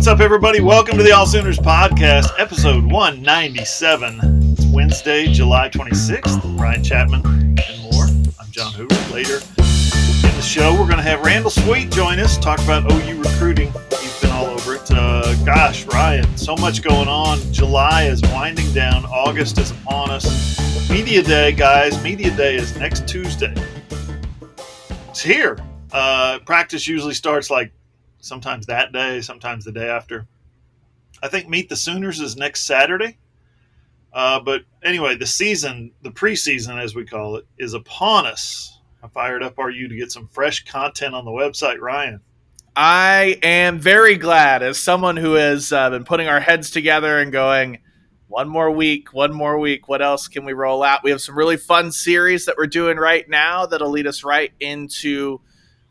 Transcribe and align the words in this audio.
What's 0.00 0.08
up, 0.08 0.20
everybody? 0.20 0.62
Welcome 0.62 0.96
to 0.96 1.02
the 1.02 1.12
All 1.12 1.26
Sooners 1.26 1.58
podcast, 1.58 2.30
episode 2.38 2.90
197. 2.90 4.18
It's 4.52 4.64
Wednesday, 4.72 5.26
July 5.30 5.68
26th. 5.68 6.58
Ryan 6.58 6.82
Chapman 6.82 7.26
and 7.26 7.92
more. 7.92 8.04
I'm 8.40 8.50
John 8.50 8.72
Hoover. 8.72 8.94
Later 9.12 9.34
in 9.34 10.34
the 10.36 10.40
show, 10.40 10.72
we're 10.72 10.86
going 10.86 10.96
to 10.96 11.02
have 11.02 11.20
Randall 11.20 11.50
Sweet 11.50 11.90
join 11.90 12.18
us, 12.18 12.38
talk 12.38 12.60
about 12.60 12.90
OU 12.90 13.22
recruiting. 13.22 13.70
He's 14.00 14.18
been 14.22 14.30
all 14.30 14.46
over 14.46 14.76
it. 14.76 14.90
Uh, 14.90 15.34
gosh, 15.44 15.84
Ryan, 15.84 16.34
so 16.34 16.56
much 16.56 16.80
going 16.82 17.06
on. 17.06 17.38
July 17.52 18.04
is 18.04 18.22
winding 18.22 18.72
down, 18.72 19.04
August 19.04 19.58
is 19.58 19.70
upon 19.70 20.10
us. 20.10 20.88
Media 20.88 21.22
Day, 21.22 21.52
guys. 21.52 22.02
Media 22.02 22.34
Day 22.34 22.56
is 22.56 22.74
next 22.78 23.06
Tuesday. 23.06 23.52
It's 25.10 25.20
here. 25.20 25.58
Uh, 25.92 26.38
practice 26.46 26.88
usually 26.88 27.12
starts 27.12 27.50
like 27.50 27.70
sometimes 28.20 28.66
that 28.66 28.92
day, 28.92 29.20
sometimes 29.20 29.64
the 29.64 29.72
day 29.72 29.88
after. 29.88 30.26
I 31.22 31.28
think 31.28 31.48
Meet 31.48 31.68
the 31.68 31.76
Sooners 31.76 32.20
is 32.20 32.36
next 32.36 32.62
Saturday. 32.62 33.18
Uh, 34.12 34.40
but 34.40 34.62
anyway, 34.82 35.16
the 35.16 35.26
season, 35.26 35.92
the 36.02 36.10
preseason 36.10 36.82
as 36.82 36.94
we 36.94 37.04
call 37.04 37.36
it, 37.36 37.46
is 37.58 37.74
upon 37.74 38.26
us. 38.26 38.78
How 39.02 39.08
fired 39.08 39.42
up 39.42 39.56
you 39.72 39.88
to 39.88 39.96
get 39.96 40.12
some 40.12 40.28
fresh 40.28 40.64
content 40.64 41.14
on 41.14 41.24
the 41.24 41.30
website, 41.30 41.80
Ryan? 41.80 42.20
I 42.76 43.38
am 43.42 43.78
very 43.78 44.16
glad, 44.16 44.62
as 44.62 44.78
someone 44.78 45.16
who 45.16 45.34
has 45.34 45.72
uh, 45.72 45.90
been 45.90 46.04
putting 46.04 46.28
our 46.28 46.40
heads 46.40 46.70
together 46.70 47.18
and 47.18 47.32
going, 47.32 47.78
one 48.28 48.48
more 48.48 48.70
week, 48.70 49.12
one 49.12 49.32
more 49.32 49.58
week. 49.58 49.88
What 49.88 50.00
else 50.00 50.28
can 50.28 50.44
we 50.44 50.52
roll 50.52 50.84
out? 50.84 51.02
We 51.02 51.10
have 51.10 51.20
some 51.20 51.36
really 51.36 51.56
fun 51.56 51.90
series 51.90 52.46
that 52.46 52.56
we're 52.56 52.68
doing 52.68 52.96
right 52.96 53.28
now 53.28 53.66
that'll 53.66 53.90
lead 53.90 54.06
us 54.06 54.22
right 54.22 54.52
into 54.60 55.40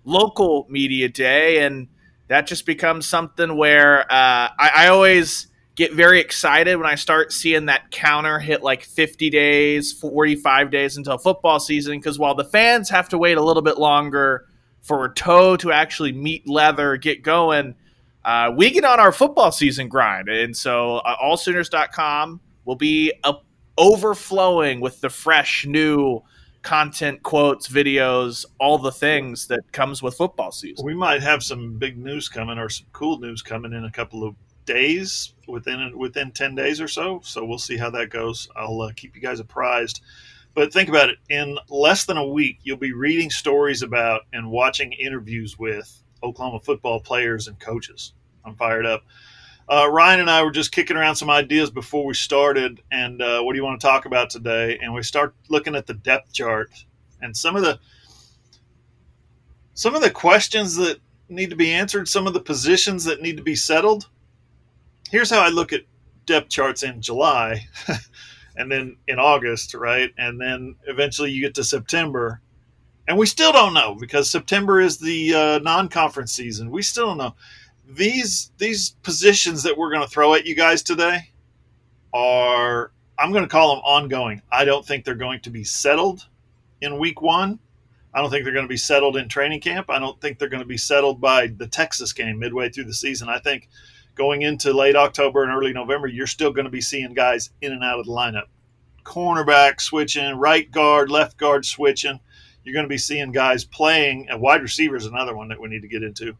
local 0.05 0.65
media 0.69 1.09
day. 1.09 1.65
And 1.65 1.89
that 2.29 2.47
just 2.47 2.65
becomes 2.65 3.07
something 3.07 3.57
where 3.57 4.01
uh, 4.01 4.49
I, 4.57 4.71
I 4.75 4.87
always 4.87 5.47
get 5.75 5.93
very 5.93 6.19
excited 6.19 6.75
when 6.75 6.85
I 6.85 6.95
start 6.95 7.33
seeing 7.33 7.65
that 7.65 7.89
counter 7.89 8.37
hit 8.39 8.61
like 8.61 8.83
50 8.83 9.29
days, 9.29 9.91
45 9.93 10.71
days 10.71 10.97
until 10.97 11.17
football 11.17 11.59
season. 11.59 11.97
Because 11.99 12.19
while 12.19 12.35
the 12.35 12.43
fans 12.43 12.89
have 12.89 13.09
to 13.09 13.17
wait 13.17 13.37
a 13.37 13.43
little 13.43 13.63
bit 13.63 13.77
longer 13.77 14.45
for 14.81 15.05
a 15.05 15.13
toe 15.13 15.57
to 15.57 15.71
actually 15.71 16.11
meet 16.11 16.47
leather, 16.47 16.97
get 16.97 17.23
going, 17.23 17.75
uh, 18.23 18.51
we 18.55 18.69
get 18.69 18.83
on 18.83 18.99
our 18.99 19.11
football 19.11 19.51
season 19.51 19.87
grind. 19.87 20.29
And 20.29 20.55
so 20.55 20.97
uh, 20.97 21.15
allsooners.com 21.17 22.41
will 22.65 22.75
be 22.75 23.13
overflowing 23.77 24.81
with 24.81 25.01
the 25.01 25.09
fresh, 25.09 25.65
new 25.65 26.21
content, 26.69 27.23
quotes, 27.23 27.67
videos, 27.67 28.45
all 28.59 28.77
the 28.77 28.91
things 28.91 29.47
that 29.47 29.59
comes 29.71 30.03
with 30.03 30.13
football 30.13 30.51
season. 30.51 30.85
We 30.85 30.93
might 30.93 31.23
have 31.23 31.41
some 31.41 31.79
big 31.79 31.97
news 31.97 32.29
coming 32.29 32.59
or 32.59 32.69
some 32.69 32.85
cool 32.91 33.17
news 33.17 33.41
coming 33.41 33.73
in 33.73 33.85
a 33.85 33.91
couple 33.91 34.23
of 34.23 34.35
days 34.65 35.33
within 35.47 35.97
within 35.97 36.29
10 36.29 36.53
days 36.53 36.79
or 36.79 36.87
so. 36.87 37.21
So 37.23 37.43
we'll 37.43 37.57
see 37.57 37.75
how 37.75 37.89
that 37.89 38.11
goes. 38.11 38.47
I'll 38.55 38.81
uh, 38.83 38.91
keep 38.95 39.15
you 39.15 39.21
guys 39.21 39.39
apprised. 39.39 40.01
But 40.53 40.71
think 40.71 40.89
about 40.89 41.09
it. 41.09 41.17
In 41.29 41.57
less 41.69 42.05
than 42.05 42.17
a 42.17 42.27
week 42.27 42.59
you'll 42.61 42.77
be 42.77 42.93
reading 42.93 43.31
stories 43.31 43.81
about 43.81 44.27
and 44.33 44.51
watching 44.51 44.91
interviews 44.91 45.57
with 45.57 46.03
oklahoma 46.21 46.59
football 46.59 46.99
players 46.99 47.47
and 47.47 47.59
coaches. 47.59 48.13
I'm 48.45 48.55
fired 48.55 48.85
up 48.85 49.01
uh, 49.69 49.87
Ryan 49.89 50.21
and 50.21 50.29
I 50.29 50.43
were 50.43 50.51
just 50.51 50.71
kicking 50.71 50.97
around 50.97 51.15
some 51.15 51.29
ideas 51.29 51.69
before 51.69 52.03
we 52.03 52.15
started, 52.15 52.81
and 52.91 53.21
uh, 53.21 53.41
what 53.41 53.53
do 53.53 53.59
you 53.59 53.63
want 53.63 53.79
to 53.79 53.85
talk 53.85 54.05
about 54.05 54.31
today? 54.31 54.79
And 54.81 54.93
we 54.93 55.03
start 55.03 55.35
looking 55.47 55.75
at 55.75 55.85
the 55.85 55.93
depth 55.93 56.33
chart 56.33 56.71
and 57.21 57.37
some 57.37 57.55
of 57.55 57.61
the 57.61 57.79
some 59.75 59.95
of 59.95 60.01
the 60.01 60.09
questions 60.09 60.75
that 60.75 60.99
need 61.29 61.51
to 61.51 61.55
be 61.55 61.71
answered, 61.71 62.09
some 62.09 62.25
of 62.25 62.33
the 62.33 62.39
positions 62.39 63.05
that 63.05 63.21
need 63.21 63.37
to 63.37 63.43
be 63.43 63.55
settled. 63.55 64.09
Here's 65.09 65.29
how 65.29 65.39
I 65.39 65.49
look 65.49 65.71
at 65.71 65.81
depth 66.25 66.49
charts 66.49 66.81
in 66.81 67.01
July, 67.01 67.67
and 68.57 68.71
then 68.71 68.97
in 69.07 69.19
August, 69.19 69.75
right, 69.75 70.11
and 70.17 70.41
then 70.41 70.75
eventually 70.87 71.31
you 71.31 71.41
get 71.41 71.53
to 71.55 71.63
September, 71.63 72.41
and 73.07 73.17
we 73.17 73.27
still 73.27 73.51
don't 73.51 73.75
know 73.75 73.95
because 73.95 74.31
September 74.31 74.81
is 74.81 74.97
the 74.97 75.33
uh, 75.33 75.59
non-conference 75.59 76.31
season. 76.31 76.71
We 76.71 76.81
still 76.81 77.07
don't 77.07 77.17
know 77.19 77.35
these 77.89 78.51
these 78.57 78.91
positions 79.01 79.63
that 79.63 79.77
we're 79.77 79.89
going 79.89 80.03
to 80.03 80.09
throw 80.09 80.35
at 80.35 80.45
you 80.45 80.55
guys 80.55 80.83
today 80.83 81.31
are 82.13 82.91
I'm 83.17 83.31
going 83.31 83.43
to 83.43 83.49
call 83.49 83.75
them 83.75 83.83
ongoing. 83.83 84.41
I 84.51 84.63
don't 84.63 84.85
think 84.85 85.03
they're 85.03 85.15
going 85.15 85.41
to 85.41 85.49
be 85.49 85.63
settled 85.63 86.27
in 86.81 86.99
week 86.99 87.21
1. 87.21 87.59
I 88.13 88.21
don't 88.21 88.29
think 88.29 88.43
they're 88.43 88.53
going 88.53 88.65
to 88.65 88.69
be 88.69 88.77
settled 88.77 89.17
in 89.17 89.27
training 89.27 89.59
camp. 89.59 89.89
I 89.89 89.99
don't 89.99 90.19
think 90.21 90.39
they're 90.39 90.49
going 90.49 90.61
to 90.61 90.67
be 90.67 90.77
settled 90.77 91.19
by 91.19 91.47
the 91.47 91.67
Texas 91.67 92.13
game 92.13 92.39
midway 92.39 92.69
through 92.69 92.85
the 92.85 92.93
season. 92.93 93.27
I 93.27 93.39
think 93.39 93.67
going 94.15 94.43
into 94.43 94.71
late 94.73 94.95
October 94.95 95.43
and 95.43 95.51
early 95.51 95.73
November, 95.73 96.07
you're 96.07 96.27
still 96.27 96.51
going 96.51 96.65
to 96.65 96.71
be 96.71 96.81
seeing 96.81 97.13
guys 97.13 97.49
in 97.61 97.71
and 97.71 97.83
out 97.83 97.99
of 97.99 98.05
the 98.05 98.11
lineup. 98.11 98.47
Cornerback 99.03 99.81
switching, 99.81 100.35
right 100.35 100.69
guard, 100.71 101.11
left 101.11 101.37
guard 101.37 101.65
switching. 101.65 102.19
You're 102.63 102.73
going 102.73 102.85
to 102.85 102.89
be 102.89 102.97
seeing 102.97 103.31
guys 103.31 103.63
playing. 103.63 104.29
And 104.29 104.41
wide 104.41 104.61
receiver 104.61 104.95
is 104.95 105.05
another 105.05 105.35
one 105.35 105.47
that 105.49 105.59
we 105.59 105.69
need 105.69 105.81
to 105.81 105.87
get 105.87 106.03
into 106.03 106.37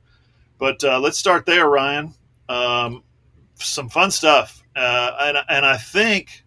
but 0.60 0.84
uh, 0.84 1.00
let's 1.00 1.18
start 1.18 1.46
there, 1.46 1.68
Ryan. 1.70 2.14
Um, 2.50 3.04
some 3.56 3.90
fun 3.90 4.12
stuff, 4.12 4.62
uh, 4.76 5.16
and 5.22 5.38
and 5.50 5.66
I 5.66 5.78
think 5.78 6.44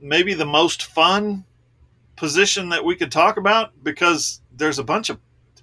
maybe 0.00 0.34
the 0.34 0.46
most 0.46 0.84
fun 0.84 1.44
position 2.16 2.68
that 2.68 2.84
we 2.84 2.94
could 2.94 3.10
talk 3.10 3.38
about 3.38 3.72
because 3.82 4.42
there's 4.56 4.78
a 4.78 4.84
bunch 4.84 5.10
of, 5.10 5.18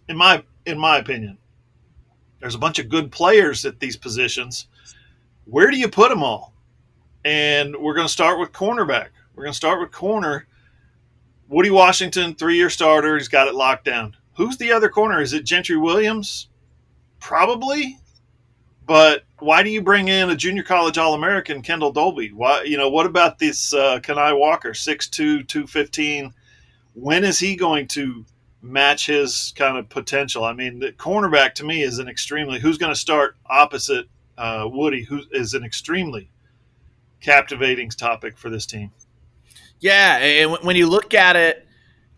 in 0.10 0.18
my 0.18 0.44
in 0.66 0.78
my 0.78 0.98
opinion, 0.98 1.38
there's 2.40 2.56
a 2.56 2.60
bunch 2.60 2.80
of 2.80 2.90
good 2.90 3.12
players 3.12 3.64
at 3.66 3.80
these 3.80 3.96
positions. 3.96 4.68
Where 5.46 5.72
do 5.72 5.78
you 5.78 5.88
put 5.88 6.10
them 6.10 6.24
all? 6.24 6.54
And 7.24 7.76
we're 7.76 7.94
going 7.94 8.08
to 8.08 8.12
start 8.12 8.40
with 8.40 8.52
cornerback. 8.52 9.10
We're 9.36 9.44
going 9.44 9.54
to 9.54 9.58
start 9.58 9.80
with 9.80 9.92
corner. 9.92 10.48
Woody 11.48 11.70
Washington, 11.70 12.34
three 12.34 12.56
year 12.56 12.70
starter. 12.70 13.18
He's 13.18 13.28
got 13.28 13.48
it 13.48 13.56
locked 13.56 13.86
down. 13.86 14.16
Who's 14.36 14.58
the 14.58 14.72
other 14.72 14.90
corner? 14.90 15.22
Is 15.22 15.34
it 15.34 15.46
Gentry 15.46 15.78
Williams? 15.78 16.48
Probably, 17.22 17.98
but 18.86 19.24
why 19.40 19.64
do 19.64 19.70
you 19.70 19.82
bring 19.82 20.10
in 20.10 20.30
a 20.30 20.36
junior 20.36 20.64
college 20.64 20.98
All 20.98 21.14
American, 21.14 21.62
Kendel 21.62 21.94
Dolby? 21.94 22.34
Why, 22.34 22.64
you 22.64 22.78
know, 22.78 22.90
what 22.90 23.06
about 23.06 23.40
this 23.40 23.74
uh, 23.74 24.00
Kani 24.00 24.38
Walker, 24.38 24.72
6'2, 24.72 25.48
215? 25.48 26.34
When 26.94 27.24
is 27.24 27.40
he 27.40 27.56
going 27.56 27.88
to 27.90 28.26
match 28.62 29.06
his 29.06 29.54
kind 29.56 29.78
of 29.78 29.88
potential? 29.88 30.44
I 30.44 30.54
mean, 30.54 30.80
the 30.80 30.92
cornerback 30.92 31.54
to 31.56 31.64
me 31.64 31.84
is 31.84 32.00
an 32.00 32.10
extremely, 32.10 32.60
who's 32.60 32.78
going 32.78 32.94
to 32.94 33.00
start 33.00 33.38
opposite 33.46 34.08
uh, 34.38 34.68
Woody, 34.70 35.04
who 35.04 35.22
is 35.32 35.54
an 35.54 35.64
extremely 35.64 36.30
captivating 37.22 37.90
topic 37.92 38.38
for 38.38 38.50
this 38.50 38.66
team. 38.66 38.92
Yeah, 39.80 40.18
and 40.18 40.58
when 40.64 40.76
you 40.76 40.88
look 40.90 41.14
at 41.14 41.36
it, 41.36 41.66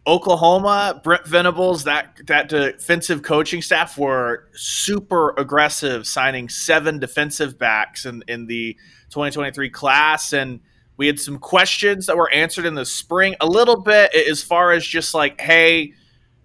Oklahoma, 0.06 1.00
Brent 1.02 1.26
Venables, 1.26 1.86
that 1.86 2.20
that 2.28 2.50
defensive 2.50 3.22
coaching 3.22 3.62
staff 3.62 3.98
were 3.98 4.50
super 4.54 5.34
aggressive, 5.38 6.06
signing 6.06 6.50
seven 6.50 7.00
defensive 7.00 7.58
backs 7.58 8.06
in, 8.06 8.24
in 8.28 8.48
the 8.48 8.74
2023 9.12 9.70
class, 9.70 10.34
and 10.34 10.60
we 10.98 11.08
had 11.08 11.20
some 11.20 11.40
questions 11.40 12.06
that 12.08 12.18
were 12.18 12.30
answered 12.32 12.66
in 12.66 12.76
the 12.76 12.86
spring 12.86 13.36
a 13.40 13.48
little 13.48 13.78
bit 13.78 14.14
as 14.14 14.44
far 14.44 14.72
as 14.74 14.86
just 14.86 15.14
like, 15.14 15.40
hey, 15.40 15.94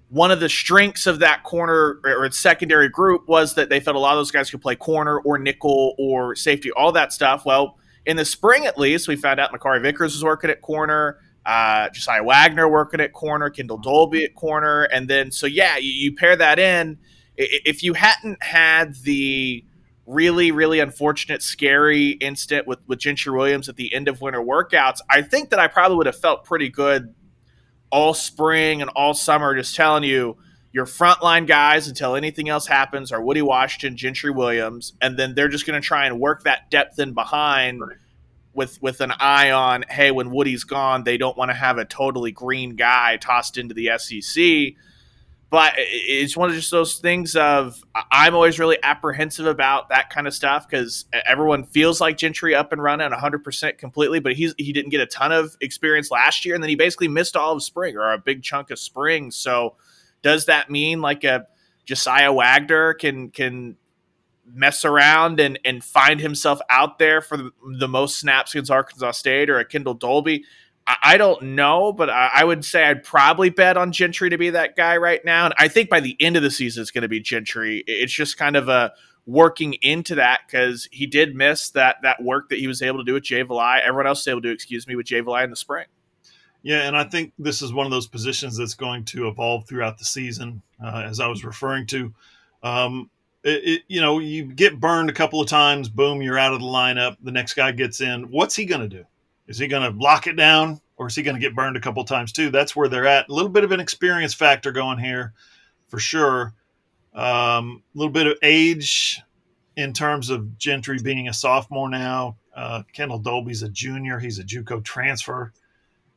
one 0.09 0.31
of 0.31 0.41
the 0.41 0.49
strengths 0.49 1.07
of 1.07 1.19
that 1.19 1.43
corner 1.43 2.01
or 2.05 2.31
secondary 2.31 2.89
group 2.89 3.29
was 3.29 3.55
that 3.55 3.69
they 3.69 3.81
felt 3.81 3.97
a 3.97 3.99
lot 3.99 4.13
of 4.13 4.19
those 4.19 4.31
guys 4.31 4.51
could 4.51 4.63
play 4.63 4.77
corner 4.77 5.19
or 5.21 5.37
nickel 5.37 5.95
or 5.99 6.35
safety, 6.35 6.71
all 6.73 6.93
that 6.93 7.13
stuff. 7.13 7.45
Well, 7.45 7.79
in 8.07 8.17
the 8.17 8.25
spring 8.25 8.65
at 8.65 8.79
least, 8.79 9.07
we 9.09 9.17
found 9.17 9.39
out 9.39 9.53
Makari 9.53 9.83
Vickers 9.83 10.15
was 10.15 10.25
working 10.25 10.49
at 10.49 10.63
corner 10.63 11.19
uh, 11.49 11.89
Josiah 11.89 12.23
Wagner 12.23 12.69
working 12.69 13.01
at 13.01 13.15
corner, 13.15 13.49
Kendel 13.49 13.79
Dolby 13.79 14.23
at 14.23 14.35
corner, 14.35 14.83
and 14.83 15.09
then 15.09 15.33
so 15.33 15.47
yeah, 15.47 15.79
you, 15.79 15.91
you 15.91 16.15
pair 16.15 16.37
that 16.37 16.59
in. 16.59 16.99
If 17.39 17.83
you 17.83 17.95
hadn't 17.95 18.43
had 18.43 18.97
the 18.97 19.65
really, 20.05 20.50
really 20.50 20.79
unfortunate, 20.79 21.43
scary 21.43 22.11
incident 22.11 22.67
with 22.67 22.81
with 22.87 22.99
Gentry 22.99 23.33
Williams 23.33 23.67
at 23.71 23.77
the 23.77 23.95
end 23.95 24.09
of 24.09 24.21
winter 24.21 24.43
workouts, 24.43 24.99
I 25.09 25.23
think 25.23 25.49
that 25.49 25.59
I 25.59 25.69
probably 25.69 25.97
would 25.97 26.06
have 26.06 26.21
felt 26.21 26.45
pretty 26.45 26.69
good 26.69 27.15
all 27.91 28.12
spring 28.12 28.83
and 28.83 28.91
all 28.91 29.15
summer, 29.15 29.56
just 29.56 29.75
telling 29.75 30.05
you 30.05 30.37
your 30.73 30.85
frontline 30.85 31.47
guys 31.47 31.89
until 31.89 32.15
anything 32.15 32.51
else 32.51 32.67
happens 32.67 33.11
are 33.11 33.23
Woody 33.23 33.41
Washington, 33.41 33.97
Gentry 33.97 34.31
Williams, 34.31 34.93
and 35.01 35.19
then 35.19 35.35
they're 35.35 35.49
just 35.49 35.67
going 35.67 35.81
to 35.81 35.87
try 35.87 36.05
and 36.05 36.21
work 36.21 36.43
that 36.43 36.71
depth 36.71 36.99
in 36.99 37.15
behind. 37.15 37.81
Right 37.81 37.97
with 38.58 38.81
with 38.82 39.00
an 39.00 39.12
eye 39.19 39.50
on 39.50 39.84
hey 39.88 40.10
when 40.10 40.31
Woody's 40.31 40.64
gone 40.64 41.05
they 41.05 41.16
don't 41.16 41.38
want 41.38 41.50
to 41.50 41.55
have 41.55 41.78
a 41.78 41.87
totally 41.87 42.32
green 42.32 42.76
guy 42.76 43.16
tossed 43.16 43.56
into 43.56 43.72
the 43.72 43.90
SEC 43.96 44.75
but 45.50 45.72
it's 45.76 46.37
one 46.37 46.50
of 46.50 46.55
just 46.55 46.70
those 46.70 46.99
things 46.99 47.34
of 47.34 47.82
I'm 48.12 48.34
always 48.34 48.58
really 48.58 48.76
apprehensive 48.82 49.46
about 49.46 49.88
that 49.88 50.10
kind 50.10 50.26
of 50.26 50.34
stuff 50.34 50.69
because 50.69 51.06
everyone 51.26 51.64
feels 51.64 52.02
like 52.02 52.19
Gentry 52.19 52.55
up 52.55 52.70
and 52.72 52.82
running 52.82 53.10
100% 53.10 53.78
completely, 53.78 54.20
but 54.20 54.34
he's 54.34 54.55
he 54.58 54.75
didn't 54.75 54.90
get 54.90 55.00
a 55.00 55.06
ton 55.06 55.32
of 55.32 55.56
experience 55.62 56.10
last 56.10 56.44
year, 56.44 56.55
and 56.55 56.62
then 56.62 56.69
he 56.69 56.76
basically 56.76 57.08
missed 57.08 57.34
all 57.34 57.55
of 57.56 57.62
spring 57.62 57.96
or 57.96 58.12
a 58.12 58.19
big 58.19 58.43
chunk 58.43 58.70
of 58.70 58.78
spring. 58.78 59.31
So 59.31 59.76
does 60.22 60.46
that 60.46 60.70
mean 60.70 61.00
like 61.00 61.25
a 61.25 61.46
Josiah 61.87 62.32
Wagner 62.32 62.93
can 62.93 63.31
can 63.31 63.76
mess 64.53 64.85
around 64.85 65.41
and 65.41 65.59
and 65.65 65.83
find 65.83 66.21
himself 66.21 66.61
out 66.71 66.99
there 66.99 67.21
for 67.21 67.37
the, 67.37 67.50
the 67.79 67.89
most 67.89 68.19
snaps 68.19 68.55
against 68.55 68.71
Arkansas 68.71 69.12
State 69.12 69.50
or 69.50 69.59
a 69.59 69.65
Kendel 69.65 69.99
Dolby? 69.99 70.45
I, 70.87 70.97
I 71.03 71.17
don't 71.17 71.43
know, 71.43 71.93
but 71.93 72.11
I, 72.11 72.31
I, 72.35 72.45
would 72.45 72.65
say 72.65 72.85
I'd 72.85 73.05
probably 73.05 73.50
bet 73.50 73.77
on 73.77 73.93
Gentry 73.93 74.31
to 74.31 74.39
be 74.39 74.50
that 74.50 74.77
guy 74.77 74.97
right 74.97 75.25
now. 75.25 75.47
And 75.47 75.55
I 75.59 75.69
think 75.69 75.91
by 75.91 76.00
the 76.00 76.17
end 76.19 76.37
of 76.37 76.43
the 76.43 76.50
season, 76.50 76.81
it's 76.81 76.91
going 76.91 77.03
to 77.03 77.09
be 77.09 77.21
Gentry. 77.21 77.85
It's 77.87 78.12
just 78.12 78.39
kind 78.39 78.56
of 78.56 78.69
a 78.69 78.93
working 79.27 79.75
into 79.83 80.15
that 80.15 80.41
because 80.47 80.89
he 80.91 81.06
did 81.06 81.37
miss 81.37 81.71
that 81.71 81.97
that 82.03 82.23
work 82.23 82.49
that 82.49 82.59
he 82.59 82.67
was 82.67 82.81
able 82.81 82.99
to 82.99 83.05
do 83.05 83.12
with 83.12 83.23
Jay 83.23 83.44
Valai. 83.44 83.81
Everyone 83.81 84.06
else 84.06 84.21
was 84.21 84.29
able 84.29 84.43
to 84.43 84.51
excuse 84.51 84.87
me, 84.87 84.97
with 84.97 85.06
Jay 85.06 85.21
Valai 85.21 85.44
in 85.44 85.51
the 85.51 85.56
spring. 85.56 85.87
Yeah, 86.62 86.89
and 86.89 86.97
I 86.97 87.05
think 87.05 87.35
this 87.39 87.62
is 87.62 87.73
one 87.73 87.87
of 87.87 87.93
those 87.93 88.09
positions 88.09 88.56
that's 88.56 88.75
going 88.75 89.05
to 89.06 89.29
evolve 89.29 89.69
throughout 89.69 89.99
the 89.99 90.05
season, 90.05 90.62
uh, 90.83 91.05
as 91.06 91.21
I 91.21 91.29
was 91.29 91.44
referring 91.44 91.87
to. 91.89 92.12
Um, 92.62 93.11
it, 93.44 93.64
it, 93.64 93.82
you 93.88 94.00
know, 94.00 94.19
you 94.19 94.44
get 94.44 94.81
burned 94.81 95.11
a 95.11 95.14
couple 95.14 95.40
of 95.40 95.49
times, 95.49 95.88
boom, 95.88 96.23
you're 96.23 96.38
out 96.38 96.52
of 96.52 96.61
the 96.61 96.67
lineup. 96.67 97.17
The 97.23 97.32
next 97.32 97.55
guy 97.55 97.73
gets 97.73 98.00
in. 98.00 98.31
What's 98.31 98.56
he 98.56 98.64
going 98.64 98.81
to 98.81 98.88
do? 98.88 99.05
Is 99.46 99.58
he 99.58 99.67
going 99.69 99.90
to 99.90 99.99
lock 99.99 100.26
it 100.26 100.37
down, 100.37 100.81
or 100.96 101.06
is 101.06 101.14
he 101.14 101.23
going 101.23 101.37
to 101.37 101.40
get 101.40 101.55
burned 101.55 101.76
a 101.76 101.81
couple 101.81 102.02
of 102.02 102.08
times 102.08 102.32
too? 102.32 102.50
That's 102.50 102.76
where 102.76 102.88
they're 102.88 103.06
at. 103.06 103.29
A 103.29 103.32
little 103.32 103.49
bit 103.49 103.64
of 103.64 103.73
an 103.73 103.81
experience 103.81 104.35
factor 104.35 104.73
going 104.73 104.99
here, 104.99 105.32
for 105.88 105.99
sure. 105.99 106.52
Um, 107.14 107.82
a 107.94 107.99
little 107.99 108.12
bit 108.12 108.26
of 108.26 108.37
age 108.43 109.20
in 109.76 109.93
terms 109.93 110.29
of 110.29 110.58
Gentry 110.58 110.99
being 111.02 111.29
a 111.29 111.32
sophomore 111.32 111.88
now. 111.88 112.37
Uh, 112.55 112.82
Kendel 112.93 113.23
Dolby's 113.23 113.62
a 113.62 113.69
junior. 113.69 114.19
He's 114.19 114.38
a 114.38 114.44
JUCO 114.44 114.84
transfer. 114.84 115.52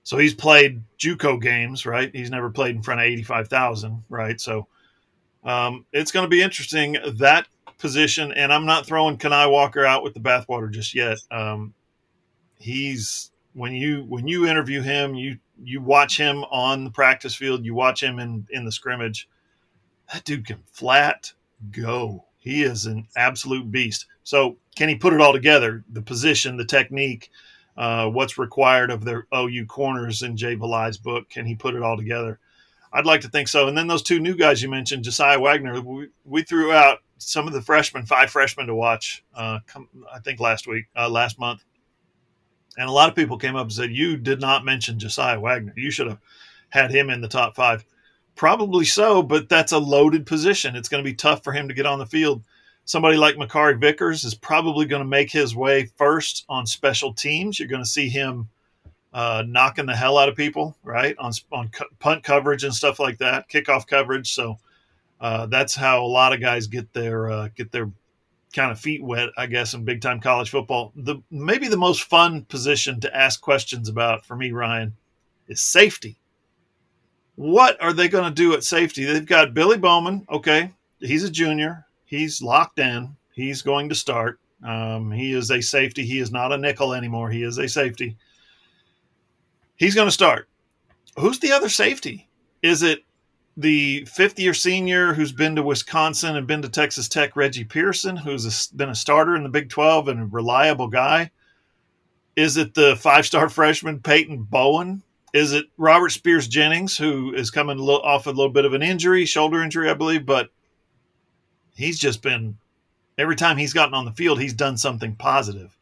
So 0.04 0.18
he's 0.18 0.34
played 0.34 0.82
JUCO 0.98 1.42
games, 1.42 1.86
right? 1.86 2.10
He's 2.14 2.32
never 2.32 2.50
played 2.50 2.76
in 2.76 2.82
front 2.82 3.02
of 3.02 3.06
85,000, 3.06 4.04
right? 4.10 4.42
So 4.42 4.68
um, 5.44 5.86
it's 5.92 6.12
going 6.12 6.26
to 6.26 6.30
be 6.30 6.42
interesting 6.42 6.98
that 7.16 7.48
position. 7.78 8.32
And 8.34 8.54
I'm 8.54 8.66
not 8.66 8.86
throwing 8.86 9.18
Kani 9.18 9.52
Walker 9.52 9.86
out 9.86 10.04
with 10.04 10.14
the 10.14 10.20
bathwater 10.20 10.72
just 10.72 10.94
yet. 10.94 11.18
Um, 11.32 11.74
he's 12.58 13.32
when 13.54 13.74
you 13.74 14.04
when 14.04 14.28
you 14.28 14.48
interview 14.48 14.82
him, 14.82 15.16
you 15.16 15.38
you 15.64 15.82
watch 15.82 16.18
him 16.18 16.44
on 16.46 16.84
the 16.84 16.92
practice 16.92 17.36
field, 17.36 17.66
you 17.66 17.74
watch 17.74 18.02
him 18.02 18.20
in 18.20 18.48
in 18.52 18.66
the 18.66 18.72
scrimmage. 18.72 19.28
That 20.14 20.24
dude 20.24 20.46
can 20.46 20.62
flat 20.72 21.32
go. 21.72 22.26
He 22.38 22.64
is 22.64 22.86
an 22.86 23.08
absolute 23.16 23.72
beast. 23.72 24.08
So 24.24 24.58
can 24.76 24.90
he 24.90 24.96
put 24.96 25.14
it 25.14 25.22
all 25.22 25.34
together? 25.34 25.84
The 25.92 26.02
position, 26.02 26.58
the 26.58 26.66
technique 26.66 27.30
uh, 27.78 28.08
what's 28.08 28.38
required 28.38 28.92
of 28.92 29.04
their 29.04 29.28
OU 29.34 29.66
corners 29.66 30.22
in 30.22 30.36
Jay 30.38 30.56
Valai's 30.56 30.98
book. 30.98 31.30
Can 31.30 31.46
he 31.46 31.56
put 31.56 31.76
it 31.76 31.82
all 31.82 31.98
together? 31.98 32.40
I'd 32.94 33.06
like 33.06 33.22
to 33.22 33.30
think 33.30 33.48
so. 33.48 33.68
And 33.68 33.78
then 33.78 33.88
those 33.88 34.04
two 34.04 34.20
new 34.20 34.36
guys 34.36 34.62
you 34.62 34.70
mentioned, 34.70 35.04
Josiah 35.04 35.40
Wagner, 35.40 35.80
we, 35.82 36.10
we 36.26 36.44
threw 36.44 36.72
out 36.74 37.00
some 37.18 37.48
of 37.48 37.54
the 37.54 37.62
freshmen, 37.62 38.06
five 38.06 38.30
freshmen 38.30 38.68
to 38.68 38.76
watch, 38.76 39.24
uh, 39.36 39.60
come, 39.68 39.88
I 40.12 40.20
think 40.20 40.40
last 40.40 40.68
week, 40.68 40.86
uh, 40.96 41.10
last 41.10 41.40
month. 41.40 41.64
And 42.78 42.90
a 42.90 42.92
lot 42.92 43.10
of 43.10 43.16
people 43.16 43.38
came 43.38 43.56
up 43.56 43.64
and 43.64 43.74
said, 43.74 43.92
You 43.92 44.18
did 44.18 44.42
not 44.42 44.66
mention 44.66 45.00
Josiah 45.00 45.40
Wagner. 45.40 45.74
You 45.76 45.92
should 45.92 46.08
have 46.08 46.20
had 46.70 46.92
him 46.92 47.10
in 47.10 47.22
the 47.22 47.28
top 47.28 47.56
five. 47.56 47.86
Probably 48.36 48.86
so, 48.86 49.22
but 49.22 49.50
that's 49.50 49.74
a 49.74 49.78
loaded 49.78 50.26
position. 50.26 50.76
It's 50.76 50.88
going 50.90 51.04
to 51.04 51.10
be 51.10 51.16
tough 51.16 51.44
for 51.44 51.52
him 51.54 51.68
to 51.68 51.74
get 51.74 51.86
on 51.86 52.00
the 52.00 52.06
field 52.06 52.44
somebody 52.86 53.18
like 53.18 53.36
Makari 53.36 53.80
Vickers 53.80 54.24
is 54.24 54.36
probably 54.36 54.86
going 54.86 55.02
to 55.02 55.08
make 55.08 55.32
his 55.32 55.56
way 55.56 55.86
first 55.98 56.46
on 56.50 56.66
special 56.66 57.14
teams. 57.14 57.60
You're 57.60 57.68
going 57.68 57.84
to 57.84 57.90
see 57.90 58.10
him 58.10 58.50
uh, 59.14 59.44
knocking 59.46 59.86
the 59.86 59.96
hell 59.96 60.18
out 60.18 60.30
of 60.30 60.36
people, 60.36 60.76
right? 60.84 61.16
On 61.18 61.32
on 61.52 61.70
punt 62.00 62.24
coverage 62.24 62.64
and 62.64 62.74
stuff 62.74 63.00
like 63.00 63.18
that, 63.20 63.50
kickoff 63.50 63.88
coverage. 63.88 64.34
So 64.34 64.58
uh, 65.20 65.46
that's 65.48 65.76
how 65.76 66.04
a 66.04 66.08
lot 66.08 66.34
of 66.34 66.42
guys 66.42 66.68
get 66.68 66.92
their 66.94 67.30
uh, 67.30 67.50
get 67.56 67.72
their 67.72 67.92
kind 68.54 68.72
of 68.72 68.80
feet 68.80 69.04
wet, 69.04 69.30
I 69.38 69.46
guess, 69.46 69.74
in 69.74 69.86
big 69.86 70.02
time 70.02 70.20
college 70.20 70.50
football. 70.50 70.92
The 70.96 71.18
maybe 71.30 71.68
the 71.68 71.78
most 71.78 72.04
fun 72.04 72.46
position 72.46 73.00
to 73.02 73.16
ask 73.16 73.42
questions 73.42 73.90
about 73.90 74.26
for 74.26 74.36
me, 74.36 74.52
Ryan, 74.52 74.96
is 75.48 75.62
safety. 75.62 76.18
What 77.36 77.82
are 77.82 77.94
they 77.94 78.08
going 78.08 78.26
to 78.26 78.32
do 78.32 78.54
at 78.54 78.64
safety? 78.64 79.06
They've 79.06 79.26
got 79.26 79.54
Billy 79.54 79.78
Bowman. 79.78 80.26
Okay, 80.30 80.72
he's 81.00 81.24
a 81.24 81.32
junior 81.32 81.86
he's 82.12 82.42
locked 82.44 82.78
in. 82.78 83.16
He's 83.34 83.64
going 83.64 83.90
to 83.90 83.96
start. 83.96 84.40
Um, 84.64 85.12
he 85.12 85.34
is 85.34 85.50
a 85.50 85.62
safety. 85.62 86.06
He 86.06 86.20
is 86.20 86.32
not 86.32 86.52
a 86.52 86.58
nickel 86.58 86.94
anymore. 86.94 87.32
He 87.32 87.42
is 87.42 87.58
a 87.58 87.68
safety. 87.68 88.18
He's 89.82 89.96
going 89.96 90.08
to 90.08 90.12
start. 90.12 90.48
Who's 91.18 91.40
the 91.40 91.54
other 91.54 91.68
safety? 91.68 92.30
Is 92.62 92.84
it 92.84 93.04
the 93.58 94.06
fifth 94.06 94.38
year 94.38 94.54
senior 94.54 95.16
who's 95.16 95.32
been 95.32 95.56
to 95.56 95.64
Wisconsin 95.64 96.36
and 96.36 96.46
been 96.46 96.62
to 96.62 96.70
Texas 96.70 97.10
Tech, 97.10 97.36
Reggie 97.36 97.64
Pearson, 97.64 98.16
who's 98.16 98.46
a, 98.46 98.76
been 98.76 98.90
a 98.90 98.96
starter 98.96 99.36
in 99.36 99.42
the 99.42 99.50
Big 99.50 99.70
12 99.70 100.08
and 100.10 100.20
a 100.22 100.26
reliable 100.26 100.88
guy? 100.88 101.32
Is 102.36 102.58
it 102.58 102.76
the 102.76 102.96
five 102.96 103.26
star 103.26 103.50
freshman 103.50 104.00
Peyton 104.00 104.44
Bowen? 104.44 105.02
Is 105.34 105.52
it 105.52 105.66
Robert 105.78 106.10
Spears 106.10 106.48
Jennings, 106.48 106.96
who 106.96 107.34
is 107.34 107.50
coming 107.50 107.80
off 107.80 108.28
a 108.28 108.30
little 108.30 108.52
bit 108.52 108.66
of 108.66 108.76
an 108.76 108.84
injury, 108.84 109.26
shoulder 109.26 109.64
injury, 109.64 109.90
I 109.90 109.96
believe, 109.96 110.28
but 110.28 110.52
he's 111.74 111.98
just 111.98 112.22
been 112.22 112.56
every 113.18 113.36
time 113.36 113.58
he's 113.58 113.74
gotten 113.74 113.96
on 113.96 114.06
the 114.06 114.12
field, 114.12 114.40
he's 114.40 114.54
done 114.54 114.78
something 114.78 115.16
positive. 115.16 115.76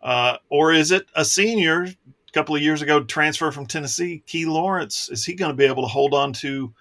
Uh, 0.00 0.36
or 0.48 0.72
is 0.72 0.92
it 0.92 1.06
a 1.16 1.24
senior 1.24 1.88
a 2.28 2.32
couple 2.32 2.54
of 2.54 2.62
years 2.62 2.82
ago 2.82 3.02
transfer 3.02 3.50
from 3.50 3.66
Tennessee, 3.66 4.22
Key 4.26 4.46
Lawrence? 4.46 5.08
Is 5.10 5.24
he 5.24 5.34
going 5.34 5.50
to 5.50 5.56
be 5.56 5.64
able 5.64 5.82
to 5.82 5.88
hold 5.88 6.14
on 6.14 6.32
to 6.34 6.72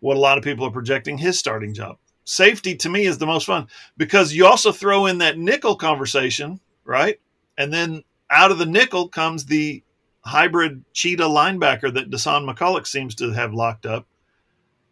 what 0.00 0.16
a 0.16 0.20
lot 0.20 0.38
of 0.38 0.44
people 0.44 0.66
are 0.66 0.70
projecting 0.70 1.18
his 1.18 1.38
starting 1.38 1.74
job? 1.74 1.98
Safety 2.24 2.74
to 2.76 2.88
me 2.88 3.06
is 3.06 3.18
the 3.18 3.26
most 3.26 3.46
fun 3.46 3.68
because 3.96 4.34
you 4.34 4.46
also 4.46 4.72
throw 4.72 5.06
in 5.06 5.18
that 5.18 5.38
nickel 5.38 5.76
conversation, 5.76 6.60
right? 6.84 7.18
And 7.56 7.72
then 7.72 8.02
out 8.30 8.50
of 8.50 8.58
the 8.58 8.66
nickel 8.66 9.08
comes 9.08 9.46
the 9.46 9.82
hybrid 10.20 10.84
cheetah 10.92 11.24
linebacker 11.24 11.92
that 11.94 12.10
Dasan 12.10 12.48
McCullough 12.48 12.86
seems 12.86 13.14
to 13.16 13.32
have 13.32 13.54
locked 13.54 13.86
up. 13.86 14.06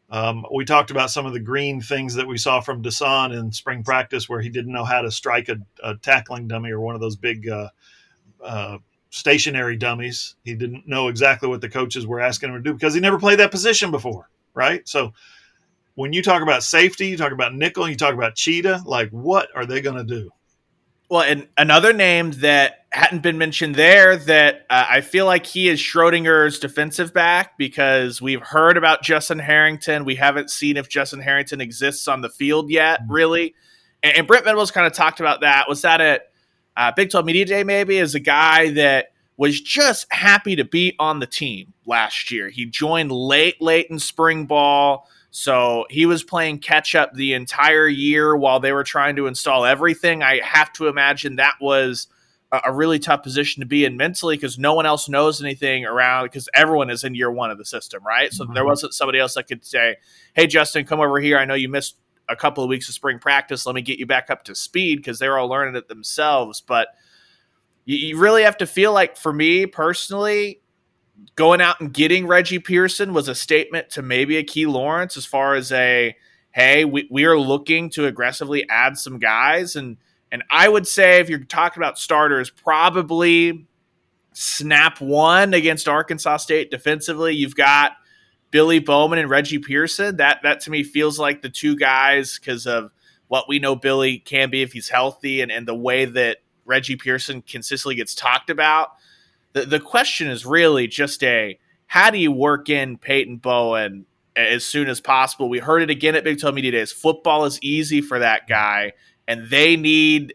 Um, 0.09 0.47
we 0.55 0.65
talked 0.65 0.91
about 0.91 1.11
some 1.11 1.27
of 1.27 1.33
the 1.33 1.41
green 1.41 1.81
things 1.81 2.15
that 2.15 2.29
we 2.29 2.39
saw 2.39 2.61
from 2.61 2.83
Dasan 2.83 3.37
in 3.37 3.51
spring 3.53 3.83
practice, 3.83 4.29
where 4.29 4.41
he 4.41 4.49
didn't 4.49 4.73
know 4.73 4.85
how 4.85 5.03
to 5.03 5.11
strike 5.11 5.49
a, 5.49 5.57
a 5.83 5.97
tackling 5.97 6.47
dummy 6.47 6.71
or 6.71 6.81
one 6.81 6.95
of 6.95 7.01
those 7.01 7.17
big 7.17 7.49
uh, 7.49 7.69
uh, 8.43 8.79
stationary 9.11 9.77
dummies. 9.77 10.37
He 10.45 10.55
didn't 10.55 10.87
know 10.87 11.09
exactly 11.09 11.49
what 11.49 11.61
the 11.61 11.69
coaches 11.69 12.07
were 12.07 12.21
asking 12.21 12.51
him 12.51 12.57
to 12.57 12.63
do 12.63 12.75
because 12.75 12.95
he 12.95 13.01
never 13.01 13.19
played 13.19 13.39
that 13.39 13.51
position 13.51 13.91
before, 13.91 14.29
right? 14.55 14.87
So 14.89 15.13
when 15.95 16.13
you 16.13 16.23
talk 16.23 16.43
about 16.43 16.63
safety, 16.63 17.09
you 17.09 17.17
talk 17.17 17.33
about 17.33 17.55
nickel, 17.55 17.89
you 17.89 17.97
talk 17.97 18.15
about 18.15 18.35
cheetah, 18.35 18.83
like 18.87 19.11
what 19.11 19.49
are 19.55 19.67
they 19.67 19.81
going 19.81 19.97
to 19.97 20.05
do? 20.05 20.31
Well, 21.09 21.23
and 21.23 21.47
another 21.57 21.93
name 21.93 22.33
that 22.41 22.87
hadn't 22.91 23.23
been 23.23 23.39
mentioned 23.39 23.77
there 23.77 24.17
that 24.17 24.67
uh, 24.69 24.87
I 24.89 25.01
feel 25.03 25.25
like 25.25 25.47
he 25.47 25.69
is 25.69 25.79
Schrodinger's 25.79 26.59
defensive 26.59 27.15
back 27.15 27.57
because 27.57 28.21
we've 28.21 28.41
heard 28.41 28.77
about 28.77 29.03
Justin 29.03 29.39
Harrington. 29.39 30.05
We 30.05 30.17
haven't 30.17 30.51
seen 30.51 30.77
if 30.77 30.89
Justin 30.89 31.21
Harrington 31.21 31.61
exists 31.61 32.09
on 32.09 32.23
the 32.23 32.29
field 32.29 32.71
yet, 32.71 33.03
mm-hmm. 33.03 33.13
really. 33.13 33.55
And, 34.03 34.19
and 34.19 34.27
Brent 34.27 34.45
Venables 34.45 34.73
kind 34.73 34.87
of 34.87 34.95
talked 34.95 35.21
about 35.21 35.43
that. 35.43 35.69
Was 35.69 35.83
that 35.83 36.01
at 36.01 36.31
uh, 36.77 36.93
Big 36.95 37.11
12 37.11 37.27
Media 37.27 37.45
Day, 37.45 37.65
maybe, 37.65 37.99
is 37.99 38.15
a 38.15 38.21
guy 38.21 38.71
that 38.73 39.13
was 39.37 39.61
just 39.61 40.07
happy 40.13 40.57
to 40.57 40.65
be 40.65 40.95
on 40.99 41.21
the 41.21 41.27
team 41.27 41.73
last 41.87 42.31
year. 42.31 42.49
He 42.49 42.67
joined 42.67 43.13
late, 43.13 43.61
late 43.61 43.87
in 43.91 43.99
spring 43.99 44.47
ball 44.47 45.07
so 45.37 45.85
he 45.91 46.07
was 46.07 46.25
playing 46.25 46.61
catch 46.61 46.95
up 46.95 47.13
the 47.13 47.35
entire 47.35 47.87
year 47.87 48.35
while 48.35 48.59
they 48.59 48.73
were 48.73 48.85
trying 48.85 49.17
to 49.17 49.27
install 49.27 49.67
everything. 49.67 50.23
I 50.23 50.41
have 50.43 50.73
to 50.73 50.89
imagine 50.89 51.37
that 51.37 51.57
was 51.61 52.07
a 52.51 52.73
really 52.73 52.99
tough 52.99 53.23
position 53.23 53.61
to 53.61 53.67
be 53.67 53.85
in 53.85 53.99
mentally 53.99 54.37
because 54.37 54.59
no 54.59 54.73
one 54.73 54.87
else 54.87 55.11
knows 55.11 55.43
anything 55.43 55.85
around 55.85 56.25
because 56.25 56.49
everyone 56.55 56.89
is 56.89 57.05
in 57.05 57.15
year 57.15 57.31
one 57.31 57.51
of 57.51 57.59
the 57.59 57.67
system, 57.67 58.03
right? 58.03 58.33
So 58.33 58.45
mm-hmm. 58.45 58.55
there 58.55 58.65
wasn't 58.65 58.95
somebody 58.95 59.19
else 59.19 59.35
that 59.35 59.47
could 59.47 59.63
say, 59.63 59.97
Hey, 60.33 60.47
Justin, 60.47 60.87
come 60.87 61.01
over 61.01 61.21
here. 61.21 61.37
I 61.37 61.45
know 61.45 61.53
you 61.53 61.69
missed 61.69 61.97
a 62.29 62.37
couple 62.37 62.65
of 62.65 62.69
weeks 62.69 62.89
of 62.89 62.95
spring 62.95 63.19
practice. 63.19 63.67
Let 63.67 63.75
me 63.75 63.83
get 63.83 63.99
you 63.99 64.07
back 64.07 64.31
up 64.31 64.45
to 64.45 64.55
speed 64.55 64.97
because 64.97 65.19
they're 65.19 65.39
all 65.39 65.49
learning 65.49 65.77
it 65.77 65.89
themselves. 65.89 66.61
But 66.61 66.89
you, 67.85 67.97
you 67.97 68.19
really 68.19 68.43
have 68.43 68.57
to 68.59 68.67
feel 68.67 68.93
like, 68.93 69.17
for 69.17 69.33
me 69.33 69.67
personally, 69.67 70.61
going 71.35 71.61
out 71.61 71.81
and 71.81 71.93
getting 71.93 72.27
Reggie 72.27 72.59
Pearson 72.59 73.13
was 73.13 73.29
a 73.29 73.35
statement 73.35 73.91
to 73.91 74.03
maybe 74.03 74.37
a 74.37 74.45
Key 74.45 74.67
Lawrence 74.67 75.17
as 75.17 75.27
far 75.27 75.55
as 75.55 75.73
a 75.73 76.15
hey, 76.53 76.87
we, 76.87 77.07
we 77.11 77.27
are 77.27 77.39
looking 77.39 77.91
to 77.91 78.07
aggressively 78.07 78.67
add 78.71 78.97
some 78.97 79.19
guys. 79.19 79.77
And 79.77 79.99
and 80.33 80.43
I 80.51 80.69
would 80.69 80.87
say 80.87 81.21
if 81.21 81.29
you're 81.29 81.45
talking 81.45 81.83
about 81.83 81.99
starters, 81.99 82.51
probably 82.51 83.67
snap 84.33 85.01
one 85.01 85.55
against 85.55 85.87
Arkansas 85.87 86.39
State 86.39 86.71
defensively. 86.71 87.35
You've 87.35 87.55
got 87.55 87.93
Billy 88.57 88.79
Bowman 88.79 89.19
and 89.19 89.29
Reggie 89.29 89.59
Pearson. 89.59 90.17
That 90.17 90.41
that 90.45 90.61
to 90.61 90.71
me 90.71 90.83
feels 90.83 91.19
like 91.19 91.43
the 91.43 91.51
two 91.51 91.77
guys 91.77 92.39
because 92.39 92.67
of 92.67 92.91
what 93.29 93.51
we 93.51 93.59
know 93.59 93.77
Billy 93.77 94.19
can 94.19 94.49
be 94.49 94.63
if 94.63 94.73
he's 94.73 94.89
healthy 94.89 95.43
and, 95.43 95.53
and 95.53 95.69
the 95.69 95.75
way 95.75 96.07
that 96.07 96.39
Reggie 96.65 96.97
Pearson 96.97 97.43
consistently 97.43 97.97
gets 97.97 98.15
talked 98.15 98.49
about 98.49 98.93
the, 99.53 99.67
the 99.67 99.79
question 99.79 100.29
is 100.29 100.47
really 100.47 100.87
just 100.87 101.23
a 101.23 101.59
how 101.87 102.09
do 102.09 102.17
you 102.17 102.33
work 102.33 102.71
in 102.71 102.97
Peyton 102.97 103.37
Bowen 103.37 104.07
as 104.35 104.65
soon 104.65 104.89
as 104.89 105.03
possible? 105.03 105.51
We 105.51 105.59
heard 105.59 105.83
it 105.83 105.91
again 105.91 106.15
at 106.15 106.25
Big 106.25 106.41
12 106.41 106.55
Media 106.55 106.71
Days. 106.71 106.93
Football 106.93 107.45
is 107.45 107.59
easy 107.61 108.01
for 108.01 108.19
that 108.19 108.49
guy. 108.49 108.93
and 109.29 109.51
they 109.51 109.77
need 109.77 110.35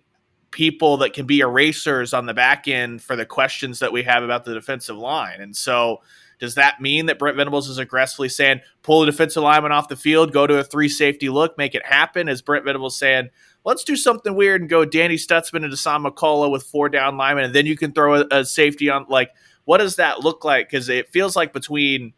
people 0.51 0.97
that 0.97 1.13
can 1.13 1.25
be 1.25 1.39
erasers 1.39 2.13
on 2.13 2.27
the 2.27 2.35
back 2.35 2.67
end 2.67 3.01
for 3.01 3.15
the 3.15 3.25
questions 3.25 3.79
that 3.79 3.91
we 3.91 4.03
have 4.03 4.21
about 4.21 4.43
the 4.43 4.53
defensive 4.53 4.97
line. 4.97 5.39
And 5.41 5.55
so, 5.55 6.01
does 6.41 6.55
that 6.55 6.81
mean 6.81 7.05
that 7.05 7.19
Brent 7.19 7.37
Venables 7.37 7.69
is 7.69 7.77
aggressively 7.77 8.27
saying, 8.27 8.61
pull 8.81 9.03
a 9.03 9.05
defensive 9.05 9.43
lineman 9.43 9.71
off 9.71 9.87
the 9.87 9.95
field, 9.95 10.33
go 10.33 10.47
to 10.47 10.57
a 10.57 10.63
three 10.63 10.89
safety 10.89 11.29
look, 11.29 11.55
make 11.55 11.75
it 11.75 11.85
happen? 11.85 12.27
Is 12.27 12.41
Brent 12.41 12.65
Venables 12.65 12.97
saying, 12.97 13.29
let's 13.63 13.83
do 13.83 13.95
something 13.95 14.33
weird 14.33 14.59
and 14.59 14.69
go 14.69 14.83
Danny 14.83 15.17
Stutsman 15.17 15.63
and 15.63 15.71
Dasan 15.71 16.03
McCullough 16.03 16.51
with 16.51 16.63
four 16.63 16.89
down 16.89 17.15
linemen, 17.15 17.45
and 17.45 17.53
then 17.53 17.67
you 17.67 17.77
can 17.77 17.91
throw 17.91 18.21
a, 18.21 18.25
a 18.31 18.43
safety 18.43 18.89
on? 18.89 19.05
Like, 19.07 19.29
what 19.65 19.77
does 19.77 19.97
that 19.97 20.21
look 20.21 20.43
like? 20.43 20.67
Because 20.67 20.89
it 20.89 21.09
feels 21.09 21.35
like 21.35 21.53
between 21.53 22.13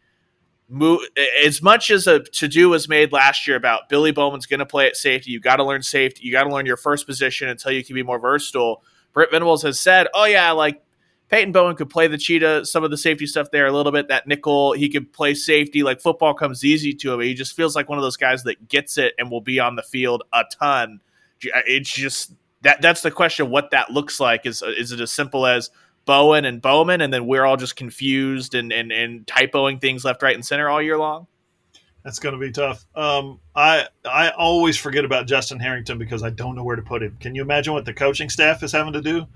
as 1.44 1.60
much 1.60 1.90
as 1.90 2.06
a 2.06 2.20
to 2.20 2.48
do 2.48 2.70
was 2.70 2.88
made 2.88 3.12
last 3.12 3.46
year 3.46 3.58
about 3.58 3.90
Billy 3.90 4.10
Bowman's 4.10 4.46
going 4.46 4.60
to 4.60 4.66
play 4.66 4.86
at 4.86 4.96
safety. 4.96 5.32
You 5.32 5.38
got 5.38 5.56
to 5.56 5.64
learn 5.64 5.82
safety. 5.82 6.22
You 6.24 6.32
got 6.32 6.44
to 6.44 6.50
learn 6.50 6.64
your 6.64 6.78
first 6.78 7.06
position 7.06 7.50
until 7.50 7.72
you 7.72 7.84
can 7.84 7.94
be 7.94 8.02
more 8.02 8.18
versatile. 8.18 8.82
Brent 9.12 9.30
Venables 9.30 9.62
has 9.64 9.78
said, 9.78 10.08
"Oh 10.14 10.24
yeah, 10.24 10.52
like 10.52 10.82
Peyton 11.34 11.50
Bowen 11.50 11.74
could 11.74 11.90
play 11.90 12.06
the 12.06 12.16
cheetah, 12.16 12.64
some 12.64 12.84
of 12.84 12.92
the 12.92 12.96
safety 12.96 13.26
stuff 13.26 13.50
there 13.50 13.66
a 13.66 13.72
little 13.72 13.90
bit. 13.90 14.06
That 14.06 14.28
nickel, 14.28 14.72
he 14.72 14.88
could 14.88 15.12
play 15.12 15.34
safety. 15.34 15.82
Like 15.82 16.00
football 16.00 16.32
comes 16.32 16.62
easy 16.62 16.92
to 16.92 17.12
him. 17.12 17.18
He 17.18 17.34
just 17.34 17.56
feels 17.56 17.74
like 17.74 17.88
one 17.88 17.98
of 17.98 18.04
those 18.04 18.16
guys 18.16 18.44
that 18.44 18.68
gets 18.68 18.98
it 18.98 19.14
and 19.18 19.32
will 19.32 19.40
be 19.40 19.58
on 19.58 19.74
the 19.74 19.82
field 19.82 20.22
a 20.32 20.44
ton. 20.60 21.00
It's 21.42 21.92
just 21.92 22.34
that 22.62 22.80
that's 22.82 23.00
the 23.00 23.10
question. 23.10 23.50
What 23.50 23.72
that 23.72 23.90
looks 23.90 24.20
like 24.20 24.46
is 24.46 24.62
is 24.62 24.92
it 24.92 25.00
as 25.00 25.10
simple 25.10 25.44
as 25.44 25.70
Bowen 26.04 26.44
and 26.44 26.62
Bowman, 26.62 27.00
and 27.00 27.12
then 27.12 27.26
we're 27.26 27.44
all 27.44 27.56
just 27.56 27.74
confused 27.74 28.54
and 28.54 28.72
and, 28.72 28.92
and 28.92 29.26
typoing 29.26 29.80
things 29.80 30.04
left, 30.04 30.22
right, 30.22 30.36
and 30.36 30.46
center 30.46 30.70
all 30.70 30.80
year 30.80 30.98
long? 30.98 31.26
That's 32.04 32.20
going 32.20 32.36
to 32.36 32.40
be 32.40 32.52
tough. 32.52 32.84
Um, 32.94 33.40
I 33.56 33.88
I 34.04 34.30
always 34.30 34.76
forget 34.76 35.04
about 35.04 35.26
Justin 35.26 35.58
Harrington 35.58 35.98
because 35.98 36.22
I 36.22 36.30
don't 36.30 36.54
know 36.54 36.62
where 36.62 36.76
to 36.76 36.82
put 36.82 37.02
him. 37.02 37.16
Can 37.18 37.34
you 37.34 37.42
imagine 37.42 37.72
what 37.72 37.86
the 37.86 37.92
coaching 37.92 38.30
staff 38.30 38.62
is 38.62 38.70
having 38.70 38.92
to 38.92 39.02
do? 39.02 39.26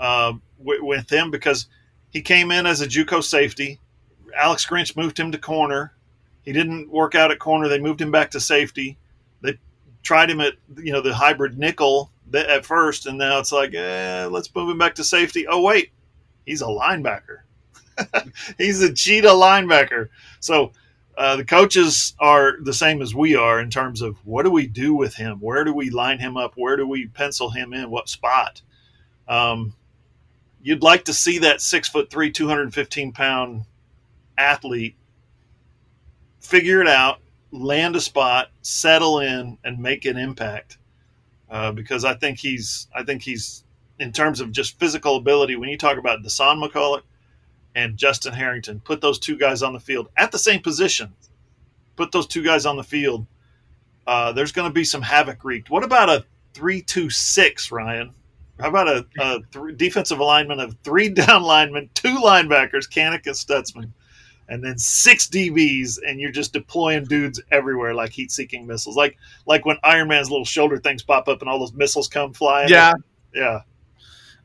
uh, 0.00 0.32
with, 0.60 1.10
him 1.10 1.30
because 1.30 1.66
he 2.10 2.22
came 2.22 2.50
in 2.50 2.66
as 2.66 2.80
a 2.80 2.86
JUCO 2.86 3.22
safety. 3.22 3.80
Alex 4.36 4.66
Grinch 4.66 4.96
moved 4.96 5.18
him 5.18 5.32
to 5.32 5.38
corner. 5.38 5.92
He 6.42 6.52
didn't 6.52 6.90
work 6.90 7.14
out 7.14 7.30
at 7.30 7.38
corner. 7.38 7.68
They 7.68 7.78
moved 7.78 8.00
him 8.00 8.10
back 8.10 8.30
to 8.32 8.40
safety. 8.40 8.98
They 9.42 9.58
tried 10.02 10.30
him 10.30 10.40
at 10.40 10.54
you 10.76 10.92
know 10.92 11.00
the 11.00 11.14
hybrid 11.14 11.58
nickel 11.58 12.10
at 12.32 12.64
first, 12.64 13.06
and 13.06 13.18
now 13.18 13.38
it's 13.38 13.52
like, 13.52 13.74
eh, 13.74 14.26
let's 14.26 14.54
move 14.54 14.70
him 14.70 14.78
back 14.78 14.94
to 14.96 15.04
safety. 15.04 15.46
Oh 15.46 15.62
wait, 15.62 15.90
he's 16.46 16.62
a 16.62 16.66
linebacker. 16.66 17.40
he's 18.58 18.82
a 18.82 18.92
cheetah 18.92 19.28
linebacker. 19.28 20.08
So 20.40 20.72
uh, 21.18 21.36
the 21.36 21.44
coaches 21.44 22.14
are 22.18 22.54
the 22.62 22.72
same 22.72 23.02
as 23.02 23.14
we 23.14 23.36
are 23.36 23.60
in 23.60 23.70
terms 23.70 24.00
of 24.00 24.16
what 24.24 24.44
do 24.44 24.50
we 24.50 24.66
do 24.66 24.94
with 24.94 25.14
him? 25.14 25.38
Where 25.40 25.64
do 25.64 25.74
we 25.74 25.90
line 25.90 26.18
him 26.18 26.36
up? 26.36 26.54
Where 26.56 26.76
do 26.76 26.86
we 26.86 27.06
pencil 27.08 27.50
him 27.50 27.72
in? 27.74 27.90
What 27.90 28.08
spot? 28.08 28.62
Um, 29.28 29.74
you'd 30.62 30.82
like 30.82 31.04
to 31.06 31.12
see 31.12 31.38
that 31.38 31.60
six 31.60 31.88
foot 31.88 32.10
three, 32.10 32.30
215 32.30 33.12
pound 33.12 33.64
athlete 34.36 34.96
figure 36.40 36.80
it 36.80 36.88
out, 36.88 37.20
land 37.52 37.94
a 37.94 38.00
spot, 38.00 38.50
settle 38.62 39.20
in, 39.20 39.56
and 39.64 39.78
make 39.78 40.04
an 40.04 40.16
impact. 40.16 40.78
Uh, 41.50 41.72
because 41.72 42.04
I 42.04 42.14
think 42.14 42.38
he's, 42.38 42.88
I 42.94 43.02
think 43.02 43.22
he's, 43.22 43.64
in 43.98 44.12
terms 44.12 44.40
of 44.40 44.52
just 44.52 44.78
physical 44.78 45.16
ability, 45.16 45.56
when 45.56 45.68
you 45.68 45.76
talk 45.76 45.98
about 45.98 46.22
Dasan 46.22 46.62
McCullough 46.62 47.02
and 47.74 47.96
Justin 47.96 48.32
Harrington, 48.32 48.80
put 48.80 49.00
those 49.00 49.18
two 49.18 49.36
guys 49.36 49.62
on 49.62 49.72
the 49.72 49.80
field 49.80 50.08
at 50.16 50.32
the 50.32 50.38
same 50.38 50.60
position, 50.60 51.12
put 51.96 52.12
those 52.12 52.26
two 52.26 52.42
guys 52.42 52.66
on 52.66 52.76
the 52.76 52.84
field. 52.84 53.26
Uh, 54.06 54.32
there's 54.32 54.52
going 54.52 54.68
to 54.68 54.74
be 54.74 54.84
some 54.84 55.02
havoc 55.02 55.44
wreaked. 55.44 55.70
What 55.70 55.84
about 55.84 56.08
a 56.08 56.24
three-two-six, 56.54 57.70
Ryan? 57.70 58.12
How 58.60 58.68
about 58.68 58.88
a, 58.88 59.06
a 59.20 59.40
th- 59.52 59.76
defensive 59.76 60.18
alignment 60.18 60.60
of 60.60 60.76
three 60.82 61.08
down 61.08 61.42
linemen, 61.42 61.90
two 61.94 62.16
linebackers, 62.16 62.88
Kanak 62.88 63.26
and 63.26 63.34
Stutsman, 63.34 63.90
and 64.48 64.62
then 64.62 64.78
six 64.78 65.28
DBs, 65.28 65.98
and 66.06 66.20
you're 66.20 66.32
just 66.32 66.52
deploying 66.52 67.04
dudes 67.04 67.40
everywhere 67.50 67.94
like 67.94 68.10
heat-seeking 68.10 68.66
missiles, 68.66 68.96
like 68.96 69.16
like 69.46 69.64
when 69.64 69.76
Iron 69.84 70.08
Man's 70.08 70.30
little 70.30 70.44
shoulder 70.44 70.78
things 70.78 71.02
pop 71.02 71.28
up 71.28 71.40
and 71.40 71.48
all 71.48 71.58
those 71.58 71.72
missiles 71.72 72.08
come 72.08 72.32
flying. 72.32 72.68
Yeah, 72.68 72.92
yeah. 73.34 73.60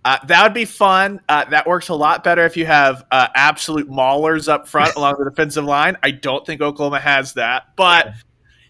Uh, 0.06 0.20
that 0.28 0.44
would 0.44 0.54
be 0.54 0.66
fun. 0.66 1.20
Uh, 1.28 1.46
that 1.46 1.66
works 1.66 1.90
a 1.90 1.96
lot 1.96 2.24
better 2.24 2.46
if 2.46 2.56
you 2.56 2.68
have 2.68 3.04
uh, 3.12 3.28
absolute 3.34 3.90
maulers 3.90 4.48
up 4.48 4.68
front 4.68 4.94
along 4.98 5.16
the 5.18 5.28
defensive 5.28 5.66
line. 5.66 5.98
I 6.04 6.12
don't 6.12 6.46
think 6.46 6.62
Oklahoma 6.62 7.00
has 7.00 7.34
that. 7.34 7.76
But 7.76 8.14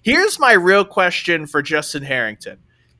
here's 0.02 0.40
my 0.40 0.54
real 0.54 0.86
question 0.86 1.46
for 1.46 1.62
Justin 1.62 2.04
Harrington 2.04 2.58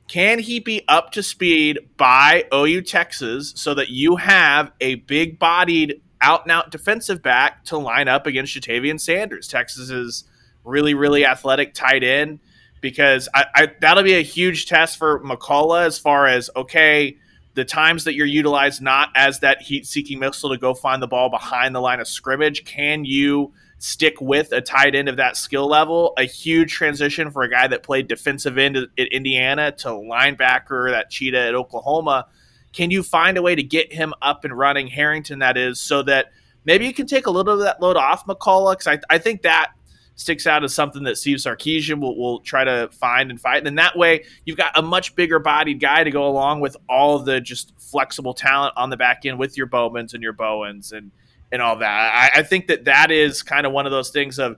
can 0.08 0.38
he 0.38 0.60
be 0.60 0.82
up 0.88 1.10
to 1.12 1.22
speed 1.22 1.80
by 1.96 2.44
OU 2.54 2.82
Texas 2.82 3.52
so 3.56 3.74
that 3.74 3.88
you 3.88 4.16
have 4.16 4.70
a 4.80 4.96
big 4.96 5.38
bodied 5.38 6.00
out 6.20 6.42
and 6.42 6.52
out 6.52 6.70
defensive 6.70 7.22
back 7.22 7.64
to 7.64 7.76
line 7.76 8.08
up 8.08 8.26
against 8.26 8.54
Ja'Tavion 8.54 9.00
Sanders? 9.00 9.48
Texas 9.48 9.90
is 9.90 10.24
really, 10.64 10.94
really 10.94 11.26
athletic 11.26 11.74
tight 11.74 12.04
end 12.04 12.38
because 12.80 13.28
I, 13.34 13.46
I, 13.54 13.72
that'll 13.80 14.04
be 14.04 14.14
a 14.14 14.22
huge 14.22 14.66
test 14.66 14.96
for 14.96 15.20
McCullough 15.20 15.86
as 15.86 15.98
far 15.98 16.26
as 16.26 16.50
okay, 16.54 17.16
the 17.54 17.64
times 17.64 18.04
that 18.04 18.14
you're 18.14 18.26
utilized 18.26 18.82
not 18.82 19.08
as 19.16 19.40
that 19.40 19.62
heat 19.62 19.86
seeking 19.86 20.18
missile 20.18 20.50
to 20.50 20.58
go 20.58 20.74
find 20.74 21.02
the 21.02 21.08
ball 21.08 21.30
behind 21.30 21.74
the 21.74 21.80
line 21.80 22.00
of 22.00 22.06
scrimmage, 22.06 22.64
can 22.64 23.04
you 23.04 23.52
stick 23.78 24.20
with 24.20 24.52
a 24.52 24.60
tight 24.60 24.94
end 24.94 25.08
of 25.08 25.16
that 25.16 25.36
skill 25.36 25.68
level. 25.68 26.14
A 26.16 26.24
huge 26.24 26.72
transition 26.72 27.30
for 27.30 27.42
a 27.42 27.50
guy 27.50 27.66
that 27.66 27.82
played 27.82 28.08
defensive 28.08 28.58
end 28.58 28.76
at 28.76 28.88
Indiana 29.12 29.72
to 29.72 29.88
linebacker, 29.88 30.90
that 30.90 31.10
cheetah 31.10 31.48
at 31.48 31.54
Oklahoma. 31.54 32.26
Can 32.72 32.90
you 32.90 33.02
find 33.02 33.36
a 33.36 33.42
way 33.42 33.54
to 33.54 33.62
get 33.62 33.92
him 33.92 34.14
up 34.22 34.44
and 34.44 34.56
running, 34.56 34.86
Harrington, 34.86 35.40
that 35.40 35.56
is, 35.56 35.80
so 35.80 36.02
that 36.04 36.32
maybe 36.64 36.86
you 36.86 36.94
can 36.94 37.06
take 37.06 37.26
a 37.26 37.30
little 37.30 37.54
of 37.54 37.60
that 37.60 37.80
load 37.80 37.96
off 37.96 38.26
McCullough? 38.26 38.78
Because 38.78 38.86
I, 38.86 39.14
I 39.14 39.18
think 39.18 39.42
that 39.42 39.72
sticks 40.14 40.46
out 40.46 40.64
as 40.64 40.74
something 40.74 41.02
that 41.04 41.18
Steve 41.18 41.36
Sarkisian 41.36 42.00
will, 42.00 42.16
will 42.16 42.40
try 42.40 42.64
to 42.64 42.88
find 42.92 43.30
and 43.30 43.38
fight. 43.38 43.66
And 43.66 43.78
that 43.78 43.96
way, 43.96 44.24
you've 44.46 44.56
got 44.56 44.76
a 44.78 44.82
much 44.82 45.14
bigger 45.14 45.38
bodied 45.38 45.80
guy 45.80 46.04
to 46.04 46.10
go 46.10 46.26
along 46.26 46.60
with 46.60 46.76
all 46.88 47.18
the 47.18 47.40
just 47.40 47.72
flexible 47.78 48.32
talent 48.32 48.72
on 48.76 48.88
the 48.88 48.96
back 48.96 49.26
end 49.26 49.38
with 49.38 49.58
your 49.58 49.66
Bowmans 49.66 50.14
and 50.14 50.22
your 50.22 50.32
Bowens 50.32 50.92
and– 50.92 51.10
and 51.52 51.62
all 51.62 51.76
that. 51.76 52.32
I, 52.34 52.40
I 52.40 52.42
think 52.42 52.66
that 52.68 52.84
that 52.84 53.10
is 53.10 53.42
kind 53.42 53.66
of 53.66 53.72
one 53.72 53.86
of 53.86 53.92
those 53.92 54.10
things 54.10 54.38
of 54.38 54.56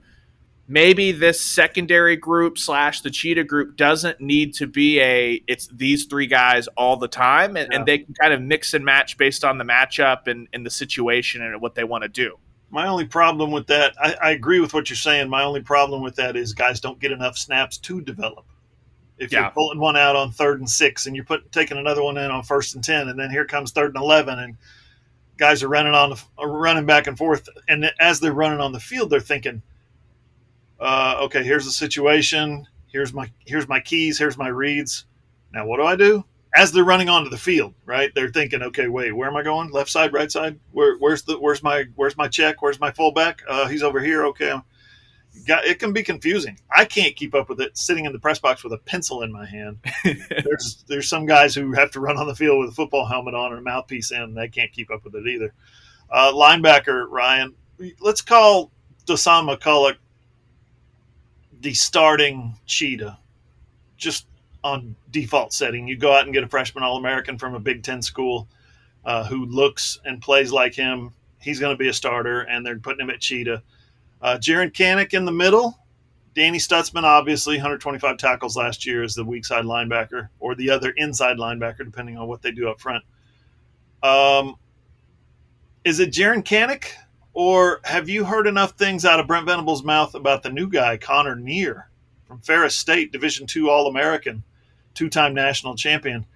maybe 0.69 1.13
this 1.13 1.41
secondary 1.41 2.15
group 2.15 2.59
slash 2.59 3.01
the 3.01 3.11
cheetah 3.11 3.45
group 3.45 3.77
doesn't 3.77 4.21
need 4.21 4.55
to 4.55 4.67
be 4.67 5.01
a 5.01 5.43
it's 5.49 5.67
these 5.69 6.05
three 6.05 6.27
guys 6.27 6.69
all 6.77 6.97
the 6.97 7.09
time 7.09 7.57
and, 7.57 7.73
yeah. 7.73 7.79
and 7.79 7.87
they 7.87 7.99
can 7.99 8.15
kind 8.15 8.35
of 8.35 8.43
mix 8.43 8.75
and 8.75 8.85
match 8.85 9.17
based 9.17 9.45
on 9.45 9.57
the 9.57 9.65
matchup 9.65 10.27
and, 10.27 10.47
and 10.53 10.65
the 10.65 10.71
situation 10.71 11.43
and 11.43 11.61
what 11.61 11.75
they 11.75 11.85
want 11.85 12.03
to 12.03 12.09
do 12.09 12.37
my 12.71 12.87
only 12.87 13.07
problem 13.07 13.51
with 13.51 13.67
that 13.67 13.95
I, 13.99 14.15
I, 14.23 14.31
agree 14.33 14.61
with 14.61 14.75
what 14.75 14.91
you're 14.91 14.97
saying 14.99 15.31
my 15.31 15.43
only 15.43 15.63
problem 15.63 16.03
with 16.03 16.17
that 16.17 16.37
is 16.37 16.53
guys 16.53 16.81
don't 16.81 17.01
get 17.01 17.13
enough 17.13 17.39
snaps 17.39 17.79
to 17.79 18.03
develop 18.03 18.45
if 19.17 19.33
yeah. 19.33 19.41
you're 19.41 19.51
pulling 19.51 19.79
one 19.79 19.97
out 19.97 20.17
on 20.17 20.31
third 20.31 20.61
and 20.61 20.69
six 20.69 21.07
and 21.07 21.17
you're 21.17 21.25
put, 21.25 21.51
taking 21.51 21.79
another 21.79 22.03
one 22.03 22.19
in 22.19 22.31
on 22.31 22.43
first 22.43 22.75
and 22.75 22.85
ten 22.85 23.09
and 23.09 23.19
then 23.19 23.31
here 23.31 23.47
comes 23.47 23.73
third 23.73 23.95
and 23.95 24.03
11 24.05 24.39
and 24.39 24.57
guys 25.39 25.63
are 25.63 25.69
running 25.69 25.95
on 25.95 26.11
the, 26.11 26.47
running 26.47 26.87
back 26.87 27.07
and 27.07 27.17
forth, 27.17 27.49
and 27.69 27.91
as 28.01 28.21
they're 28.21 28.33
running 28.33 28.61
on 28.61 28.73
the 28.73 28.81
field, 28.81 29.11
they're 29.11 29.21
thinking, 29.21 29.63
uh, 30.81 31.17
"Okay, 31.23 31.43
here's 31.43 31.65
the 31.65 31.71
situation. 31.71 32.67
Here's 32.93 33.13
my 33.13 33.31
here's 33.47 33.69
my 33.69 33.81
keys. 33.81 34.19
Here's 34.19 34.37
my 34.39 34.49
reads. 34.49 35.07
Now 35.53 35.67
what 35.67 35.79
do 35.79 35.85
I 35.85 35.97
do?" 35.97 36.25
As 36.57 36.73
they're 36.73 36.85
running 36.85 37.09
onto 37.09 37.31
the 37.31 37.37
field, 37.39 37.75
right? 37.85 38.11
They're 38.15 38.31
thinking, 38.31 38.63
"Okay, 38.63 38.89
wait, 38.89 39.13
where 39.13 39.29
am 39.29 39.37
I 39.37 39.43
going? 39.43 39.71
Left 39.71 39.91
side, 39.91 40.13
right 40.13 40.31
side? 40.31 40.59
Where, 40.73 40.97
where's 40.99 41.23
the 41.23 41.39
where's 41.39 41.63
my 41.63 41.85
where's 41.95 42.17
my 42.17 42.29
check? 42.29 42.63
Where's 42.63 42.81
my 42.81 42.91
fullback? 42.91 43.43
Uh, 43.49 43.69
he's 43.69 43.83
over 43.83 44.01
here. 44.01 44.27
Okay." 44.27 44.51
I'm, 44.51 44.63
it 45.47 45.79
can 45.79 45.93
be 45.93 46.03
confusing. 46.03 46.59
I 46.75 46.85
can't 46.85 47.15
keep 47.17 47.35
up 47.35 47.49
with 47.49 47.61
it 47.61 47.77
sitting 47.77 48.05
in 48.05 48.13
the 48.13 48.19
press 48.19 48.39
box 48.39 48.65
with 48.65 48.73
a 48.73 48.79
pencil 48.79 49.23
in 49.23 49.33
my 49.33 49.47
hand. 49.47 49.79
there's 50.05 50.85
there's 50.89 51.09
some 51.09 51.27
guys 51.27 51.55
who 51.55 51.73
have 51.73 51.91
to 51.93 52.01
run 52.01 52.17
on 52.17 52.27
the 52.27 52.35
field 52.35 52.61
with 52.61 52.71
a 52.71 52.75
football 52.75 53.07
helmet 53.07 53.35
on 53.35 53.53
and 53.53 53.59
a 53.59 53.63
mouthpiece 53.63 54.11
in, 54.11 54.23
and 54.23 54.37
they 54.37 54.49
can't 54.49 54.73
keep 54.73 54.91
up 54.91 55.05
with 55.05 55.15
it 55.15 55.27
either. 55.27 55.53
Uh, 56.11 56.33
linebacker 56.33 57.07
Ryan, 57.09 57.55
let's 58.01 58.23
call 58.23 58.71
Dasan 59.07 59.55
McCullough 59.55 59.97
the 61.61 61.75
starting 61.75 62.55
cheetah, 62.67 63.19
just 63.97 64.27
on 64.63 64.95
default 65.11 65.53
setting. 65.53 65.89
You 65.89 65.97
go 65.97 66.13
out 66.13 66.25
and 66.25 66.33
get 66.33 66.45
a 66.45 66.49
freshman 66.49 66.85
All 66.85 66.97
American 66.97 67.39
from 67.39 67.55
a 67.55 67.61
Big 67.61 67.83
Ten 67.83 68.01
school 68.03 68.49
uh, 69.05 69.25
who 69.25 69.47
looks 69.47 69.99
and 70.05 70.21
plays 70.21 70.53
like 70.53 70.75
him. 70.75 71.13
He's 71.41 71.61
going 71.61 71.75
to 71.75 71.79
be 71.79 71.89
a 71.89 71.93
starter, 71.93 72.43
and 72.43 72.65
they're 72.65 72.79
putting 72.79 73.01
him 73.01 73.11
at 73.11 73.21
cheetah 73.21 73.63
uh, 74.23 74.39
Jaren 74.41 74.73
Kanak 74.73 75.15
in 75.15 75.25
the 75.25 75.33
middle. 75.33 75.79
Danny 76.35 76.59
Stutsman, 76.59 77.03
obviously, 77.03 77.57
125 77.57 78.17
tackles 78.17 78.57
last 78.57 78.87
year 78.87 79.03
as 79.03 79.15
the 79.15 79.25
weak 79.25 79.45
side 79.45 79.65
linebacker 79.65 80.29
or 80.39 80.55
the 80.55 80.71
other 80.71 80.93
inside 80.97 81.37
linebacker, 81.37 81.79
depending 81.79 82.17
on 82.17 82.29
what 82.29 82.43
they 82.43 82.53
do 82.53 82.69
up 82.69 82.81
front. 82.81 83.03
Um, 84.03 84.55
is 85.85 85.99
it 85.99 86.13
Jaren 86.13 86.45
Kanak, 86.45 86.93
or 87.33 87.81
have 87.85 88.09
you 88.09 88.25
heard 88.25 88.47
enough 88.47 88.73
things 88.73 89.05
out 89.05 89.19
of 89.19 89.27
Brent 89.27 89.47
Venables' 89.47 89.83
mouth 89.83 90.15
about 90.15 90.43
the 90.43 90.51
new 90.51 90.69
guy, 90.69 90.97
Connor 90.97 91.35
Neer 91.35 91.89
from 92.27 92.41
Ferris 92.41 92.77
State, 92.77 93.11
Division 93.11 93.47
two 93.47 93.71
All 93.71 93.89
American? 93.89 94.45
two-time 94.99 95.33
national 95.33 95.77
champion. 95.77 96.27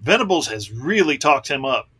Venables 0.00 0.48
has 0.48 0.72
really 0.72 1.18
talked 1.18 1.48
him 1.48 1.66
up. 1.66 1.90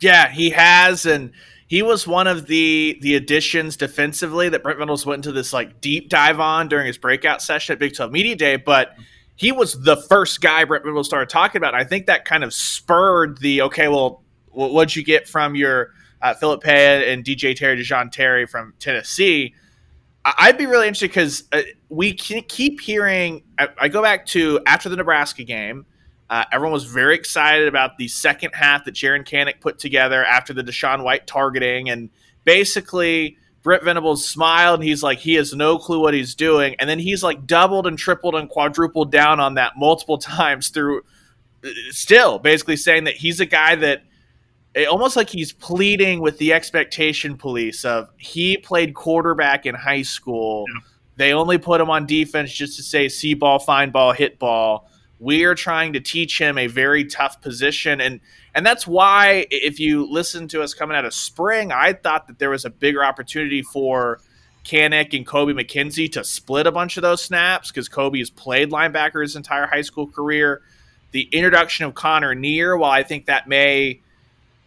Yeah, 0.00 0.28
he 0.28 0.50
has, 0.50 1.06
and 1.06 1.30
he 1.66 1.82
was 1.82 2.06
one 2.06 2.26
of 2.26 2.46
the 2.46 2.98
the 3.02 3.16
additions 3.16 3.76
defensively 3.76 4.48
that 4.48 4.62
Brent 4.62 4.78
Venables 4.78 5.04
went 5.04 5.18
into 5.18 5.32
this 5.32 5.52
like 5.52 5.80
deep 5.80 6.08
dive 6.08 6.40
on 6.40 6.68
during 6.68 6.86
his 6.86 6.98
breakout 6.98 7.42
session 7.42 7.72
at 7.72 7.78
Big 7.78 7.94
12 7.94 8.12
Media 8.12 8.36
Day, 8.36 8.56
but 8.56 8.96
he 9.34 9.52
was 9.52 9.80
the 9.82 9.96
first 9.96 10.40
guy 10.40 10.64
Brent 10.64 10.84
Venables 10.84 11.06
started 11.06 11.28
talking 11.28 11.58
about. 11.58 11.74
I 11.74 11.84
think 11.84 12.06
that 12.06 12.24
kind 12.24 12.44
of 12.44 12.54
spurred 12.54 13.38
the 13.38 13.62
okay, 13.62 13.88
well, 13.88 14.22
what'd 14.50 14.94
you 14.96 15.04
get 15.04 15.28
from 15.28 15.54
your 15.54 15.90
uh, 16.22 16.34
Philip 16.34 16.62
Payet 16.62 17.12
and 17.12 17.24
DJ 17.24 17.54
Terry, 17.54 17.76
Dejon 17.76 18.10
Terry 18.10 18.46
from 18.46 18.72
Tennessee? 18.78 19.54
I'd 20.24 20.58
be 20.58 20.66
really 20.66 20.88
interested 20.88 21.08
because 21.08 21.44
uh, 21.52 21.62
we 21.88 22.12
keep 22.12 22.80
hearing. 22.80 23.44
I, 23.58 23.68
I, 23.78 23.88
go 23.88 24.02
back 24.02 24.26
to 24.26 24.60
after 24.66 24.88
the 24.88 24.96
Nebraska 24.96 25.44
game. 25.44 25.86
Uh, 26.28 26.44
everyone 26.52 26.72
was 26.72 26.84
very 26.84 27.14
excited 27.14 27.68
about 27.68 27.96
the 27.98 28.08
second 28.08 28.52
half 28.54 28.84
that 28.84 28.94
Jaren 28.94 29.26
Kanak 29.26 29.60
put 29.60 29.78
together 29.78 30.24
after 30.24 30.52
the 30.52 30.62
DaShaun 30.62 31.04
White 31.04 31.26
targeting, 31.26 31.88
and 31.88 32.10
basically 32.44 33.36
Brent 33.62 33.84
Venables 33.84 34.26
smiled. 34.26 34.80
And 34.80 34.88
he's 34.88 35.02
like, 35.02 35.18
he 35.18 35.34
has 35.34 35.54
no 35.54 35.78
clue 35.78 36.00
what 36.00 36.14
he's 36.14 36.34
doing, 36.34 36.74
and 36.78 36.90
then 36.90 36.98
he's 36.98 37.22
like 37.22 37.46
doubled 37.46 37.86
and 37.86 37.96
tripled 37.96 38.34
and 38.34 38.48
quadrupled 38.48 39.12
down 39.12 39.38
on 39.38 39.54
that 39.54 39.74
multiple 39.76 40.18
times 40.18 40.68
through. 40.68 41.02
Uh, 41.64 41.70
still, 41.90 42.38
basically 42.38 42.76
saying 42.76 43.04
that 43.04 43.14
he's 43.14 43.40
a 43.40 43.46
guy 43.46 43.76
that 43.76 44.02
almost 44.84 45.16
like 45.16 45.30
he's 45.30 45.52
pleading 45.52 46.20
with 46.20 46.36
the 46.38 46.52
expectation 46.52 47.36
police 47.36 47.84
of 47.84 48.10
he 48.18 48.58
played 48.58 48.94
quarterback 48.94 49.64
in 49.64 49.74
high 49.74 50.02
school. 50.02 50.66
Yeah. 50.74 50.80
They 51.16 51.32
only 51.32 51.56
put 51.56 51.80
him 51.80 51.88
on 51.88 52.04
defense 52.04 52.52
just 52.52 52.76
to 52.76 52.82
say 52.82 53.08
see 53.08 53.32
ball, 53.32 53.58
find 53.58 53.90
ball, 53.90 54.12
hit 54.12 54.38
ball. 54.38 54.90
We 55.18 55.44
are 55.44 55.54
trying 55.54 55.94
to 55.94 56.00
teach 56.00 56.40
him 56.40 56.58
a 56.58 56.66
very 56.66 57.04
tough 57.04 57.40
position 57.40 58.00
and 58.00 58.20
and 58.54 58.64
that's 58.64 58.86
why 58.86 59.46
if 59.50 59.78
you 59.78 60.10
listen 60.10 60.48
to 60.48 60.62
us 60.62 60.72
coming 60.72 60.96
out 60.96 61.04
of 61.04 61.12
spring, 61.12 61.72
I 61.72 61.92
thought 61.92 62.26
that 62.28 62.38
there 62.38 62.48
was 62.48 62.64
a 62.64 62.70
bigger 62.70 63.04
opportunity 63.04 63.60
for 63.60 64.18
Kanak 64.64 65.14
and 65.14 65.26
Kobie 65.26 65.52
McKinzie 65.52 66.10
to 66.12 66.24
split 66.24 66.66
a 66.66 66.72
bunch 66.72 66.96
of 66.96 67.02
those 67.02 67.22
snaps 67.22 67.70
because 67.70 67.88
Kobie 67.88 68.18
has 68.18 68.30
played 68.30 68.70
linebacker 68.70 69.22
his 69.22 69.36
entire 69.36 69.66
high 69.66 69.82
school 69.82 70.06
career. 70.06 70.62
The 71.12 71.28
introduction 71.32 71.84
of 71.84 71.94
Connor 71.94 72.34
Neer, 72.34 72.76
while 72.76 72.90
I 72.90 73.02
think 73.02 73.26
that 73.26 73.46
may 73.46 74.00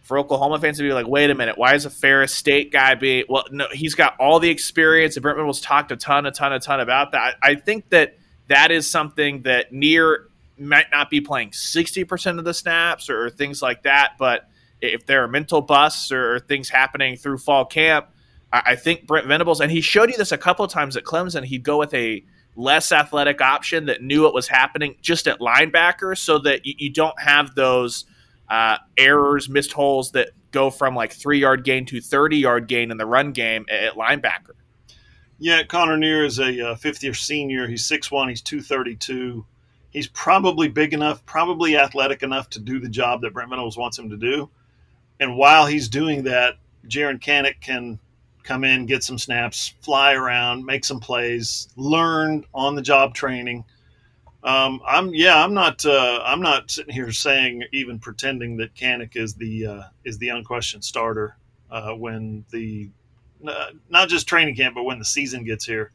for 0.02 0.18
Oklahoma 0.18 0.58
fans 0.58 0.78
to 0.78 0.82
be 0.82 0.92
like, 0.92 1.06
wait 1.06 1.30
a 1.30 1.34
minute, 1.34 1.58
why 1.58 1.74
is 1.74 1.84
a 1.84 1.90
Ferris 1.90 2.34
State 2.34 2.72
guy 2.72 2.94
be? 2.94 3.24
Well, 3.28 3.44
no, 3.50 3.66
he's 3.72 3.94
got 3.94 4.16
all 4.18 4.40
the 4.40 4.50
experience. 4.50 5.16
And 5.16 5.22
Brent 5.22 5.36
Venables 5.36 5.60
talked 5.60 5.92
a 5.92 5.96
ton, 5.96 6.26
a 6.26 6.32
ton, 6.32 6.52
a 6.52 6.58
ton 6.58 6.80
about 6.80 7.12
that. 7.12 7.36
I, 7.42 7.54
think 7.56 7.90
that 7.90 8.18
that 8.48 8.70
is 8.72 8.90
something 8.90 9.42
that 9.42 9.72
Neer 9.72 10.26
might 10.60 10.90
not 10.90 11.10
be 11.10 11.20
playing 11.20 11.50
60% 11.50 12.38
of 12.38 12.44
the 12.44 12.54
snaps 12.54 13.08
or, 13.10 13.26
or 13.26 13.30
things 13.30 13.62
like 13.62 13.82
that. 13.84 14.12
But 14.18 14.48
if 14.80 15.06
there 15.06 15.24
are 15.24 15.28
mental 15.28 15.60
busts 15.60 16.12
or, 16.12 16.34
or 16.34 16.40
things 16.40 16.68
happening 16.68 17.16
through 17.16 17.38
fall 17.38 17.64
camp, 17.64 18.08
I, 18.52 18.62
I, 18.66 18.76
think 18.76 19.06
Brent 19.06 19.26
Venables, 19.26 19.60
and 19.60 19.70
he 19.70 19.80
showed 19.80 20.10
you 20.10 20.16
this 20.16 20.32
a 20.32 20.38
couple 20.38 20.64
of 20.64 20.70
times 20.70 20.96
at 20.96 21.04
Clemson, 21.04 21.44
he'd 21.44 21.62
go 21.62 21.78
with 21.78 21.92
a 21.94 22.24
less 22.56 22.92
athletic 22.92 23.40
option 23.40 23.86
that 23.86 24.02
knew 24.02 24.22
what 24.22 24.34
was 24.34 24.48
happening 24.48 24.96
just 25.00 25.26
at 25.26 25.40
linebacker 25.40 26.16
so 26.16 26.38
that 26.38 26.66
you, 26.66 26.74
you 26.78 26.92
don't 26.92 27.18
have 27.20 27.54
those– 27.54 28.04
uh, 28.50 28.78
errors, 28.96 29.48
missed 29.48 29.72
holes 29.72 30.10
that 30.10 30.30
go 30.50 30.70
from 30.70 30.94
like 30.96 31.12
three 31.12 31.38
yard 31.38 31.64
gain 31.64 31.86
to 31.86 32.00
30 32.00 32.36
yard 32.36 32.66
gain 32.66 32.90
in 32.90 32.96
the 32.96 33.06
run 33.06 33.32
game 33.32 33.64
at 33.70 33.94
linebacker. 33.94 34.54
Yeah, 35.38 35.62
Connor 35.62 35.96
Neer 35.96 36.24
is 36.24 36.38
a 36.38 36.70
uh, 36.70 36.74
fifth 36.74 37.02
year 37.02 37.14
senior. 37.14 37.66
He's 37.66 37.88
6'1, 37.88 38.28
he's 38.28 38.42
232. 38.42 39.46
He's 39.90 40.08
probably 40.08 40.68
big 40.68 40.92
enough, 40.94 41.24
probably 41.26 41.76
athletic 41.76 42.22
enough 42.22 42.48
to 42.50 42.60
do 42.60 42.78
the 42.78 42.88
job 42.88 43.22
that 43.22 43.32
Brent 43.32 43.50
Venables 43.50 43.76
wants 43.76 43.98
him 43.98 44.10
to 44.10 44.16
do. 44.16 44.48
And 45.18 45.36
while 45.36 45.66
he's 45.66 45.88
doing 45.88 46.24
that, 46.24 46.56
Jaren 46.86 47.20
Kanak 47.20 47.60
can 47.60 47.98
come 48.42 48.64
in, 48.64 48.86
get 48.86 49.04
some 49.04 49.18
snaps, 49.18 49.74
fly 49.82 50.14
around, 50.14 50.64
make 50.64 50.84
some 50.84 51.00
plays, 51.00 51.68
learn 51.76 52.44
on 52.54 52.74
the 52.74 52.82
job 52.82 53.14
training– 53.14 53.64
um, 54.42 54.80
I'm 54.86 55.12
yeah, 55.14 55.42
I'm 55.42 55.52
not 55.52 55.84
uh, 55.84 56.22
I'm 56.24 56.40
not 56.40 56.70
sitting 56.70 56.94
here 56.94 57.12
saying 57.12 57.64
even 57.72 57.98
pretending 57.98 58.56
that 58.56 58.74
Kanak 58.74 59.16
is 59.16 59.34
the 59.34 59.66
uh, 59.66 59.82
is 60.04 60.16
the 60.18 60.30
unquestioned 60.30 60.84
starter 60.84 61.36
uh, 61.70 61.92
when 61.92 62.44
the 62.50 62.88
uh, 63.46 63.70
not 63.90 64.08
just 64.08 64.26
training 64.26 64.56
camp, 64.56 64.74
but 64.74 64.84
when 64.84 64.98
the 64.98 65.04
season 65.04 65.44
gets 65.44 65.66
here. 65.66 65.92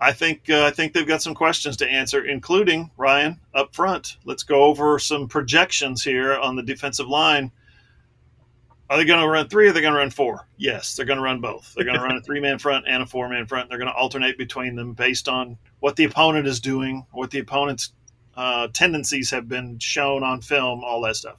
I 0.00 0.12
think 0.12 0.48
uh, 0.48 0.64
I 0.64 0.70
think 0.70 0.92
they've 0.92 1.06
got 1.06 1.22
some 1.22 1.34
questions 1.34 1.76
to 1.78 1.88
answer, 1.88 2.24
including 2.24 2.90
Ryan 2.96 3.40
up 3.54 3.74
front. 3.74 4.16
Let's 4.24 4.44
go 4.44 4.64
over 4.64 4.98
some 4.98 5.28
projections 5.28 6.04
here 6.04 6.34
on 6.34 6.56
the 6.56 6.62
defensive 6.62 7.08
line. 7.08 7.50
Are 8.90 8.96
they 8.96 9.04
going 9.04 9.20
to 9.20 9.28
run 9.28 9.48
three 9.48 9.66
or 9.66 9.70
are 9.70 9.72
they 9.72 9.82
going 9.82 9.92
to 9.92 9.98
run 9.98 10.10
four? 10.10 10.46
Yes, 10.56 10.96
they're 10.96 11.04
going 11.04 11.18
to 11.18 11.22
run 11.22 11.40
both. 11.40 11.74
They're 11.74 11.84
going 11.84 11.98
to 11.98 12.02
run 12.02 12.16
a 12.16 12.22
three 12.22 12.40
man 12.40 12.58
front 12.60 12.86
and 12.88 13.02
a 13.02 13.06
four 13.06 13.28
man 13.28 13.46
front. 13.46 13.68
They're 13.68 13.78
going 13.78 13.90
to 13.90 13.96
alternate 13.96 14.38
between 14.38 14.76
them 14.76 14.94
based 14.94 15.28
on 15.28 15.58
what 15.80 15.96
the 15.96 16.04
opponent 16.04 16.46
is 16.46 16.60
doing, 16.60 17.04
what 17.12 17.30
the 17.30 17.40
opponent's 17.40 17.92
uh, 18.36 18.68
tendencies 18.72 19.30
have 19.30 19.48
been 19.48 19.78
shown 19.80 20.22
on 20.22 20.40
film, 20.40 20.84
all 20.84 21.00
that 21.02 21.16
stuff. 21.16 21.36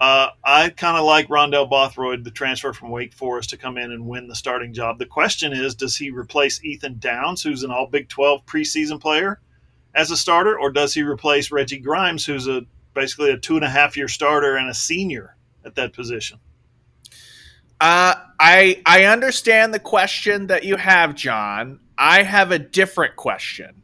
Uh, 0.00 0.30
I 0.42 0.70
kind 0.70 0.96
of 0.96 1.04
like 1.04 1.28
Rondell 1.28 1.68
Bothroyd, 1.68 2.24
the 2.24 2.30
transfer 2.30 2.72
from 2.72 2.88
Wake 2.88 3.12
Forest, 3.12 3.50
to 3.50 3.58
come 3.58 3.76
in 3.76 3.92
and 3.92 4.08
win 4.08 4.28
the 4.28 4.34
starting 4.34 4.72
job. 4.72 4.98
The 4.98 5.04
question 5.04 5.52
is, 5.52 5.74
does 5.74 5.94
he 5.94 6.10
replace 6.10 6.64
Ethan 6.64 6.98
Downs, 6.98 7.42
who's 7.42 7.64
an 7.64 7.70
All 7.70 7.86
Big 7.86 8.08
12 8.08 8.46
preseason 8.46 8.98
player, 8.98 9.40
as 9.94 10.10
a 10.10 10.16
starter, 10.16 10.58
or 10.58 10.70
does 10.70 10.94
he 10.94 11.02
replace 11.02 11.50
Reggie 11.50 11.78
Grimes, 11.78 12.24
who's 12.24 12.48
a 12.48 12.62
basically 12.94 13.30
a 13.30 13.36
two 13.36 13.56
and 13.56 13.64
a 13.64 13.68
half 13.68 13.96
year 13.96 14.08
starter 14.08 14.56
and 14.56 14.70
a 14.70 14.74
senior 14.74 15.36
at 15.66 15.74
that 15.74 15.92
position? 15.92 16.38
Uh, 17.78 18.14
I 18.38 18.82
I 18.86 19.04
understand 19.04 19.74
the 19.74 19.80
question 19.80 20.46
that 20.46 20.64
you 20.64 20.76
have, 20.76 21.14
John. 21.14 21.80
I 21.98 22.22
have 22.22 22.52
a 22.52 22.58
different 22.58 23.16
question. 23.16 23.82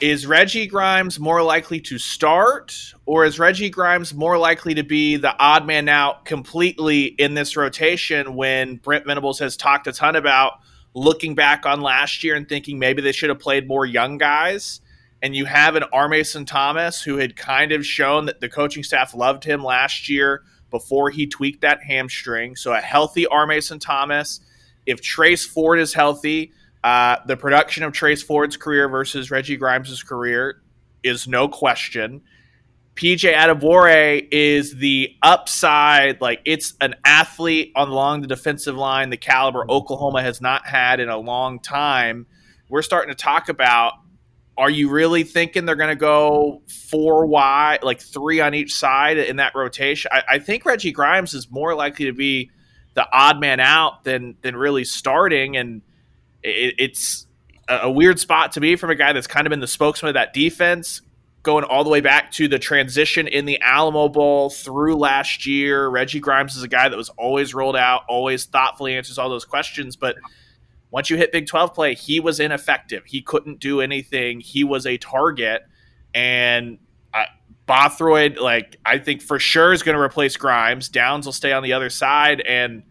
Is 0.00 0.28
Reggie 0.28 0.68
Grimes 0.68 1.18
more 1.18 1.42
likely 1.42 1.80
to 1.80 1.98
start, 1.98 2.94
or 3.04 3.24
is 3.24 3.40
Reggie 3.40 3.68
Grimes 3.68 4.14
more 4.14 4.38
likely 4.38 4.74
to 4.74 4.84
be 4.84 5.16
the 5.16 5.36
odd 5.40 5.66
man 5.66 5.88
out 5.88 6.24
completely 6.24 7.06
in 7.06 7.34
this 7.34 7.56
rotation 7.56 8.36
when 8.36 8.76
Brent 8.76 9.06
Venables 9.06 9.40
has 9.40 9.56
talked 9.56 9.88
a 9.88 9.92
ton 9.92 10.14
about 10.14 10.60
looking 10.94 11.34
back 11.34 11.66
on 11.66 11.80
last 11.80 12.22
year 12.22 12.36
and 12.36 12.48
thinking 12.48 12.78
maybe 12.78 13.02
they 13.02 13.10
should 13.10 13.28
have 13.28 13.40
played 13.40 13.66
more 13.66 13.84
young 13.84 14.18
guys? 14.18 14.80
And 15.20 15.34
you 15.34 15.46
have 15.46 15.74
an 15.74 15.82
R. 15.92 16.08
Mason 16.08 16.44
Thomas 16.44 17.02
who 17.02 17.16
had 17.16 17.34
kind 17.34 17.72
of 17.72 17.84
shown 17.84 18.26
that 18.26 18.40
the 18.40 18.48
coaching 18.48 18.84
staff 18.84 19.16
loved 19.16 19.42
him 19.42 19.64
last 19.64 20.08
year 20.08 20.44
before 20.70 21.10
he 21.10 21.26
tweaked 21.26 21.62
that 21.62 21.82
hamstring. 21.82 22.54
So 22.54 22.72
a 22.72 22.80
healthy 22.80 23.26
R. 23.26 23.48
Mason 23.48 23.80
Thomas. 23.80 24.38
If 24.86 25.00
Trace 25.00 25.44
Ford 25.44 25.80
is 25.80 25.92
healthy, 25.92 26.52
uh, 26.84 27.16
the 27.26 27.36
production 27.36 27.82
of 27.82 27.92
Trace 27.92 28.22
Ford's 28.22 28.56
career 28.56 28.88
versus 28.88 29.30
Reggie 29.30 29.56
Grimes' 29.56 30.02
career 30.02 30.62
is 31.02 31.26
no 31.26 31.48
question. 31.48 32.22
PJ 32.94 33.32
Adebawore 33.32 34.26
is 34.32 34.74
the 34.74 35.14
upside, 35.22 36.20
like 36.20 36.40
it's 36.44 36.74
an 36.80 36.96
athlete 37.04 37.72
along 37.76 38.22
the 38.22 38.26
defensive 38.26 38.76
line, 38.76 39.10
the 39.10 39.16
caliber 39.16 39.64
Oklahoma 39.70 40.20
has 40.20 40.40
not 40.40 40.66
had 40.66 40.98
in 40.98 41.08
a 41.08 41.16
long 41.16 41.60
time. 41.60 42.26
We're 42.68 42.82
starting 42.82 43.14
to 43.14 43.20
talk 43.20 43.48
about 43.48 43.94
are 44.58 44.68
you 44.68 44.90
really 44.90 45.22
thinking 45.22 45.64
they're 45.64 45.76
going 45.76 45.88
to 45.88 45.94
go 45.94 46.62
four 46.66 47.26
wide, 47.26 47.84
like 47.84 48.00
three 48.00 48.40
on 48.40 48.54
each 48.54 48.74
side 48.74 49.16
in 49.16 49.36
that 49.36 49.54
rotation? 49.54 50.10
I, 50.12 50.22
I, 50.30 50.38
think 50.40 50.66
Reggie 50.66 50.90
Grimes 50.90 51.32
is 51.32 51.48
more 51.48 51.76
likely 51.76 52.06
to 52.06 52.12
be 52.12 52.50
the 52.94 53.06
odd 53.12 53.38
man 53.38 53.60
out 53.60 54.02
than 54.02 54.34
than 54.42 54.56
really 54.56 54.84
starting, 54.84 55.56
and 55.56 55.80
it, 56.42 56.74
it's 56.78 57.26
a, 57.68 57.90
weird 57.90 58.18
spot 58.18 58.52
to 58.52 58.60
be 58.60 58.76
from 58.76 58.90
a 58.90 58.94
guy 58.94 59.12
that's 59.12 59.26
kind 59.26 59.46
of 59.46 59.50
been 59.50 59.60
the 59.60 59.66
spokesman 59.66 60.08
of 60.08 60.14
that 60.14 60.32
defense, 60.32 61.02
going 61.42 61.64
all 61.64 61.84
the 61.84 61.90
way 61.90 62.00
back 62.00 62.32
to 62.32 62.48
the 62.48 62.58
transition 62.58 63.26
in 63.28 63.44
the 63.44 63.60
Alamo 63.60 64.08
Bowl 64.08 64.50
through 64.50 64.96
last 64.96 65.46
year. 65.46 65.88
Reggie 65.88 66.20
Grimes 66.20 66.56
is 66.56 66.62
a 66.62 66.68
guy 66.68 66.88
that 66.88 66.96
was 66.96 67.10
always 67.10 67.54
rolled 67.54 67.76
out, 67.76 68.02
always 68.08 68.44
thoughtfully 68.44 68.96
answers 68.96 69.18
all 69.18 69.28
those 69.28 69.44
questions, 69.44 69.96
but 69.96 70.16
once 70.90 71.10
you 71.10 71.16
hit 71.18 71.32
Big 71.32 71.46
12 71.46 71.74
play, 71.74 71.94
he 71.94 72.18
was 72.18 72.40
ineffective. 72.40 73.04
He 73.04 73.20
couldn't 73.20 73.60
do 73.60 73.82
anything. 73.82 74.40
He 74.40 74.64
was 74.64 74.86
a 74.86 74.96
target. 74.96 75.62
And 76.14 76.78
Bothroyd, 77.68 78.38
like, 78.38 78.78
I 78.84 78.98
think 78.98 79.20
for 79.20 79.38
sure 79.38 79.72
is 79.72 79.82
going 79.82 79.94
to 79.94 80.02
replace 80.02 80.36
Grimes. 80.36 80.88
Downs 80.88 81.26
will 81.26 81.34
stay 81.34 81.52
on 81.52 81.62
the 81.62 81.74
other 81.74 81.90
side. 81.90 82.40
And 82.40 82.82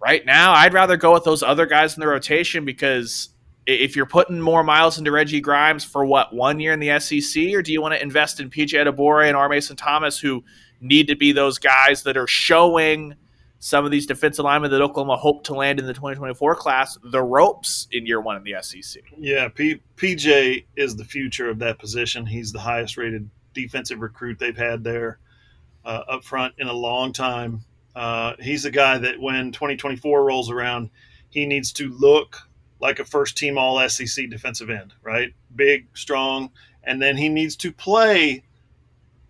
right 0.00 0.24
now, 0.24 0.52
I'd 0.52 0.74
rather 0.74 0.96
go 0.96 1.12
with 1.12 1.24
those 1.24 1.42
other 1.42 1.66
guys 1.66 1.94
in 1.94 2.00
the 2.00 2.08
rotation 2.08 2.64
because 2.64 3.30
if 3.66 3.96
you're 3.96 4.06
putting 4.06 4.40
more 4.40 4.62
miles 4.62 4.98
into 4.98 5.10
Reggie 5.10 5.40
Grimes 5.40 5.84
for 5.84 6.04
what 6.04 6.34
one 6.34 6.58
year 6.60 6.72
in 6.72 6.80
the 6.80 6.98
SEC, 7.00 7.54
or 7.54 7.62
do 7.62 7.72
you 7.72 7.82
want 7.82 7.94
to 7.94 8.02
invest 8.02 8.40
in 8.40 8.50
PJ 8.50 8.72
Adebawore 8.72 9.26
and 9.26 9.36
R. 9.36 9.48
Mason 9.48 9.76
Thomas, 9.76 10.18
who 10.18 10.42
need 10.80 11.08
to 11.08 11.16
be 11.16 11.32
those 11.32 11.58
guys 11.58 12.04
that 12.04 12.16
are 12.16 12.26
showing 12.26 13.14
some 13.60 13.84
of 13.84 13.90
these 13.90 14.06
defensive 14.06 14.44
linemen 14.44 14.70
that 14.70 14.80
Oklahoma 14.80 15.16
hope 15.16 15.42
to 15.44 15.54
land 15.54 15.80
in 15.80 15.86
the 15.86 15.92
2024 15.92 16.54
class 16.54 16.96
the 17.02 17.22
ropes 17.22 17.88
in 17.90 18.06
year 18.06 18.20
one 18.20 18.36
in 18.36 18.44
the 18.44 18.54
SEC. 18.62 19.02
Yeah, 19.18 19.48
P- 19.48 19.80
PJ 19.96 20.64
is 20.76 20.96
the 20.96 21.04
future 21.04 21.50
of 21.50 21.58
that 21.58 21.78
position. 21.78 22.24
He's 22.24 22.52
the 22.52 22.60
highest 22.60 22.96
rated 22.96 23.28
defensive 23.54 24.00
recruit 24.00 24.38
they've 24.38 24.56
had 24.56 24.84
there 24.84 25.18
uh, 25.84 26.04
up 26.08 26.24
front 26.24 26.54
in 26.58 26.68
a 26.68 26.72
long 26.72 27.12
time. 27.12 27.62
Uh, 27.94 28.34
he's 28.40 28.64
a 28.64 28.70
guy 28.70 28.98
that 28.98 29.20
when 29.20 29.52
2024 29.52 30.24
rolls 30.24 30.50
around, 30.50 30.90
he 31.30 31.46
needs 31.46 31.72
to 31.72 31.88
look 31.90 32.48
like 32.80 32.98
a 32.98 33.04
first 33.04 33.36
team 33.36 33.58
all 33.58 33.86
SEC 33.88 34.30
defensive 34.30 34.70
end, 34.70 34.94
right? 35.02 35.34
Big, 35.54 35.86
strong, 35.94 36.50
and 36.84 37.02
then 37.02 37.16
he 37.16 37.28
needs 37.28 37.56
to 37.56 37.72
play 37.72 38.44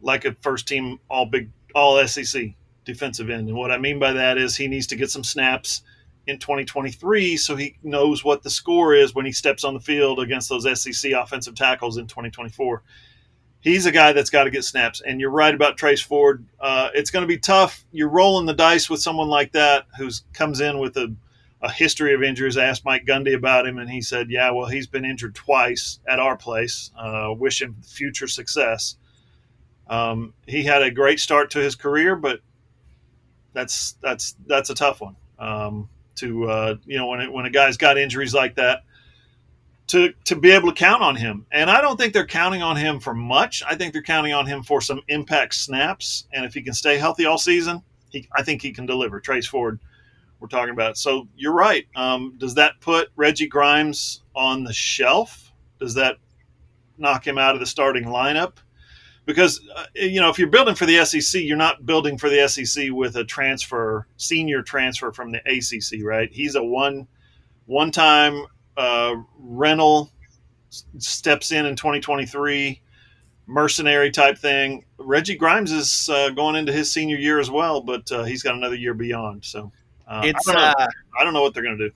like 0.00 0.24
a 0.24 0.34
first 0.34 0.68
team 0.68 0.98
all 1.08 1.26
big 1.26 1.50
all 1.74 2.06
SEC 2.06 2.54
defensive 2.84 3.30
end. 3.30 3.48
And 3.48 3.56
what 3.56 3.70
I 3.70 3.78
mean 3.78 3.98
by 3.98 4.12
that 4.12 4.38
is 4.38 4.56
he 4.56 4.68
needs 4.68 4.86
to 4.88 4.96
get 4.96 5.10
some 5.10 5.24
snaps 5.24 5.82
in 6.26 6.38
2023 6.38 7.38
so 7.38 7.56
he 7.56 7.76
knows 7.82 8.22
what 8.22 8.42
the 8.42 8.50
score 8.50 8.94
is 8.94 9.14
when 9.14 9.24
he 9.24 9.32
steps 9.32 9.64
on 9.64 9.72
the 9.72 9.80
field 9.80 10.20
against 10.20 10.50
those 10.50 10.66
SEC 10.80 11.12
offensive 11.12 11.54
tackles 11.54 11.96
in 11.96 12.06
2024. 12.06 12.82
He's 13.60 13.86
a 13.86 13.92
guy 13.92 14.12
that's 14.12 14.30
got 14.30 14.44
to 14.44 14.50
get 14.50 14.64
snaps. 14.64 15.00
And 15.00 15.20
you're 15.20 15.30
right 15.30 15.54
about 15.54 15.76
Trace 15.76 16.00
Ford. 16.00 16.44
Uh, 16.60 16.90
it's 16.94 17.10
going 17.10 17.22
to 17.22 17.26
be 17.26 17.38
tough. 17.38 17.84
You're 17.90 18.08
rolling 18.08 18.46
the 18.46 18.54
dice 18.54 18.88
with 18.88 19.02
someone 19.02 19.28
like 19.28 19.52
that 19.52 19.86
who 19.96 20.10
comes 20.32 20.60
in 20.60 20.78
with 20.78 20.96
a, 20.96 21.14
a 21.60 21.70
history 21.70 22.14
of 22.14 22.22
injuries. 22.22 22.56
I 22.56 22.64
asked 22.66 22.84
Mike 22.84 23.04
Gundy 23.04 23.34
about 23.34 23.66
him, 23.66 23.78
and 23.78 23.90
he 23.90 24.00
said, 24.00 24.30
Yeah, 24.30 24.52
well, 24.52 24.66
he's 24.66 24.86
been 24.86 25.04
injured 25.04 25.34
twice 25.34 25.98
at 26.08 26.20
our 26.20 26.36
place. 26.36 26.92
Uh, 26.96 27.34
wish 27.36 27.60
him 27.60 27.76
future 27.82 28.28
success. 28.28 28.96
Um, 29.88 30.34
he 30.46 30.64
had 30.64 30.82
a 30.82 30.90
great 30.90 31.18
start 31.18 31.50
to 31.52 31.58
his 31.58 31.74
career, 31.74 32.14
but 32.14 32.40
that's 33.52 33.96
that's 34.02 34.36
that's 34.46 34.70
a 34.70 34.74
tough 34.74 35.00
one. 35.00 35.16
Um, 35.38 35.88
to 36.16 36.50
uh, 36.50 36.74
you 36.84 36.98
know 36.98 37.06
when 37.06 37.20
it, 37.20 37.32
when 37.32 37.46
a 37.46 37.50
guy's 37.50 37.76
got 37.76 37.98
injuries 37.98 38.34
like 38.34 38.56
that, 38.56 38.82
to 39.88 40.12
to 40.24 40.36
be 40.36 40.50
able 40.50 40.68
to 40.68 40.74
count 40.74 41.02
on 41.02 41.16
him. 41.16 41.46
And 41.50 41.70
I 41.70 41.80
don't 41.80 41.96
think 41.96 42.12
they're 42.12 42.26
counting 42.26 42.62
on 42.62 42.76
him 42.76 43.00
for 43.00 43.14
much. 43.14 43.62
I 43.66 43.74
think 43.74 43.92
they're 43.92 44.02
counting 44.02 44.32
on 44.32 44.46
him 44.46 44.62
for 44.62 44.80
some 44.80 45.00
impact 45.08 45.54
snaps. 45.54 46.26
And 46.32 46.44
if 46.44 46.54
he 46.54 46.62
can 46.62 46.74
stay 46.74 46.98
healthy 46.98 47.24
all 47.26 47.38
season, 47.38 47.82
he, 48.10 48.28
I 48.36 48.42
think 48.42 48.62
he 48.62 48.72
can 48.72 48.86
deliver. 48.86 49.20
Trace 49.20 49.46
Ford, 49.46 49.80
we're 50.40 50.48
talking 50.48 50.72
about. 50.72 50.96
So 50.96 51.28
you're 51.36 51.54
right. 51.54 51.86
Um, 51.96 52.34
does 52.38 52.54
that 52.54 52.80
put 52.80 53.08
Reggie 53.16 53.48
Grimes 53.48 54.22
on 54.34 54.64
the 54.64 54.72
shelf? 54.72 55.52
Does 55.80 55.94
that 55.94 56.16
knock 56.98 57.26
him 57.26 57.38
out 57.38 57.54
of 57.54 57.60
the 57.60 57.66
starting 57.66 58.04
lineup? 58.04 58.54
because 59.28 59.60
uh, 59.76 59.84
you 59.94 60.18
know 60.20 60.30
if 60.30 60.38
you're 60.38 60.48
building 60.48 60.74
for 60.74 60.86
the 60.86 61.04
SEC, 61.04 61.42
you're 61.42 61.56
not 61.56 61.84
building 61.84 62.16
for 62.16 62.30
the 62.30 62.48
SEC 62.48 62.90
with 62.90 63.14
a 63.16 63.24
transfer, 63.24 64.06
senior 64.16 64.62
transfer 64.62 65.12
from 65.12 65.32
the 65.32 65.40
ACC, 65.44 66.02
right? 66.02 66.32
He's 66.32 66.54
a 66.54 66.64
one 66.64 67.06
one 67.66 67.92
time 67.92 68.46
uh, 68.78 69.16
rental, 69.38 70.10
steps 70.70 71.52
in 71.52 71.66
in 71.66 71.76
2023, 71.76 72.80
mercenary 73.46 74.10
type 74.10 74.38
thing. 74.38 74.84
Reggie 74.98 75.36
Grimes 75.36 75.72
is 75.72 76.08
uh, 76.08 76.30
going 76.30 76.56
into 76.56 76.72
his 76.72 76.90
senior 76.90 77.16
year 77.16 77.38
as 77.38 77.50
well, 77.50 77.80
but 77.80 78.10
uh, 78.10 78.24
he's 78.24 78.42
got 78.42 78.54
another 78.54 78.76
year 78.76 78.94
beyond. 78.94 79.44
So 79.44 79.72
uh, 80.06 80.22
it's 80.24 80.48
I 80.48 80.52
don't, 80.52 80.62
uh, 80.62 80.86
I 81.20 81.24
don't 81.24 81.34
know 81.34 81.42
what 81.42 81.52
they're 81.52 81.62
going 81.62 81.78
to 81.78 81.88
do 81.88 81.94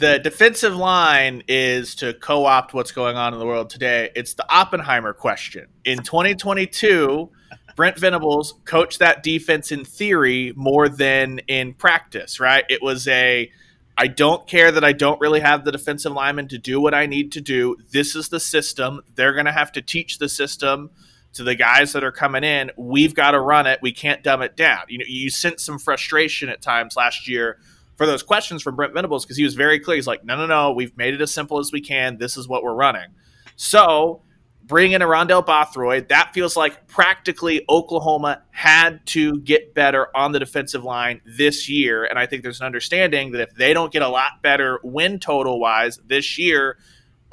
the 0.00 0.18
defensive 0.18 0.74
line 0.74 1.42
is 1.46 1.94
to 1.96 2.14
co-opt 2.14 2.72
what's 2.72 2.90
going 2.90 3.16
on 3.16 3.34
in 3.34 3.38
the 3.38 3.46
world 3.46 3.68
today. 3.68 4.10
It's 4.16 4.34
the 4.34 4.50
Oppenheimer 4.52 5.12
question. 5.12 5.66
In 5.84 5.98
2022, 5.98 7.28
Brent 7.76 7.98
Venables 7.98 8.54
coached 8.64 8.98
that 8.98 9.22
defense 9.22 9.70
in 9.70 9.84
theory 9.84 10.54
more 10.56 10.88
than 10.88 11.40
in 11.48 11.74
practice, 11.74 12.40
right? 12.40 12.64
It 12.70 12.82
was 12.82 13.06
a 13.08 13.52
I 14.00 14.06
don't 14.06 14.46
care 14.46 14.72
that 14.72 14.82
I 14.82 14.94
don't 14.94 15.20
really 15.20 15.40
have 15.40 15.66
the 15.66 15.72
defensive 15.72 16.12
lineman 16.12 16.48
to 16.48 16.56
do 16.56 16.80
what 16.80 16.94
I 16.94 17.04
need 17.04 17.32
to 17.32 17.42
do. 17.42 17.76
This 17.90 18.16
is 18.16 18.30
the 18.30 18.40
system. 18.40 19.02
They're 19.14 19.34
going 19.34 19.44
to 19.44 19.52
have 19.52 19.72
to 19.72 19.82
teach 19.82 20.16
the 20.16 20.30
system 20.30 20.88
to 21.34 21.44
the 21.44 21.54
guys 21.54 21.92
that 21.92 22.02
are 22.02 22.10
coming 22.10 22.42
in. 22.42 22.70
We've 22.78 23.14
got 23.14 23.32
to 23.32 23.40
run 23.40 23.66
it. 23.66 23.80
We 23.82 23.92
can't 23.92 24.22
dumb 24.22 24.40
it 24.40 24.56
down. 24.56 24.84
You 24.88 25.00
know, 25.00 25.04
you 25.06 25.28
sent 25.28 25.60
some 25.60 25.78
frustration 25.78 26.48
at 26.48 26.62
times 26.62 26.96
last 26.96 27.28
year 27.28 27.58
for 27.96 28.06
those 28.06 28.22
questions 28.22 28.62
from 28.62 28.74
Brent 28.74 28.94
Venables 28.94 29.26
because 29.26 29.36
he 29.36 29.44
was 29.44 29.52
very 29.52 29.78
clear. 29.78 29.96
He's 29.96 30.06
like, 30.06 30.24
no, 30.24 30.34
no, 30.34 30.46
no, 30.46 30.72
we've 30.72 30.96
made 30.96 31.12
it 31.12 31.20
as 31.20 31.34
simple 31.34 31.58
as 31.58 31.70
we 31.70 31.82
can. 31.82 32.16
This 32.16 32.38
is 32.38 32.48
what 32.48 32.62
we're 32.62 32.72
running. 32.72 33.10
So 33.56 34.22
bring 34.70 34.92
in 34.92 35.02
a 35.02 35.06
Rondell 35.06 35.44
Bothroyd. 35.44 36.08
That 36.10 36.32
feels 36.32 36.56
like 36.56 36.86
practically 36.86 37.64
Oklahoma 37.68 38.44
had 38.52 39.04
to 39.06 39.40
get 39.40 39.74
better 39.74 40.06
on 40.16 40.30
the 40.30 40.38
defensive 40.38 40.84
line 40.84 41.20
this 41.26 41.68
year. 41.68 42.04
And 42.04 42.20
I 42.20 42.26
think 42.26 42.44
there's 42.44 42.60
an 42.60 42.66
understanding 42.66 43.32
that 43.32 43.40
if 43.40 43.54
they 43.56 43.74
don't 43.74 43.92
get 43.92 44.02
a 44.02 44.08
lot 44.08 44.42
better 44.42 44.78
win 44.84 45.18
total 45.18 45.58
wise 45.58 45.98
this 46.06 46.38
year, 46.38 46.78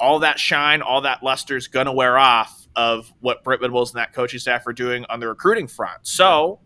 all 0.00 0.18
that 0.18 0.40
shine, 0.40 0.82
all 0.82 1.02
that 1.02 1.22
luster 1.22 1.56
is 1.56 1.68
going 1.68 1.86
to 1.86 1.92
wear 1.92 2.18
off 2.18 2.66
of 2.74 3.12
what 3.20 3.44
Brent 3.44 3.60
Venables 3.60 3.92
and 3.92 4.00
that 4.00 4.12
coaching 4.12 4.40
staff 4.40 4.66
are 4.66 4.72
doing 4.72 5.04
on 5.08 5.20
the 5.20 5.28
recruiting 5.28 5.68
front. 5.68 6.00
So 6.08 6.58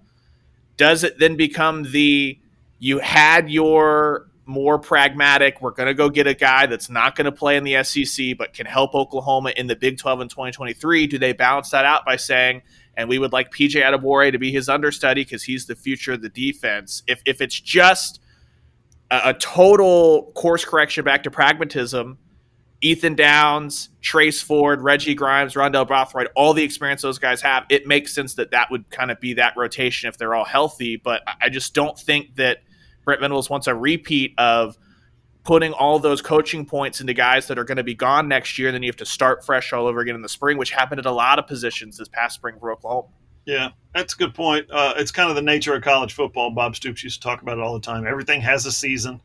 does 0.79 1.05
it 1.05 1.19
then 1.19 1.37
become 1.37 1.83
the 1.93 2.39
you 2.79 2.99
had 2.99 3.51
your 3.51 4.27
more 4.45 4.79
pragmatic, 4.79 5.61
we're 5.61 5.71
going 5.71 5.87
to 5.87 5.95
go 5.95 6.09
get 6.09 6.27
a 6.27 6.35
guy 6.35 6.67
that's 6.67 6.91
not 6.91 7.15
going 7.15 7.27
to 7.27 7.33
play 7.33 7.57
in 7.57 7.65
the 7.65 7.83
SEC, 7.85 8.37
but 8.37 8.53
can 8.53 8.67
help 8.67 8.95
Oklahoma 8.95 9.53
in 9.57 9.67
the 9.67 9.77
Big 9.77 9.99
12 9.99 10.23
in 10.23 10.29
2023. 10.29 11.07
Do 11.07 11.19
they 11.19 11.33
balance 11.33 11.71
that 11.71 11.85
out 11.85 12.05
by 12.05 12.17
saying, 12.17 12.63
and 12.97 13.09
we 13.09 13.19
would 13.19 13.33
like 13.33 13.53
PJ 13.53 13.81
Adebawore 13.83 14.33
to 14.33 14.39
be 14.39 14.51
his 14.51 14.69
understudy 14.69 15.23
because 15.23 15.43
he's 15.45 15.67
the 15.67 15.77
future 15.77 16.13
of 16.13 16.23
the 16.23 16.29
defense? 16.29 17.03
If, 17.07 17.23
if 17.25 17.41
it's 17.41 17.59
just 17.59 18.21
a, 19.11 19.31
a 19.31 19.35
total 19.35 20.33
course 20.35 20.65
correction 20.65 21.05
back 21.05 21.23
to 21.23 21.31
pragmatism, 21.31 22.19
Ethan 22.81 23.15
Downs, 23.15 23.91
Trace 24.01 24.43
Ford, 24.43 24.81
Reggie 24.81 25.15
Grimes, 25.15 25.55
Rondell 25.55 25.87
Bothroyd, 25.87 26.27
all 26.35 26.53
the 26.53 26.65
experience 26.65 27.03
those 27.03 27.21
guys 27.21 27.41
have, 27.43 27.65
it 27.69 27.87
makes 27.87 28.13
sense 28.13 28.35
that 28.35 28.51
that 28.51 28.73
would 28.73 28.91
kind 28.91 29.13
of 29.13 29.21
be 29.21 29.35
that 29.35 29.55
rotation 29.57 30.09
if 30.09 30.19
they're 30.19 30.35
all 30.35 30.45
healthy. 30.45 30.97
But 30.97 31.23
I 31.41 31.49
just 31.49 31.75
don't 31.75 31.97
think 31.97 32.35
that– 32.37 32.59
Brent 33.05 33.21
Venables 33.21 33.51
wants 33.51 33.67
a 33.67 33.75
repeat 33.75 34.35
of 34.39 34.77
putting 35.45 35.73
all 35.73 35.99
those 35.99 36.23
coaching 36.23 36.65
points 36.65 37.01
into 37.01 37.15
guys 37.15 37.49
that 37.49 37.59
are 37.59 37.65
going 37.65 37.77
to 37.77 37.83
be 37.83 37.95
gone 37.95 38.29
next 38.29 38.59
year. 38.59 38.69
And 38.69 38.75
then 38.75 38.83
you 38.83 38.89
have 38.89 38.97
to 38.97 39.07
start 39.07 39.45
fresh 39.45 39.73
all 39.73 39.87
over 39.87 40.01
again 40.01 40.15
in 40.15 40.23
the 40.23 40.29
spring, 40.29 40.57
which 40.57 40.71
happened 40.71 41.01
at 41.01 41.07
a 41.07 41.11
lot 41.13 41.39
of 41.39 41.47
positions 41.47 41.99
this 41.99 42.09
past 42.09 42.37
spring 42.37 42.57
for 42.61 42.71
Oklahoma. 42.73 43.09
Yeah, 43.45 43.71
that's 43.93 44.15
a 44.15 44.17
good 44.17 44.35
point. 44.35 44.71
Uh, 44.71 44.95
it's 44.97 45.11
kind 45.11 45.29
of 45.29 45.35
the 45.35 45.43
nature 45.43 45.75
of 45.75 45.83
college 45.83 46.13
football. 46.13 46.53
Bob 46.53 46.77
Stoops 46.77 47.03
used 47.03 47.21
to 47.21 47.29
talk 47.29 47.43
about 47.43 47.59
it 47.59 47.61
all 47.61 47.75
the 47.75 47.81
time. 47.81 48.07
Everything 48.07 48.41
has 48.41 48.67
a 48.67 48.73
season. 48.73 49.21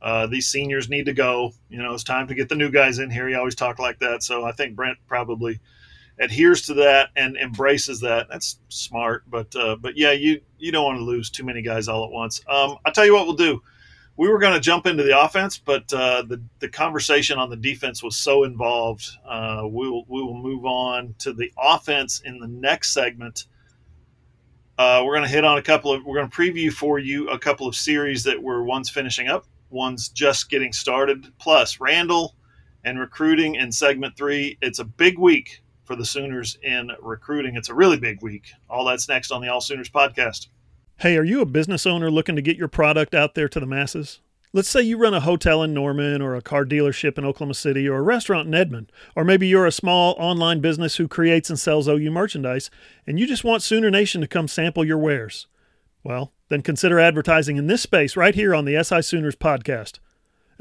Uh, 0.00 0.26
these 0.26 0.46
seniors 0.46 0.88
need 0.88 1.06
to 1.06 1.12
go. 1.12 1.52
You 1.68 1.82
know, 1.82 1.92
it's 1.92 2.04
time 2.04 2.28
to 2.28 2.34
get 2.34 2.48
the 2.48 2.54
new 2.54 2.70
guys 2.70 3.00
in 3.00 3.10
here. 3.10 3.28
He 3.28 3.34
always 3.34 3.56
talked 3.56 3.80
like 3.80 3.98
that. 3.98 4.22
So 4.22 4.44
I 4.44 4.52
think 4.52 4.76
Brent 4.76 4.98
probably 5.08 5.58
adheres 6.18 6.62
to 6.62 6.74
that 6.74 7.10
and 7.16 7.36
embraces 7.36 8.00
that. 8.00 8.28
That's 8.28 8.58
smart, 8.68 9.24
but 9.28 9.54
uh, 9.56 9.76
but 9.76 9.96
yeah, 9.96 10.12
you 10.12 10.40
you 10.58 10.72
don't 10.72 10.84
want 10.84 10.98
to 10.98 11.04
lose 11.04 11.30
too 11.30 11.44
many 11.44 11.62
guys 11.62 11.88
all 11.88 12.04
at 12.04 12.10
once. 12.10 12.40
Um, 12.48 12.76
I'll 12.84 12.92
tell 12.92 13.06
you 13.06 13.14
what 13.14 13.26
we'll 13.26 13.36
do. 13.36 13.62
We 14.16 14.28
were 14.28 14.38
going 14.38 14.52
to 14.52 14.60
jump 14.60 14.86
into 14.86 15.02
the 15.02 15.18
offense, 15.18 15.58
but 15.58 15.92
uh, 15.92 16.22
the 16.22 16.40
the 16.60 16.68
conversation 16.68 17.38
on 17.38 17.50
the 17.50 17.56
defense 17.56 18.02
was 18.02 18.16
so 18.16 18.44
involved. 18.44 19.08
Uh, 19.26 19.62
we 19.64 19.88
will 19.88 20.04
we 20.08 20.22
will 20.22 20.40
move 20.40 20.64
on 20.64 21.14
to 21.18 21.32
the 21.32 21.50
offense 21.58 22.20
in 22.24 22.38
the 22.38 22.48
next 22.48 22.92
segment. 22.92 23.46
Uh, 24.78 25.02
we're 25.04 25.14
going 25.14 25.26
to 25.26 25.30
hit 25.30 25.44
on 25.44 25.58
a 25.58 25.62
couple 25.62 25.92
of. 25.92 26.04
We're 26.04 26.16
going 26.16 26.30
to 26.30 26.36
preview 26.36 26.72
for 26.72 26.98
you 26.98 27.28
a 27.30 27.38
couple 27.38 27.66
of 27.66 27.74
series 27.74 28.24
that 28.24 28.42
were 28.42 28.64
ones 28.64 28.90
finishing 28.90 29.28
up, 29.28 29.46
ones 29.70 30.08
just 30.08 30.50
getting 30.50 30.72
started. 30.72 31.32
Plus 31.38 31.80
Randall 31.80 32.34
and 32.84 32.98
recruiting 32.98 33.54
in 33.56 33.70
segment 33.72 34.16
three. 34.16 34.58
It's 34.60 34.78
a 34.78 34.84
big 34.84 35.18
week 35.18 35.61
for 35.84 35.96
the 35.96 36.04
Sooners 36.04 36.58
in 36.62 36.90
recruiting. 37.00 37.56
It's 37.56 37.68
a 37.68 37.74
really 37.74 37.98
big 37.98 38.22
week. 38.22 38.52
All 38.68 38.84
that's 38.84 39.08
next 39.08 39.30
on 39.30 39.42
the 39.42 39.48
All 39.48 39.60
Sooners 39.60 39.90
podcast. 39.90 40.48
Hey, 40.96 41.16
are 41.16 41.24
you 41.24 41.40
a 41.40 41.46
business 41.46 41.86
owner 41.86 42.10
looking 42.10 42.36
to 42.36 42.42
get 42.42 42.56
your 42.56 42.68
product 42.68 43.14
out 43.14 43.34
there 43.34 43.48
to 43.48 43.58
the 43.58 43.66
masses? 43.66 44.20
Let's 44.54 44.68
say 44.68 44.82
you 44.82 44.98
run 44.98 45.14
a 45.14 45.20
hotel 45.20 45.62
in 45.62 45.72
Norman 45.72 46.20
or 46.20 46.36
a 46.36 46.42
car 46.42 46.66
dealership 46.66 47.16
in 47.16 47.24
Oklahoma 47.24 47.54
City 47.54 47.88
or 47.88 47.96
a 47.96 48.02
restaurant 48.02 48.46
in 48.46 48.54
Edmond, 48.54 48.92
or 49.16 49.24
maybe 49.24 49.48
you're 49.48 49.66
a 49.66 49.72
small 49.72 50.14
online 50.18 50.60
business 50.60 50.96
who 50.96 51.08
creates 51.08 51.48
and 51.48 51.58
sells 51.58 51.88
OU 51.88 52.10
merchandise 52.10 52.70
and 53.06 53.18
you 53.18 53.26
just 53.26 53.44
want 53.44 53.62
Sooner 53.62 53.90
Nation 53.90 54.20
to 54.20 54.28
come 54.28 54.46
sample 54.46 54.84
your 54.84 54.98
wares. 54.98 55.46
Well, 56.04 56.32
then 56.50 56.60
consider 56.60 57.00
advertising 57.00 57.56
in 57.56 57.66
this 57.66 57.80
space 57.80 58.14
right 58.14 58.34
here 58.34 58.54
on 58.54 58.66
the 58.66 58.82
SI 58.84 59.00
Sooners 59.00 59.36
podcast. 59.36 60.00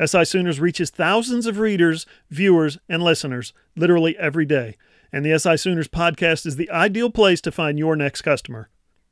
SI 0.03 0.23
Sooners 0.23 0.61
reaches 0.61 0.89
thousands 0.89 1.45
of 1.45 1.59
readers, 1.59 2.05
viewers, 2.29 2.77
and 2.87 3.03
listeners 3.03 3.51
literally 3.75 4.17
every 4.17 4.45
day 4.45 4.77
and 5.11 5.25
the 5.25 5.37
SI 5.37 5.57
Sooners 5.57 5.87
podcast 5.87 6.45
is 6.45 6.55
the 6.55 6.69
ideal 6.71 7.09
place 7.09 7.41
to 7.41 7.51
find 7.51 7.77
your 7.77 7.95
next 7.95 8.21
customer. 8.21 8.69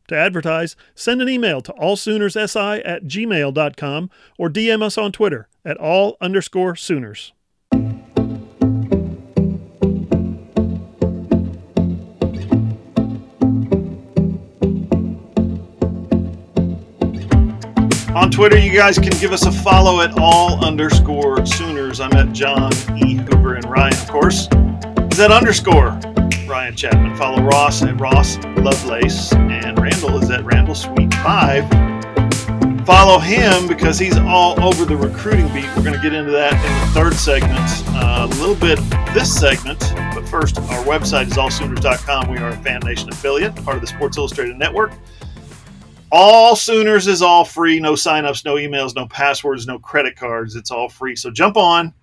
To 0.07 0.15
advertise, 0.15 0.75
send 0.95 1.21
an 1.21 1.29
email 1.29 1.61
to 1.61 1.73
allsoonerssi 1.73 2.81
at 2.83 3.03
gmail.com 3.03 4.09
or 4.37 4.49
DM 4.49 4.81
us 4.81 4.97
on 4.97 5.11
Twitter 5.11 5.47
at 5.63 5.77
all 5.77 6.17
underscore 6.19 6.75
Sooners. 6.75 7.33
on 18.19 18.29
Twitter. 18.29 18.57
You 18.57 18.73
guys 18.73 18.99
can 18.99 19.11
give 19.19 19.31
us 19.31 19.45
a 19.45 19.51
follow 19.51 20.01
at 20.01 20.19
all 20.19 20.63
underscore 20.63 21.45
Sooners. 21.45 22.01
I'm 22.01 22.11
at 22.13 22.33
John 22.33 22.73
E. 22.97 23.15
Hoover 23.15 23.55
and 23.55 23.65
Ryan, 23.65 23.93
of 23.93 24.09
course. 24.09 24.47
Is 25.11 25.17
that 25.17 25.31
underscore 25.31 25.99
Ryan 26.49 26.75
Chapman. 26.75 27.15
Follow 27.15 27.43
Ross 27.43 27.83
at 27.83 27.99
Ross 28.01 28.37
Lovelace. 28.57 29.31
And 29.33 29.79
Randall 29.79 30.17
is 30.17 30.31
at 30.31 30.43
Randall 30.43 30.73
Sweet 30.73 31.13
5. 31.13 31.69
Follow 32.87 33.19
him 33.19 33.67
because 33.67 33.99
he's 33.99 34.17
all 34.17 34.59
over 34.63 34.83
the 34.83 34.97
recruiting 34.97 35.47
beat. 35.53 35.67
We're 35.77 35.83
going 35.83 35.93
to 35.93 36.01
get 36.01 36.13
into 36.13 36.31
that 36.31 36.53
in 36.53 36.87
the 36.87 36.93
third 36.99 37.13
segment. 37.13 37.69
Uh, 37.89 38.27
a 38.27 38.35
little 38.37 38.55
bit 38.55 38.79
this 39.13 39.31
segment, 39.31 39.79
but 40.15 40.27
first, 40.27 40.57
our 40.57 40.83
website 40.85 41.27
is 41.27 41.33
allsooners.com. 41.33 42.31
We 42.31 42.39
are 42.39 42.49
a 42.49 42.57
Fan 42.57 42.79
Nation 42.83 43.09
affiliate, 43.09 43.55
part 43.63 43.75
of 43.75 43.81
the 43.81 43.87
Sports 43.87 44.17
Illustrated 44.17 44.57
Network. 44.57 44.91
All 46.11 46.55
Sooners 46.55 47.05
is 47.05 47.21
all 47.21 47.45
free. 47.45 47.79
No 47.79 47.93
signups, 47.93 48.43
no 48.43 48.55
emails, 48.55 48.95
no 48.95 49.05
passwords, 49.05 49.67
no 49.67 49.77
credit 49.77 50.15
cards. 50.15 50.55
It's 50.55 50.71
all 50.71 50.89
free. 50.89 51.15
So 51.15 51.29
jump 51.29 51.57
on. 51.57 51.93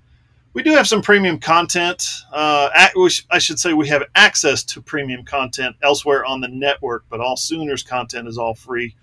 We 0.56 0.62
do 0.62 0.70
have 0.70 0.88
some 0.88 1.02
premium 1.02 1.38
content. 1.38 2.22
Uh, 2.32 2.70
I 3.30 3.38
should 3.38 3.58
say 3.58 3.74
we 3.74 3.88
have 3.88 4.04
access 4.14 4.64
to 4.64 4.80
premium 4.80 5.22
content 5.22 5.76
elsewhere 5.82 6.24
on 6.24 6.40
the 6.40 6.48
network, 6.48 7.04
but 7.10 7.20
all 7.20 7.36
Sooners 7.36 7.82
content 7.82 8.26
is 8.26 8.38
all 8.38 8.54
free. 8.54 8.96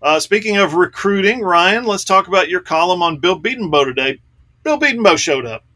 Uh, 0.00 0.18
speaking 0.18 0.56
of 0.56 0.72
recruiting, 0.72 1.42
Ryan, 1.42 1.84
let's 1.84 2.02
talk 2.02 2.28
about 2.28 2.48
your 2.48 2.62
column 2.62 3.02
on 3.02 3.18
Bill 3.18 3.38
Bedenbaugh 3.38 3.84
today. 3.84 4.22
Bill 4.62 4.80
Bedenbaugh 4.80 5.18
showed 5.18 5.44
up. 5.44 5.66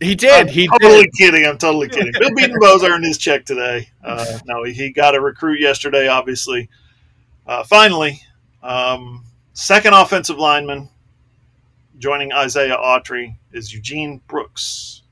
He 0.00 0.16
did. 0.16 0.32
I'm 0.32 0.48
he 0.48 0.66
totally 0.66 1.04
did. 1.04 1.14
kidding. 1.16 1.46
I'm 1.46 1.56
totally 1.56 1.88
kidding. 1.88 2.12
Bill 2.18 2.30
Bedenbaugh's 2.30 2.82
earned 2.82 3.04
his 3.04 3.18
check 3.18 3.44
today. 3.44 3.88
Uh, 4.02 4.40
no, 4.46 4.64
he 4.64 4.90
got 4.90 5.14
a 5.14 5.20
recruit 5.20 5.60
yesterday, 5.60 6.08
obviously. 6.08 6.68
Uh, 7.46 7.62
finally, 7.62 8.20
um, 8.64 9.26
second 9.52 9.94
offensive 9.94 10.38
lineman 10.38 10.88
joining 12.04 12.34
Isaiah 12.34 12.76
Autry 12.76 13.34
is 13.54 13.72
Eugene 13.72 14.20
Brooks. 14.26 15.04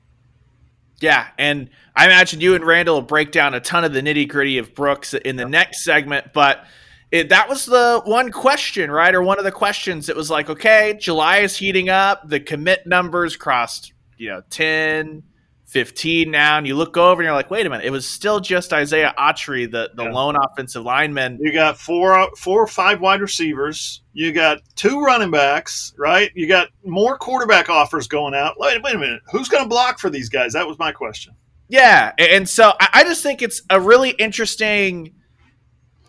Yeah, 0.99 1.25
and 1.39 1.71
I 1.95 2.05
imagine 2.05 2.39
you 2.39 2.53
and 2.53 2.63
Randall 2.63 2.97
will 2.97 3.01
break 3.01 3.31
down 3.31 3.55
a 3.55 3.59
ton 3.59 3.83
of 3.83 3.93
the 3.93 4.01
nitty 4.01 4.29
gritty 4.29 4.59
of 4.59 4.75
Brooks 4.75 5.15
in 5.15 5.35
the 5.35 5.45
next 5.45 5.83
segment, 5.83 6.33
but 6.33 6.65
it, 7.09 7.29
that 7.29 7.49
was 7.49 7.65
the 7.65 8.03
one 8.05 8.31
question, 8.31 8.91
right? 8.91 9.15
Or 9.15 9.23
one 9.23 9.39
of 9.39 9.43
the 9.43 9.51
questions. 9.51 10.07
It 10.07 10.15
was 10.15 10.29
like, 10.29 10.51
okay, 10.51 10.95
July 11.01 11.39
is 11.39 11.57
heating 11.57 11.89
up. 11.89 12.29
The 12.29 12.39
commit 12.39 12.85
numbers 12.85 13.35
crossed, 13.35 13.91
you 14.19 14.29
know, 14.29 14.43
10, 14.51 15.23
15 15.65 16.29
now, 16.29 16.59
and 16.59 16.67
you 16.67 16.75
look 16.75 16.95
over 16.95 17.23
and 17.23 17.25
you're 17.25 17.33
like, 17.33 17.49
wait 17.49 17.65
a 17.65 17.71
minute, 17.71 17.87
it 17.87 17.91
was 17.91 18.05
still 18.05 18.39
just 18.39 18.71
Isaiah 18.71 19.15
Autry, 19.17 19.65
the, 19.65 19.89
the 19.95 20.03
yeah. 20.03 20.11
lone 20.11 20.35
offensive 20.35 20.83
lineman. 20.83 21.39
You 21.41 21.53
got 21.53 21.79
four, 21.79 22.29
four 22.37 22.61
or 22.61 22.67
five 22.67 23.01
wide 23.01 23.19
receivers. 23.19 24.02
You 24.13 24.31
got 24.31 24.59
two 24.75 25.01
running 25.01 25.31
backs, 25.31 25.93
right? 25.97 26.31
You 26.35 26.47
got 26.47 26.69
more 26.85 27.17
quarterback 27.17 27.69
offers 27.69 28.07
going 28.07 28.35
out. 28.35 28.59
Wait, 28.59 28.81
wait 28.83 28.95
a 28.95 28.99
minute, 28.99 29.21
who's 29.31 29.49
going 29.49 29.63
to 29.63 29.69
block 29.69 29.99
for 29.99 30.09
these 30.09 30.29
guys? 30.29 30.53
That 30.53 30.67
was 30.67 30.77
my 30.77 30.91
question. 30.91 31.35
Yeah, 31.67 32.11
and 32.19 32.47
so 32.47 32.73
I 32.79 33.03
just 33.03 33.23
think 33.23 33.41
it's 33.41 33.63
a 33.69 33.79
really 33.79 34.11
interesting 34.11 35.15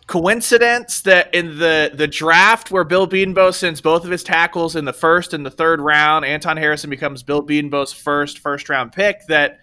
coincidence 0.07 1.01
that 1.01 1.33
in 1.33 1.57
the 1.57 1.89
the 1.91 2.07
draft 2.07 2.69
where 2.69 2.83
Bill 2.83 3.07
Bedenbaugh 3.07 3.53
sends 3.53 3.81
both 3.81 4.05
of 4.05 4.11
his 4.11 4.23
tackles 4.23 4.75
in 4.75 4.85
the 4.85 4.93
first 4.93 5.33
and 5.33 5.43
the 5.43 5.49
third 5.49 5.81
round, 5.81 6.25
Anton 6.25 6.57
Harrison 6.57 6.89
becomes 6.89 7.23
Bill 7.23 7.41
Bedenbaugh's 7.41 7.93
first 7.93 8.39
first 8.39 8.69
round 8.69 8.91
pick. 8.91 9.25
That 9.27 9.59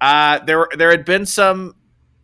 uh, 0.00 0.40
there 0.40 0.66
there 0.76 0.90
had 0.90 1.04
been 1.04 1.26
some 1.26 1.76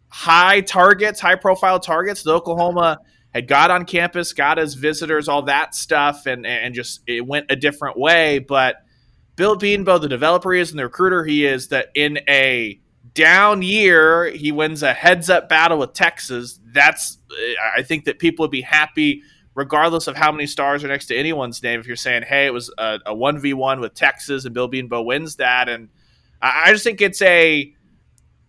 high 0.09 0.63
targets, 0.63 1.21
high 1.21 1.37
profile 1.37 1.79
targets 1.79 2.25
that 2.25 2.33
Oklahoma 2.33 2.99
had 3.33 3.47
got 3.47 3.71
on 3.71 3.85
campus, 3.85 4.33
got 4.33 4.59
as 4.59 4.75
visitors, 4.75 5.29
all 5.29 5.43
that 5.43 5.75
stuff, 5.75 6.27
and 6.27 6.47
and 6.47 6.75
just 6.75 7.01
it 7.07 7.27
went 7.27 7.47
a 7.51 7.57
different 7.57 7.99
way. 7.99 8.39
But 8.41 8.77
Bill 9.37 9.57
Bedenbaugh, 9.57 10.01
the 10.01 10.09
developer 10.09 10.53
he 10.53 10.61
is 10.61 10.71
and 10.71 10.79
the 10.79 10.85
recruiter 10.85 11.25
he 11.25 11.47
is, 11.47 11.69
that 11.69 11.89
in 11.95 12.19
a 12.29 12.81
down 13.15 13.63
year, 13.63 14.31
he 14.31 14.53
wins 14.53 14.83
a 14.83 14.93
heads 14.93 15.31
up 15.31 15.49
battle 15.49 15.79
with 15.79 15.93
Texas. 15.93 16.59
That's 16.73 17.19
I 17.77 17.83
think 17.83 18.05
that 18.05 18.19
people 18.19 18.45
would 18.45 18.51
be 18.51 18.63
happy 18.63 19.23
regardless 19.55 20.07
of 20.07 20.17
how 20.17 20.31
many 20.33 20.47
stars 20.47 20.85
are 20.85 20.89
next 20.89 21.07
to 21.07 21.17
anyone's 21.17 21.63
name. 21.63 21.81
If 21.81 21.87
you're 21.87 21.97
saying, 21.97 22.23
hey, 22.23 22.47
it 22.47 22.53
was 22.53 22.73
a 22.79 23.15
one 23.15 23.39
v 23.39 23.53
one 23.55 23.81
with 23.81 23.95
Texas 23.95 24.45
and 24.45 24.55
Bill 24.55 24.69
Bedenbaugh 24.71 25.05
wins 25.05 25.37
that, 25.37 25.69
and 25.69 25.89
I, 26.43 26.65
I 26.67 26.73
just 26.73 26.85
think 26.85 27.01
it's 27.01 27.23
a 27.23 27.73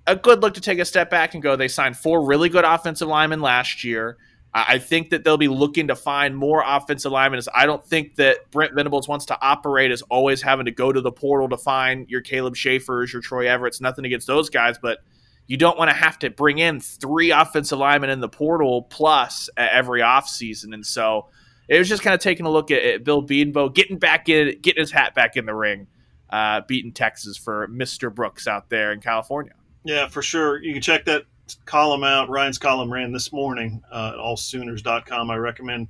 a 0.07 0.15
good 0.15 0.41
look 0.41 0.55
to 0.55 0.61
take 0.61 0.79
a 0.79 0.85
step 0.85 1.09
back 1.09 1.35
and 1.35 1.43
go. 1.43 1.55
They 1.55 1.67
signed 1.67 1.95
four 1.97 2.25
really 2.25 2.49
good 2.49 2.65
offensive 2.65 3.07
linemen 3.07 3.41
last 3.41 3.83
year. 3.83 4.17
I 4.53 4.79
think 4.79 5.11
that 5.11 5.23
they'll 5.23 5.37
be 5.37 5.47
looking 5.47 5.87
to 5.87 5.95
find 5.95 6.35
more 6.35 6.61
offensive 6.65 7.11
linemen. 7.11 7.41
I 7.55 7.65
don't 7.65 7.85
think 7.85 8.15
that 8.15 8.51
Brent 8.51 8.73
Venables 8.73 9.07
wants 9.07 9.25
to 9.27 9.37
operate 9.41 9.91
as 9.91 10.01
always 10.03 10.41
having 10.41 10.65
to 10.65 10.71
go 10.71 10.91
to 10.91 10.99
the 10.99 11.11
portal 11.11 11.47
to 11.49 11.57
find 11.57 12.09
your 12.09 12.19
Caleb 12.19 12.57
Shaffer's, 12.57 13.13
your 13.13 13.21
Troy 13.21 13.47
Everett's. 13.49 13.79
Nothing 13.79 14.03
against 14.03 14.27
those 14.27 14.49
guys, 14.49 14.77
but 14.77 14.99
you 15.47 15.55
don't 15.55 15.77
want 15.77 15.89
to 15.89 15.95
have 15.95 16.19
to 16.19 16.29
bring 16.29 16.57
in 16.57 16.81
three 16.81 17.31
offensive 17.31 17.79
linemen 17.79 18.09
in 18.09 18.19
the 18.19 18.27
portal 18.27 18.83
plus 18.83 19.49
every 19.55 20.01
offseason. 20.01 20.73
And 20.73 20.85
so 20.85 21.29
it 21.69 21.79
was 21.79 21.87
just 21.87 22.03
kind 22.03 22.13
of 22.13 22.19
taking 22.19 22.45
a 22.45 22.51
look 22.51 22.71
at, 22.71 22.83
at 22.83 23.03
Bill 23.05 23.25
Bedenbaugh 23.25 23.73
getting 23.73 23.99
back 23.99 24.27
in, 24.27 24.59
getting 24.59 24.81
his 24.81 24.91
hat 24.91 25.15
back 25.15 25.37
in 25.37 25.45
the 25.45 25.55
ring, 25.55 25.87
uh, 26.29 26.59
beating 26.67 26.91
Texas 26.91 27.37
for 27.37 27.69
Mr. 27.69 28.13
Brooks 28.13 28.47
out 28.47 28.69
there 28.69 28.91
in 28.91 28.99
California. 28.99 29.53
Yeah, 29.85 30.07
for 30.09 30.21
sure. 30.21 30.61
You 30.61 30.73
can 30.73 30.81
check 30.81 31.05
that 31.05 31.23
column 31.65 32.03
out. 32.03 32.29
Ryan's 32.29 32.57
column 32.57 32.91
ran 32.91 33.11
this 33.11 33.31
morning 33.31 33.81
uh, 33.91 34.11
at 34.13 34.19
allsooners.com. 34.19 35.31
I 35.31 35.35
recommend 35.35 35.87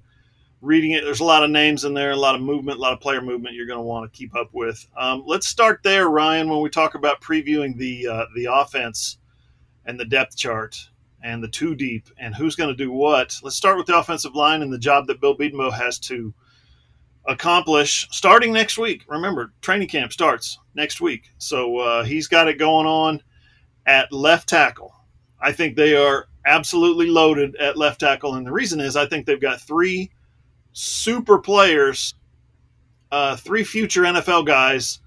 reading 0.62 0.92
it. 0.92 1.04
There's 1.04 1.20
a 1.20 1.26
lot 1.26 1.44
of 1.44 1.50
names 1.50 1.86
in 1.86 1.94
there, 1.94 2.12
a 2.12 2.16
lot 2.16 2.36
of 2.36 2.42
movement, 2.42 2.78
a 2.78 2.82
lot 2.82 2.94
of 2.94 3.00
player 3.00 3.22
movement 3.22 3.56
you're 3.56 3.66
going 3.66 3.80
to 3.80 3.84
want 3.84 4.12
to 4.12 4.18
keep 4.18 4.36
up 4.36 4.50
with. 4.54 4.86
Um, 4.96 5.24
let's 5.26 5.48
start 5.48 5.82
there, 5.84 6.10
Ryan, 6.10 6.50
when 6.50 6.62
we 6.62 6.70
talk 6.70 6.96
about 6.96 7.22
previewing 7.22 7.76
the 7.78 8.08
uh, 8.08 8.26
the 8.36 8.46
offense 8.46 9.18
and 9.86 10.00
the 10.00 10.06
depth 10.06 10.38
chart 10.38 10.78
and 11.24 11.44
the 11.44 11.48
two 11.48 11.76
deep 11.76 12.08
and 12.18 12.36
who's 12.36 12.56
going 12.56 12.70
to 12.70 12.76
do 12.76 12.92
what. 12.92 13.38
Let's 13.44 13.56
start 13.56 13.78
with 13.78 13.88
the 13.88 13.98
offensive 13.98 14.36
line 14.36 14.62
and 14.62 14.72
the 14.72 14.78
job 14.78 15.08
that 15.08 15.22
Bill 15.22 15.38
Bedenbaugh 15.38 15.74
has 15.74 16.00
to 16.00 16.34
accomplish 17.28 18.08
starting 18.12 18.52
next 18.54 18.78
week. 18.78 19.04
Remember, 19.08 19.54
training 19.62 19.88
camp 19.88 20.12
starts 20.12 20.60
next 20.76 21.02
week, 21.02 21.32
so 21.38 21.78
uh, 21.78 22.04
he's 22.04 22.28
got 22.28 22.48
it 22.48 22.58
going 22.58 22.88
on 22.88 23.22
at 23.86 24.12
left 24.12 24.50
tackle. 24.50 24.94
I 25.42 25.52
think 25.52 25.76
they 25.76 25.96
are 25.96 26.28
absolutely 26.46 27.08
loaded 27.08 27.56
at 27.56 27.78
left 27.78 28.00
tackle. 28.00 28.36
And 28.36 28.46
the 28.46 28.52
reason 28.52 28.80
is 28.80 28.96
I 28.96 29.06
think 29.06 29.26
they've 29.26 29.42
got 29.42 29.62
three 29.62 30.12
super 30.74 31.40
players, 31.40 32.16
uh, 33.12 33.36
three 33.36 33.64
future 33.64 34.04
NFL 34.04 34.46
guys, 34.46 35.00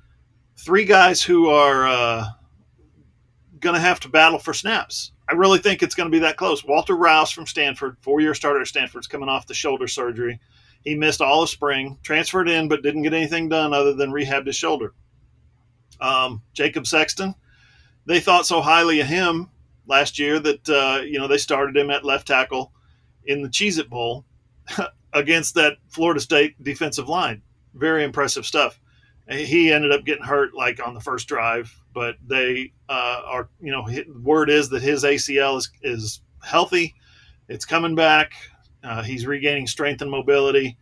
three 0.57 0.85
guys 0.85 1.23
who 1.23 1.49
are 1.49 1.87
uh, 1.87 2.25
going 3.61 3.75
to 3.75 3.81
have 3.81 4.01
to 4.01 4.09
battle 4.09 4.38
for 4.38 4.55
snaps. 4.55 5.12
I 5.29 5.35
really 5.35 5.59
think 5.59 5.83
it's 5.83 5.94
going 5.94 6.11
to 6.11 6.14
be 6.14 6.20
that 6.20 6.37
close. 6.37 6.64
Walter 6.64 6.97
Rouse 6.97 7.31
from 7.31 7.47
Stanford, 7.47 7.97
four 8.03 8.20
year 8.20 8.35
starter 8.35 8.61
at 8.61 8.66
Stanford's 8.66 9.07
coming 9.07 9.29
off 9.29 9.47
the 9.47 9.55
shoulder 9.55 9.88
surgery. 9.88 10.38
He 10.85 10.94
missed 10.94 11.23
all 11.23 11.42
of 11.42 11.49
spring, 11.49 11.99
transferred 12.03 12.49
in, 12.49 12.68
but 12.68 12.83
didn't 12.83 13.03
get 13.03 13.14
anything 13.14 13.49
done 13.49 13.73
other 13.73 13.94
than 13.94 14.12
rehab 14.12 14.47
his 14.47 14.57
shoulder. 14.57 14.92
Um, 15.99 16.42
Jacob 16.53 16.87
Sexton, 16.87 17.35
they 18.05 18.20
thought 18.20 18.44
so 18.44 18.61
highly 18.61 19.01
of 19.01 19.07
him 19.07 19.49
last 19.87 20.18
year 20.18 20.38
that 20.38 20.68
uh, 20.68 21.03
you 21.03 21.18
know 21.18 21.29
they 21.29 21.38
started 21.38 21.77
him 21.77 21.90
at 21.90 22.05
left 22.05 22.27
tackle 22.27 22.73
in 23.25 23.42
the 23.42 23.49
Cheez 23.49 23.79
It 23.79 23.90
Bowl 23.90 24.25
against 25.12 25.55
that 25.55 25.79
Florida 25.88 26.20
State 26.20 26.62
defensive 26.62 27.09
line. 27.09 27.42
Very 27.75 28.05
impressive 28.05 28.47
stuff. 28.47 28.81
He 29.29 29.73
ended 29.73 29.90
up 29.90 30.05
getting 30.05 30.25
hurt 30.25 30.55
like 30.55 30.87
on 30.87 30.92
the 30.92 31.01
first 31.01 31.29
drive, 31.29 31.75
but 31.94 32.16
they 32.27 32.73
uh, 32.88 33.23
are 33.25 33.49
you 33.61 33.73
know 33.73 33.87
word 34.23 34.51
is 34.51 34.68
that 34.70 34.83
his 34.83 35.05
ACL 35.05 35.57
is 35.57 35.70
is 35.83 36.20
healthy. 36.42 36.94
It's 37.49 37.64
coming 37.64 37.94
back. 37.94 38.33
Uh, 38.83 39.03
he's 39.03 39.27
regaining 39.27 39.66
strength 39.66 40.03
and 40.03 40.11
mobility. 40.11 40.77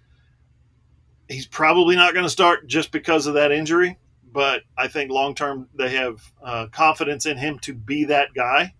He's 1.28 1.46
probably 1.46 1.94
not 1.94 2.14
going 2.14 2.26
to 2.26 2.30
start 2.30 2.66
just 2.66 2.90
because 2.90 3.26
of 3.26 3.34
that 3.34 3.52
injury, 3.52 3.96
but 4.32 4.62
I 4.76 4.88
think 4.88 5.10
long 5.10 5.34
term 5.34 5.68
they 5.74 5.90
have 5.90 6.20
uh, 6.42 6.66
confidence 6.66 7.26
in 7.26 7.36
him 7.36 7.60
to 7.60 7.74
be 7.74 8.04
that 8.06 8.34
guy. 8.34 8.74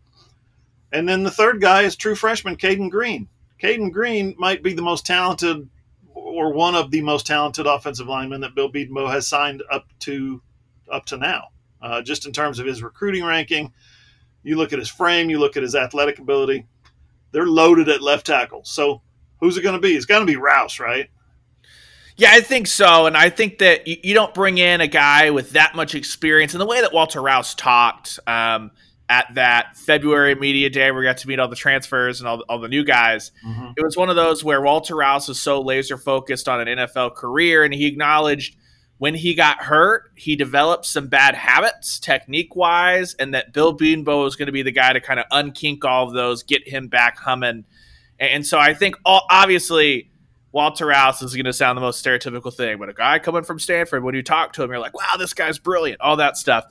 And 0.93 1.09
then 1.09 1.23
the 1.23 1.31
third 1.31 1.61
guy 1.61 1.83
is 1.83 1.97
true 1.97 2.15
freshman 2.15 2.57
Caden 2.57 2.91
Green. 2.91 3.29
Caden 3.61 3.93
Green 3.93 4.35
might 4.39 4.63
be 4.63 4.75
the 4.75 4.83
most 4.83 5.07
talented 5.07 5.69
or 6.15 6.53
one 6.53 6.75
of 6.75 6.91
the 6.91 7.01
most 7.01 7.27
talented 7.27 7.67
offensive 7.67 8.07
linemen 8.07 8.41
that 8.43 8.55
Bill 8.55 8.71
Bedenbaugh 8.71 9.11
has 9.11 9.27
signed 9.27 9.63
up 9.71 9.87
to 10.01 10.43
up 10.91 11.07
to 11.07 11.17
now. 11.17 11.49
Uh, 11.81 12.03
just 12.03 12.27
in 12.27 12.33
terms 12.33 12.59
of 12.59 12.67
his 12.67 12.83
recruiting 12.83 13.25
ranking, 13.25 13.73
you 14.43 14.57
look 14.57 14.73
at 14.73 14.79
his 14.79 14.89
frame, 14.89 15.31
you 15.31 15.39
look 15.39 15.57
at 15.57 15.63
his 15.63 15.75
athletic 15.75 16.19
ability. 16.19 16.67
They're 17.33 17.47
loaded 17.47 17.89
at 17.89 18.03
left 18.03 18.27
tackle. 18.27 18.63
So 18.65 19.03
who's 19.41 19.57
it 19.57 19.63
going 19.63 19.75
to 19.75 19.81
be? 19.81 19.95
It's 19.95 20.07
going 20.07 20.25
to 20.25 20.31
be 20.31 20.37
Rouse, 20.37 20.79
right? 20.79 21.09
Yeah, 22.17 22.31
I 22.33 22.41
think 22.41 22.67
so. 22.67 23.07
And 23.07 23.17
I 23.17 23.31
think 23.31 23.59
that 23.59 23.87
you, 23.87 24.15
don't 24.15 24.35
bring 24.35 24.59
in 24.59 24.81
a 24.81 24.87
guy 24.87 25.31
with 25.31 25.53
that 25.53 25.75
much 25.75 25.95
experience. 25.95 26.53
And 26.53 26.61
the 26.61 26.67
way 26.67 26.81
that 26.83 26.93
Walter 26.93 27.23
Rouse 27.23 27.55
talked, 27.55 28.21
um, 28.27 28.71
at 29.09 29.27
that 29.35 29.77
February 29.77 30.35
media 30.35 30.71
day 30.71 30.91
where 30.91 31.01
we 31.01 31.05
got 31.05 31.19
to 31.19 31.29
meet 31.29 31.39
all 31.39 31.49
the 31.49 31.57
transfers 31.57 32.21
and 32.21 32.29
all, 32.29 32.43
all 32.49 32.59
the 32.59 32.69
new 32.69 32.85
guys. 32.85 33.33
Mm-hmm. 33.47 33.73
It 33.77 33.85
was 33.85 33.97
one 33.97 34.09
of 34.09 34.17
those 34.17 34.43
where 34.43 34.61
Walter 34.61 34.97
Rouse 34.97 35.29
was 35.29 35.41
so 35.41 35.61
laser 35.61 35.99
focused 35.99 36.49
on 36.49 36.67
an 36.67 36.79
NFL 36.79 37.15
career, 37.15 37.65
and 37.65 37.75
he 37.75 37.87
acknowledged 37.87 38.57
when 38.99 39.15
he 39.15 39.35
got 39.35 39.61
hurt, 39.61 40.13
he 40.15 40.37
developed 40.37 40.87
some 40.87 41.09
bad 41.09 41.35
habits 41.35 41.99
technique 41.99 42.55
wise, 42.55 43.15
and 43.15 43.35
that 43.35 43.53
Bill 43.53 43.77
Bedenbaugh 43.77 44.23
was 44.23 44.37
going 44.37 44.47
to 44.47 44.53
be 44.53 44.63
the 44.63 44.71
guy 44.71 44.93
to 44.93 45.01
kind 45.01 45.19
of 45.19 45.27
unkink 45.33 45.85
all 45.85 46.07
of 46.07 46.15
those, 46.15 46.45
get 46.45 46.69
him 46.69 46.87
back 46.87 47.19
humming. 47.19 47.65
And 48.21 48.47
so 48.47 48.61
I 48.61 48.75
think, 48.75 48.95
all, 49.05 49.27
obviously, 49.29 50.09
Walter 50.53 50.87
Rouse 50.87 51.21
is 51.21 51.35
going 51.35 51.47
to 51.47 51.53
sound 51.53 51.77
the 51.77 51.81
most 51.81 52.05
stereotypical 52.05 52.55
thing, 52.55 52.79
but 52.79 52.91
a 52.91 52.93
guy 52.93 53.19
coming 53.19 53.43
from 53.43 53.59
Stanford, 53.59 54.05
when 54.05 54.15
you 54.15 54.23
talk 54.23 54.53
to 54.53 54.63
him, 54.63 54.71
you're 54.71 54.79
like, 54.79 54.97
wow, 54.97 55.17
this 55.19 55.35
guy's 55.35 55.59
brilliant, 55.59 56.01
all 56.01 56.17
that 56.17 56.37
stuff. 56.37 56.65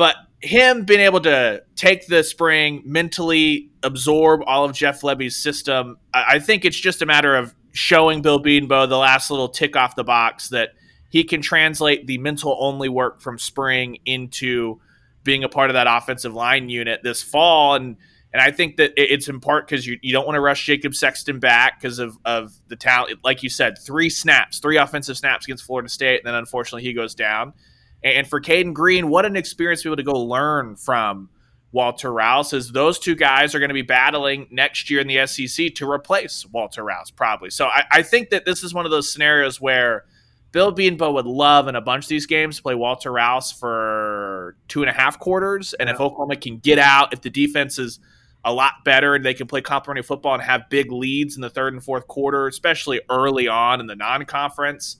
But 0.00 0.16
him 0.40 0.86
being 0.86 1.00
able 1.00 1.20
to 1.20 1.62
take 1.76 2.06
the 2.06 2.24
spring, 2.24 2.82
mentally 2.86 3.68
absorb 3.82 4.40
all 4.46 4.64
of 4.64 4.72
Jeff 4.72 5.02
Lebby's 5.02 5.36
system, 5.36 5.98
I 6.14 6.38
think 6.38 6.64
it's 6.64 6.80
just 6.80 7.02
a 7.02 7.06
matter 7.06 7.36
of 7.36 7.54
showing 7.72 8.22
Bill 8.22 8.42
Bedenbaugh 8.42 8.88
the 8.88 8.96
last 8.96 9.30
little 9.30 9.50
tick 9.50 9.76
off 9.76 9.96
the 9.96 10.02
box 10.02 10.48
that 10.48 10.70
he 11.10 11.22
can 11.22 11.42
translate 11.42 12.06
the 12.06 12.16
mental 12.16 12.56
only 12.58 12.88
work 12.88 13.20
from 13.20 13.38
spring 13.38 13.98
into 14.06 14.80
being 15.22 15.44
a 15.44 15.50
part 15.50 15.68
of 15.68 15.74
that 15.74 15.86
offensive 15.86 16.32
line 16.32 16.70
unit 16.70 17.00
this 17.02 17.22
fall. 17.22 17.74
And 17.74 17.98
and 18.32 18.40
I 18.40 18.52
think 18.52 18.78
that 18.78 18.94
it's 18.96 19.28
in 19.28 19.38
part 19.38 19.68
because 19.68 19.86
you, 19.86 19.98
you 20.00 20.14
don't 20.14 20.24
want 20.24 20.36
to 20.36 20.40
rush 20.40 20.64
Jacob 20.64 20.94
Sexton 20.94 21.40
back 21.40 21.78
because 21.78 21.98
of, 21.98 22.16
of 22.24 22.54
the 22.68 22.76
talent. 22.76 23.18
Like 23.22 23.42
you 23.42 23.50
said, 23.50 23.76
three 23.76 24.08
snaps, 24.08 24.60
three 24.60 24.78
offensive 24.78 25.18
snaps 25.18 25.44
against 25.44 25.64
Florida 25.64 25.90
State, 25.90 26.20
and 26.20 26.26
then 26.26 26.36
unfortunately 26.36 26.84
he 26.84 26.94
goes 26.94 27.14
down. 27.14 27.52
And 28.02 28.26
for 28.26 28.40
Cayden 28.40 28.72
Green, 28.72 29.08
what 29.08 29.26
an 29.26 29.36
experience 29.36 29.82
to 29.82 29.88
be 29.88 29.90
able 29.90 29.96
to 29.96 30.02
go 30.02 30.18
learn 30.18 30.76
from 30.76 31.28
Walter 31.72 32.12
Rouse 32.12 32.52
as 32.52 32.72
those 32.72 32.98
two 32.98 33.14
guys 33.14 33.54
are 33.54 33.58
going 33.58 33.68
to 33.68 33.74
be 33.74 33.82
battling 33.82 34.48
next 34.50 34.90
year 34.90 35.00
in 35.00 35.06
the 35.06 35.26
SEC 35.26 35.74
to 35.74 35.90
replace 35.90 36.44
Walter 36.46 36.82
Rouse, 36.82 37.10
probably. 37.10 37.50
So 37.50 37.66
I, 37.66 37.84
I 37.92 38.02
think 38.02 38.30
that 38.30 38.44
this 38.44 38.64
is 38.64 38.74
one 38.74 38.86
of 38.86 38.90
those 38.90 39.12
scenarios 39.12 39.60
where 39.60 40.04
Bill 40.50 40.74
Bedenbaugh 40.74 41.12
would 41.14 41.26
love 41.26 41.68
in 41.68 41.76
a 41.76 41.80
bunch 41.80 42.06
of 42.06 42.08
these 42.08 42.26
games 42.26 42.56
to 42.56 42.62
play 42.62 42.74
Walter 42.74 43.12
Rouse 43.12 43.52
for 43.52 44.56
two 44.66 44.82
and 44.82 44.90
a 44.90 44.92
half 44.92 45.18
quarters. 45.20 45.74
And 45.74 45.88
yeah. 45.88 45.94
if 45.94 46.00
Oklahoma 46.00 46.36
can 46.36 46.58
get 46.58 46.78
out, 46.78 47.12
if 47.12 47.20
the 47.20 47.30
defense 47.30 47.78
is 47.78 48.00
a 48.44 48.52
lot 48.52 48.84
better 48.84 49.14
and 49.14 49.24
they 49.24 49.34
can 49.34 49.46
play 49.46 49.60
complementary 49.60 50.02
football 50.02 50.34
and 50.34 50.42
have 50.42 50.62
big 50.70 50.90
leads 50.90 51.36
in 51.36 51.42
the 51.42 51.50
third 51.50 51.74
and 51.74 51.84
fourth 51.84 52.08
quarter, 52.08 52.48
especially 52.48 53.00
early 53.10 53.46
on 53.46 53.78
in 53.78 53.86
the 53.86 53.96
non 53.96 54.24
conference 54.24 54.96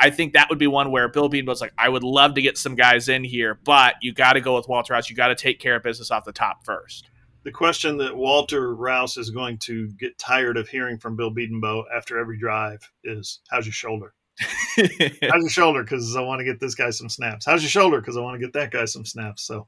I 0.00 0.10
think 0.10 0.34
that 0.34 0.48
would 0.48 0.58
be 0.58 0.68
one 0.68 0.92
where 0.92 1.08
Bill 1.08 1.28
Bean 1.28 1.46
was 1.46 1.60
like, 1.60 1.72
I 1.76 1.88
would 1.88 2.04
love 2.04 2.34
to 2.34 2.42
get 2.42 2.56
some 2.56 2.76
guys 2.76 3.08
in 3.08 3.24
here, 3.24 3.58
but 3.64 3.94
you 4.00 4.12
got 4.12 4.34
to 4.34 4.40
go 4.40 4.54
with 4.54 4.68
Walter 4.68 4.92
Rouse. 4.92 5.10
You 5.10 5.16
got 5.16 5.28
to 5.28 5.34
take 5.34 5.58
care 5.58 5.76
of 5.76 5.82
business 5.82 6.10
off 6.10 6.24
the 6.24 6.32
top 6.32 6.64
first. 6.64 7.10
The 7.42 7.50
question 7.50 7.96
that 7.96 8.16
Walter 8.16 8.74
Rouse 8.74 9.16
is 9.16 9.30
going 9.30 9.58
to 9.60 9.88
get 9.98 10.18
tired 10.18 10.56
of 10.56 10.68
hearing 10.68 10.98
from 10.98 11.16
Bill 11.16 11.34
Bedenbaugh 11.34 11.84
after 11.94 12.18
every 12.18 12.38
drive 12.38 12.80
is, 13.02 13.40
"How's 13.50 13.66
your 13.66 13.72
shoulder? 13.72 14.12
How's 14.76 15.16
your 15.18 15.48
shoulder? 15.48 15.82
Because 15.82 16.14
I 16.14 16.20
want 16.20 16.40
to 16.40 16.44
get 16.44 16.60
this 16.60 16.74
guy 16.74 16.90
some 16.90 17.08
snaps. 17.08 17.46
How's 17.46 17.62
your 17.62 17.70
shoulder? 17.70 18.00
Because 18.00 18.16
I 18.16 18.20
want 18.20 18.38
to 18.38 18.46
get 18.46 18.52
that 18.52 18.70
guy 18.70 18.84
some 18.84 19.06
snaps." 19.06 19.42
So 19.42 19.66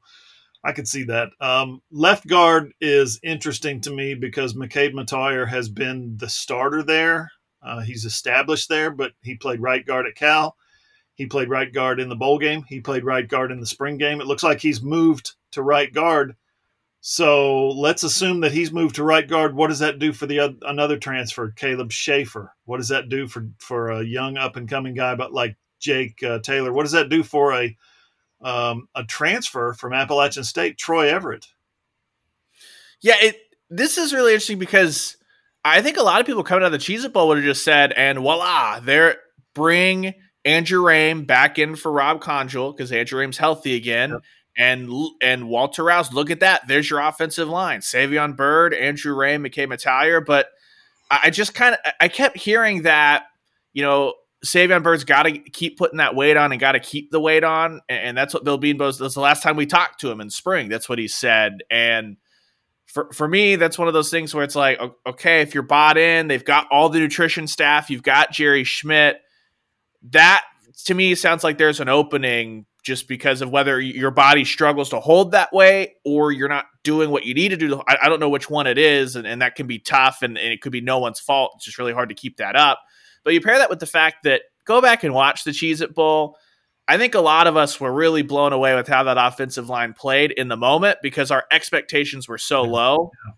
I 0.63 0.71
could 0.71 0.87
see 0.87 1.03
that. 1.05 1.29
Um, 1.41 1.81
left 1.91 2.27
guard 2.27 2.73
is 2.79 3.19
interesting 3.23 3.81
to 3.81 3.91
me 3.91 4.13
because 4.13 4.53
McCabe 4.53 4.93
Mettauer 4.93 5.47
has 5.47 5.67
been 5.67 6.15
the 6.17 6.29
starter 6.29 6.83
there 6.83 7.31
uh, 7.63 7.81
he's 7.81 8.05
established 8.05 8.69
there, 8.69 8.91
but 8.91 9.13
he 9.21 9.35
played 9.35 9.61
right 9.61 9.85
guard 9.85 10.05
at 10.07 10.15
Cal. 10.15 10.55
He 11.15 11.25
played 11.25 11.49
right 11.49 11.71
guard 11.71 11.99
in 11.99 12.09
the 12.09 12.15
bowl 12.15 12.39
game. 12.39 12.63
He 12.67 12.81
played 12.81 13.05
right 13.05 13.27
guard 13.27 13.51
in 13.51 13.59
the 13.59 13.65
spring 13.65 13.97
game. 13.97 14.19
It 14.19 14.27
looks 14.27 14.43
like 14.43 14.59
he's 14.59 14.81
moved 14.81 15.33
to 15.51 15.61
right 15.61 15.93
guard. 15.93 16.35
So 17.05 17.67
let's 17.69 18.03
assume 18.03 18.39
that 18.41 18.53
he's 18.53 18.71
moved 18.71 18.95
to 18.95 19.03
right 19.03 19.27
guard. 19.27 19.53
What 19.53 19.67
does 19.67 19.79
that 19.79 19.99
do 19.99 20.13
for 20.13 20.25
the 20.25 20.57
another 20.61 20.97
transfer, 20.97 21.51
Caleb 21.51 21.91
Shaffer? 21.91 22.55
What 22.65 22.77
does 22.77 22.87
that 22.87 23.09
do 23.09 23.27
for 23.27 23.49
for 23.59 23.91
a 23.91 24.03
young 24.03 24.37
up 24.37 24.55
and 24.55 24.69
coming 24.69 24.93
guy, 24.93 25.13
but 25.13 25.33
like 25.33 25.57
Jake 25.79 26.23
uh, 26.23 26.39
Taylor? 26.39 26.71
What 26.71 26.83
does 26.83 26.93
that 26.93 27.09
do 27.09 27.21
for 27.21 27.53
a 27.53 27.77
um, 28.41 28.87
a 28.95 29.03
transfer 29.03 29.73
from 29.73 29.93
Appalachian 29.93 30.45
State, 30.45 30.77
Troy 30.77 31.09
Everett? 31.09 31.45
Yeah, 33.01 33.15
it. 33.19 33.37
This 33.69 33.97
is 33.97 34.13
really 34.13 34.31
interesting 34.31 34.59
because 34.59 35.17
I 35.65 35.81
think 35.81 35.97
a 35.97 36.03
lot 36.03 36.19
of 36.19 36.27
people 36.27 36.43
coming 36.43 36.63
out 36.63 36.67
of 36.67 36.71
the 36.73 36.77
Cheez 36.77 37.05
It 37.05 37.13
Bowl 37.13 37.29
would 37.29 37.37
have 37.37 37.45
just 37.45 37.63
said, 37.63 37.93
and 37.93 38.19
voila, 38.19 38.79
there 38.81 39.17
bring 39.53 40.13
Andrew 40.45 40.81
Raym 40.81 41.25
back 41.25 41.57
in 41.57 41.75
for 41.75 41.91
Rob 41.91 42.21
Congel 42.21 42.73
because 42.73 42.91
Andrew 42.91 43.19
Raym's 43.19 43.37
healthy 43.37 43.75
again. 43.75 44.11
Yep. 44.11 44.21
And 44.55 44.91
and 45.21 45.49
Walter 45.49 45.83
Rouse, 45.83 46.13
look 46.13 46.29
at 46.29 46.41
that. 46.41 46.67
There's 46.67 46.87
your 46.87 46.99
offensive 46.99 47.49
line. 47.49 47.79
Savion 47.79 48.35
Byrd, 48.35 48.75
Andrew 48.75 49.15
Raym, 49.15 49.47
McKade 49.47 49.67
Mettauer. 49.67 50.23
But 50.23 50.47
I 51.09 51.31
just 51.31 51.55
kind 51.55 51.73
of 51.73 51.93
I 51.99 52.07
kept 52.07 52.37
hearing 52.37 52.83
that, 52.83 53.23
you 53.73 53.81
know, 53.81 54.13
Savion 54.45 54.83
Byrd's 54.83 55.05
got 55.05 55.23
to 55.23 55.39
keep 55.39 55.79
putting 55.79 55.97
that 55.97 56.15
weight 56.15 56.37
on 56.37 56.51
and 56.51 56.61
got 56.61 56.73
to 56.73 56.79
keep 56.79 57.09
the 57.09 57.19
weight 57.19 57.43
on. 57.43 57.81
And 57.89 58.15
that's 58.15 58.33
what 58.33 58.43
Bill 58.43 58.59
Bedenbaugh's. 58.59 58.99
That's 58.99 59.15
the 59.15 59.21
last 59.21 59.41
time 59.41 59.55
we 59.55 59.65
talked 59.65 60.01
to 60.01 60.11
him 60.11 60.21
in 60.21 60.29
spring. 60.29 60.69
That's 60.69 60.87
what 60.87 60.99
he 60.99 61.07
said. 61.07 61.63
And 61.71 62.17
for 62.93 63.11
for 63.11 63.27
me, 63.27 63.55
that's 63.55 63.79
one 63.79 63.87
of 63.87 63.95
those 63.95 64.11
things 64.11 64.35
where 64.35 64.43
it's 64.43 64.55
like, 64.55 64.79
okay, 65.07 65.41
if 65.41 65.55
you're 65.55 65.63
bought 65.63 65.97
in, 65.97 66.27
they've 66.27 66.45
got 66.45 66.67
all 66.69 66.89
the 66.89 66.99
nutrition 66.99 67.47
staff, 67.47 67.89
you've 67.89 68.03
got 68.03 68.31
Jerry 68.31 68.63
Schmidt. 68.63 69.19
That 70.11 70.43
to 70.85 70.93
me 70.93 71.15
sounds 71.15 71.43
like 71.43 71.57
there's 71.57 71.79
an 71.79 71.89
opening 71.89 72.67
just 72.83 73.07
because 73.07 73.41
of 73.41 73.49
whether 73.49 73.79
your 73.79 74.11
body 74.11 74.45
struggles 74.45 74.89
to 74.89 74.99
hold 74.99 75.31
that 75.31 75.51
way 75.51 75.95
or 76.05 76.31
you're 76.31 76.49
not 76.49 76.65
doing 76.83 77.09
what 77.09 77.25
you 77.25 77.33
need 77.33 77.49
to 77.49 77.57
do. 77.57 77.81
I, 77.87 77.97
I 78.03 78.09
don't 78.09 78.19
know 78.19 78.29
which 78.29 78.49
one 78.49 78.67
it 78.67 78.77
is, 78.77 79.15
and, 79.15 79.25
and 79.25 79.41
that 79.41 79.55
can 79.55 79.65
be 79.65 79.79
tough 79.79 80.21
and, 80.21 80.37
and, 80.37 80.53
it 80.53 80.61
could 80.61 80.73
be 80.73 80.81
no 80.81 80.99
one's 80.99 81.19
fault. 81.19 81.53
It's 81.55 81.65
just 81.65 81.79
really 81.79 81.93
hard 81.93 82.09
to 82.09 82.15
keep 82.15 82.37
that 82.37 82.55
up. 82.55 82.79
But 83.23 83.33
you 83.33 83.41
pair 83.41 83.57
that 83.57 83.69
with 83.71 83.79
the 83.79 83.87
fact 83.87 84.17
that 84.25 84.41
go 84.65 84.81
back 84.81 85.03
and 85.03 85.15
watch 85.15 85.45
the 85.45 85.51
Cheez 85.51 85.81
It 85.81 85.95
Bowl. 85.95 86.37
I 86.93 86.97
think 86.99 87.15
a 87.15 87.21
lot 87.21 87.47
of 87.47 87.57
us 87.57 87.79
were 87.79 87.91
really 87.91 88.21
blown 88.21 88.53
away 88.53 88.75
with 88.75 88.87
how 88.87 89.01
that 89.05 89.17
offensive 89.17 89.67
line 89.67 89.93
played 89.93 90.29
in 90.29 90.47
the 90.47 90.55
moment 90.55 90.99
because 91.01 91.31
our 91.31 91.43
expectations 91.51 92.27
were 92.27 92.37
so 92.37 92.61
low. 92.61 93.09
Yeah. 93.25 93.33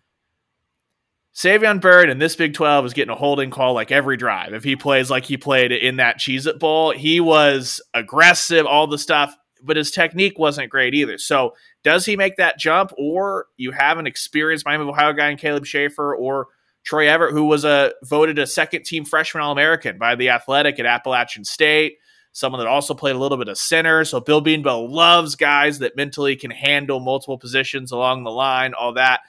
Savion 1.33 1.79
Byrd 1.79 2.09
in 2.09 2.17
this 2.17 2.35
Big 2.35 2.53
12 2.53 2.87
is 2.87 2.93
getting 2.93 3.13
a 3.13 3.15
holding 3.15 3.51
call 3.51 3.73
like 3.73 3.93
every 3.93 4.17
drive. 4.17 4.53
If 4.53 4.65
he 4.65 4.75
plays 4.75 5.09
like 5.09 5.23
he 5.23 5.37
played 5.37 5.71
in 5.71 5.95
that 5.95 6.19
Cheez 6.19 6.45
It 6.47 6.59
Bowl, 6.59 6.91
he 6.91 7.21
was 7.21 7.79
aggressive, 7.93 8.65
all 8.65 8.87
the 8.87 8.97
stuff, 8.97 9.33
but 9.63 9.77
his 9.77 9.89
technique 9.89 10.37
wasn't 10.37 10.69
great 10.69 10.93
either. 10.93 11.17
So, 11.17 11.53
does 11.81 12.05
he 12.05 12.17
make 12.17 12.35
that 12.35 12.59
jump, 12.59 12.91
or 12.97 13.45
you 13.55 13.71
have 13.71 13.99
an 13.99 14.05
experienced 14.05 14.65
Miami 14.65 14.83
of 14.83 14.89
Ohio 14.89 15.13
guy 15.13 15.29
in 15.29 15.37
Caleb 15.37 15.65
Shaffer 15.65 16.13
or 16.13 16.47
Troy 16.83 17.07
Everett, 17.07 17.31
who 17.31 17.45
was 17.45 17.63
a 17.63 17.93
voted 18.03 18.37
a 18.37 18.47
second 18.47 18.83
team 18.83 19.05
freshman 19.05 19.43
All 19.43 19.53
American 19.53 19.97
by 19.97 20.15
the 20.15 20.31
Athletic 20.31 20.77
at 20.77 20.85
Appalachian 20.85 21.45
State? 21.45 21.99
Someone 22.35 22.59
that 22.59 22.67
also 22.67 22.93
played 22.93 23.15
a 23.15 23.17
little 23.19 23.37
bit 23.37 23.47
of 23.47 23.57
center. 23.57 24.03
So 24.03 24.19
Bill 24.19 24.43
Bedenbaugh 24.43 24.89
loves 24.89 25.35
guys 25.35 25.79
that 25.79 25.95
mentally 25.95 26.35
can 26.35 26.51
handle 26.51 26.99
multiple 26.99 27.37
positions 27.37 27.93
along 27.93 28.25
the 28.25 28.29
line, 28.29 28.73
all 28.73 28.91
that. 28.95 29.21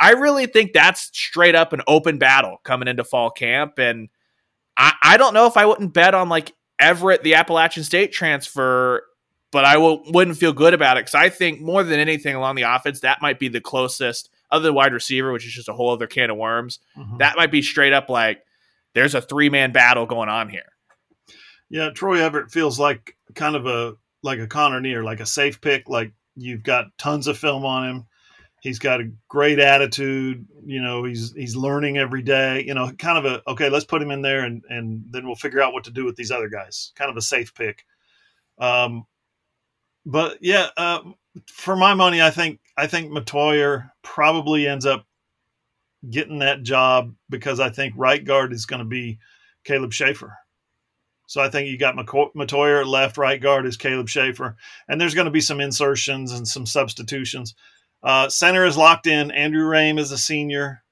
I 0.00 0.14
really 0.14 0.46
think 0.46 0.72
that's 0.72 1.02
straight 1.02 1.54
up 1.54 1.72
an 1.72 1.82
open 1.86 2.18
battle 2.18 2.58
coming 2.64 2.88
into 2.88 3.04
fall 3.04 3.30
camp. 3.30 3.78
And 3.78 4.08
I, 4.76 4.92
I 5.04 5.16
don't 5.18 5.34
know 5.34 5.46
if 5.46 5.56
I 5.56 5.66
wouldn't 5.66 5.94
bet 5.94 6.14
on 6.14 6.28
like 6.28 6.52
Everett, 6.80 7.22
the 7.22 7.34
Appalachian 7.34 7.84
State 7.84 8.10
transfer, 8.10 9.04
but 9.52 9.64
I 9.64 9.74
w- 9.74 10.02
wouldn't 10.08 10.36
feel 10.36 10.52
good 10.52 10.74
about 10.74 10.96
it 10.96 11.02
because 11.02 11.14
I 11.14 11.28
think 11.28 11.60
more 11.60 11.84
than 11.84 12.00
anything 12.00 12.34
along 12.34 12.56
the 12.56 12.62
offense, 12.62 13.00
that 13.00 13.22
might 13.22 13.38
be 13.38 13.46
the 13.46 13.60
closest, 13.60 14.30
other 14.50 14.64
than 14.64 14.74
wide 14.74 14.92
receiver, 14.92 15.32
which 15.32 15.46
is 15.46 15.52
just 15.52 15.68
a 15.68 15.74
whole 15.74 15.90
other 15.90 16.08
can 16.08 16.30
of 16.30 16.36
worms. 16.36 16.80
Mm-hmm. 16.96 17.18
That 17.18 17.36
might 17.36 17.52
be 17.52 17.62
straight 17.62 17.92
up 17.92 18.08
like 18.08 18.42
there's 18.94 19.14
a 19.14 19.20
three 19.20 19.48
man 19.48 19.70
battle 19.70 20.06
going 20.06 20.28
on 20.28 20.48
here. 20.48 20.72
Yeah, 21.70 21.90
Troy 21.90 22.22
Everett 22.22 22.50
feels 22.50 22.78
like 22.78 23.16
kind 23.34 23.56
of 23.56 23.66
a 23.66 23.96
like 24.22 24.38
a 24.38 24.46
Connor 24.46 24.80
Neer, 24.80 25.04
like 25.04 25.20
a 25.20 25.26
safe 25.26 25.60
pick. 25.60 25.88
Like 25.88 26.12
you've 26.34 26.62
got 26.62 26.86
tons 26.98 27.26
of 27.26 27.38
film 27.38 27.64
on 27.64 27.88
him. 27.88 28.06
He's 28.60 28.78
got 28.78 29.00
a 29.00 29.10
great 29.28 29.60
attitude. 29.60 30.46
You 30.64 30.82
know, 30.82 31.04
he's 31.04 31.32
he's 31.32 31.54
learning 31.54 31.98
every 31.98 32.22
day. 32.22 32.64
You 32.66 32.74
know, 32.74 32.90
kind 32.92 33.18
of 33.18 33.24
a 33.24 33.50
okay. 33.50 33.68
Let's 33.68 33.84
put 33.84 34.02
him 34.02 34.10
in 34.10 34.22
there, 34.22 34.44
and 34.44 34.64
and 34.68 35.04
then 35.10 35.26
we'll 35.26 35.36
figure 35.36 35.60
out 35.60 35.72
what 35.72 35.84
to 35.84 35.90
do 35.90 36.04
with 36.04 36.16
these 36.16 36.30
other 36.30 36.48
guys. 36.48 36.92
Kind 36.96 37.10
of 37.10 37.16
a 37.16 37.22
safe 37.22 37.54
pick. 37.54 37.84
Um, 38.58 39.06
but 40.04 40.38
yeah, 40.40 40.68
uh, 40.76 41.00
for 41.46 41.76
my 41.76 41.94
money, 41.94 42.20
I 42.20 42.30
think 42.30 42.60
I 42.76 42.86
think 42.86 43.12
Mettauer 43.12 43.90
probably 44.02 44.66
ends 44.66 44.86
up 44.86 45.04
getting 46.08 46.38
that 46.40 46.62
job 46.62 47.14
because 47.28 47.60
I 47.60 47.70
think 47.70 47.94
right 47.96 48.24
guard 48.24 48.52
is 48.52 48.66
going 48.66 48.80
to 48.80 48.84
be 48.84 49.18
Caleb 49.64 49.92
Shaffer. 49.92 50.36
So 51.28 51.42
I 51.42 51.50
think 51.50 51.68
you 51.68 51.76
got 51.76 51.94
Mettauer 51.94 52.86
left, 52.86 53.18
right 53.18 53.40
guard 53.40 53.66
is 53.66 53.76
Caleb 53.76 54.08
Shaffer, 54.08 54.56
and 54.88 54.98
there's 54.98 55.14
going 55.14 55.26
to 55.26 55.30
be 55.30 55.42
some 55.42 55.60
insertions 55.60 56.32
and 56.32 56.48
some 56.48 56.64
substitutions. 56.64 57.54
Uh, 58.02 58.30
center 58.30 58.64
is 58.64 58.78
locked 58.78 59.06
in. 59.06 59.30
Andrew 59.30 59.68
Raym 59.68 59.98
is 59.98 60.10
a 60.10 60.16
senior, 60.16 60.82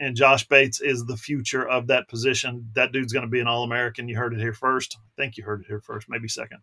and 0.00 0.16
Josh 0.16 0.48
Bates 0.48 0.80
is 0.80 1.04
the 1.04 1.16
future 1.16 1.66
of 1.66 1.86
that 1.86 2.08
position. 2.08 2.68
That 2.74 2.90
dude's 2.90 3.12
going 3.12 3.26
to 3.26 3.30
be 3.30 3.38
an 3.38 3.46
All 3.46 3.62
American. 3.62 4.08
You 4.08 4.16
heard 4.16 4.34
it 4.34 4.40
here 4.40 4.52
first. 4.52 4.98
I 4.98 5.22
think 5.22 5.36
you 5.36 5.44
heard 5.44 5.60
it 5.60 5.68
here 5.68 5.80
first, 5.80 6.08
maybe 6.10 6.26
second. 6.26 6.58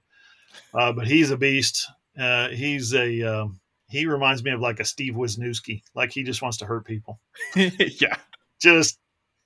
Uh, 0.74 0.92
but 0.92 1.08
he's 1.08 1.32
a 1.32 1.38
beast. 1.38 1.90
Uh, 2.20 2.50
he's 2.50 2.94
a 2.94 3.22
um, 3.24 3.62
he 3.88 4.06
reminds 4.06 4.44
me 4.44 4.52
of 4.52 4.60
like 4.60 4.82
a 4.82 4.86
Steve 4.86 5.14
Wisniewski. 5.14 5.82
Like 5.96 6.12
he 6.12 6.24
just 6.24 6.42
wants 6.42 6.58
to 6.58 6.66
hurt 6.66 6.86
people. 6.86 7.22
yeah. 7.56 8.18
Just 8.60 9.00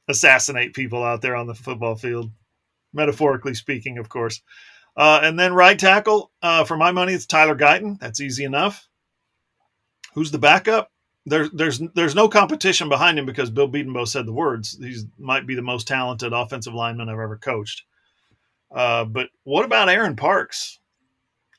assassinate 0.07 0.73
people 0.73 1.03
out 1.03 1.21
there 1.21 1.35
on 1.35 1.45
the 1.47 1.53
football 1.53 1.95
field, 1.95 2.31
metaphorically 2.97 3.53
speaking, 3.53 3.97
of 3.97 4.09
course. 4.09 4.41
Uh, 4.97 5.21
and 5.23 5.39
then 5.39 5.53
right 5.53 5.77
tackle, 5.77 6.31
uh, 6.41 6.65
for 6.65 6.75
my 6.75 6.91
money, 6.91 7.13
it's 7.13 7.27
Tyler 7.27 7.55
Guyton. 7.55 7.99
That's 7.99 8.19
easy 8.19 8.43
enough. 8.43 8.89
Who's 10.15 10.31
the 10.31 10.39
backup? 10.39 10.91
There's 11.27 11.51
there's 11.51 11.79
there's 11.93 12.15
no 12.15 12.27
competition 12.27 12.89
behind 12.89 13.19
him 13.19 13.25
because 13.25 13.51
Bill 13.51 13.69
Bedenbaugh 13.69 14.07
said 14.07 14.25
the 14.25 14.33
words. 14.33 14.77
He 14.81 14.97
might 15.19 15.45
be 15.45 15.55
the 15.55 15.61
most 15.61 15.87
talented 15.87 16.33
offensive 16.33 16.73
lineman 16.73 17.09
I've 17.09 17.19
ever 17.19 17.37
coached. 17.37 17.83
Uh, 18.71 19.05
but 19.05 19.29
what 19.43 19.65
about 19.65 19.89
Aaron 19.89 20.15
Parks? 20.15 20.79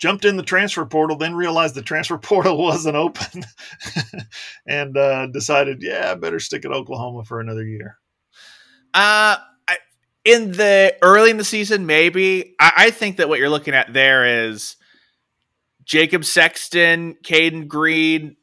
Jumped 0.00 0.24
in 0.24 0.36
the 0.36 0.42
transfer 0.42 0.84
portal, 0.86 1.16
then 1.16 1.34
realized 1.34 1.74
the 1.74 1.82
transfer 1.82 2.18
portal 2.22 2.56
wasn't 2.56 2.96
open, 2.96 3.44
and 4.66 4.96
uh, 4.96 5.26
decided, 5.26 5.82
yeah, 5.82 6.12
I 6.12 6.14
better 6.14 6.40
stick 6.40 6.64
at 6.64 6.72
Oklahoma 6.72 7.24
for 7.24 7.40
another 7.40 7.64
year. 7.64 7.98
Uh, 8.94 9.36
in 10.28 10.52
the 10.52 10.94
early 11.00 11.30
in 11.30 11.38
the 11.38 11.44
season, 11.44 11.86
maybe 11.86 12.54
I, 12.60 12.72
I 12.76 12.90
think 12.90 13.16
that 13.16 13.30
what 13.30 13.38
you're 13.38 13.48
looking 13.48 13.72
at 13.74 13.94
there 13.94 14.46
is 14.46 14.76
Jacob 15.84 16.24
Sexton, 16.24 17.16
Cayden 17.22 17.66
Green. 17.66 18.36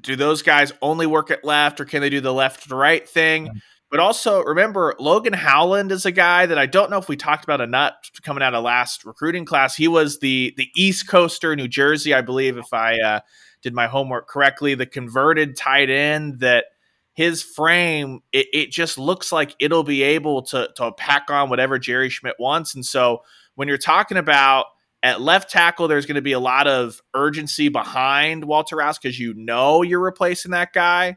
Do 0.00 0.14
those 0.14 0.42
guys 0.42 0.72
only 0.80 1.06
work 1.06 1.32
at 1.32 1.44
left, 1.44 1.80
or 1.80 1.84
can 1.84 2.00
they 2.00 2.10
do 2.10 2.20
the 2.20 2.32
left 2.32 2.68
to 2.68 2.76
right 2.76 3.08
thing? 3.08 3.46
Yeah. 3.46 3.52
But 3.90 3.98
also 3.98 4.42
remember, 4.42 4.94
Logan 5.00 5.32
Howland 5.32 5.90
is 5.90 6.06
a 6.06 6.12
guy 6.12 6.46
that 6.46 6.58
I 6.58 6.66
don't 6.66 6.90
know 6.90 6.98
if 6.98 7.08
we 7.08 7.16
talked 7.16 7.44
about 7.44 7.60
enough 7.60 7.94
coming 8.22 8.42
out 8.42 8.54
of 8.54 8.62
last 8.62 9.04
recruiting 9.04 9.44
class. 9.44 9.76
He 9.76 9.88
was 9.88 10.20
the 10.20 10.54
the 10.56 10.68
East 10.76 11.08
Coaster, 11.08 11.56
New 11.56 11.68
Jersey, 11.68 12.14
I 12.14 12.20
believe, 12.20 12.56
if 12.56 12.72
I 12.72 12.98
uh, 12.98 13.20
did 13.62 13.74
my 13.74 13.88
homework 13.88 14.28
correctly. 14.28 14.76
The 14.76 14.86
converted 14.86 15.56
tight 15.56 15.90
end 15.90 16.38
that 16.40 16.66
his 17.14 17.42
frame, 17.42 18.20
it, 18.32 18.46
it 18.52 18.70
just 18.70 18.98
looks 18.98 19.32
like 19.32 19.54
it'll 19.58 19.84
be 19.84 20.02
able 20.02 20.42
to 20.42 20.68
to 20.76 20.92
pack 20.92 21.30
on 21.30 21.50
whatever 21.50 21.78
Jerry 21.78 22.08
Schmidt 22.08 22.36
wants. 22.38 22.74
And 22.74 22.84
so 22.84 23.22
when 23.54 23.68
you're 23.68 23.78
talking 23.78 24.16
about 24.16 24.66
at 25.02 25.20
left 25.20 25.50
tackle, 25.50 25.88
there's 25.88 26.06
going 26.06 26.16
to 26.16 26.22
be 26.22 26.32
a 26.32 26.40
lot 26.40 26.66
of 26.66 27.00
urgency 27.14 27.68
behind 27.68 28.44
Walter 28.44 28.76
Rouse 28.76 28.98
because 28.98 29.18
you 29.18 29.34
know 29.34 29.82
you're 29.82 30.00
replacing 30.00 30.52
that 30.52 30.72
guy. 30.72 31.16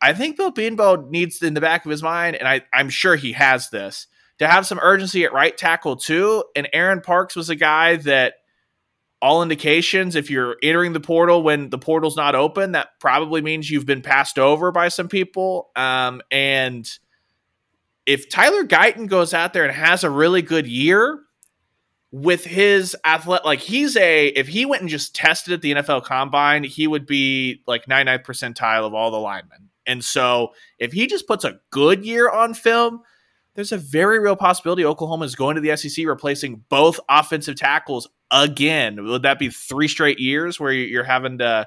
I 0.00 0.12
think 0.12 0.36
Bill 0.36 0.52
Bedenbaugh 0.52 1.08
needs 1.08 1.42
in 1.42 1.54
the 1.54 1.60
back 1.60 1.84
of 1.84 1.90
his 1.90 2.02
mind, 2.02 2.36
and 2.36 2.46
I, 2.46 2.62
I'm 2.74 2.90
sure 2.90 3.16
he 3.16 3.32
has 3.32 3.70
this, 3.70 4.06
to 4.38 4.46
have 4.46 4.66
some 4.66 4.78
urgency 4.82 5.24
at 5.24 5.32
right 5.32 5.56
tackle 5.56 5.96
too. 5.96 6.44
And 6.56 6.68
Aaron 6.72 7.00
Parks 7.00 7.36
was 7.36 7.48
a 7.48 7.54
guy 7.54 7.96
that 7.96 8.34
all 9.24 9.42
indications, 9.42 10.16
if 10.16 10.28
you're 10.28 10.56
entering 10.62 10.92
the 10.92 11.00
portal 11.00 11.42
when 11.42 11.70
the 11.70 11.78
portal's 11.78 12.14
not 12.14 12.34
open, 12.34 12.72
that 12.72 12.88
probably 13.00 13.40
means 13.40 13.70
you've 13.70 13.86
been 13.86 14.02
passed 14.02 14.38
over 14.38 14.70
by 14.70 14.88
some 14.88 15.08
people. 15.08 15.70
Um, 15.74 16.20
and 16.30 16.86
if 18.04 18.28
Tyler 18.28 18.64
Guyton 18.64 19.08
goes 19.08 19.32
out 19.32 19.54
there 19.54 19.64
and 19.64 19.72
has 19.72 20.04
a 20.04 20.10
really 20.10 20.42
good 20.42 20.66
year 20.66 21.20
with 22.12 22.44
his 22.44 22.94
athlete, 23.02 23.46
like 23.46 23.60
he's 23.60 23.96
a, 23.96 24.26
if 24.26 24.46
he 24.46 24.66
went 24.66 24.82
and 24.82 24.90
just 24.90 25.16
tested 25.16 25.54
at 25.54 25.62
the 25.62 25.72
NFL 25.72 26.04
combine, 26.04 26.62
he 26.62 26.86
would 26.86 27.06
be 27.06 27.62
like 27.66 27.86
99th 27.86 28.26
percentile 28.26 28.86
of 28.86 28.92
all 28.92 29.10
the 29.10 29.16
linemen. 29.16 29.70
And 29.86 30.04
so 30.04 30.52
if 30.78 30.92
he 30.92 31.06
just 31.06 31.26
puts 31.26 31.44
a 31.44 31.60
good 31.70 32.04
year 32.04 32.28
on 32.28 32.52
film, 32.52 33.00
there's 33.54 33.72
a 33.72 33.78
very 33.78 34.18
real 34.18 34.36
possibility 34.36 34.84
Oklahoma 34.84 35.24
is 35.24 35.34
going 35.34 35.54
to 35.54 35.62
the 35.62 35.74
SEC 35.78 36.04
replacing 36.04 36.62
both 36.68 37.00
offensive 37.08 37.56
tackles 37.56 38.06
again. 38.34 39.06
Would 39.06 39.22
that 39.22 39.38
be 39.38 39.48
three 39.48 39.88
straight 39.88 40.18
years 40.18 40.58
where 40.58 40.72
you're 40.72 41.04
having 41.04 41.38
to? 41.38 41.66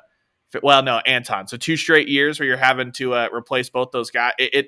Well, 0.61 0.83
no, 0.83 0.97
Anton. 0.99 1.47
So 1.47 1.57
two 1.57 1.77
straight 1.77 2.07
years 2.07 2.39
where 2.39 2.47
you're 2.47 2.57
having 2.57 2.91
to 2.93 3.13
uh, 3.13 3.29
replace 3.33 3.69
both 3.69 3.91
those 3.91 4.11
guys. 4.11 4.33
It, 4.37 4.53
it 4.53 4.67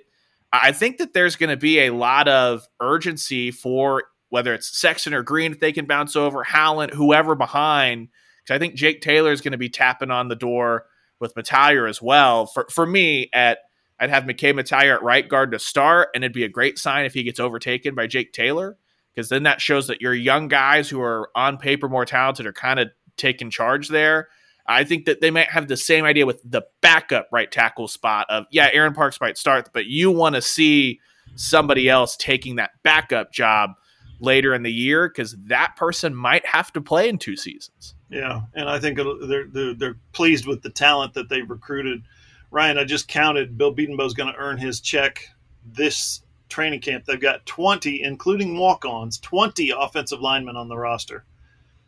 I 0.52 0.72
think 0.72 0.98
that 0.98 1.14
there's 1.14 1.36
going 1.36 1.52
to 1.52 1.58
be 1.58 1.82
a 1.82 1.94
lot 1.94 2.28
of 2.28 2.68
urgency 2.82 3.52
for 3.52 4.04
whether 4.30 4.54
it's 4.54 4.80
Sexton 4.80 5.14
or 5.14 5.24
Green 5.24 5.52
if 5.52 5.60
they 5.60 5.72
can 5.72 5.86
bounce 5.86 6.16
over 6.16 6.44
Howland, 6.44 6.94
whoever 6.94 7.36
behind. 7.36 8.10
Because 8.44 8.56
I 8.56 8.60
think 8.60 8.76
Jake 8.76 9.02
Taylor 9.02 9.32
is 9.32 9.42
going 9.42 9.52
to 9.52 9.58
be 9.58 9.70
tapping 9.70 10.12
on 10.12 10.28
the 10.28 10.36
door 10.36 10.86
with 11.20 11.36
Mettauer 11.36 11.90
as 11.90 12.02
well. 12.02 12.46
For 12.46 12.68
for 12.72 12.86
me, 12.86 13.30
at 13.34 13.60
I'd 14.00 14.10
have 14.10 14.24
McKade 14.24 14.54
Mettauer 14.54 14.96
at 14.96 15.04
right 15.04 15.28
guard 15.28 15.52
to 15.52 15.60
start, 15.60 16.10
and 16.16 16.24
it'd 16.24 16.34
be 16.34 16.46
a 16.46 16.50
great 16.50 16.80
sign 16.80 17.06
if 17.06 17.14
he 17.14 17.24
gets 17.24 17.40
overtaken 17.40 17.96
by 17.96 18.08
Jake 18.08 18.32
Taylor, 18.32 18.78
because 19.20 19.28
then 19.28 19.44
that 19.44 19.60
shows 19.60 19.88
that 19.88 20.00
your 20.00 20.14
young 20.14 20.48
guys 20.48 20.88
who 20.88 21.02
are 21.02 21.30
on 21.36 21.58
paper 21.58 21.90
more 21.90 22.06
talented 22.06 22.46
are 22.46 22.54
kind 22.54 22.80
of 22.80 22.88
taking 23.18 23.50
charge 23.50 23.90
there. 23.90 24.30
I 24.66 24.86
think 24.86 25.04
that 25.08 25.20
they 25.20 25.30
might 25.30 25.50
have 25.50 25.68
the 25.68 25.76
same 25.76 26.06
idea 26.06 26.26
with 26.26 26.42
the 26.50 26.62
backup 26.80 27.28
right 27.30 27.52
tackle 27.52 27.90
spot 27.90 28.28
of 28.30 28.46
yeah, 28.50 28.70
Aaron 28.72 28.94
Parks 28.94 29.20
might 29.20 29.38
start, 29.38 29.72
but 29.74 29.88
you 29.88 30.10
want 30.10 30.36
to 30.36 30.42
see 30.42 31.02
somebody 31.36 31.90
else 31.90 32.16
taking 32.16 32.56
that 32.56 32.72
backup 32.82 33.34
job 33.34 33.72
later 34.22 34.54
in 34.54 34.64
the 34.64 34.72
year 34.72 35.10
because 35.10 35.36
that 35.48 35.76
person 35.76 36.16
might 36.16 36.46
have 36.46 36.72
to 36.72 36.80
play 36.80 37.10
in 37.10 37.18
two 37.18 37.36
seasons. 37.36 37.96
Yeah, 38.10 38.44
and 38.54 38.70
I 38.70 38.80
think 38.80 38.96
they're, 38.96 39.48
they're, 39.52 39.74
they're 39.74 39.98
pleased 40.14 40.48
with 40.48 40.62
the 40.62 40.70
talent 40.70 41.14
that 41.16 41.28
they've 41.28 41.50
recruited. 41.50 42.04
Ryan, 42.52 42.78
I 42.78 42.86
just 42.86 43.10
counted. 43.10 43.58
Bill 43.58 43.76
is 43.78 44.14
going 44.14 44.32
to 44.32 44.40
earn 44.40 44.58
his 44.58 44.80
check 44.80 45.28
this 45.66 46.22
training 46.50 46.82
camp. 46.82 47.06
They've 47.06 47.20
got 47.20 47.46
20, 47.46 48.04
including 48.04 48.58
walk-ons, 48.58 49.20
20 49.20 49.72
offensive 49.72 50.20
linemen 50.20 50.56
on 50.56 50.68
the 50.68 50.78
roster. 50.78 51.26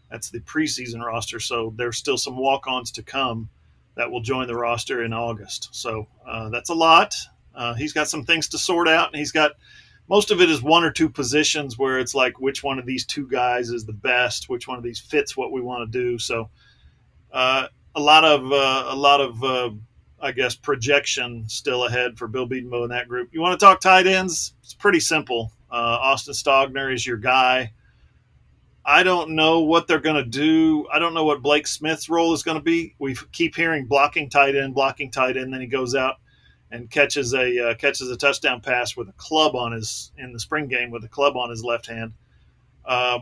That's 0.10 0.30
the 0.30 0.40
preseason 0.40 1.04
roster, 1.04 1.40
so 1.40 1.74
there's 1.76 1.98
still 1.98 2.18
some 2.18 2.38
walk-ons 2.38 2.92
to 2.92 3.04
come 3.04 3.50
that 3.96 4.10
will 4.10 4.22
join 4.22 4.48
the 4.48 4.56
roster 4.56 5.04
in 5.04 5.14
August. 5.14 5.70
So 5.72 6.08
uh, 6.26 6.50
that's 6.50 6.70
a 6.70 6.74
lot. 6.74 7.14
Uh, 7.54 7.74
he's 7.74 7.94
got 7.94 8.08
some 8.08 8.24
things 8.24 8.48
to 8.50 8.58
sort 8.58 8.88
out, 8.88 9.10
and 9.10 9.18
he's 9.18 9.32
got– 9.32 9.52
most 10.12 10.30
of 10.30 10.42
it 10.42 10.50
is 10.50 10.62
one 10.62 10.84
or 10.84 10.92
two 10.92 11.08
positions 11.08 11.80
where 11.80 11.98
it's 11.98 12.14
like 12.14 12.38
which 12.38 12.64
one 12.64 12.78
of 12.78 12.86
these 12.86 13.06
two 13.06 13.26
guys 13.28 13.70
is 13.70 13.86
the 13.86 13.94
best, 13.94 14.50
which 14.50 14.68
one 14.68 14.78
of 14.78 14.84
these 14.84 15.00
fits 15.00 15.38
what 15.38 15.54
we 15.54 15.62
want 15.62 15.90
to 15.90 16.00
do. 16.00 16.20
So 16.20 16.50
uh, 17.32 17.68
a 17.96 18.00
lot 18.02 18.26
of 18.26 18.52
uh, 18.52 18.88
a 18.90 18.96
lot 18.96 19.22
of 19.22 19.42
uh, 19.42 19.70
I 20.22 20.32
guess 20.32 20.56
projection 20.56 21.46
still 21.50 21.86
ahead 21.86 22.18
for 22.18 22.28
Bill 22.28 22.48
Bedenbaugh 22.48 22.84
and 22.84 22.92
that 22.92 23.08
group. 23.08 23.30
You 23.32 23.42
want 23.42 23.60
to 23.60 23.66
talk 23.66 23.82
tight 23.82 24.08
ends? 24.08 24.54
It's 24.64 24.74
pretty 24.74 25.00
simple. 25.00 25.52
Uh, 25.72 25.98
Austin 26.02 26.34
Stogner 26.34 26.94
is 26.94 27.06
your 27.06 27.18
guy. 27.18 27.72
I 28.86 29.04
don't 29.04 29.32
know 29.32 29.62
what 29.62 29.88
they're 29.88 30.00
going 30.00 30.24
to 30.24 30.30
do. 30.30 30.88
I 30.92 31.00
don't 31.00 31.14
know 31.14 31.24
what 31.24 31.42
Blake 31.42 31.68
Smith's 31.68 32.10
role 32.10 32.34
is 32.34 32.44
going 32.44 32.58
to 32.58 32.64
be. 32.64 32.96
We 33.00 33.16
keep 33.32 33.56
hearing 33.56 33.86
blocking 33.86 34.30
tight 34.30 34.56
end, 34.56 34.74
blocking 34.74 35.12
tight 35.12 35.38
end. 35.38 35.54
Then 35.54 35.62
he 35.62 35.68
goes 35.68 35.96
out 35.96 36.16
and 36.72 36.90
catches 36.90 37.34
a 37.34 37.70
uh, 37.70 37.76
catches 37.76 38.10
a 38.10 38.18
touchdown 38.18 38.62
pass 38.62 38.96
with 38.96 39.10
a 39.10 39.14
club 39.14 39.56
on 39.56 39.72
his 39.72 40.12
in 40.18 40.34
the 40.34 40.40
spring 40.40 40.68
game 40.68 40.90
with 40.90 41.04
a 41.04 41.10
club 41.10 41.38
on 41.38 41.50
his 41.50 41.64
left 41.64 41.88
hand. 41.88 42.14
Uh, 42.84 43.20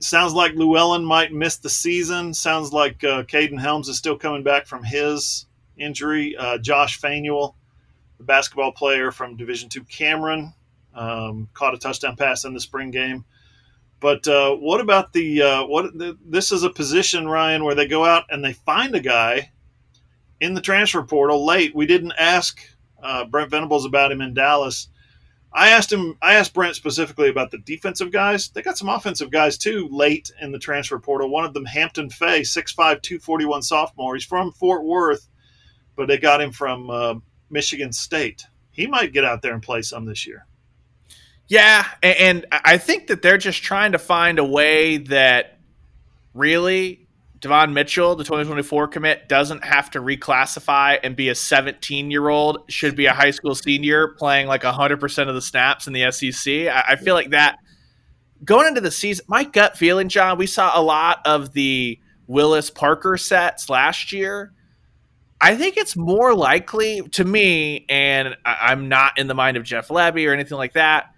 sounds 0.00 0.34
like 0.34 0.54
Llewellyn 0.54 1.04
might 1.04 1.32
miss 1.32 1.56
the 1.56 1.70
season. 1.70 2.34
Sounds 2.34 2.72
like 2.72 3.02
uh, 3.04 3.22
Kaden 3.22 3.58
Helms 3.58 3.88
is 3.88 3.96
still 3.96 4.18
coming 4.18 4.42
back 4.42 4.66
from 4.66 4.84
his 4.84 5.46
injury. 5.76 6.36
Uh, 6.36 6.58
Josh 6.58 7.00
Fanuel, 7.00 7.54
the 8.18 8.24
basketball 8.24 8.72
player 8.72 9.10
from 9.10 9.36
Division 9.36 9.68
Two 9.68 9.84
Cameron, 9.84 10.54
um, 10.94 11.48
caught 11.54 11.74
a 11.74 11.78
touchdown 11.78 12.16
pass 12.16 12.44
in 12.44 12.54
the 12.54 12.60
spring 12.60 12.90
game. 12.90 13.24
But 14.00 14.26
uh, 14.28 14.54
what 14.54 14.80
about 14.80 15.12
the 15.12 15.42
uh, 15.42 15.66
what? 15.66 15.96
The, 15.96 16.18
this 16.24 16.52
is 16.52 16.62
a 16.62 16.70
position, 16.70 17.28
Ryan, 17.28 17.64
where 17.64 17.74
they 17.74 17.88
go 17.88 18.04
out 18.04 18.24
and 18.28 18.44
they 18.44 18.52
find 18.52 18.94
a 18.94 19.00
guy 19.00 19.50
in 20.40 20.54
the 20.54 20.60
transfer 20.60 21.02
portal 21.02 21.46
late. 21.46 21.74
We 21.74 21.86
didn't 21.86 22.12
ask 22.18 22.60
uh, 23.02 23.24
Brent 23.24 23.50
Venables 23.50 23.86
about 23.86 24.12
him 24.12 24.20
in 24.20 24.34
Dallas. 24.34 24.88
I 25.54 25.68
asked 25.70 25.92
him. 25.92 26.18
I 26.20 26.34
asked 26.34 26.52
Brent 26.52 26.74
specifically 26.74 27.28
about 27.28 27.52
the 27.52 27.58
defensive 27.58 28.10
guys. 28.10 28.48
They 28.48 28.60
got 28.60 28.76
some 28.76 28.88
offensive 28.88 29.30
guys 29.30 29.56
too 29.56 29.88
late 29.90 30.32
in 30.40 30.50
the 30.50 30.58
transfer 30.58 30.98
portal. 30.98 31.30
One 31.30 31.44
of 31.44 31.54
them, 31.54 31.64
Hampton 31.64 32.10
Fay, 32.10 32.40
6'5", 32.40 32.74
241 32.76 33.62
sophomore. 33.62 34.14
He's 34.14 34.24
from 34.24 34.50
Fort 34.50 34.84
Worth, 34.84 35.28
but 35.96 36.08
they 36.08 36.18
got 36.18 36.40
him 36.40 36.52
from 36.52 36.90
uh, 36.90 37.14
Michigan 37.50 37.92
State. 37.92 38.46
He 38.70 38.86
might 38.86 39.12
get 39.12 39.24
out 39.24 39.42
there 39.42 39.52
and 39.52 39.62
play 39.62 39.82
some 39.82 40.04
this 40.04 40.26
year. 40.26 40.46
Yeah, 41.46 41.86
and 42.02 42.46
I 42.50 42.78
think 42.78 43.08
that 43.08 43.20
they're 43.20 43.38
just 43.38 43.62
trying 43.62 43.92
to 43.92 43.98
find 43.98 44.38
a 44.38 44.44
way 44.44 44.96
that 44.96 45.58
really 46.32 47.06
Devon 47.40 47.74
Mitchell, 47.74 48.16
the 48.16 48.24
2024 48.24 48.88
commit, 48.88 49.28
doesn't 49.28 49.62
have 49.62 49.90
to 49.90 50.00
reclassify 50.00 50.98
and 51.02 51.14
be 51.14 51.28
a 51.28 51.34
17 51.34 52.10
year 52.10 52.28
old, 52.28 52.64
should 52.68 52.96
be 52.96 53.04
a 53.04 53.12
high 53.12 53.30
school 53.30 53.54
senior 53.54 54.08
playing 54.08 54.46
like 54.46 54.62
100% 54.62 55.28
of 55.28 55.34
the 55.34 55.42
snaps 55.42 55.86
in 55.86 55.92
the 55.92 56.10
SEC. 56.10 56.68
I, 56.68 56.84
I 56.88 56.96
feel 56.96 57.14
like 57.14 57.30
that 57.30 57.58
going 58.44 58.66
into 58.66 58.80
the 58.80 58.90
season, 58.90 59.24
my 59.28 59.44
gut 59.44 59.76
feeling, 59.76 60.08
John, 60.08 60.38
we 60.38 60.46
saw 60.46 60.78
a 60.78 60.82
lot 60.82 61.20
of 61.26 61.52
the 61.52 61.98
Willis 62.26 62.70
Parker 62.70 63.16
sets 63.16 63.68
last 63.68 64.12
year. 64.12 64.52
I 65.40 65.56
think 65.56 65.76
it's 65.76 65.96
more 65.96 66.34
likely 66.34 67.02
to 67.12 67.24
me, 67.24 67.84
and 67.88 68.36
I'm 68.44 68.88
not 68.88 69.18
in 69.18 69.26
the 69.26 69.34
mind 69.34 69.56
of 69.56 69.64
Jeff 69.64 69.88
Lebby 69.88 70.28
or 70.28 70.32
anything 70.32 70.56
like 70.56 70.72
that. 70.74 71.10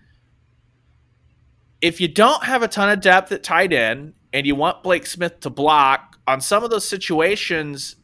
If 1.80 2.00
you 2.00 2.08
don't 2.08 2.42
have 2.42 2.62
a 2.62 2.68
ton 2.68 2.88
of 2.88 3.00
depth 3.00 3.30
at 3.32 3.42
tight 3.42 3.72
end 3.72 4.14
and 4.32 4.46
you 4.46 4.54
want 4.54 4.82
Blake 4.82 5.06
Smith 5.06 5.40
to 5.40 5.50
block, 5.50 6.18
on 6.26 6.40
some 6.40 6.64
of 6.64 6.70
those 6.70 6.88
situations, 6.88 7.96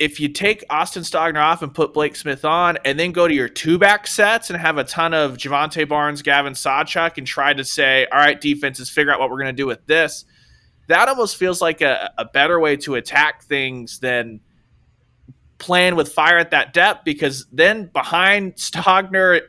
if 0.00 0.18
you 0.18 0.28
take 0.28 0.64
Austin 0.68 1.04
Stogner 1.04 1.40
off 1.40 1.62
and 1.62 1.72
put 1.72 1.94
Blake 1.94 2.16
Smith 2.16 2.44
on, 2.44 2.78
and 2.84 2.98
then 2.98 3.12
go 3.12 3.28
to 3.28 3.34
your 3.34 3.48
two 3.48 3.78
back 3.78 4.08
sets 4.08 4.50
and 4.50 4.58
have 4.58 4.78
a 4.78 4.84
ton 4.84 5.14
of 5.14 5.36
Jovantae 5.36 5.88
Barnes, 5.88 6.22
Gavin 6.22 6.54
Sawchuk, 6.54 7.16
and 7.18 7.26
try 7.26 7.52
to 7.52 7.64
say, 7.64 8.06
all 8.10 8.18
right, 8.18 8.40
defenses, 8.40 8.90
figure 8.90 9.12
out 9.12 9.20
what 9.20 9.30
we're 9.30 9.38
going 9.38 9.54
to 9.54 9.62
do 9.62 9.66
with 9.66 9.86
this, 9.86 10.24
that 10.88 11.08
almost 11.08 11.36
feels 11.36 11.62
like 11.62 11.80
a, 11.80 12.10
a 12.18 12.24
better 12.24 12.58
way 12.58 12.76
to 12.78 12.96
attack 12.96 13.44
things 13.44 14.00
than 14.00 14.40
playing 15.58 15.96
with 15.96 16.12
fire 16.12 16.38
at 16.38 16.50
that 16.50 16.72
depth 16.72 17.04
because 17.04 17.46
then 17.52 17.86
behind 17.92 18.54
Stogner, 18.56 19.40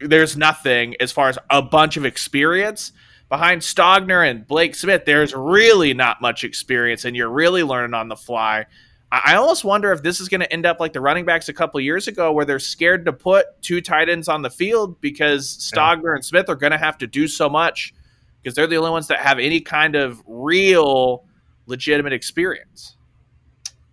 there's 0.00 0.36
nothing 0.36 0.94
as 1.00 1.12
far 1.12 1.28
as 1.28 1.38
a 1.50 1.62
bunch 1.62 1.96
of 1.96 2.04
experience. 2.04 2.92
Behind 3.28 3.62
Stogner 3.62 4.28
and 4.28 4.46
Blake 4.46 4.74
Smith, 4.74 5.04
there's 5.06 5.34
really 5.34 5.94
not 5.94 6.20
much 6.20 6.44
experience, 6.44 7.04
and 7.04 7.16
you're 7.16 7.30
really 7.30 7.62
learning 7.62 7.94
on 7.94 8.08
the 8.08 8.16
fly. 8.16 8.66
I 9.10 9.36
almost 9.36 9.64
wonder 9.64 9.92
if 9.92 10.02
this 10.02 10.20
is 10.20 10.28
going 10.28 10.40
to 10.40 10.52
end 10.52 10.66
up 10.66 10.80
like 10.80 10.92
the 10.92 11.00
running 11.00 11.24
backs 11.24 11.48
a 11.48 11.52
couple 11.52 11.80
years 11.80 12.08
ago, 12.08 12.32
where 12.32 12.44
they're 12.44 12.58
scared 12.58 13.04
to 13.06 13.12
put 13.12 13.46
two 13.62 13.80
tight 13.80 14.08
ends 14.08 14.28
on 14.28 14.42
the 14.42 14.50
field 14.50 15.00
because 15.00 15.46
Stogner 15.46 16.04
yeah. 16.04 16.14
and 16.16 16.24
Smith 16.24 16.48
are 16.48 16.56
going 16.56 16.72
to 16.72 16.78
have 16.78 16.98
to 16.98 17.06
do 17.06 17.28
so 17.28 17.48
much 17.48 17.94
because 18.42 18.56
they're 18.56 18.66
the 18.66 18.76
only 18.76 18.90
ones 18.90 19.06
that 19.08 19.20
have 19.20 19.38
any 19.38 19.60
kind 19.60 19.94
of 19.94 20.22
real 20.26 21.24
legitimate 21.66 22.12
experience. 22.12 22.96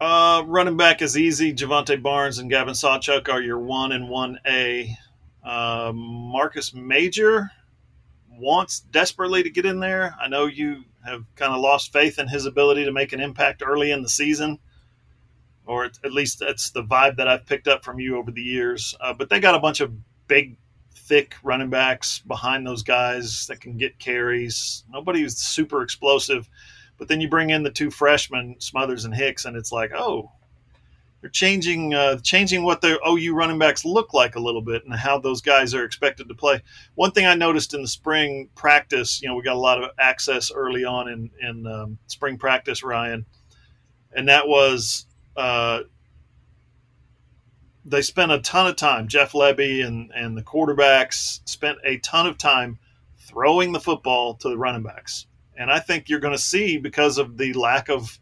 Uh, 0.02 0.44
running 0.48 0.76
back 0.76 1.02
is 1.02 1.16
easy. 1.16 1.54
Jovantae 1.54 2.02
Barnes 2.02 2.40
and 2.40 2.50
Gavin 2.50 2.74
Sawchuk 2.74 3.30
are 3.30 3.42
your 3.42 3.60
one 3.60 3.92
and 3.92 4.10
one 4.10 4.40
A. 4.48 4.98
Uh, 5.44 5.92
Marcus 5.94 6.74
Major 6.74 7.52
wants 8.32 8.80
desperately 8.80 9.44
to 9.44 9.50
get 9.52 9.66
in 9.66 9.80
there. 9.80 10.16
I 10.20 10.28
know 10.28 10.48
you 10.48 10.84
have 11.06 11.24
kind 11.36 11.54
of 11.54 11.62
lost 11.62 11.94
faith 11.94 12.18
in 12.18 12.28
his 12.28 12.48
ability 12.48 12.84
to 12.86 12.92
make 12.92 13.14
an 13.14 13.20
impact 13.20 13.62
early 13.64 13.92
in 13.92 14.02
the 14.02 14.10
season 14.10 14.60
or 15.66 15.86
at 15.86 16.12
least 16.12 16.40
that's 16.40 16.72
the 16.72 16.84
vibe 16.84 17.16
that 17.18 17.28
I've 17.28 17.46
picked 17.46 17.68
up 17.68 17.84
from 17.84 18.00
you 18.00 18.18
over 18.18 18.32
the 18.32 18.42
years. 18.42 18.96
Uh, 19.00 19.14
but 19.14 19.30
they 19.30 19.40
got 19.40 19.56
a 19.56 19.60
bunch 19.60 19.80
of 19.80 19.94
big, 20.28 20.58
thick 20.94 21.36
running 21.44 21.70
backs 21.70 22.20
behind 22.20 22.66
those 22.66 22.84
guys 22.84 23.48
that 23.48 23.62
can 23.62 23.78
get 23.78 23.98
carries. 24.00 24.84
Nobody 24.92 25.20
Nobody's 25.20 25.38
super 25.38 25.82
explosive, 25.82 26.50
but 27.02 27.08
then 27.08 27.20
you 27.20 27.28
bring 27.28 27.50
in 27.50 27.64
the 27.64 27.72
two 27.72 27.90
freshmen, 27.90 28.58
Smothers 28.60 29.06
and 29.06 29.16
Hicks, 29.16 29.46
and 29.46 29.58
it's 29.58 29.72
like, 29.72 29.92
oh, 29.92 30.32
they're 31.20 31.32
changing 31.32 31.96
uh, 31.96 32.20
changing 32.20 32.62
what 32.62 32.82
the 32.82 33.00
OU 33.04 33.34
running 33.34 33.58
backs 33.58 33.84
look 33.84 34.14
like 34.14 34.36
a 34.36 34.40
little 34.40 34.62
bit 34.62 34.86
and 34.86 34.94
how 34.94 35.18
those 35.18 35.42
guys 35.42 35.74
are 35.74 35.84
expected 35.84 36.28
to 36.28 36.36
play. 36.36 36.62
One 36.94 37.10
thing 37.10 37.26
I 37.26 37.34
noticed 37.34 37.74
in 37.74 37.82
the 37.82 37.88
spring 37.88 38.50
practice, 38.54 39.20
you 39.20 39.28
know, 39.28 39.34
we 39.34 39.42
got 39.42 39.56
a 39.56 39.60
lot 39.60 39.84
of 39.84 39.90
access 39.98 40.52
early 40.52 40.86
on 40.86 41.08
in 41.08 41.32
in 41.42 41.66
um, 41.66 41.98
spring 42.06 42.38
practice, 42.38 42.84
Ryan, 42.84 43.26
and 44.16 44.30
that 44.30 44.48
was 44.48 45.08
uh, 45.36 45.80
they 47.84 48.04
spent 48.04 48.32
a 48.32 48.38
ton 48.42 48.68
of 48.68 48.76
time. 48.76 49.08
Jeff 49.08 49.32
Lebby 49.32 49.84
and 49.84 50.12
and 50.14 50.38
the 50.38 50.44
quarterbacks 50.44 51.40
spent 51.50 51.80
a 51.84 51.98
ton 51.98 52.28
of 52.28 52.38
time 52.38 52.78
throwing 53.18 53.72
the 53.72 53.80
football 53.80 54.36
to 54.36 54.50
the 54.50 54.58
running 54.58 54.84
backs, 54.84 55.26
and 55.58 55.72
I 55.72 55.80
think 55.80 56.10
you're 56.10 56.20
going 56.20 56.36
to 56.36 56.42
see 56.42 56.78
because 56.78 57.18
of 57.18 57.38
the 57.38 57.54
lack 57.54 57.90
of 57.90 58.20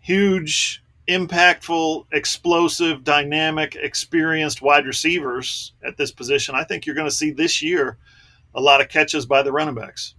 huge, 0.00 0.82
impactful, 1.08 2.06
explosive, 2.12 3.04
dynamic, 3.04 3.76
experienced 3.76 4.62
wide 4.62 4.86
receivers 4.86 5.72
at 5.84 5.96
this 5.96 6.10
position. 6.10 6.54
I 6.54 6.64
think 6.64 6.86
you're 6.86 6.94
going 6.94 7.08
to 7.08 7.14
see 7.14 7.30
this 7.30 7.62
year 7.62 7.98
a 8.54 8.60
lot 8.60 8.80
of 8.80 8.88
catches 8.88 9.26
by 9.26 9.42
the 9.42 9.52
running 9.52 9.74
backs. 9.74 10.14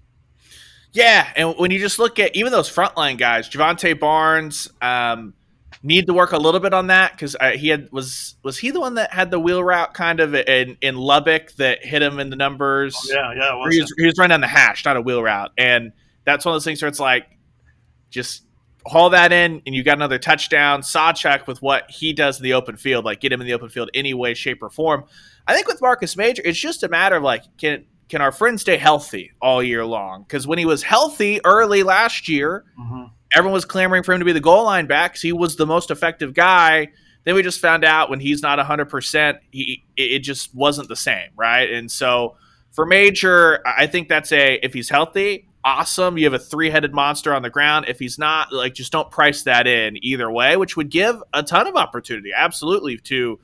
Yeah, 0.92 1.28
and 1.36 1.56
when 1.58 1.72
you 1.72 1.80
just 1.80 1.98
look 1.98 2.20
at 2.20 2.36
even 2.36 2.52
those 2.52 2.70
frontline 2.70 3.18
guys, 3.18 3.50
Jovantae 3.50 4.00
Barnes. 4.00 4.70
Um, 4.82 5.34
need 5.82 6.08
to 6.08 6.14
work 6.14 6.32
a 6.32 6.38
little 6.38 6.60
bit 6.60 6.74
on 6.74 6.88
that 6.88 7.14
because 7.14 7.36
he 7.56 7.70
had 7.70 7.92
was 7.92 8.36
was 8.44 8.58
he 8.58 8.72
the 8.72 8.80
one 8.80 8.96
that 8.96 9.12
had 9.14 9.32
the 9.32 9.40
wheel 9.40 9.64
route 9.64 9.94
kind 9.94 10.20
of 10.20 10.36
in 10.36 10.78
in 10.82 10.96
Lubbock 10.96 11.52
that 11.54 11.84
hit 11.84 12.02
him 12.02 12.20
in 12.20 12.30
the 12.30 12.36
numbers? 12.36 12.96
Oh, 12.96 13.14
yeah, 13.14 13.34
yeah. 13.34 13.70
He 13.72 13.82
was, 13.82 13.94
he 13.98 14.06
was 14.06 14.18
running 14.18 14.30
down 14.30 14.42
the 14.42 14.48
hash, 14.48 14.86
not 14.86 14.98
a 14.98 15.02
wheel 15.02 15.24
route, 15.24 15.52
and 15.58 15.92
that's 16.26 16.46
one 16.46 16.54
of 16.54 16.56
those 16.56 16.66
things 16.66 16.82
where 16.82 16.90
it's 16.90 17.00
like 17.00 17.26
just 18.10 18.44
haul 18.86 19.10
that 19.12 19.32
in 19.32 19.62
and 19.66 19.74
you 19.74 19.84
got 19.84 19.98
another 19.98 20.20
touchdown. 20.20 20.82
Sawchuk 20.82 21.48
with 21.48 21.62
what 21.62 21.90
he 21.90 22.14
does 22.14 22.40
in 22.40 22.44
the 22.44 22.54
open 22.54 22.78
field, 22.78 23.06
like 23.06 23.20
get 23.20 23.32
him 23.32 23.42
in 23.42 23.48
the 23.48 23.54
open 23.54 23.70
field 23.70 23.90
any 23.94 24.14
way, 24.14 24.34
shape, 24.34 24.62
or 24.62 24.70
form. 24.70 25.06
I 25.48 25.56
think 25.56 25.68
with 25.68 25.82
Marcus 25.82 26.16
Major, 26.16 26.42
it's 26.46 26.60
just 26.60 26.84
a 26.84 26.90
matter 26.90 27.16
of 27.16 27.24
like 27.24 27.44
can 27.58 27.86
can 28.10 28.22
our 28.22 28.32
friend 28.32 28.60
stay 28.60 28.78
healthy 28.78 29.32
all 29.42 29.64
year 29.64 29.86
long? 29.86 30.24
Because 30.24 30.46
when 30.46 30.60
he 30.60 30.66
was 30.66 30.84
healthy 30.84 31.40
early 31.46 31.84
last 31.84 32.28
year. 32.30 32.66
Mm-hmm 32.80 33.06
everyone 33.34 33.54
was 33.54 33.66
clamoring 33.66 34.04
for 34.04 34.14
him 34.14 34.20
to 34.20 34.26
be 34.26 34.32
the 34.32 34.40
goal 34.40 34.66
line 34.66 34.86
back 34.86 35.18
he 35.18 35.32
was 35.32 35.56
the 35.56 35.66
most 35.66 35.92
effective 35.92 36.34
guy. 36.34 36.90
Then 37.24 37.36
we 37.36 37.42
just 37.42 37.60
found 37.60 37.86
out 37.86 38.10
when 38.10 38.20
he's 38.20 38.42
not 38.42 38.60
100%, 38.60 39.40
he, 39.52 39.84
it 39.96 40.20
just 40.20 40.54
wasn't 40.54 40.90
the 40.90 40.96
same, 40.96 41.30
right? 41.38 41.72
And 41.72 41.90
so 41.90 42.36
for 42.72 42.86
Major, 42.86 43.66
I 43.66 43.88
think 43.88 44.10
that's 44.10 44.32
a, 44.34 44.56
if 44.56 44.74
he's 44.74 44.90
healthy, 44.90 45.48
awesome. 45.64 46.18
You 46.18 46.26
have 46.26 46.34
a 46.34 46.40
three 46.40 46.70
headed 46.70 46.94
monster 46.94 47.34
on 47.34 47.42
the 47.42 47.50
ground. 47.50 47.86
If 47.88 48.00
he's 48.00 48.20
not, 48.20 48.52
like, 48.52 48.74
just 48.74 48.92
don't 48.92 49.10
price 49.10 49.44
that 49.44 49.68
in 49.68 50.04
either 50.04 50.30
way, 50.30 50.58
which 50.58 50.76
would 50.76 50.90
give 50.90 51.22
a 51.34 51.44
ton 51.44 51.68
of 51.68 51.76
opportunity, 51.76 52.32
absolutely, 52.36 52.98
to 52.98 53.40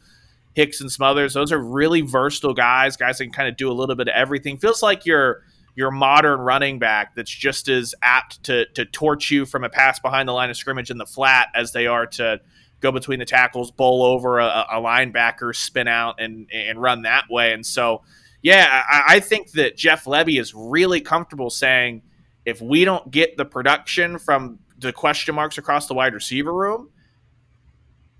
Hicks 0.55 0.81
and 0.81 0.91
Smothers. 0.91 1.33
Those 1.33 1.51
are 1.51 1.59
really 1.59 2.01
versatile 2.01 2.53
guys, 2.53 2.97
guys 2.97 3.17
that 3.17 3.25
can 3.25 3.33
kind 3.33 3.47
of 3.47 3.55
do 3.55 3.71
a 3.71 3.73
little 3.73 3.95
bit 3.95 4.09
of 4.09 4.13
everything. 4.13 4.57
Feels 4.57 4.83
like 4.83 5.05
you're 5.05 5.43
your 5.79 5.91
modern 5.91 6.41
running 6.41 6.77
back 6.77 7.15
that's 7.15 7.31
just 7.31 7.69
as 7.69 7.95
apt 8.01 8.43
to 8.43 8.65
to 8.73 8.83
torch 8.83 9.31
you 9.31 9.45
from 9.45 9.63
a 9.63 9.69
pass 9.69 9.97
behind 9.97 10.27
the 10.27 10.33
line 10.33 10.49
of 10.49 10.57
scrimmage 10.57 10.91
in 10.91 10.97
the 10.97 11.05
flat 11.05 11.47
as 11.55 11.71
they 11.71 11.87
are 11.87 12.05
to 12.05 12.37
go 12.81 12.91
between 12.91 13.17
the 13.17 13.23
tackles, 13.23 13.71
bowl 13.71 14.03
over 14.03 14.39
a, 14.39 14.65
a 14.71 14.81
linebacker, 14.81 15.55
spin 15.55 15.87
out, 15.87 16.19
and 16.19 16.49
and 16.53 16.81
run 16.81 17.03
that 17.03 17.29
way. 17.29 17.53
And 17.53 17.65
so, 17.65 18.01
yeah, 18.41 18.83
I, 18.89 19.15
I 19.15 19.19
think 19.21 19.51
that 19.51 19.77
Jeff 19.77 20.03
Lebby 20.03 20.37
is 20.37 20.53
really 20.53 20.99
comfortable 20.99 21.49
saying 21.49 22.01
if 22.43 22.61
we 22.61 22.83
don't 22.83 23.09
get 23.09 23.37
the 23.37 23.45
production 23.45 24.19
from 24.19 24.59
the 24.79 24.91
question 24.91 25.33
marks 25.33 25.57
across 25.57 25.87
the 25.87 25.93
wide 25.93 26.13
receiver 26.13 26.53
room, 26.53 26.89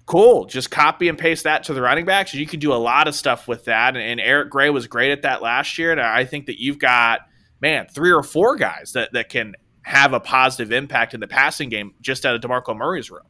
cool. 0.05 0.45
Just 0.45 0.71
copy 0.71 1.09
and 1.09 1.17
paste 1.17 1.43
that 1.43 1.65
to 1.65 1.73
the 1.73 1.81
running 1.81 2.05
backs. 2.05 2.33
You 2.33 2.47
can 2.47 2.61
do 2.61 2.71
a 2.71 2.79
lot 2.79 3.09
of 3.09 3.15
stuff 3.15 3.49
with 3.49 3.65
that. 3.65 3.97
And, 3.97 4.05
and, 4.05 4.21
Eric 4.21 4.49
Gray 4.49 4.69
was 4.69 4.87
great 4.87 5.11
at 5.11 5.23
that 5.23 5.41
last 5.41 5.77
year. 5.77 5.91
And 5.91 5.99
I 5.99 6.23
think 6.23 6.45
that 6.45 6.61
you've 6.61 6.79
got 6.79 7.28
man, 7.61 7.87
three 7.87 8.11
or 8.11 8.23
four 8.23 8.55
guys 8.55 8.93
that, 8.93 9.13
that 9.13 9.29
can 9.29 9.55
have 9.81 10.13
a 10.13 10.19
positive 10.19 10.71
impact 10.71 11.13
in 11.13 11.19
the 11.19 11.27
passing 11.27 11.69
game 11.69 11.93
just 12.01 12.25
out 12.25 12.35
of 12.35 12.41
DeMarco 12.41 12.75
Murray's 12.75 13.09
room. 13.09 13.23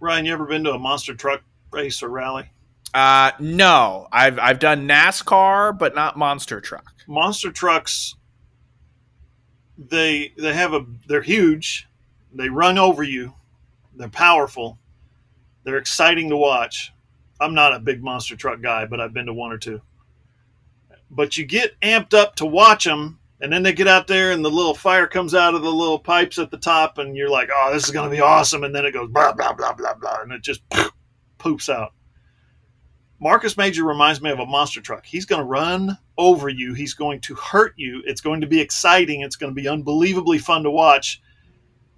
Ryan, 0.00 0.26
you 0.26 0.32
ever 0.32 0.46
been 0.46 0.64
to 0.64 0.72
a 0.72 0.78
monster 0.78 1.14
truck 1.14 1.42
race 1.70 2.02
or 2.02 2.08
rally? 2.08 2.50
Uh, 2.92 3.30
no, 3.38 4.08
I've 4.10 4.38
I've 4.40 4.58
done 4.58 4.88
NASCAR, 4.88 5.78
but 5.78 5.94
not 5.94 6.16
monster 6.16 6.60
truck. 6.60 6.92
Monster 7.06 7.52
trucks, 7.52 8.16
they 9.78 10.32
they 10.36 10.52
have 10.52 10.72
a 10.72 10.84
they're 11.06 11.22
huge, 11.22 11.86
they 12.34 12.48
run 12.48 12.78
over 12.78 13.04
you, 13.04 13.32
they're 13.94 14.08
powerful, 14.08 14.76
they're 15.62 15.76
exciting 15.76 16.30
to 16.30 16.36
watch. 16.36 16.92
I'm 17.40 17.54
not 17.54 17.74
a 17.74 17.78
big 17.78 18.02
monster 18.02 18.34
truck 18.34 18.60
guy, 18.60 18.86
but 18.86 19.00
I've 19.00 19.14
been 19.14 19.26
to 19.26 19.32
one 19.32 19.52
or 19.52 19.58
two. 19.58 19.80
But 21.12 21.36
you 21.36 21.46
get 21.46 21.78
amped 21.80 22.12
up 22.12 22.34
to 22.36 22.46
watch 22.46 22.84
them 22.84 23.19
and 23.40 23.52
then 23.52 23.62
they 23.62 23.72
get 23.72 23.88
out 23.88 24.06
there 24.06 24.32
and 24.32 24.44
the 24.44 24.50
little 24.50 24.74
fire 24.74 25.06
comes 25.06 25.34
out 25.34 25.54
of 25.54 25.62
the 25.62 25.70
little 25.70 25.98
pipes 25.98 26.38
at 26.38 26.50
the 26.50 26.58
top 26.58 26.98
and 26.98 27.16
you're 27.16 27.30
like 27.30 27.48
oh 27.54 27.70
this 27.72 27.84
is 27.84 27.90
going 27.90 28.08
to 28.08 28.14
be 28.14 28.20
awesome. 28.20 28.64
And 28.64 28.74
then 28.74 28.84
it 28.84 28.92
goes 28.92 29.08
blah 29.10 29.32
blah 29.32 29.52
blah 29.52 29.72
blah 29.72 29.94
blah 29.94 30.20
and 30.22 30.32
it 30.32 30.42
just 30.42 30.62
poops 31.38 31.68
out. 31.68 31.92
Marcus 33.18 33.56
major 33.56 33.84
reminds 33.84 34.22
me 34.22 34.30
of 34.30 34.38
a 34.38 34.46
monster 34.46 34.80
truck. 34.80 35.04
He's 35.04 35.26
going 35.26 35.40
to 35.40 35.46
run 35.46 35.98
over 36.16 36.48
you. 36.48 36.72
He's 36.72 36.94
going 36.94 37.20
to 37.22 37.34
hurt 37.34 37.74
you. 37.76 38.02
It's 38.06 38.22
going 38.22 38.40
to 38.40 38.46
be 38.46 38.60
exciting. 38.60 39.20
It's 39.20 39.36
going 39.36 39.54
to 39.54 39.60
be 39.60 39.68
unbelievably 39.68 40.38
fun 40.38 40.62
to 40.62 40.70
watch. 40.70 41.20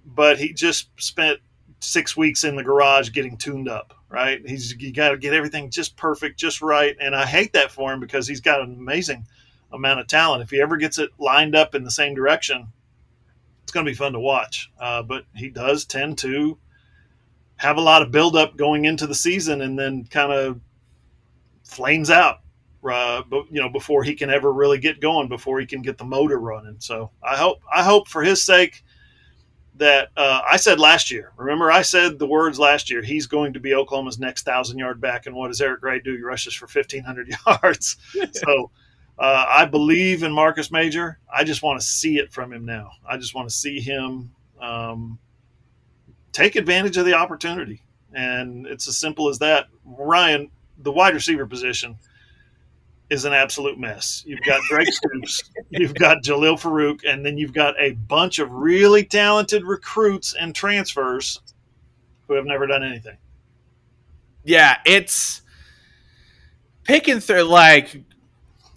But 0.05 0.39
he 0.39 0.53
just 0.53 0.91
spent 1.01 1.39
six 1.79 2.17
weeks 2.17 2.43
in 2.43 2.57
the 2.57 2.65
garage 2.65 3.11
getting 3.13 3.37
tuned 3.37 3.69
up 3.69 3.95
right? 4.13 4.47
He's 4.47 4.77
you 4.79 4.93
got 4.93 5.09
to 5.09 5.17
get 5.17 5.33
everything 5.33 5.71
just 5.71 5.97
perfect 5.97 6.39
just 6.39 6.61
right. 6.61 6.95
And 7.01 7.17
i 7.17 7.25
hate 7.25 7.55
that 7.55 7.73
for 7.73 7.93
him 7.93 7.99
because 7.99 8.29
he's 8.29 8.41
got 8.41 8.61
an 8.61 8.77
amazing 8.79 9.27
amount 9.73 10.01
of 10.01 10.07
talent. 10.07 10.43
If 10.43 10.51
he 10.51 10.61
ever 10.61 10.77
gets 10.77 10.99
it 10.99 11.11
lined 11.19 11.55
up 11.55 11.75
in 11.75 11.85
the 11.85 11.91
same 11.91 12.15
direction, 12.15 12.69
it's 13.63 13.73
going 13.73 13.87
to 13.87 13.91
be 13.91 13.97
fun 13.97 14.13
to 14.13 14.21
watch. 14.21 14.71
Uh, 14.79 15.03
but 15.03 15.25
he 15.35 15.49
does 15.49 15.85
tend 15.85 16.19
to 16.19 16.59
have 17.57 17.77
a 17.77 17.83
lot 17.83 18.03
of 18.03 18.11
buildup 18.11 18.57
going 18.57 18.85
into 18.85 19.07
the 19.07 19.15
season 19.15 19.61
and 19.61 19.79
then 19.79 20.05
kind 20.05 20.33
of 20.33 20.61
flames 21.65 22.11
out. 22.11 22.41
Uh, 22.85 23.23
but 23.29 23.45
you 23.51 23.61
know, 23.61 23.69
before 23.69 24.03
he 24.03 24.15
can 24.15 24.29
ever 24.29 24.53
really 24.53 24.79
get 24.79 25.01
going, 25.01 25.29
before 25.29 25.61
he 25.61 25.67
can 25.67 25.83
get 25.83 25.99
the 25.99 26.05
motor 26.05 26.39
running. 26.39 26.77
So 26.81 27.11
I 27.23 27.37
hope, 27.37 27.59
I 27.73 27.85
hope 27.85 28.09
for 28.09 28.23
his 28.23 28.43
sake 28.43 28.83
that 29.77 30.11
uh, 30.17 30.41
I 30.49 30.57
said 30.57 30.79
last 30.79 31.11
year. 31.11 31.33
Remember, 31.37 31.71
I 31.71 31.83
said 31.83 32.19
the 32.19 32.27
words 32.27 32.59
last 32.59 32.91
year. 32.91 33.03
He's 33.03 33.27
going 33.27 33.53
to 33.55 33.61
be 33.61 33.75
Oklahoma's 33.75 34.19
next 34.19 34.45
thousand 34.45 34.79
yard 34.79 35.01
back, 35.01 35.27
and 35.27 35.35
what 35.35 35.49
does 35.49 35.61
Eric 35.61 35.81
Gray 35.81 36.01
do? 36.01 36.17
He 36.17 36.23
rushes 36.23 36.55
for 36.55 36.67
fifteen 36.67 37.05
hundred 37.05 37.29
yards. 37.47 37.97
so 38.33 38.71
uh, 39.23 39.47
I 39.49 39.67
believe 39.67 40.25
in 40.25 40.33
Marcus 40.33 40.73
Major. 40.73 41.21
I 41.33 41.45
just 41.45 41.63
want 41.63 41.81
to 41.81 41.87
see 41.87 42.19
it 42.19 42.33
from 42.33 42.53
him 42.53 42.65
now. 42.65 42.91
I 43.09 43.19
just 43.19 43.37
want 43.37 43.49
to 43.49 43.55
see 43.55 43.79
him 43.79 44.33
um, 44.61 45.21
take 46.33 46.57
advantage 46.57 46.97
of 46.97 47.07
the 47.07 47.15
opportunity. 47.15 47.83
and 48.13 48.67
it's 48.67 48.89
as 48.89 48.99
simple 48.99 49.29
as 49.29 49.39
that. 49.39 49.69
Ryan, 49.85 50.51
the 50.77 50.91
wide 50.91 51.15
receiver 51.15 51.47
position 51.47 51.97
is 53.11 53.25
an 53.25 53.33
absolute 53.33 53.79
mess. 53.79 54.25
You've 54.27 54.43
got 54.45 54.61
Drake 54.69 54.89
Stoops, 54.93 55.45
you've 55.71 55.95
got 55.95 56.25
Jalil 56.25 56.61
Farooq, 56.61 57.09
and 57.09 57.25
then 57.25 57.39
you've 57.39 57.53
got 57.53 57.75
a 57.79 57.93
bunch 57.93 58.41
of 58.41 58.51
really 58.51 59.05
talented 59.05 59.65
recruits 59.65 60.35
and 60.35 60.53
transfers 60.53 61.41
who 62.27 62.35
have 62.35 62.45
never 62.45 62.67
done 62.67 62.83
anything. 62.83 63.19
Yeah, 64.43 64.79
it's 64.85 65.43
picking 66.83 67.21
through 67.21 67.45
like 67.45 68.03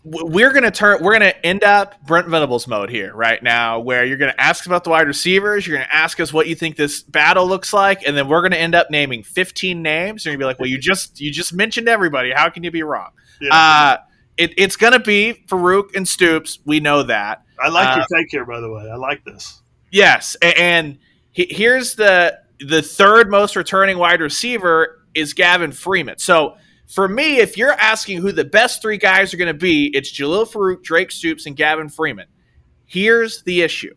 we're 0.07 0.53
gonna 0.53 0.69
turn 0.69 1.01
we're 1.01 1.13
gonna 1.13 1.33
end 1.43 1.63
up 1.63 1.99
Brent 2.05 2.27
Venables 2.27 2.67
mode 2.67 2.91
here 2.91 3.11
right 3.15 3.41
now, 3.41 3.79
where 3.79 4.05
you're 4.05 4.17
gonna 4.17 4.35
ask 4.37 4.67
about 4.67 4.83
the 4.83 4.91
wide 4.91 5.07
receivers, 5.07 5.65
you're 5.65 5.77
gonna 5.77 5.89
ask 5.91 6.19
us 6.19 6.31
what 6.31 6.47
you 6.47 6.53
think 6.53 6.75
this 6.75 7.01
battle 7.01 7.47
looks 7.47 7.73
like, 7.73 8.05
and 8.05 8.15
then 8.15 8.27
we're 8.27 8.43
gonna 8.43 8.55
end 8.55 8.75
up 8.75 8.91
naming 8.91 9.23
15 9.23 9.81
names. 9.81 10.23
You're 10.23 10.33
gonna 10.33 10.39
be 10.39 10.45
like, 10.45 10.59
well, 10.59 10.69
you 10.69 10.77
just 10.77 11.19
you 11.19 11.31
just 11.31 11.53
mentioned 11.53 11.89
everybody. 11.89 12.31
How 12.31 12.49
can 12.49 12.63
you 12.63 12.69
be 12.69 12.83
wrong? 12.83 13.09
Yeah. 13.41 13.55
Uh, 13.55 13.97
it, 14.37 14.53
it's 14.57 14.75
gonna 14.75 14.99
be 14.99 15.43
Farooq 15.47 15.95
and 15.95 16.07
Stoops. 16.07 16.59
We 16.65 16.79
know 16.79 17.01
that. 17.03 17.41
I 17.59 17.69
like 17.69 17.87
uh, 17.87 17.95
your 17.95 18.19
take 18.19 18.29
here, 18.29 18.45
by 18.45 18.59
the 18.59 18.69
way. 18.71 18.87
I 18.87 18.95
like 18.97 19.25
this. 19.25 19.59
Yes, 19.91 20.35
and, 20.39 20.57
and 20.57 20.99
he, 21.31 21.47
here's 21.49 21.95
the 21.95 22.39
the 22.59 22.83
third 22.83 23.31
most 23.31 23.55
returning 23.55 23.97
wide 23.97 24.21
receiver 24.21 25.01
is 25.15 25.33
Gavin 25.33 25.71
Freeman. 25.71 26.19
So 26.19 26.57
for 26.87 27.07
me, 27.07 27.37
if 27.37 27.57
you're 27.57 27.71
asking 27.71 28.21
who 28.21 28.31
the 28.31 28.45
best 28.45 28.81
three 28.81 28.97
guys 28.97 29.33
are 29.33 29.37
going 29.37 29.47
to 29.47 29.53
be, 29.53 29.87
it's 29.93 30.11
Jalil 30.11 30.49
Farooq, 30.49 30.83
Drake 30.83 31.11
Stoops, 31.11 31.45
and 31.45 31.55
Gavin 31.55 31.89
Freeman. 31.89 32.27
Here's 32.85 33.41
the 33.43 33.61
issue. 33.61 33.95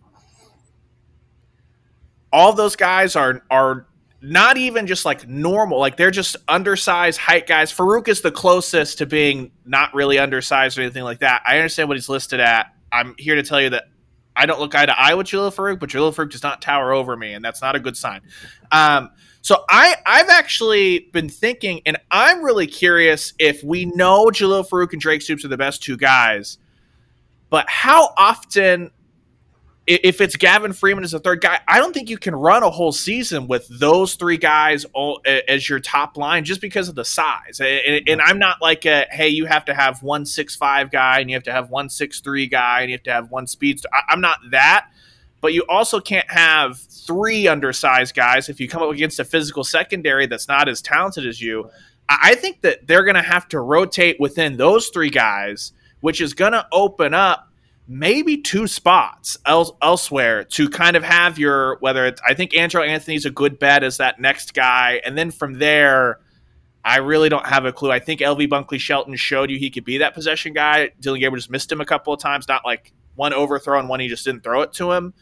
All 2.32 2.53
those 2.53 2.76
guys 2.76 3.16
are 3.16 3.43
are 3.51 3.86
not 4.20 4.57
even 4.57 4.86
just 4.86 5.05
like 5.05 5.28
normal, 5.28 5.78
like 5.78 5.97
they're 5.97 6.11
just 6.11 6.36
undersized 6.49 7.18
height 7.18 7.47
guys. 7.47 7.72
Farooq 7.72 8.09
is 8.09 8.20
the 8.20 8.32
closest 8.32 8.99
to 8.99 9.07
being 9.07 9.53
not 9.64 9.95
really 9.95 10.18
undersized 10.18 10.76
or 10.76 10.82
anything 10.82 11.05
like 11.05 11.20
that. 11.20 11.43
I 11.47 11.57
understand 11.57 11.89
what 11.89 11.97
he's 11.97 12.09
listed 12.09 12.41
at. 12.41 12.74
I'm 12.91 13.14
here 13.18 13.36
to 13.36 13.43
tell 13.43 13.61
you 13.61 13.70
that 13.70 13.84
I 14.34 14.47
don't 14.47 14.61
look 14.61 14.74
eye 14.74 14.86
to 14.86 14.99
eye 14.99 15.14
with 15.14 15.26
Jalil 15.26 15.55
Farooq, 15.55 15.78
but 15.78 15.91
Jalil 15.91 16.14
Farooq 16.14 16.30
does 16.30 16.43
not 16.43 16.62
tower 16.62 16.93
over 16.93 17.16
me, 17.16 17.34
and 17.34 17.45
that's 17.45 17.62
not 17.62 17.76
a 17.76 17.80
good 17.80 17.97
sign. 17.97 18.22
Um, 18.72 19.11
so 19.49 19.64
I 19.66 19.96
I've 20.05 20.28
actually 20.28 21.09
been 21.14 21.30
thinking, 21.30 21.80
and 21.86 21.96
I'm 22.11 22.44
really 22.44 22.66
curious 22.66 23.32
if 23.38 23.64
we 23.64 23.86
know 23.86 24.26
Jalil 24.26 24.68
Farooq 24.68 24.92
and 24.92 25.01
Drake 25.01 25.22
Stoops 25.22 25.42
are 25.42 25.49
the 25.49 25.57
best 25.57 25.82
two 25.82 25.96
guys, 25.96 26.59
but 27.49 27.64
how 27.66 28.12
often 28.18 28.90
if 29.86 30.20
it's 30.20 30.36
Gavin 30.36 30.74
Freeman 30.74 31.03
as 31.03 31.14
a 31.14 31.18
third 31.18 31.40
guy, 31.40 31.61
I 31.66 31.78
don't 31.78 31.94
think 31.94 32.11
you 32.11 32.18
can 32.18 32.36
run 32.36 32.62
a 32.62 32.68
whole 32.68 32.92
season 32.92 33.49
with 33.49 33.66
those 33.70 34.16
three 34.16 34.36
guys 34.36 34.84
all, 34.92 35.22
as 35.24 35.66
your 35.66 35.80
top 35.80 36.18
line 36.18 36.44
just 36.44 36.61
because 36.61 36.90
of 36.90 36.94
the 36.94 37.07
size. 37.07 37.59
And, 37.59 38.03
and, 38.07 38.20
I'm 38.20 38.38
not 38.38 38.61
like 38.61 38.84
a 38.84 39.07
hey, 39.11 39.30
you 39.30 39.46
have 39.46 39.64
to 39.64 39.72
have 39.72 40.03
one 40.03 40.26
six 40.26 40.57
five 40.57 40.90
guy 40.90 41.20
and 41.20 41.30
you 41.30 41.36
have 41.36 41.44
to 41.44 41.53
have 41.53 41.70
one 41.70 41.88
six 41.88 42.20
three 42.20 42.49
guy 42.49 42.82
and 42.82 42.90
you 42.90 42.99
have 42.99 43.05
to 43.05 43.12
have 43.14 43.30
one 43.30 43.46
speed. 43.46 43.80
I'm 44.11 44.20
not 44.20 44.40
that 44.51 44.90
but 45.40 45.53
you 45.53 45.64
also 45.68 46.01
can't 46.01 46.28
have 46.30 46.78
three 47.09 47.48
undersized 47.48 48.14
guys 48.14 48.50
if 48.50 48.61
you 48.61 48.68
come 48.68 48.82
up 48.82 48.90
against 48.90 49.18
a 49.18 49.24
physical 49.24 49.64
secondary 49.64 50.26
that's 50.26 50.46
not 50.46 50.68
as 50.68 50.82
talented 50.82 51.26
as 51.26 51.40
you. 51.40 51.68
I 52.09 52.34
think 52.34 52.61
that 52.61 52.86
they're 52.86 53.02
going 53.02 53.16
to 53.16 53.22
have 53.22 53.48
to 53.48 53.61
rotate 53.61 54.20
within 54.20 54.59
those 54.59 54.88
three 54.90 55.09
guys, 55.09 55.72
which 56.00 56.20
is 56.20 56.34
going 56.34 56.52
to 56.52 56.66
open 56.70 57.14
up 57.14 57.48
maybe 57.88 58.36
two 58.36 58.66
spots 58.66 59.38
else, 59.46 59.72
elsewhere 59.80 60.44
to 60.44 60.68
kind 60.68 60.96
of 60.96 61.02
have 61.02 61.38
your 61.38 61.78
whether 61.80 62.04
it's 62.04 62.20
I 62.28 62.34
think 62.34 62.52
Andrel 62.52 62.86
Anthony's 62.86 63.24
a 63.24 63.30
good 63.30 63.59
bet 63.59 63.82
as 63.82 63.96
that 63.96 64.20
next 64.20 64.54
guy, 64.54 65.00
and 65.04 65.16
then 65.18 65.30
from 65.32 65.54
there. 65.54 66.20
I 66.84 66.98
really 66.98 67.28
don't 67.28 67.46
have 67.46 67.66
a 67.66 67.72
clue. 67.72 67.90
I 67.90 67.98
think 67.98 68.20
LV 68.20 68.48
Bunkley 68.48 68.78
Shelton 68.78 69.14
showed 69.16 69.50
you 69.50 69.59
he 69.59 69.68
could 69.68 69.84
be 69.84 69.98
that 69.98 70.14
possession 70.14 70.54
guy. 70.54 70.90
Dillon 71.00 71.20
Gabriel 71.20 71.36
just 71.36 71.50
missed 71.50 71.70
him 71.70 71.82
a 71.82 71.84
couple 71.84 72.14
of 72.14 72.20
times, 72.20 72.48
not 72.48 72.64
like 72.64 72.94
one 73.14 73.34
overthrow 73.34 73.78
and 73.78 73.90
one 73.90 74.00
he 74.00 74.09
just 74.09 74.24
didn't 74.24 74.42
throw 74.42 74.62
it 74.62 74.72
to 74.74 74.92
him. 74.92 75.12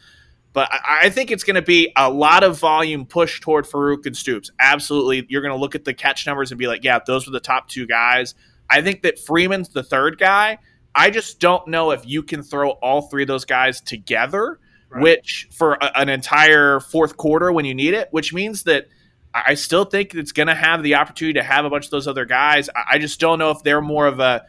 But 0.56 0.72
I, 0.72 1.00
I 1.02 1.10
think 1.10 1.30
it's 1.30 1.44
going 1.44 1.56
to 1.56 1.62
be 1.62 1.92
a 1.96 2.10
lot 2.10 2.42
of 2.42 2.58
volume 2.58 3.04
pushed 3.04 3.42
toward 3.42 3.66
Farooq 3.66 4.06
and 4.06 4.16
Stoops. 4.16 4.50
Absolutely. 4.58 5.26
You're 5.28 5.42
going 5.42 5.52
to 5.52 5.60
look 5.60 5.74
at 5.74 5.84
the 5.84 5.92
catch 5.92 6.26
numbers 6.26 6.50
and 6.50 6.58
be 6.58 6.66
like, 6.66 6.82
yeah, 6.82 6.98
those 7.06 7.26
were 7.26 7.32
the 7.32 7.40
top 7.40 7.68
two 7.68 7.86
guys. 7.86 8.34
I 8.70 8.80
think 8.80 9.02
that 9.02 9.18
Freeman's 9.18 9.68
the 9.68 9.82
third 9.82 10.18
guy. 10.18 10.56
I 10.94 11.10
just 11.10 11.40
don't 11.40 11.68
know 11.68 11.90
if 11.90 12.06
you 12.06 12.22
can 12.22 12.42
throw 12.42 12.70
all 12.70 13.02
three 13.02 13.24
of 13.24 13.28
those 13.28 13.44
guys 13.44 13.82
together, 13.82 14.58
right. 14.88 15.02
which 15.02 15.46
for 15.52 15.74
a, 15.74 15.90
an 15.94 16.08
entire 16.08 16.80
fourth 16.80 17.18
quarter 17.18 17.52
when 17.52 17.66
you 17.66 17.74
need 17.74 17.92
it, 17.92 18.08
which 18.10 18.32
means 18.32 18.62
that 18.62 18.86
I 19.34 19.56
still 19.56 19.84
think 19.84 20.14
it's 20.14 20.32
going 20.32 20.48
to 20.48 20.54
have 20.54 20.82
the 20.82 20.94
opportunity 20.94 21.38
to 21.38 21.44
have 21.44 21.66
a 21.66 21.70
bunch 21.70 21.84
of 21.84 21.90
those 21.90 22.08
other 22.08 22.24
guys. 22.24 22.70
I 22.74 22.96
just 22.96 23.20
don't 23.20 23.38
know 23.38 23.50
if 23.50 23.62
they're 23.62 23.82
more 23.82 24.06
of 24.06 24.20
a 24.20 24.46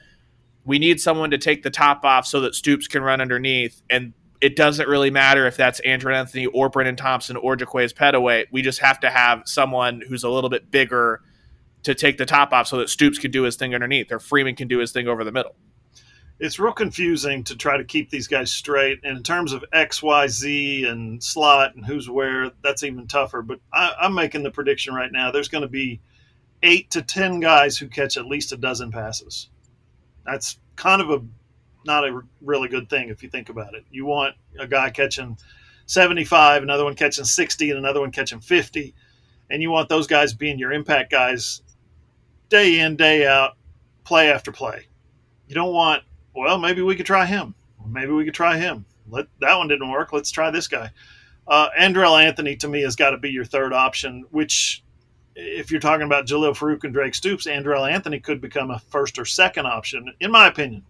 we 0.64 0.80
need 0.80 1.02
someone 1.02 1.32
to 1.32 1.38
take 1.38 1.64
the 1.64 1.70
top 1.70 2.06
off 2.06 2.26
so 2.26 2.40
that 2.42 2.56
Stoops 2.56 2.88
can 2.88 3.04
run 3.04 3.20
underneath. 3.20 3.82
And 3.90 4.14
it 4.42 4.56
doesn't 4.56 4.88
really 4.88 5.10
matter 5.10 5.48
if 5.48 5.58
that's 5.58 5.82
Andrel 5.82 6.16
Anthony 6.16 6.46
or 6.48 6.70
Brenen 6.70 6.98
Thompson 6.98 7.38
or 7.38 7.56
Jaquaize 7.58 7.94
Pettaway. 7.94 8.46
We 8.52 8.62
just 8.62 8.80
have 8.80 9.00
to 9.02 9.10
have 9.10 9.44
someone 9.46 10.02
who's 10.08 10.24
a 10.24 10.30
little 10.30 10.50
bit 10.50 10.70
bigger 10.70 11.22
to 11.84 11.96
take 11.96 12.18
the 12.18 12.26
top 12.26 12.54
off 12.54 12.68
so 12.68 12.78
that 12.78 12.90
Stoops 12.90 13.18
can 13.18 13.32
do 13.32 13.44
his 13.44 13.56
thing 13.56 13.74
underneath 13.74 14.12
or 14.12 14.20
Freeman 14.20 14.56
can 14.56 14.68
do 14.68 14.80
his 14.80 14.92
thing 14.92 15.08
over 15.08 15.24
the 15.24 15.32
middle. 15.32 15.56
It's 16.40 16.60
real 16.60 16.74
confusing 16.74 17.44
to 17.46 17.56
try 17.56 17.78
to 17.78 17.84
keep 17.84 18.12
these 18.12 18.28
guys 18.28 18.52
straight. 18.52 19.00
And 19.04 19.18
in 19.18 19.24
terms 19.24 19.54
of 19.54 19.66
X, 19.74 20.04
Y, 20.04 20.28
Z, 20.28 20.86
and 20.86 21.24
slot 21.24 21.76
and 21.76 21.84
who's 21.84 22.08
where, 22.08 22.52
that's 22.62 22.84
even 22.84 23.08
tougher. 23.08 23.42
But 23.42 23.60
I, 23.74 23.94
I'm 24.00 24.14
making 24.14 24.44
the 24.44 24.52
prediction 24.52 24.94
right 24.94 25.12
now 25.12 25.32
there's 25.32 25.48
going 25.48 25.64
to 25.64 25.68
be 25.68 26.00
eight 26.62 26.92
to 26.92 27.02
10 27.02 27.40
guys 27.40 27.78
who 27.78 27.88
catch 27.88 28.18
at 28.18 28.26
least 28.26 28.52
a 28.52 28.58
dozen 28.58 28.92
passes 28.92 29.50
that's 30.28 30.60
kind 30.76 31.02
of 31.02 31.10
a 31.10 31.24
not 31.88 32.08
a 32.08 32.22
really 32.42 32.68
good 32.68 32.90
thing 32.90 33.10
if 33.10 33.24
you 33.24 33.30
think 33.30 33.50
about 33.50 33.74
it. 33.74 33.84
You 33.90 34.06
want 34.06 34.36
a 34.60 34.68
guy 34.68 34.92
catching 34.92 35.38
75, 35.88 36.62
another 36.62 36.84
one 36.84 36.96
catching 36.96 37.26
60, 37.26 37.72
and 37.72 37.80
another 37.80 38.02
one 38.02 38.12
catching 38.12 38.42
50, 38.42 38.94
and 39.50 39.62
you 39.62 39.72
want 39.72 39.90
those 39.90 40.06
guys 40.06 40.34
being 40.34 40.60
your 40.60 40.72
impact 40.74 41.12
guys 41.12 41.62
day 42.50 42.80
in, 42.80 42.96
day 42.96 43.26
out, 43.26 43.58
play 44.04 44.32
after 44.32 44.52
play. 44.52 44.88
You 45.48 45.56
don't 45.56 45.74
want, 45.74 46.04
well, 46.36 46.60
maybe 46.60 46.82
we 46.82 46.96
could 46.96 47.06
try 47.06 47.26
him. 47.26 47.56
Maybe 47.86 48.12
we 48.12 48.26
could 48.26 48.34
try 48.34 48.58
him. 48.58 48.86
Let 49.10 49.28
that 49.40 49.58
one 49.58 49.70
didn't 49.70 49.90
work. 49.90 50.12
Let's 50.12 50.32
try 50.32 50.52
this 50.52 50.68
guy. 50.68 50.92
Uh, 51.48 51.70
Andrel 51.80 52.22
Anthony 52.22 52.58
to 52.58 52.68
me 52.68 52.82
has 52.82 52.98
got 52.98 53.12
to 53.12 53.18
be 53.18 53.30
your 53.30 53.46
third 53.46 53.72
option, 53.72 54.26
which 54.32 54.84
if 55.36 55.72
you're 55.72 55.80
talking 55.80 56.06
about 56.06 56.26
Jalil 56.26 56.58
Farooq 56.58 56.84
and 56.84 56.94
Drake 56.94 57.16
Stoops, 57.16 57.46
Andrel 57.46 57.90
Anthony 57.90 58.20
could 58.20 58.42
become 58.42 58.72
a 58.72 58.80
first 58.80 59.18
or 59.18 59.26
second 59.26 59.68
option, 59.68 60.14
in 60.20 60.32
my 60.32 60.48
opinion. 60.48 60.84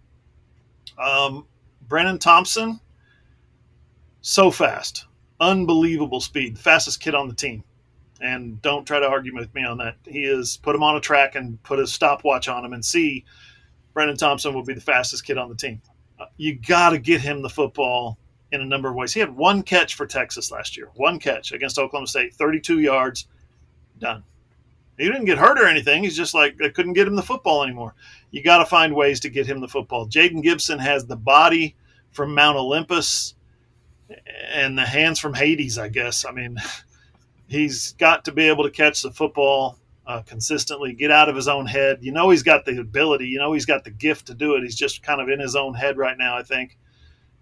Um, 0.98 1.46
Brenen 1.86 2.20
Thompson, 2.20 2.80
so 4.20 4.50
fast, 4.50 5.06
unbelievable 5.40 6.20
speed, 6.20 6.58
fastest 6.58 7.00
kid 7.00 7.14
on 7.14 7.28
the 7.28 7.34
team. 7.34 7.64
And 8.20 8.60
don't 8.62 8.84
try 8.84 8.98
to 8.98 9.06
argue 9.06 9.34
with 9.34 9.54
me 9.54 9.64
on 9.64 9.78
that. 9.78 9.96
He 10.04 10.24
is 10.24 10.56
put 10.56 10.74
him 10.74 10.82
on 10.82 10.96
a 10.96 11.00
track 11.00 11.36
and 11.36 11.62
put 11.62 11.78
a 11.78 11.86
stopwatch 11.86 12.48
on 12.48 12.64
him 12.64 12.72
and 12.72 12.84
see 12.84 13.24
Brenen 13.94 14.18
Thompson 14.18 14.54
will 14.54 14.64
be 14.64 14.74
the 14.74 14.80
fastest 14.80 15.24
kid 15.24 15.38
on 15.38 15.48
the 15.48 15.54
team. 15.54 15.80
Uh, 16.18 16.26
you 16.36 16.58
got 16.58 16.90
to 16.90 16.98
get 16.98 17.20
him 17.20 17.42
the 17.42 17.48
football 17.48 18.18
in 18.50 18.60
a 18.60 18.64
number 18.64 18.88
of 18.88 18.96
ways. 18.96 19.12
He 19.12 19.20
had 19.20 19.34
one 19.34 19.62
catch 19.62 19.94
for 19.94 20.06
Texas 20.06 20.50
last 20.50 20.76
year, 20.76 20.90
one 20.94 21.18
catch 21.18 21.52
against 21.52 21.78
Oklahoma 21.78 22.08
State, 22.08 22.34
32 22.34 22.80
yards, 22.80 23.28
done. 23.98 24.24
He 24.98 25.06
didn't 25.06 25.26
get 25.26 25.38
hurt 25.38 25.60
or 25.60 25.66
anything. 25.66 26.02
He's 26.02 26.16
just 26.16 26.34
like 26.34 26.56
they 26.58 26.70
couldn't 26.70 26.94
get 26.94 27.06
him 27.06 27.16
the 27.16 27.22
football 27.22 27.62
anymore. 27.62 27.94
You 28.30 28.42
got 28.42 28.58
to 28.58 28.66
find 28.66 28.94
ways 28.94 29.20
to 29.20 29.30
get 29.30 29.46
him 29.46 29.60
the 29.60 29.68
football. 29.68 30.08
Jayden 30.08 30.42
Gibson 30.42 30.78
has 30.80 31.06
the 31.06 31.16
body 31.16 31.76
from 32.10 32.34
Mount 32.34 32.58
Olympus 32.58 33.34
and 34.52 34.76
the 34.76 34.84
hands 34.84 35.20
from 35.20 35.34
Hades, 35.34 35.78
I 35.78 35.88
guess. 35.88 36.24
I 36.24 36.32
mean, 36.32 36.58
he's 37.48 37.92
got 37.92 38.24
to 38.24 38.32
be 38.32 38.48
able 38.48 38.64
to 38.64 38.70
catch 38.70 39.02
the 39.02 39.12
football 39.12 39.78
uh, 40.06 40.22
consistently, 40.22 40.94
get 40.94 41.12
out 41.12 41.28
of 41.28 41.36
his 41.36 41.48
own 41.48 41.66
head. 41.66 41.98
You 42.00 42.12
know, 42.12 42.30
he's 42.30 42.42
got 42.42 42.64
the 42.64 42.80
ability. 42.80 43.26
You 43.28 43.38
know, 43.38 43.52
he's 43.52 43.66
got 43.66 43.84
the 43.84 43.90
gift 43.90 44.26
to 44.26 44.34
do 44.34 44.54
it. 44.54 44.62
He's 44.62 44.76
just 44.76 45.02
kind 45.02 45.20
of 45.20 45.28
in 45.28 45.38
his 45.38 45.54
own 45.54 45.74
head 45.74 45.96
right 45.96 46.18
now, 46.18 46.36
I 46.36 46.42
think 46.42 46.76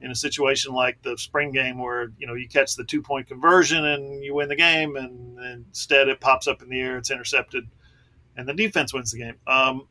in 0.01 0.11
a 0.11 0.15
situation 0.15 0.73
like 0.73 1.01
the 1.03 1.17
spring 1.17 1.51
game 1.51 1.79
where 1.79 2.13
you 2.19 2.27
know 2.27 2.35
you 2.35 2.49
catch 2.49 2.75
the 2.77 2.85
two 2.85 3.01
point 3.01 3.27
conversion 3.27 3.85
and 3.85 4.23
you 4.23 4.35
win 4.35 4.49
the 4.49 4.57
game 4.57 4.97
and, 4.97 5.39
and, 5.39 5.65
instead 5.67 6.09
it 6.09 6.21
pops 6.21 6.47
up 6.47 6.63
in 6.63 6.69
the 6.69 6.81
air 6.81 6.99
it's 6.99 7.11
intercepted 7.11 7.67
and 8.37 8.47
the 8.47 8.53
defense 8.53 8.93
wins 8.93 9.13
the 9.13 9.19
game. 9.19 9.37
Um, 9.47 9.87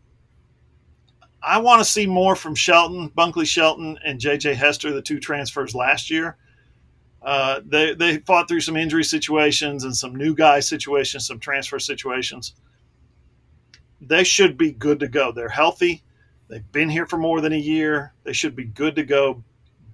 i 1.41 1.57
want 1.57 1.79
to 1.79 1.85
see 1.85 2.05
more 2.05 2.35
from 2.35 2.55
shelton 2.55 3.09
bunkley 3.09 3.47
shelton 3.47 3.97
and 4.05 4.19
jj 4.19 4.53
hester 4.53 4.91
the 4.91 5.01
two 5.01 5.19
transfers 5.19 5.75
last 5.75 6.09
year. 6.09 6.37
Uh, 7.21 7.59
they, 7.65 7.95
they 7.95 8.17
fought 8.17 8.47
through 8.47 8.59
some 8.59 8.77
injury 8.77 9.03
situations 9.03 9.83
and 9.83 9.95
some 9.95 10.15
new 10.15 10.35
guy 10.35 10.59
situations 10.59 11.25
some 11.25 11.39
transfer 11.39 11.79
situations. 11.79 12.53
They 13.99 14.23
should 14.23 14.59
be 14.59 14.71
good 14.71 14.99
to 14.99 15.07
go. 15.07 15.31
They're 15.31 15.49
healthy. 15.49 16.03
They've 16.47 16.71
been 16.71 16.89
here 16.89 17.07
for 17.07 17.17
more 17.17 17.41
than 17.41 17.53
a 17.53 17.57
year. 17.57 18.13
They 18.23 18.33
should 18.33 18.55
be 18.55 18.65
good 18.65 18.95
to 18.97 19.03
go 19.03 19.43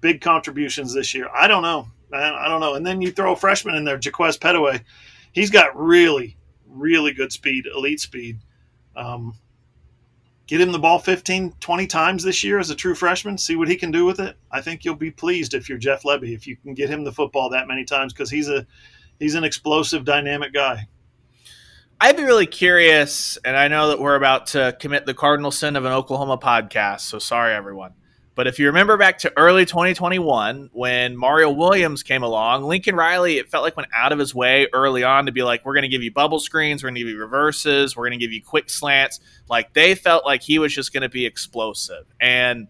big 0.01 0.21
contributions 0.21 0.93
this 0.93 1.13
year. 1.13 1.29
I 1.33 1.47
don't 1.47 1.63
know. 1.63 1.87
I 2.13 2.49
don't 2.49 2.59
know. 2.59 2.73
And 2.73 2.85
then 2.85 3.01
you 3.01 3.11
throw 3.11 3.33
a 3.33 3.37
freshman 3.37 3.75
in 3.75 3.85
there, 3.85 3.97
Jaquaize 3.97 4.37
Pettaway. 4.37 4.83
He's 5.31 5.49
got 5.49 5.77
really, 5.79 6.37
really 6.67 7.13
good 7.13 7.31
speed, 7.31 7.65
elite 7.73 8.01
speed. 8.01 8.39
Um, 8.95 9.33
get 10.47 10.59
him 10.59 10.73
the 10.73 10.79
ball 10.79 10.99
15, 10.99 11.53
20 11.59 11.87
times 11.87 12.23
this 12.23 12.43
year 12.43 12.59
as 12.59 12.69
a 12.69 12.75
true 12.75 12.95
freshman, 12.95 13.37
see 13.37 13.55
what 13.55 13.69
he 13.69 13.77
can 13.77 13.91
do 13.91 14.03
with 14.03 14.19
it. 14.19 14.35
I 14.51 14.59
think 14.59 14.83
you'll 14.83 14.95
be 14.95 15.11
pleased 15.11 15.53
if 15.53 15.69
you're 15.69 15.77
Jeff 15.77 16.03
Lebby 16.03 16.33
if 16.33 16.45
you 16.45 16.57
can 16.57 16.73
get 16.73 16.89
him 16.89 17.05
the 17.05 17.13
football 17.13 17.49
that 17.51 17.67
many 17.67 17.85
times 17.85 18.11
because 18.11 18.29
he's 18.29 18.49
a 18.49 18.67
he's 19.19 19.35
an 19.35 19.45
explosive, 19.45 20.03
dynamic 20.03 20.53
guy. 20.53 20.87
I'd 22.03 22.17
be 22.17 22.23
really 22.23 22.47
curious, 22.47 23.37
and 23.45 23.55
I 23.55 23.67
know 23.67 23.89
that 23.89 23.99
we're 23.99 24.15
about 24.15 24.47
to 24.47 24.75
commit 24.79 25.05
the 25.05 25.13
cardinal 25.13 25.51
sin 25.51 25.75
of 25.75 25.85
an 25.85 25.91
Oklahoma 25.91 26.39
podcast, 26.39 27.01
so 27.01 27.19
sorry 27.19 27.53
everyone. 27.53 27.93
But 28.33 28.47
if 28.47 28.59
you 28.59 28.67
remember 28.67 28.95
back 28.95 29.19
to 29.19 29.33
early 29.37 29.65
2021 29.65 30.69
when 30.71 31.17
Mario 31.17 31.51
Williams 31.51 32.01
came 32.01 32.23
along, 32.23 32.63
Lincoln 32.63 32.95
Riley, 32.95 33.37
it 33.37 33.49
felt 33.49 33.63
like 33.63 33.75
went 33.75 33.89
out 33.93 34.13
of 34.13 34.19
his 34.19 34.33
way 34.33 34.67
early 34.73 35.03
on 35.03 35.25
to 35.25 35.33
be 35.33 35.43
like, 35.43 35.65
we're 35.65 35.73
going 35.73 35.83
to 35.83 35.89
give 35.89 36.01
you 36.01 36.13
bubble 36.13 36.39
screens, 36.39 36.81
we're 36.81 36.89
going 36.89 36.95
to 36.95 37.01
give 37.01 37.09
you 37.09 37.19
reverses, 37.19 37.95
we're 37.95 38.07
going 38.07 38.17
to 38.17 38.23
give 38.23 38.31
you 38.31 38.41
quick 38.41 38.69
slants. 38.69 39.19
Like 39.49 39.73
they 39.73 39.95
felt 39.95 40.25
like 40.25 40.41
he 40.41 40.59
was 40.59 40.73
just 40.73 40.93
going 40.93 41.01
to 41.01 41.09
be 41.09 41.25
explosive. 41.25 42.05
And 42.21 42.67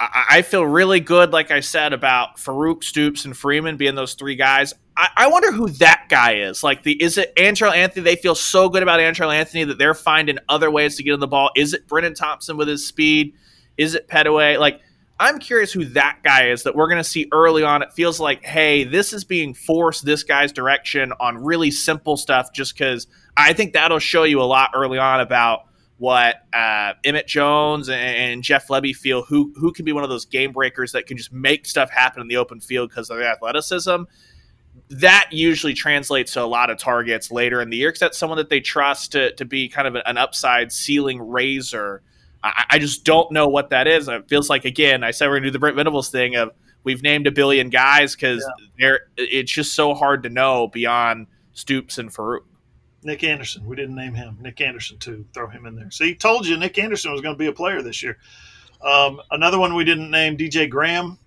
I, 0.00 0.24
I, 0.30 0.42
feel 0.42 0.64
really 0.64 1.00
good, 1.00 1.32
like 1.32 1.50
I 1.50 1.60
said, 1.60 1.92
about 1.92 2.36
Farooq, 2.36 2.82
Stoops, 2.82 3.24
and 3.24 3.36
Freeman 3.36 3.76
being 3.76 3.94
those 3.94 4.14
three 4.14 4.36
guys. 4.36 4.74
I, 4.96 5.08
I 5.16 5.26
wonder 5.28 5.52
who 5.52 5.68
that 5.70 6.06
guy 6.08 6.34
is. 6.36 6.64
Like, 6.64 6.82
the 6.82 7.00
is 7.00 7.16
it 7.16 7.34
Andrel 7.36 7.74
Anthony? 7.74 8.02
They 8.02 8.16
feel 8.16 8.34
so 8.34 8.68
good 8.68 8.82
about 8.82 9.00
Andrel 9.00 9.32
Anthony 9.32 9.64
that 9.64 9.78
they're 9.78 9.94
finding 9.94 10.38
other 10.48 10.70
ways 10.70 10.96
to 10.96 11.02
get 11.02 11.14
in 11.14 11.20
the 11.20 11.28
ball. 11.28 11.50
Is 11.56 11.74
it 11.74 11.86
Brenen 11.86 12.14
Thompson 12.14 12.56
with 12.56 12.68
his 12.68 12.86
speed? 12.86 13.34
Is 13.78 13.94
it 13.94 14.08
Pettaway? 14.08 14.58
Like, 14.58 14.82
I'm 15.20 15.38
curious 15.38 15.72
who 15.72 15.84
that 15.86 16.20
guy 16.22 16.48
is 16.48 16.62
that 16.62 16.76
we're 16.76 16.88
going 16.88 17.02
to 17.02 17.08
see 17.08 17.28
early 17.32 17.64
on. 17.64 17.82
It 17.82 17.92
feels 17.92 18.20
like, 18.20 18.44
hey, 18.44 18.84
this 18.84 19.12
is 19.12 19.24
being 19.24 19.52
forced 19.52 20.04
this 20.04 20.22
guy's 20.22 20.52
direction 20.52 21.12
on 21.18 21.38
really 21.38 21.70
simple 21.70 22.16
stuff 22.16 22.52
just 22.52 22.74
because 22.74 23.08
I 23.36 23.52
think 23.52 23.72
that'll 23.72 23.98
show 23.98 24.22
you 24.22 24.40
a 24.40 24.44
lot 24.44 24.70
early 24.74 24.98
on 24.98 25.20
about 25.20 25.64
what 25.96 26.44
uh, 26.52 26.92
Emmett 27.02 27.26
Jones 27.26 27.88
and, 27.88 28.00
and, 28.00 28.42
Jeff 28.44 28.68
Lebby 28.68 28.94
feel 28.94 29.22
who 29.22 29.52
who 29.56 29.72
can 29.72 29.84
be 29.84 29.92
one 29.92 30.04
of 30.04 30.10
those 30.10 30.24
game 30.24 30.52
breakers 30.52 30.92
that 30.92 31.06
can 31.06 31.16
just 31.16 31.32
make 31.32 31.66
stuff 31.66 31.90
happen 31.90 32.22
in 32.22 32.28
the 32.28 32.36
open 32.36 32.60
field 32.60 32.88
because 32.88 33.10
of 33.10 33.18
their 33.18 33.28
athleticism. 33.28 34.04
That 34.90 35.28
usually 35.32 35.74
translates 35.74 36.34
to 36.34 36.42
a 36.42 36.46
lot 36.46 36.70
of 36.70 36.78
targets 36.78 37.32
later 37.32 37.60
in 37.60 37.68
the 37.68 37.76
year 37.76 37.88
because 37.88 37.98
that's 37.98 38.18
someone 38.18 38.38
that 38.38 38.48
they 38.48 38.60
trust 38.60 39.10
to, 39.12 39.34
to 39.34 39.44
be 39.44 39.68
kind 39.68 39.88
of 39.88 40.00
an 40.06 40.16
upside 40.16 40.70
ceiling 40.70 41.20
raiser 41.20 42.02
I, 42.42 42.64
I, 42.70 42.78
just 42.78 43.04
don't 43.04 43.32
know 43.32 43.48
what 43.48 43.70
that 43.70 43.86
is. 43.86 44.08
It 44.08 44.28
feels 44.28 44.48
like 44.48 44.64
again, 44.64 45.02
I 45.02 45.10
said 45.10 45.28
we're 45.28 45.36
gonna 45.36 45.46
do 45.46 45.50
the 45.52 45.58
Brent 45.58 45.76
Venables 45.76 46.10
thing 46.10 46.36
of 46.36 46.52
we've 46.84 47.02
named 47.02 47.26
a 47.26 47.32
billion 47.32 47.68
guys 47.68 48.14
because 48.14 48.40
yeah. 48.40 48.66
they're 48.78 49.00
it's 49.16 49.52
just 49.52 49.74
so 49.74 49.94
hard 49.94 50.22
to 50.22 50.28
know 50.28 50.68
beyond 50.68 51.26
Stoops 51.52 51.98
and 51.98 52.12
Farooq. 52.12 52.42
Nick 53.02 53.24
Anderson, 53.24 53.64
we 53.66 53.76
didn't 53.76 53.94
name 53.94 54.14
him. 54.14 54.36
Nick 54.40 54.60
Anderson 54.60 54.98
too. 54.98 55.24
Throw 55.32 55.48
him 55.48 55.66
in 55.66 55.76
there. 55.76 55.90
See, 55.90 56.14
told 56.14 56.46
you 56.46 56.56
Nick 56.56 56.78
Anderson 56.78 57.12
was 57.12 57.20
going 57.20 57.34
to 57.34 57.38
be 57.38 57.46
a 57.46 57.52
player 57.52 57.82
this 57.82 58.02
year. 58.02 58.18
Um, 58.82 59.20
another 59.30 59.58
one 59.58 59.74
we 59.74 59.84
didn't 59.84 60.10
name, 60.10 60.36
DJ 60.36 60.68
Graham. 60.68 61.18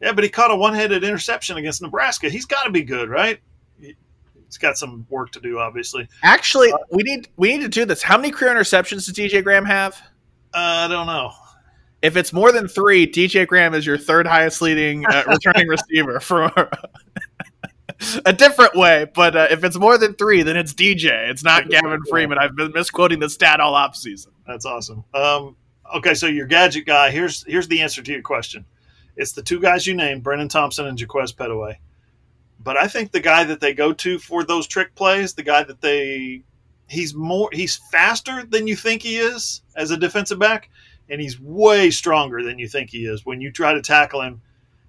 Yeah, 0.00 0.12
but 0.12 0.24
he 0.24 0.30
caught 0.30 0.50
a 0.50 0.56
one-headed 0.56 1.04
interception 1.04 1.56
against 1.56 1.82
Nebraska. 1.82 2.28
He's 2.30 2.46
got 2.46 2.62
to 2.62 2.70
be 2.70 2.82
good, 2.82 3.10
right? 3.10 3.40
He's 4.50 4.58
got 4.58 4.76
some 4.76 5.06
work 5.10 5.30
to 5.32 5.40
do, 5.40 5.60
obviously. 5.60 6.08
Actually, 6.24 6.72
uh, 6.72 6.78
we 6.90 7.04
need 7.04 7.28
we 7.36 7.52
need 7.52 7.62
to 7.62 7.68
do 7.68 7.84
this. 7.84 8.02
How 8.02 8.16
many 8.16 8.32
career 8.32 8.52
interceptions 8.52 9.06
does 9.06 9.12
DJ 9.12 9.44
Graham 9.44 9.64
have? 9.64 9.94
Uh, 10.52 10.86
I 10.86 10.88
don't 10.88 11.06
know. 11.06 11.30
If 12.02 12.16
it's 12.16 12.32
more 12.32 12.50
than 12.50 12.66
three, 12.66 13.06
DJ 13.06 13.46
Graham 13.46 13.74
is 13.74 13.86
your 13.86 13.96
third 13.96 14.26
highest 14.26 14.60
leading 14.60 15.06
uh, 15.06 15.22
returning 15.28 15.68
receiver 15.68 16.18
for 16.18 16.50
a 18.24 18.32
different 18.32 18.74
way. 18.74 19.06
But 19.14 19.36
uh, 19.36 19.46
if 19.52 19.62
it's 19.62 19.78
more 19.78 19.96
than 19.96 20.14
three, 20.14 20.42
then 20.42 20.56
it's 20.56 20.74
DJ. 20.74 21.30
It's 21.30 21.44
not 21.44 21.68
Gavin 21.68 22.00
Freeman. 22.10 22.36
I've 22.38 22.56
been 22.56 22.72
misquoting 22.72 23.20
the 23.20 23.30
stat 23.30 23.60
all 23.60 23.76
off 23.76 23.94
season. 23.94 24.32
That's 24.48 24.66
awesome. 24.66 25.04
Um, 25.14 25.54
okay, 25.94 26.14
so 26.14 26.26
your 26.26 26.46
gadget 26.46 26.86
guy. 26.86 27.12
Here's 27.12 27.44
here's 27.44 27.68
the 27.68 27.82
answer 27.82 28.02
to 28.02 28.10
your 28.10 28.22
question. 28.22 28.64
It's 29.16 29.30
the 29.30 29.42
two 29.42 29.60
guys 29.60 29.86
you 29.86 29.94
named, 29.94 30.24
Brenen 30.24 30.50
Thompson 30.50 30.86
and 30.86 30.98
Jaquaize 30.98 31.36
Pettaway. 31.36 31.76
But 32.62 32.76
I 32.76 32.88
think 32.88 33.10
the 33.10 33.20
guy 33.20 33.44
that 33.44 33.60
they 33.60 33.72
go 33.72 33.92
to 33.94 34.18
for 34.18 34.44
those 34.44 34.66
trick 34.66 34.94
plays, 34.94 35.34
the 35.34 35.42
guy 35.42 35.62
that 35.62 35.80
they 35.80 36.42
he's 36.88 37.14
more 37.14 37.48
he's 37.52 37.76
faster 37.90 38.44
than 38.44 38.66
you 38.66 38.76
think 38.76 39.02
he 39.02 39.16
is 39.16 39.62
as 39.76 39.90
a 39.90 39.96
defensive 39.96 40.38
back, 40.38 40.68
and 41.08 41.20
he's 41.20 41.40
way 41.40 41.90
stronger 41.90 42.42
than 42.42 42.58
you 42.58 42.68
think 42.68 42.90
he 42.90 43.06
is. 43.06 43.24
When 43.24 43.40
you 43.40 43.50
try 43.50 43.72
to 43.72 43.80
tackle 43.80 44.20
him, 44.20 44.42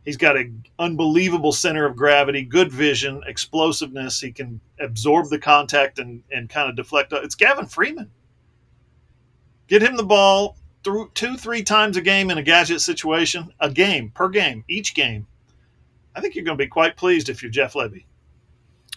he's 0.04 0.18
got 0.18 0.36
an 0.36 0.66
unbelievable 0.80 1.54
center 1.54 1.86
of 1.86 1.96
gravity, 1.96 2.44
good 2.44 2.72
vision, 2.72 3.22
explosiveness. 3.26 4.20
He 4.20 4.34
can 4.34 4.60
absorb 4.80 5.30
the 5.30 5.40
contact 5.40 5.98
and, 5.98 6.24
and 6.30 6.50
kind 6.50 6.70
of 6.70 6.76
deflect. 6.76 7.14
It's 7.14 7.36
Gavin 7.36 7.68
Freeman. 7.68 8.12
Get 9.68 9.82
him 9.82 9.96
the 9.96 10.04
ball 10.04 10.58
through 10.84 11.12
two, 11.14 11.38
three 11.38 11.64
times 11.64 11.96
a 11.96 12.02
game 12.02 12.32
in 12.32 12.38
a 12.38 12.44
gadget 12.44 12.82
situation, 12.82 13.54
a 13.62 13.70
game 13.70 14.10
per 14.10 14.28
game, 14.28 14.66
each 14.68 14.94
game 14.94 15.28
I 16.16 16.22
think 16.22 16.36
you're 16.36 16.46
going 16.46 16.58
to 16.58 16.64
be 16.64 16.68
quite 16.68 16.98
pleased 16.98 17.30
if 17.30 17.42
you're 17.42 17.52
Jeff 17.52 17.74
Lebby. 17.74 18.06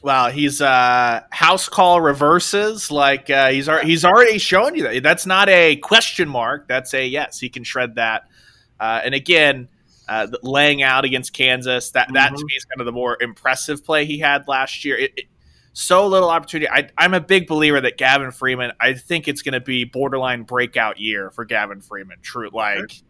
Wow, 0.02 0.28
he's 0.28 0.60
uh, 0.60 1.22
house 1.30 1.68
call 1.68 2.00
reverses. 2.00 2.90
Like 2.90 3.30
uh, 3.30 3.50
he's 3.50 3.70
he's 3.82 4.04
already 4.04 4.36
shown 4.36 4.74
you 4.74 4.82
that. 4.82 5.02
That's 5.02 5.24
not 5.24 5.48
a 5.48 5.76
question 5.76 6.28
mark. 6.28 6.68
That's 6.68 6.92
a 6.92 7.06
yes. 7.06 7.40
He 7.40 7.48
can 7.48 7.64
shred 7.64 7.94
that. 7.94 8.28
Uh, 8.78 9.00
and 9.02 9.14
again, 9.14 9.66
uh, 10.06 10.26
laying 10.42 10.82
out 10.82 11.06
against 11.06 11.32
Kansas. 11.32 11.92
That 11.92 12.12
that 12.12 12.32
mm-hmm. 12.32 12.36
to 12.36 12.44
me 12.44 12.54
is 12.54 12.66
kind 12.66 12.82
of 12.82 12.84
the 12.84 12.92
more 12.92 13.16
impressive 13.18 13.82
play 13.82 14.04
he 14.04 14.18
had 14.18 14.46
last 14.46 14.84
year. 14.84 14.98
It, 14.98 15.12
it, 15.16 15.24
so 15.72 16.06
little 16.06 16.28
opportunity. 16.28 16.68
I, 16.70 16.90
am 16.98 17.14
a 17.14 17.20
big 17.20 17.46
believer 17.46 17.80
that 17.80 17.96
Gavin 17.96 18.30
Freeman. 18.30 18.72
I 18.78 18.92
think 18.92 19.26
it's 19.26 19.40
going 19.40 19.54
to 19.54 19.60
be 19.60 19.84
borderline 19.84 20.42
breakout 20.42 21.00
year 21.00 21.30
for 21.30 21.46
Gavin 21.46 21.80
Freeman. 21.80 22.18
True, 22.20 22.50
like. 22.52 23.02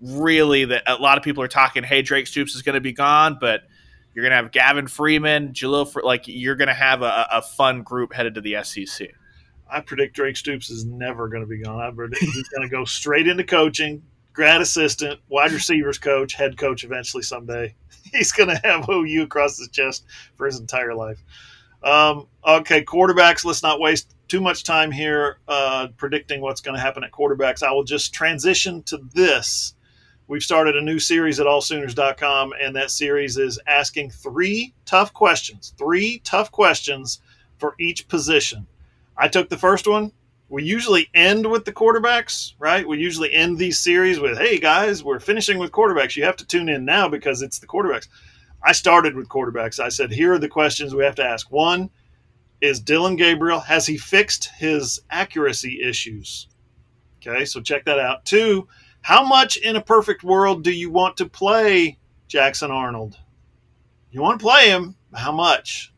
Really 0.00 0.64
that 0.66 0.82
a 0.86 0.96
lot 0.96 1.18
of 1.18 1.24
people 1.24 1.42
are 1.42 1.48
talking, 1.48 1.82
hey, 1.82 2.02
Drake 2.02 2.26
Stoops 2.26 2.54
is 2.54 2.62
going 2.62 2.74
to 2.74 2.80
be 2.80 2.92
gone, 2.92 3.38
but 3.40 3.62
you're 4.14 4.22
going 4.22 4.30
to 4.30 4.36
have 4.36 4.52
Gavin 4.52 4.86
Freeman, 4.86 5.52
Jalil, 5.52 6.02
like 6.02 6.24
you're 6.26 6.56
going 6.56 6.68
to 6.68 6.74
have 6.74 7.02
a, 7.02 7.28
a, 7.32 7.42
fun 7.42 7.82
group 7.82 8.12
headed 8.12 8.34
to 8.34 8.40
the 8.40 8.56
SEC. 8.62 9.08
I 9.70 9.80
predict 9.80 10.16
Drake 10.16 10.36
Stoops 10.36 10.70
is 10.70 10.84
never 10.84 11.28
going 11.28 11.42
to 11.42 11.46
be 11.46 11.62
gone. 11.62 11.80
I 11.80 11.90
predict 11.90 12.22
he's 12.22 12.48
going 12.48 12.68
to 12.68 12.74
go 12.74 12.84
straight 12.84 13.28
into 13.28 13.44
coaching, 13.44 14.02
grad 14.32 14.60
assistant, 14.60 15.20
wide 15.28 15.52
receivers 15.52 15.98
coach, 15.98 16.34
head 16.34 16.56
coach 16.56 16.84
eventually 16.84 17.22
someday. 17.22 17.74
He's 18.12 18.32
going 18.32 18.48
to 18.48 18.60
have 18.64 18.88
OU 18.88 19.24
across 19.24 19.58
his 19.58 19.68
chest 19.68 20.06
for 20.36 20.46
his 20.46 20.58
entire 20.58 20.94
life. 20.94 21.22
Um, 21.82 22.26
okay, 22.46 22.82
quarterbacks. 22.82 23.44
Let's 23.44 23.62
not 23.62 23.80
waste 23.80 24.14
too 24.28 24.40
much 24.40 24.62
time 24.62 24.90
here 24.90 25.38
uh, 25.48 25.88
predicting 25.96 26.40
what's 26.40 26.60
going 26.60 26.74
to 26.74 26.80
happen 26.80 27.02
at 27.02 27.12
quarterbacks. 27.12 27.62
I 27.62 27.72
will 27.72 27.84
just 27.84 28.12
transition 28.12 28.82
to 28.84 28.98
this. 29.14 29.74
We've 30.26 30.42
started 30.42 30.76
a 30.76 30.82
new 30.82 30.98
series 30.98 31.40
at 31.40 31.46
allsooners.com, 31.46 32.52
and 32.60 32.76
that 32.76 32.90
series 32.90 33.38
is 33.38 33.58
asking 33.66 34.10
three 34.10 34.74
tough 34.84 35.14
questions, 35.14 35.72
three 35.78 36.20
tough 36.22 36.52
questions 36.52 37.20
for 37.58 37.74
each 37.80 38.06
position. 38.08 38.66
I 39.16 39.28
took 39.28 39.48
the 39.48 39.56
first 39.56 39.88
one. 39.88 40.12
We 40.50 40.64
usually 40.64 41.08
end 41.14 41.50
with 41.50 41.64
the 41.64 41.72
quarterbacks, 41.72 42.52
right? 42.58 42.86
We 42.86 42.98
usually 42.98 43.32
end 43.32 43.58
these 43.58 43.80
series 43.80 44.20
with, 44.20 44.38
hey 44.38 44.58
guys, 44.58 45.02
we're 45.02 45.20
finishing 45.20 45.58
with 45.58 45.72
quarterbacks. 45.72 46.16
You 46.16 46.24
have 46.24 46.36
to 46.36 46.46
tune 46.46 46.68
in 46.68 46.84
now 46.84 47.08
because 47.08 47.42
it's 47.42 47.58
the 47.58 47.66
quarterbacks. 47.66 48.08
I 48.62 48.72
started 48.72 49.14
with 49.14 49.28
quarterbacks. 49.28 49.78
I 49.80 49.88
said, 49.88 50.10
here 50.10 50.34
are 50.34 50.38
the 50.38 50.48
questions 50.48 50.94
we 50.94 51.04
have 51.04 51.14
to 51.16 51.24
ask. 51.24 51.50
One, 51.50 51.90
is 52.60 52.80
Dillon 52.80 53.16
Gabriel, 53.16 53.60
has 53.60 53.86
he 53.86 53.96
fixed 53.96 54.50
his 54.56 55.00
accuracy 55.10 55.80
issues? 55.82 56.48
Okay, 57.20 57.44
so 57.44 57.60
check 57.60 57.84
that 57.84 57.98
out. 57.98 58.24
Two, 58.24 58.68
how 59.02 59.24
much 59.24 59.56
in 59.56 59.76
a 59.76 59.80
perfect 59.80 60.24
world 60.24 60.64
do 60.64 60.72
you 60.72 60.90
want 60.90 61.16
to 61.18 61.26
play 61.26 61.98
Jackson 62.26 62.70
Arnold? 62.70 63.16
You 64.10 64.22
want 64.22 64.40
to 64.40 64.44
play 64.44 64.68
him, 64.68 64.96
how 65.14 65.32
much? 65.32 65.92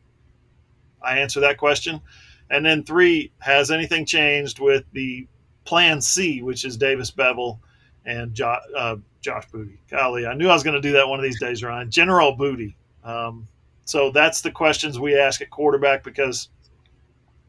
I 1.01 1.19
answer 1.19 1.39
that 1.41 1.57
question. 1.57 2.01
And 2.49 2.65
then 2.65 2.83
three, 2.83 3.31
has 3.39 3.71
anything 3.71 4.05
changed 4.05 4.59
with 4.59 4.83
the 4.91 5.27
plan 5.63 6.01
C, 6.01 6.41
which 6.41 6.65
is 6.65 6.77
Davis 6.77 7.09
Beville 7.09 7.59
and 8.05 8.33
jo- 8.33 8.57
uh, 8.75 8.97
Josh 9.21 9.49
Booty? 9.51 9.79
Golly, 9.89 10.25
I 10.27 10.33
knew 10.33 10.49
I 10.49 10.53
was 10.53 10.63
going 10.63 10.75
to 10.75 10.81
do 10.81 10.93
that 10.93 11.07
one 11.07 11.19
of 11.19 11.23
these 11.23 11.39
days, 11.39 11.63
Ryan. 11.63 11.89
General 11.89 12.35
Booty. 12.35 12.75
Um, 13.03 13.47
so 13.85 14.11
that's 14.11 14.41
the 14.41 14.51
questions 14.51 14.99
we 14.99 15.17
ask 15.17 15.41
at 15.41 15.49
quarterback 15.49 16.03
because 16.03 16.49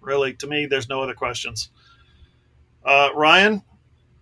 really, 0.00 0.34
to 0.34 0.46
me, 0.46 0.66
there's 0.66 0.88
no 0.88 1.02
other 1.02 1.14
questions. 1.14 1.70
Uh, 2.84 3.10
Ryan, 3.14 3.62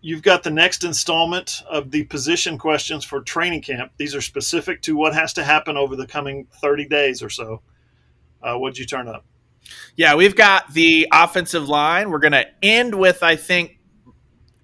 you've 0.01 0.23
got 0.23 0.43
the 0.43 0.51
next 0.51 0.85
installment 0.85 1.63
of 1.69 1.91
the 1.91 2.05
position 2.05 2.59
questions 2.59 3.05
for 3.05 3.21
training 3.21 3.63
camp. 3.63 3.93
These 3.97 4.15
are 4.15 4.21
specific 4.21 4.83
to 4.83 4.97
what 4.97 5.15
has 5.15 5.33
to 5.35 5.45
happen 5.45 5.77
over 5.77 5.97
the 5.97 6.07
coming 6.07 6.47
30 6.61 6.87
days 6.87 7.23
or 7.23 7.31
so. 7.31 7.63
Uh, 8.43 8.57
what'd 8.57 8.79
you 8.79 8.87
turn 8.87 9.09
up? 9.09 9.25
Yeah, 9.97 10.15
we've 10.15 10.37
got 10.37 10.73
the 10.73 11.07
offensive 11.13 11.69
line. 11.69 12.11
We're 12.11 12.19
going 12.19 12.33
to 12.33 12.47
end 12.63 12.95
with, 12.95 13.23
I 13.23 13.37
think, 13.37 13.79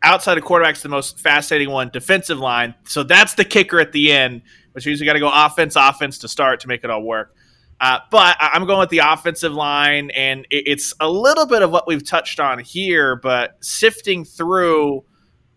outside 0.03 0.39
of 0.39 0.45
quarterbacks, 0.45 0.83
the 0.83 0.89
most 0.89 1.21
fascinating 1.21 1.71
one, 1.71 1.91
defensive 1.91 2.39
line. 2.39 2.75
So 2.85 3.03
that's 3.03 3.35
the 3.35 3.45
kicker 3.45 3.79
at 3.79 3.93
the 3.93 4.13
end, 4.13 4.43
which 4.77 4.85
means 4.87 5.01
we 5.01 5.07
got 5.07 5.15
to 5.15 5.21
go 5.21 5.31
offense, 5.33 5.75
offense 5.75 6.19
to 6.19 6.29
start 6.29 6.61
to 6.61 6.69
make 6.69 6.85
it 6.85 6.91
all 6.91 7.03
work. 7.03 7.35
Uh, 7.81 7.99
but 8.11 8.37
I'm 8.39 8.67
going 8.67 8.79
with 8.79 8.91
the 8.91 8.99
offensive 8.99 9.55
line, 9.55 10.11
and 10.11 10.47
it's 10.51 10.93
a 11.01 11.09
little 11.09 11.47
bit 11.47 11.63
of 11.63 11.71
what 11.71 11.87
we've 11.87 12.05
touched 12.07 12.41
on 12.41 12.59
here, 12.59 13.17
but 13.17 13.57
sifting 13.65 14.23
through, 14.23 15.03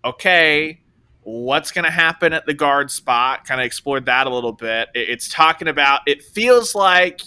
okay, 0.06 0.80
what's 1.24 1.74
going 1.74 1.84
to 1.84 1.92
happen 1.92 2.32
at 2.32 2.46
the 2.46 2.54
guard 2.54 2.90
spot? 2.92 3.44
Kind 3.46 3.60
of 3.60 3.66
explored 3.66 4.06
that 4.06 4.26
a 4.26 4.30
little 4.30 4.54
bit. 4.54 4.88
It's 4.94 5.28
talking 5.28 5.68
about, 5.68 6.00
it 6.08 6.24
feels 6.24 6.74
like 6.74 7.20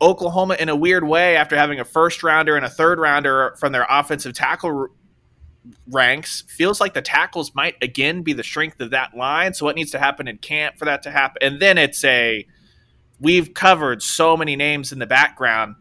Oklahoma, 0.00 0.56
in 0.58 0.70
a 0.70 0.76
weird 0.76 1.04
way, 1.04 1.36
after 1.36 1.54
having 1.54 1.80
a 1.80 1.84
first 1.84 2.22
rounder 2.22 2.56
and 2.56 2.64
a 2.64 2.70
third 2.70 2.98
rounder 2.98 3.54
from 3.60 3.72
their 3.72 3.86
offensive 3.90 4.32
tackle 4.32 4.88
ranks, 5.90 6.44
feels 6.48 6.80
like 6.80 6.94
the 6.94 7.02
tackles 7.02 7.54
might 7.54 7.76
again 7.82 8.22
be 8.22 8.32
the 8.32 8.42
strength 8.42 8.80
of 8.80 8.90
that 8.90 9.16
line. 9.16 9.54
So, 9.54 9.64
what 9.64 9.76
needs 9.76 9.90
to 9.92 9.98
happen 9.98 10.28
in 10.28 10.38
camp 10.38 10.78
for 10.78 10.84
that 10.84 11.02
to 11.04 11.10
happen? 11.10 11.38
And 11.42 11.60
then 11.60 11.78
it's 11.78 12.04
a, 12.04 12.46
we've 13.20 13.54
covered 13.54 14.02
so 14.02 14.36
many 14.36 14.56
names 14.56 14.92
in 14.92 14.98
the 14.98 15.06
background. 15.06 15.76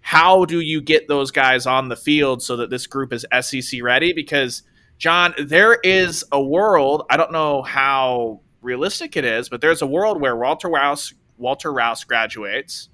How 0.00 0.44
do 0.44 0.60
you 0.60 0.80
get 0.80 1.06
those 1.08 1.30
guys 1.30 1.66
on 1.66 1.88
the 1.88 1.96
field 1.96 2.42
so 2.42 2.56
that 2.56 2.70
this 2.70 2.86
group 2.86 3.12
is 3.12 3.24
SEC 3.40 3.82
ready? 3.82 4.12
Because, 4.12 4.62
John, 4.98 5.34
there 5.38 5.74
is 5.74 6.24
a 6.32 6.42
world, 6.42 7.04
I 7.08 7.16
don't 7.16 7.32
know 7.32 7.62
how 7.62 8.40
realistic 8.60 9.16
it 9.16 9.24
is, 9.24 9.48
but 9.48 9.60
there's 9.60 9.82
a 9.82 9.86
world 9.86 10.20
where 10.20 10.36
Walter 10.36 10.68
Rouse, 10.68 11.14
Walter 11.38 11.72
Rouse 11.72 12.02
graduates, 12.04 12.88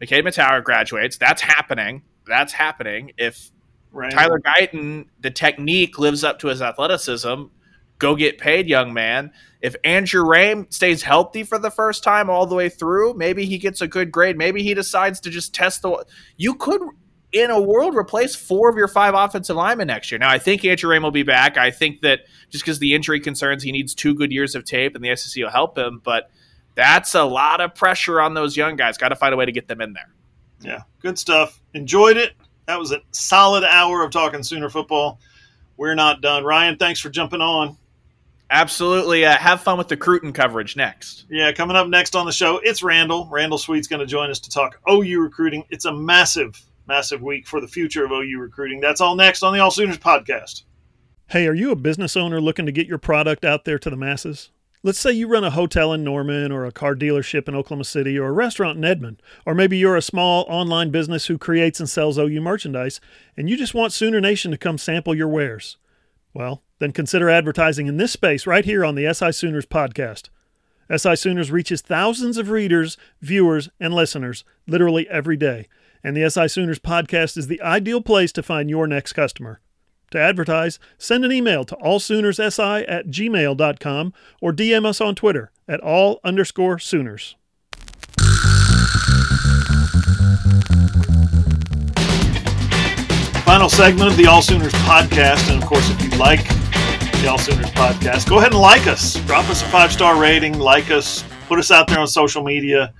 McKade 0.00 0.22
Mettauer 0.22 0.62
graduates. 0.62 1.16
That's 1.16 1.42
happening. 1.42 2.02
That's 2.26 2.52
happening. 2.52 3.12
If 3.18 3.50
right. 3.92 4.12
Tyler 4.12 4.40
Guyton, 4.40 5.06
the 5.20 5.30
technique 5.30 5.98
lives 5.98 6.24
up 6.24 6.38
to 6.40 6.48
his 6.48 6.62
athleticism, 6.62 7.44
go 7.98 8.16
get 8.16 8.38
paid, 8.38 8.68
young 8.68 8.92
man. 8.92 9.32
If 9.60 9.74
Andrew 9.84 10.22
Raym 10.22 10.72
stays 10.72 11.02
healthy 11.02 11.42
for 11.42 11.58
the 11.58 11.70
first 11.70 12.04
time 12.04 12.30
all 12.30 12.46
the 12.46 12.54
way 12.54 12.68
through, 12.68 13.14
maybe 13.14 13.44
he 13.44 13.58
gets 13.58 13.80
a 13.80 13.88
good 13.88 14.12
grade. 14.12 14.38
Maybe 14.38 14.62
he 14.62 14.72
decides 14.72 15.20
to 15.20 15.30
just 15.30 15.52
test 15.52 15.82
the. 15.82 16.04
You 16.36 16.54
could, 16.54 16.80
in 17.32 17.50
a 17.50 17.60
world, 17.60 17.96
replace 17.96 18.36
four 18.36 18.68
of 18.68 18.76
your 18.76 18.86
five 18.86 19.14
offensive 19.14 19.56
linemen 19.56 19.88
next 19.88 20.12
year. 20.12 20.18
Now, 20.18 20.30
I 20.30 20.38
think 20.38 20.64
Andrew 20.64 20.90
Raym 20.90 21.02
will 21.02 21.10
be 21.10 21.24
back. 21.24 21.56
I 21.56 21.72
think 21.72 22.02
that 22.02 22.20
just 22.50 22.64
because 22.64 22.78
the 22.78 22.94
injury 22.94 23.18
concerns, 23.18 23.64
he 23.64 23.72
needs 23.72 23.94
two 23.94 24.14
good 24.14 24.30
years 24.30 24.54
of 24.54 24.64
tape, 24.64 24.94
and 24.94 25.04
the 25.04 25.14
SEC 25.16 25.42
will 25.42 25.50
help 25.50 25.76
him. 25.76 26.00
But 26.04 26.30
that's 26.76 27.16
a 27.16 27.24
lot 27.24 27.60
of 27.60 27.74
pressure 27.74 28.20
on 28.20 28.34
those 28.34 28.56
young 28.56 28.76
guys. 28.76 28.96
Got 28.96 29.08
to 29.08 29.16
find 29.16 29.34
a 29.34 29.36
way 29.36 29.44
to 29.44 29.52
get 29.52 29.66
them 29.66 29.80
in 29.80 29.92
there. 29.92 30.08
Yeah, 30.60 30.82
good 31.00 31.18
stuff. 31.18 31.60
Enjoyed 31.74 32.16
it. 32.16 32.34
That 32.68 32.78
was 32.78 32.92
a 32.92 33.00
solid 33.12 33.64
hour 33.64 34.04
of 34.04 34.10
talking 34.10 34.42
Sooner 34.42 34.68
football. 34.68 35.18
We're 35.78 35.94
not 35.94 36.20
done. 36.20 36.44
Ryan, 36.44 36.76
thanks 36.76 37.00
for 37.00 37.08
jumping 37.08 37.40
on. 37.40 37.78
Absolutely. 38.50 39.24
Uh, 39.24 39.36
have 39.38 39.62
fun 39.62 39.78
with 39.78 39.88
the 39.88 39.96
Cruton 39.96 40.34
coverage 40.34 40.76
next. 40.76 41.24
Yeah, 41.30 41.50
coming 41.50 41.76
up 41.76 41.88
next 41.88 42.14
on 42.14 42.26
the 42.26 42.32
show, 42.32 42.58
it's 42.58 42.82
Randall. 42.82 43.26
Randall 43.30 43.56
Sweet's 43.56 43.88
going 43.88 44.00
to 44.00 44.06
join 44.06 44.30
us 44.30 44.38
to 44.40 44.50
talk 44.50 44.80
OU 44.88 45.18
recruiting. 45.18 45.64
It's 45.70 45.86
a 45.86 45.92
massive, 45.92 46.62
massive 46.86 47.22
week 47.22 47.46
for 47.46 47.62
the 47.62 47.68
future 47.68 48.04
of 48.04 48.10
OU 48.10 48.38
recruiting. 48.38 48.80
That's 48.80 49.00
all 49.00 49.16
next 49.16 49.42
on 49.42 49.54
the 49.54 49.60
All 49.60 49.70
Sooners 49.70 49.98
podcast. 49.98 50.64
Hey, 51.30 51.46
are 51.46 51.54
you 51.54 51.70
a 51.70 51.76
business 51.76 52.18
owner 52.18 52.38
looking 52.38 52.66
to 52.66 52.72
get 52.72 52.86
your 52.86 52.98
product 52.98 53.46
out 53.46 53.64
there 53.64 53.78
to 53.78 53.88
the 53.88 53.96
masses? 53.96 54.50
Let's 54.84 55.00
say 55.00 55.10
you 55.10 55.26
run 55.26 55.42
a 55.42 55.50
hotel 55.50 55.92
in 55.92 56.04
Norman 56.04 56.52
or 56.52 56.64
a 56.64 56.70
car 56.70 56.94
dealership 56.94 57.48
in 57.48 57.56
Oklahoma 57.56 57.82
City 57.82 58.16
or 58.16 58.28
a 58.28 58.32
restaurant 58.32 58.78
in 58.78 58.84
Edmond, 58.84 59.20
or 59.44 59.52
maybe 59.52 59.76
you're 59.76 59.96
a 59.96 60.02
small 60.02 60.46
online 60.48 60.90
business 60.90 61.26
who 61.26 61.36
creates 61.36 61.80
and 61.80 61.90
sells 61.90 62.16
OU 62.16 62.40
merchandise 62.40 63.00
and 63.36 63.50
you 63.50 63.56
just 63.56 63.74
want 63.74 63.92
Sooner 63.92 64.20
Nation 64.20 64.52
to 64.52 64.56
come 64.56 64.78
sample 64.78 65.16
your 65.16 65.26
wares. 65.26 65.78
Well, 66.32 66.62
then 66.78 66.92
consider 66.92 67.28
advertising 67.28 67.88
in 67.88 67.96
this 67.96 68.12
space 68.12 68.46
right 68.46 68.64
here 68.64 68.84
on 68.84 68.94
the 68.94 69.12
SI 69.12 69.32
Sooners 69.32 69.66
podcast. 69.66 70.28
SI 70.96 71.16
Sooners 71.16 71.50
reaches 71.50 71.80
thousands 71.80 72.38
of 72.38 72.48
readers, 72.48 72.96
viewers, 73.20 73.68
and 73.80 73.92
listeners 73.92 74.44
literally 74.68 75.08
every 75.08 75.36
day, 75.36 75.66
and 76.04 76.16
the 76.16 76.30
SI 76.30 76.46
Sooners 76.46 76.78
podcast 76.78 77.36
is 77.36 77.48
the 77.48 77.60
ideal 77.62 78.00
place 78.00 78.30
to 78.32 78.44
find 78.44 78.70
your 78.70 78.86
next 78.86 79.14
customer. 79.14 79.60
To 80.10 80.18
advertise, 80.18 80.78
send 80.96 81.24
an 81.24 81.32
email 81.32 81.64
to 81.64 81.76
allsoonerssi 81.76 82.84
at 82.88 83.08
gmail.com 83.08 84.12
or 84.40 84.52
DM 84.52 84.86
us 84.86 85.00
on 85.00 85.14
Twitter 85.14 85.50
at 85.66 85.80
all 85.80 86.20
underscore 86.24 86.78
Sooners. 86.78 87.36
Final 93.44 93.68
segment 93.70 94.10
of 94.10 94.16
the 94.16 94.26
All 94.26 94.42
Sooners 94.42 94.72
podcast. 94.74 95.50
And 95.50 95.62
of 95.62 95.68
course, 95.68 95.90
if 95.90 96.02
you 96.02 96.10
like 96.18 96.46
the 97.20 97.28
All 97.30 97.38
Sooners 97.38 97.70
podcast, 97.70 98.28
go 98.28 98.38
ahead 98.38 98.52
and 98.52 98.60
like 98.60 98.86
us. 98.86 99.14
Drop 99.26 99.48
us 99.48 99.62
a 99.62 99.66
five 99.66 99.92
star 99.92 100.20
rating, 100.20 100.58
like 100.58 100.90
us, 100.90 101.24
put 101.48 101.58
us 101.58 101.70
out 101.70 101.88
there 101.88 101.98
on 101.98 102.06
social 102.06 102.42
media, 102.42 102.92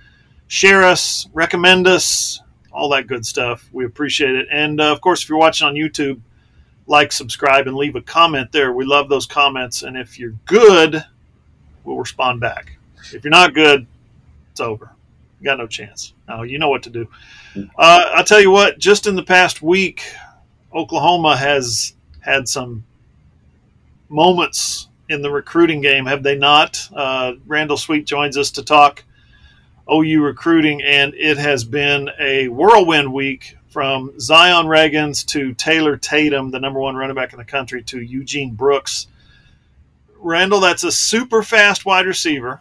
share 0.46 0.84
us, 0.84 1.28
recommend 1.32 1.86
us, 1.86 2.40
all 2.72 2.88
that 2.90 3.06
good 3.06 3.24
stuff. 3.26 3.68
We 3.72 3.84
appreciate 3.84 4.34
it. 4.34 4.46
And 4.50 4.80
uh, 4.80 4.92
of 4.92 5.00
course, 5.00 5.22
if 5.22 5.28
you're 5.28 5.38
watching 5.38 5.66
on 5.66 5.74
YouTube, 5.74 6.20
like, 6.88 7.12
subscribe, 7.12 7.66
and 7.66 7.76
leave 7.76 7.94
a 7.94 8.00
comment 8.00 8.50
there. 8.50 8.72
We 8.72 8.84
love 8.84 9.08
those 9.08 9.26
comments. 9.26 9.82
And 9.82 9.96
if 9.96 10.18
you're 10.18 10.34
good, 10.46 11.04
we'll 11.84 11.98
respond 11.98 12.40
back. 12.40 12.78
If 13.12 13.22
you're 13.22 13.30
not 13.30 13.54
good, 13.54 13.86
it's 14.50 14.60
over. 14.60 14.90
You 15.38 15.44
got 15.44 15.58
no 15.58 15.66
chance. 15.66 16.14
Now, 16.26 16.42
you 16.42 16.58
know 16.58 16.68
what 16.68 16.82
to 16.84 16.90
do. 16.90 17.08
Uh, 17.56 18.10
I'll 18.14 18.24
tell 18.24 18.40
you 18.40 18.50
what, 18.50 18.78
just 18.78 19.06
in 19.06 19.14
the 19.14 19.22
past 19.22 19.62
week, 19.62 20.02
Oklahoma 20.74 21.36
has 21.36 21.94
had 22.20 22.48
some 22.48 22.84
moments 24.08 24.88
in 25.08 25.22
the 25.22 25.30
recruiting 25.30 25.80
game, 25.80 26.06
have 26.06 26.22
they 26.22 26.36
not? 26.36 26.88
Uh, 26.94 27.34
Randall 27.46 27.76
Sweet 27.76 28.06
joins 28.06 28.36
us 28.36 28.50
to 28.52 28.62
talk 28.62 29.04
OU 29.90 30.22
recruiting, 30.22 30.82
and 30.82 31.14
it 31.14 31.38
has 31.38 31.64
been 31.64 32.10
a 32.18 32.48
whirlwind 32.48 33.12
week 33.12 33.56
from 33.68 34.18
Zion 34.18 34.66
Ragins 34.66 35.24
to 35.26 35.54
Taylor 35.54 35.96
Tatum, 35.96 36.50
the 36.50 36.60
number 36.60 36.80
one 36.80 36.96
running 36.96 37.14
back 37.14 37.32
in 37.32 37.38
the 37.38 37.44
country, 37.44 37.82
to 37.84 38.00
Eugene 38.00 38.54
Brooks. 38.54 39.06
Randall, 40.16 40.60
that's 40.60 40.84
a 40.84 40.92
super 40.92 41.42
fast 41.42 41.84
wide 41.84 42.06
receiver. 42.06 42.60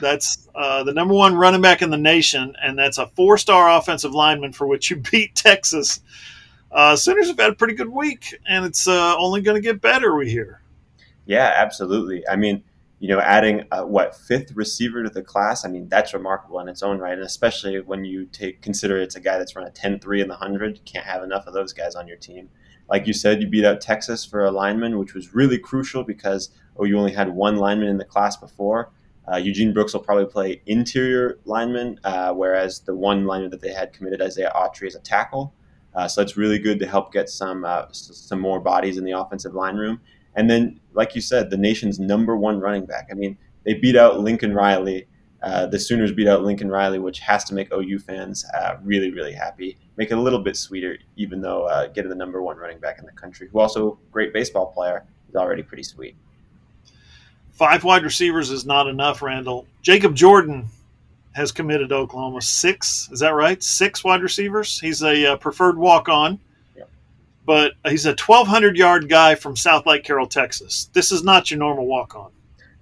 That's 0.00 0.48
uh, 0.54 0.84
the 0.84 0.92
number 0.92 1.14
one 1.14 1.34
running 1.34 1.60
back 1.60 1.82
in 1.82 1.90
the 1.90 1.96
nation, 1.96 2.54
and 2.62 2.78
that's 2.78 2.98
a 2.98 3.06
four 3.08 3.38
star 3.38 3.76
offensive 3.76 4.12
lineman 4.14 4.52
for 4.52 4.66
which 4.66 4.90
you 4.90 4.96
beat 5.10 5.34
Texas. 5.34 6.00
Uh, 6.70 6.96
Sooners 6.96 7.28
have 7.28 7.38
had 7.38 7.50
a 7.50 7.54
pretty 7.54 7.74
good 7.74 7.88
week, 7.88 8.34
and 8.48 8.64
it's 8.64 8.88
uh, 8.88 9.16
only 9.16 9.40
going 9.40 9.54
to 9.54 9.60
get 9.60 9.80
better, 9.80 10.14
we 10.14 10.30
hear. 10.30 10.60
Yeah, 11.24 11.52
absolutely. 11.56 12.26
I 12.28 12.36
mean, 12.36 12.62
you 13.04 13.10
know, 13.10 13.20
adding 13.20 13.64
a, 13.70 13.86
what 13.86 14.16
fifth 14.16 14.52
receiver 14.54 15.02
to 15.02 15.10
the 15.10 15.20
class, 15.20 15.66
I 15.66 15.68
mean, 15.68 15.90
that's 15.90 16.14
remarkable 16.14 16.58
in 16.60 16.70
its 16.70 16.82
own 16.82 16.98
right, 16.98 17.12
and 17.12 17.20
especially 17.20 17.78
when 17.78 18.02
you 18.06 18.24
take 18.24 18.62
consider 18.62 18.96
it's 18.96 19.14
a 19.14 19.20
guy 19.20 19.36
that's 19.36 19.54
run 19.54 19.66
a 19.66 19.70
10-3 19.70 20.22
in 20.22 20.28
the 20.28 20.36
hundred. 20.36 20.78
You 20.78 20.82
Can't 20.86 21.04
have 21.04 21.22
enough 21.22 21.46
of 21.46 21.52
those 21.52 21.74
guys 21.74 21.96
on 21.96 22.08
your 22.08 22.16
team. 22.16 22.48
Like 22.88 23.06
you 23.06 23.12
said, 23.12 23.42
you 23.42 23.46
beat 23.46 23.66
out 23.66 23.82
Texas 23.82 24.24
for 24.24 24.42
a 24.46 24.50
lineman, 24.50 24.96
which 24.98 25.12
was 25.12 25.34
really 25.34 25.58
crucial 25.58 26.02
because 26.02 26.48
oh, 26.78 26.84
you 26.84 26.98
only 26.98 27.12
had 27.12 27.28
one 27.28 27.56
lineman 27.56 27.88
in 27.88 27.98
the 27.98 28.06
class 28.06 28.38
before. 28.38 28.90
Uh, 29.30 29.36
Eugene 29.36 29.74
Brooks 29.74 29.92
will 29.92 30.00
probably 30.00 30.24
play 30.24 30.62
interior 30.64 31.40
lineman, 31.44 32.00
uh, 32.04 32.32
whereas 32.32 32.80
the 32.80 32.94
one 32.94 33.26
lineman 33.26 33.50
that 33.50 33.60
they 33.60 33.74
had 33.74 33.92
committed, 33.92 34.22
Isaiah 34.22 34.52
Autry, 34.56 34.86
is 34.86 34.94
a 34.94 35.00
tackle. 35.00 35.52
Uh, 35.94 36.08
so 36.08 36.22
it's 36.22 36.38
really 36.38 36.58
good 36.58 36.78
to 36.78 36.86
help 36.86 37.12
get 37.12 37.28
some 37.28 37.66
uh, 37.66 37.84
some 37.92 38.40
more 38.40 38.60
bodies 38.60 38.96
in 38.96 39.04
the 39.04 39.12
offensive 39.12 39.52
line 39.52 39.76
room. 39.76 40.00
And 40.36 40.50
then, 40.50 40.80
like 40.92 41.14
you 41.14 41.20
said, 41.20 41.50
the 41.50 41.56
nation's 41.56 41.98
number 41.98 42.36
one 42.36 42.60
running 42.60 42.86
back. 42.86 43.08
I 43.10 43.14
mean, 43.14 43.36
they 43.64 43.74
beat 43.74 43.96
out 43.96 44.20
Lincoln 44.20 44.54
Riley. 44.54 45.06
Uh, 45.42 45.66
the 45.66 45.78
Sooners 45.78 46.12
beat 46.12 46.26
out 46.26 46.42
Lincoln 46.42 46.70
Riley, 46.70 46.98
which 46.98 47.18
has 47.20 47.44
to 47.44 47.54
make 47.54 47.72
OU 47.72 47.98
fans 48.00 48.44
uh, 48.54 48.76
really, 48.82 49.10
really 49.10 49.32
happy. 49.32 49.76
Make 49.96 50.10
it 50.10 50.18
a 50.18 50.20
little 50.20 50.38
bit 50.38 50.56
sweeter, 50.56 50.98
even 51.16 51.40
though 51.40 51.64
uh, 51.66 51.88
getting 51.88 52.08
the 52.08 52.16
number 52.16 52.42
one 52.42 52.56
running 52.56 52.78
back 52.78 52.98
in 52.98 53.04
the 53.04 53.12
country, 53.12 53.48
who 53.52 53.60
also 53.60 53.98
great 54.10 54.32
baseball 54.32 54.72
player, 54.72 55.04
is 55.28 55.36
already 55.36 55.62
pretty 55.62 55.82
sweet. 55.82 56.16
Five 57.52 57.84
wide 57.84 58.02
receivers 58.02 58.50
is 58.50 58.64
not 58.64 58.88
enough, 58.88 59.22
Randall. 59.22 59.66
Jacob 59.82 60.16
Jordan 60.16 60.66
has 61.34 61.52
committed 61.52 61.90
to 61.90 61.96
Oklahoma. 61.96 62.40
Six, 62.40 63.08
is 63.12 63.20
that 63.20 63.34
right? 63.34 63.62
Six 63.62 64.02
wide 64.02 64.22
receivers. 64.22 64.80
He's 64.80 65.02
a 65.02 65.32
uh, 65.32 65.36
preferred 65.36 65.76
walk 65.76 66.08
on 66.08 66.40
but 67.44 67.72
he's 67.86 68.06
a 68.06 68.10
1,200 68.10 68.76
yard 68.76 69.08
guy 69.08 69.34
from 69.34 69.56
South 69.56 69.86
Lake 69.86 70.04
Carroll, 70.04 70.26
Texas. 70.26 70.90
This 70.92 71.12
is 71.12 71.22
not 71.22 71.50
your 71.50 71.58
normal 71.58 71.86
walk 71.86 72.14
on. 72.14 72.30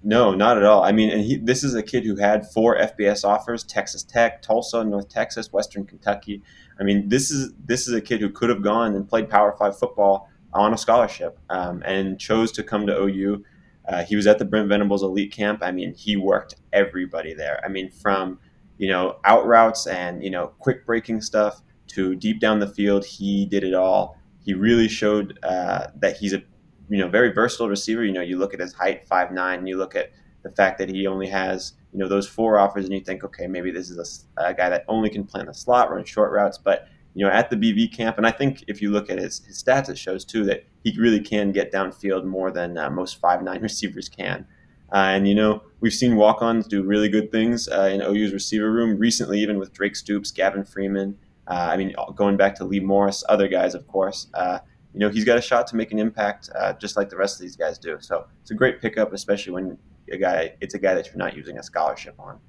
No, 0.05 0.33
not 0.33 0.57
at 0.57 0.63
all. 0.63 0.83
I 0.83 0.91
mean, 0.91 1.09
and 1.11 1.21
he, 1.21 1.37
this 1.37 1.63
is 1.63 1.75
a 1.75 1.83
kid 1.83 2.03
who 2.03 2.17
had 2.17 2.51
four 2.51 2.77
FBS 2.77 3.23
offers: 3.23 3.63
Texas 3.63 4.03
Tech, 4.03 4.41
Tulsa, 4.41 4.83
North 4.83 5.07
Texas, 5.07 5.53
Western 5.53 5.85
Kentucky. 5.85 6.41
I 6.79 6.83
mean, 6.83 7.07
this 7.07 7.31
is 7.31 7.53
this 7.65 7.87
is 7.87 7.93
a 7.93 8.01
kid 8.01 8.19
who 8.19 8.29
could 8.29 8.49
have 8.49 8.61
gone 8.61 8.95
and 8.95 9.07
played 9.07 9.29
Power 9.29 9.55
Five 9.57 9.79
football 9.79 10.29
on 10.53 10.73
a 10.73 10.77
scholarship, 10.77 11.39
um, 11.49 11.81
and 11.85 12.19
chose 12.19 12.51
to 12.53 12.63
come 12.63 12.85
to 12.87 13.01
OU. 13.01 13.45
Uh, 13.87 14.03
he 14.03 14.15
was 14.15 14.27
at 14.27 14.39
the 14.39 14.45
Brent 14.45 14.67
Venables 14.67 15.03
elite 15.03 15.31
camp. 15.31 15.59
I 15.61 15.71
mean, 15.71 15.93
he 15.93 16.17
worked 16.17 16.55
everybody 16.73 17.33
there. 17.33 17.61
I 17.63 17.69
mean, 17.69 17.89
from 17.89 18.39
you 18.77 18.89
know 18.89 19.19
out 19.23 19.45
routes 19.47 19.87
and 19.87 20.21
you 20.21 20.31
know 20.31 20.47
quick 20.59 20.85
breaking 20.85 21.21
stuff 21.21 21.61
to 21.87 22.13
deep 22.15 22.41
down 22.41 22.59
the 22.59 22.67
field, 22.67 23.05
he 23.05 23.45
did 23.45 23.63
it 23.63 23.73
all 23.73 24.17
he 24.43 24.53
really 24.53 24.87
showed 24.87 25.39
uh, 25.43 25.87
that 25.95 26.17
he's 26.17 26.33
a 26.33 26.43
you 26.89 26.97
know 26.99 27.07
very 27.07 27.31
versatile 27.31 27.69
receiver. 27.69 28.03
You 28.03 28.13
know, 28.13 28.21
you 28.21 28.37
look 28.37 28.53
at 28.53 28.59
his 28.59 28.73
height, 28.73 29.07
five 29.07 29.31
nine. 29.31 29.65
You 29.67 29.77
look 29.77 29.95
at 29.95 30.11
the 30.43 30.51
fact 30.51 30.77
that 30.79 30.89
he 30.89 31.07
only 31.07 31.27
has 31.27 31.73
you 31.91 31.99
know 31.99 32.07
those 32.07 32.27
four 32.27 32.59
offers, 32.59 32.85
and 32.85 32.93
you 32.93 33.01
think, 33.01 33.23
okay, 33.23 33.47
maybe 33.47 33.71
this 33.71 33.89
is 33.89 34.25
a, 34.37 34.49
a 34.49 34.53
guy 34.53 34.69
that 34.69 34.85
only 34.87 35.09
can 35.09 35.23
play 35.23 35.41
in 35.41 35.47
the 35.47 35.53
slot, 35.53 35.91
run 35.91 36.03
short 36.05 36.31
routes, 36.31 36.57
but 36.57 36.87
you 37.15 37.25
know, 37.25 37.31
at 37.31 37.49
the 37.49 37.55
BV 37.55 37.95
camp, 37.95 38.17
and 38.17 38.25
I 38.25 38.31
think 38.31 38.63
if 38.67 38.81
you 38.81 38.91
look 38.91 39.09
at 39.09 39.19
his, 39.19 39.43
his 39.45 39.61
stats, 39.61 39.89
it 39.89 39.97
shows 39.97 40.25
too 40.25 40.43
that 40.45 40.65
he 40.83 40.97
really 40.99 41.19
can 41.19 41.51
get 41.51 41.71
downfield 41.71 42.25
more 42.25 42.51
than 42.51 42.77
uh, 42.77 42.89
most 42.89 43.19
five 43.19 43.43
nine 43.43 43.61
receivers 43.69 44.09
can. 44.09 44.47
Uh, 44.91 44.97
and 44.97 45.27
you 45.27 45.35
know, 45.35 45.63
we've 45.79 45.93
seen 45.93 46.15
walk-ons 46.15 46.67
do 46.67 46.83
really 46.83 47.09
good 47.09 47.31
things 47.31 47.67
uh, 47.67 47.89
in 47.91 48.01
OU's 48.01 48.33
receiver 48.33 48.71
room 48.71 48.97
recently, 48.97 49.39
even 49.39 49.57
with 49.57 49.73
Drake 49.73 49.95
Stoops, 49.95 50.31
Gavin 50.31 50.63
Freeman. 50.63 51.17
Uh, 51.47 51.69
I 51.71 51.77
mean, 51.77 51.93
going 52.15 52.37
back 52.37 52.55
to 52.55 52.63
Lee 52.63 52.79
Morris, 52.79 53.23
other 53.27 53.47
guys, 53.47 53.75
of 53.75 53.87
course. 53.87 54.27
Uh, 54.33 54.59
you 54.93 54.99
know, 54.99 55.09
he's 55.09 55.25
got 55.25 55.37
a 55.37 55.41
shot 55.41 55.67
to 55.67 55.75
make 55.75 55.91
an 55.91 55.99
impact, 55.99 56.49
uh, 56.55 56.73
just 56.73 56.95
like 56.95 57.09
the 57.09 57.17
rest 57.17 57.35
of 57.35 57.41
these 57.41 57.55
guys 57.55 57.77
do. 57.77 57.97
So 57.99 58.27
it's 58.41 58.51
a 58.51 58.55
great 58.55 58.79
pickup, 58.79 59.11
especially 59.11 59.53
when 59.53 59.77
a 60.11 60.17
guy 60.17 60.55
it's 60.61 60.73
a 60.73 60.79
guy 60.79 60.93
that 60.93 61.07
you're 61.07 61.17
not 61.17 61.35
using 61.35 61.57
a 61.57 61.63
scholarship 61.63 62.15
on. 62.19 62.39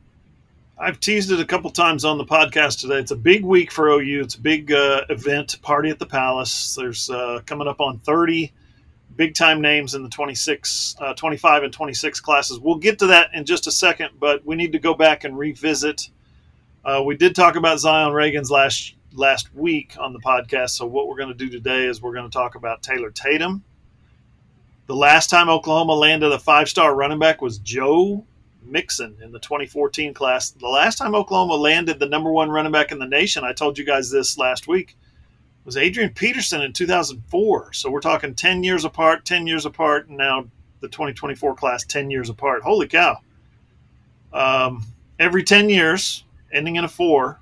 I've 0.77 0.99
teased 0.99 1.31
it 1.31 1.39
a 1.39 1.45
couple 1.45 1.71
times 1.71 2.05
on 2.05 2.19
the 2.19 2.25
podcast 2.25 2.81
today. 2.81 2.97
It's 2.97 3.13
a 3.13 3.17
big 3.17 3.45
week 3.45 3.71
for 3.71 3.91
OU. 3.91 4.23
It's 4.23 4.35
a 4.35 4.41
big 4.41 4.73
uh, 4.73 5.03
event, 5.09 5.63
party 5.63 5.89
at 5.89 6.01
the 6.01 6.07
Palace. 6.07 6.75
There's 6.75 7.09
uh, 7.09 7.41
coming 7.47 7.69
up 7.69 7.81
on 7.81 8.01
30 8.01 8.53
big 9.17 9.35
time 9.35 9.61
names 9.61 9.95
in 9.95 10.03
the 10.03 10.09
26, 10.09 10.97
uh, 11.01 11.15
25 11.15 11.63
and 11.63 11.73
26 11.73 12.21
classes. 12.21 12.59
We'll 12.59 12.77
get 12.77 12.99
to 12.99 13.07
that 13.07 13.31
in 13.35 13.45
just 13.45 13.69
a 13.69 13.71
second, 13.71 14.11
but 14.19 14.45
we 14.45 14.57
need 14.57 14.73
to 14.73 14.81
go 14.81 14.95
back 14.95 15.23
and 15.23 15.39
revisit. 15.39 16.11
Uh, 16.85 17.03
we 17.03 17.17
did 17.17 17.35
talk 17.35 17.57
about 17.57 17.81
Zion 17.81 18.13
Ragins 18.13 18.51
last 18.51 18.95
last 19.15 19.55
week 19.55 19.97
on 19.99 20.13
the 20.13 20.19
podcast. 20.19 20.71
So 20.71 20.85
what 20.87 21.09
we're 21.09 21.17
going 21.17 21.29
to 21.29 21.35
do 21.35 21.49
today 21.49 21.87
is 21.87 22.03
we're 22.03 22.13
going 22.13 22.29
to 22.29 22.33
talk 22.33 22.57
about 22.57 22.83
Taylor 22.83 23.11
Tatum. 23.11 23.65
The 24.87 24.95
last 24.95 25.31
time 25.31 25.49
Oklahoma 25.49 25.95
landed 25.95 26.31
a 26.33 26.39
five 26.39 26.69
star 26.69 26.95
running 26.95 27.19
back 27.19 27.41
was 27.41 27.59
Joe 27.59 28.27
Mixon 28.63 29.17
in 29.23 29.33
the 29.33 29.39
2014 29.39 30.13
class. 30.13 30.51
The 30.51 30.69
last 30.69 30.99
time 30.99 31.15
Oklahoma 31.15 31.55
landed 31.55 31.99
the 31.99 32.07
number 32.07 32.31
one 32.31 32.51
running 32.51 32.73
back 32.73 32.93
in 32.93 32.99
the 32.99 33.07
nation, 33.07 33.45
I 33.45 33.55
told 33.55 33.79
you 33.79 33.85
guys 33.87 34.11
this 34.11 34.37
last 34.37 34.69
week, 34.69 34.95
was 35.65 35.79
Adrian 35.79 36.11
Peterson 36.11 36.61
in 36.61 36.75
2004. 36.75 37.73
So 37.73 37.91
we're 37.91 38.01
talking 38.01 38.35
10 38.35 38.63
years 38.63 38.85
apart, 38.85 39.25
10 39.25 39.47
years 39.47 39.65
apart, 39.65 40.09
and 40.09 40.19
now 40.19 40.47
the 40.81 40.89
2024 40.89 41.55
class 41.55 41.85
10 41.85 42.11
years 42.11 42.29
apart. 42.29 42.63
Holy 42.63 42.89
cow. 42.89 43.21
Um, 44.35 44.85
every 45.19 45.45
10 45.45 45.71
years, 45.71 46.25
ending 46.55 46.77
in 46.77 46.85
a 46.85 46.89
four, 46.89 47.41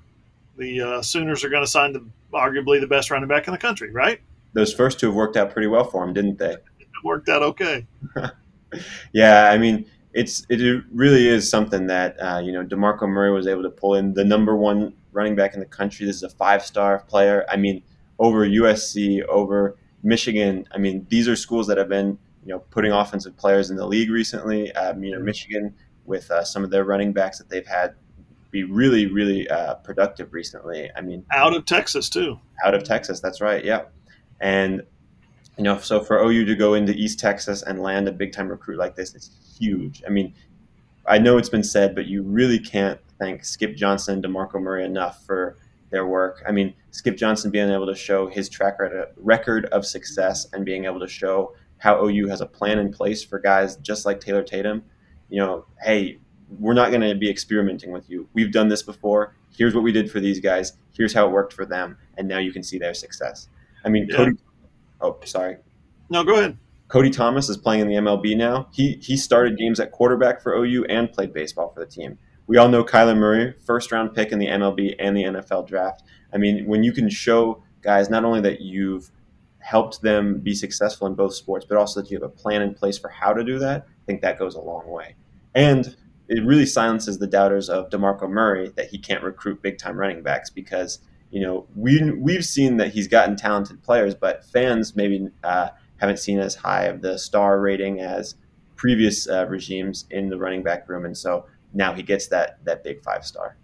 the 0.57 0.81
uh, 0.81 1.01
Sooners 1.01 1.43
are 1.43 1.49
going 1.49 1.63
to 1.63 1.69
sign 1.69 1.93
the 1.93 2.05
arguably 2.33 2.81
the 2.81 2.87
best 2.87 3.11
running 3.11 3.29
back 3.29 3.47
in 3.47 3.53
the 3.53 3.57
country, 3.57 3.91
right? 3.91 4.19
Those 4.53 4.73
first 4.73 4.99
two 4.99 5.07
have 5.07 5.15
worked 5.15 5.37
out 5.37 5.51
pretty 5.51 5.67
well 5.67 5.83
for 5.83 6.03
him, 6.03 6.13
didn't 6.13 6.37
they? 6.37 6.53
It 6.53 6.87
worked 7.03 7.29
out 7.29 7.41
okay. 7.43 7.85
yeah, 9.13 9.49
I 9.51 9.57
mean, 9.57 9.85
it's 10.13 10.45
it 10.49 10.83
really 10.93 11.27
is 11.27 11.49
something 11.49 11.87
that 11.87 12.15
uh, 12.19 12.39
you 12.43 12.51
know 12.51 12.63
Demarco 12.63 13.07
Murray 13.07 13.31
was 13.31 13.47
able 13.47 13.63
to 13.63 13.69
pull 13.69 13.95
in 13.95 14.13
the 14.13 14.23
number 14.23 14.55
one 14.55 14.93
running 15.11 15.35
back 15.35 15.53
in 15.53 15.59
the 15.59 15.65
country. 15.65 16.05
This 16.05 16.17
is 16.17 16.23
a 16.23 16.29
five 16.29 16.63
star 16.63 16.99
player. 16.99 17.45
I 17.49 17.57
mean, 17.57 17.81
over 18.19 18.45
USC, 18.45 19.23
over 19.25 19.75
Michigan. 20.03 20.67
I 20.71 20.77
mean, 20.77 21.05
these 21.09 21.27
are 21.27 21.35
schools 21.35 21.67
that 21.67 21.77
have 21.77 21.89
been 21.89 22.17
you 22.45 22.53
know 22.53 22.59
putting 22.59 22.91
offensive 22.91 23.35
players 23.37 23.71
in 23.71 23.75
the 23.75 23.87
league 23.87 24.11
recently. 24.11 24.71
Um, 24.73 25.03
you 25.03 25.11
know, 25.11 25.19
Michigan 25.19 25.73
with 26.05 26.29
uh, 26.29 26.43
some 26.43 26.63
of 26.63 26.69
their 26.69 26.83
running 26.83 27.13
backs 27.13 27.37
that 27.37 27.49
they've 27.49 27.65
had 27.65 27.95
be 28.53 28.63
really 28.63 29.07
really 29.07 29.49
uh, 29.49 29.73
productive 29.75 30.31
recently. 30.31 30.89
I 30.95 31.01
mean, 31.01 31.25
out 31.33 31.53
of 31.53 31.65
Texas 31.65 32.07
too. 32.07 32.39
Out 32.63 32.73
of 32.73 32.83
Texas, 32.83 33.19
that's 33.19 33.41
right. 33.41 33.65
Yeah, 33.65 33.85
and 34.39 34.83
you 35.57 35.63
know, 35.63 35.79
so 35.79 36.01
for 36.01 36.19
OU 36.19 36.45
to 36.45 36.55
go 36.55 36.75
into 36.75 36.93
East 36.93 37.19
Texas 37.19 37.63
and 37.63 37.81
land 37.81 38.07
a 38.07 38.11
big 38.11 38.31
time 38.31 38.47
recruit 38.47 38.77
like 38.77 38.95
this, 38.95 39.13
it's 39.13 39.31
huge. 39.59 40.03
I 40.07 40.09
mean, 40.09 40.33
I 41.05 41.17
know 41.17 41.37
it's 41.37 41.49
been 41.49 41.63
said, 41.63 41.95
but 41.95 42.05
you 42.05 42.23
really 42.23 42.59
can't 42.59 42.99
thank 43.19 43.43
Skip 43.43 43.75
Johnson 43.75 44.15
and 44.15 44.23
DeMarco 44.23 44.61
Murray 44.61 44.85
enough 44.85 45.25
for 45.25 45.57
their 45.89 46.07
work. 46.07 46.43
I 46.47 46.51
mean, 46.51 46.73
Skip 46.91 47.17
Johnson 47.17 47.51
being 47.51 47.69
able 47.69 47.87
to 47.87 47.95
show 47.95 48.27
his 48.27 48.49
track 48.49 48.77
record 49.17 49.65
of 49.65 49.85
success 49.85 50.47
and 50.53 50.63
being 50.63 50.85
able 50.85 50.99
to 50.99 51.07
show 51.07 51.55
how 51.79 52.05
OU 52.05 52.27
has 52.29 52.41
a 52.41 52.45
plan 52.45 52.79
in 52.79 52.91
place 52.91 53.23
for 53.23 53.39
guys 53.39 53.75
just 53.77 54.05
like 54.05 54.19
Taylor 54.19 54.43
Tatum. 54.43 54.83
You 55.29 55.39
know, 55.39 55.65
hey, 55.81 56.19
we're 56.59 56.73
not 56.73 56.89
going 56.89 57.01
to 57.01 57.15
be 57.15 57.29
experimenting 57.29 57.91
with 57.91 58.09
you. 58.09 58.27
We've 58.33 58.51
done 58.51 58.67
this 58.67 58.83
before. 58.83 59.35
Here's 59.55 59.73
what 59.73 59.83
we 59.83 59.91
did 59.91 60.11
for 60.11 60.19
these 60.19 60.39
guys. 60.39 60.73
Here's 60.93 61.13
how 61.13 61.27
it 61.27 61.31
worked 61.31 61.53
for 61.53 61.65
them, 61.65 61.97
and 62.17 62.27
now 62.27 62.39
you 62.39 62.51
can 62.51 62.63
see 62.63 62.77
their 62.77 62.93
success. 62.93 63.49
I 63.85 63.89
mean, 63.89 64.07
yeah. 64.09 64.17
Cody 64.17 64.37
Oh, 65.03 65.17
sorry. 65.25 65.57
No, 66.09 66.23
go 66.23 66.35
ahead. 66.35 66.57
Cody 66.87 67.09
Thomas 67.09 67.49
is 67.49 67.57
playing 67.57 67.81
in 67.81 67.87
the 67.87 67.95
MLB 67.95 68.37
now. 68.37 68.67
He 68.71 68.99
he 69.01 69.17
started 69.17 69.57
games 69.57 69.79
at 69.79 69.91
quarterback 69.91 70.41
for 70.41 70.53
OU 70.53 70.85
and 70.85 71.11
played 71.11 71.33
baseball 71.33 71.69
for 71.69 71.81
the 71.81 71.85
team. 71.85 72.17
We 72.47 72.57
all 72.57 72.69
know 72.69 72.83
Kyler 72.83 73.17
Murray, 73.17 73.53
first 73.65 73.91
round 73.91 74.13
pick 74.13 74.31
in 74.31 74.39
the 74.39 74.47
MLB 74.47 74.95
and 74.99 75.15
the 75.15 75.23
NFL 75.23 75.67
draft. 75.67 76.03
I 76.33 76.37
mean, 76.37 76.65
when 76.65 76.83
you 76.83 76.93
can 76.93 77.09
show 77.09 77.63
guys 77.81 78.09
not 78.09 78.23
only 78.23 78.41
that 78.41 78.61
you've 78.61 79.11
helped 79.59 80.01
them 80.01 80.39
be 80.39 80.53
successful 80.53 81.07
in 81.07 81.15
both 81.15 81.33
sports, 81.33 81.65
but 81.67 81.77
also 81.77 82.01
that 82.01 82.11
you 82.11 82.17
have 82.17 82.23
a 82.23 82.29
plan 82.29 82.61
in 82.61 82.73
place 82.73 82.97
for 82.97 83.09
how 83.09 83.33
to 83.33 83.43
do 83.43 83.59
that, 83.59 83.87
I 83.87 84.05
think 84.05 84.21
that 84.21 84.39
goes 84.39 84.55
a 84.55 84.61
long 84.61 84.87
way. 84.87 85.15
And 85.55 85.95
it 86.37 86.45
really 86.45 86.65
silences 86.65 87.19
the 87.19 87.27
doubters 87.27 87.69
of 87.69 87.89
DeMarco 87.89 88.29
Murray 88.29 88.71
that 88.75 88.87
he 88.87 88.97
can't 88.97 89.23
recruit 89.23 89.61
big 89.61 89.77
time 89.77 89.97
running 89.97 90.23
backs 90.23 90.49
because– 90.49 90.99
you 91.33 91.41
know, 91.41 91.65
we 91.75 92.11
we've 92.11 92.45
seen 92.45 92.77
that 92.77 92.93
he's 92.93 93.07
gotten 93.07 93.35
talented 93.35 93.81
players, 93.81 94.13
but 94.13 94.45
fans 94.45 94.95
maybe 94.95 95.29
uh, 95.43 95.69
haven't 95.97 96.17
seen 96.17 96.37
as 96.37 96.53
high 96.53 96.83
of 96.83 97.01
the 97.01 97.17
star 97.17 97.59
rating 97.59 98.01
as 98.01 98.35
previous 98.75 99.27
uh, 99.27 99.47
regimes 99.49 100.05
in 100.11 100.29
the 100.29 100.37
running 100.37 100.61
back 100.61 100.87
room, 100.87 101.05
and 101.05 101.17
so 101.17 101.47
now 101.73 101.91
he 101.91 102.03
gets 102.03 102.27
that 102.27 102.63
that 102.65 102.83
big 102.83 103.01
five 103.01 103.25
star. 103.25 103.57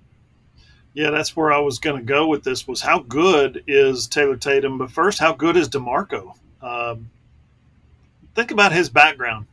Yeah, 0.96 1.12
that's 1.12 1.36
where 1.36 1.54
I 1.54 1.60
was 1.60 1.78
going 1.78 1.98
to 1.98 2.04
go 2.04 2.28
with 2.28 2.44
this. 2.44 2.68
Was 2.68 2.82
how 2.82 3.02
good 3.02 3.64
is 3.68 4.08
Taylor 4.08 4.36
Tatum? 4.36 4.80
But 4.80 4.90
first, 4.90 5.20
how 5.20 5.34
good 5.34 5.56
is 5.56 5.70
Demarco? 5.70 6.34
Um, 6.64 7.12
think 8.34 8.50
about 8.50 8.72
his 8.72 8.90
background. 8.90 9.46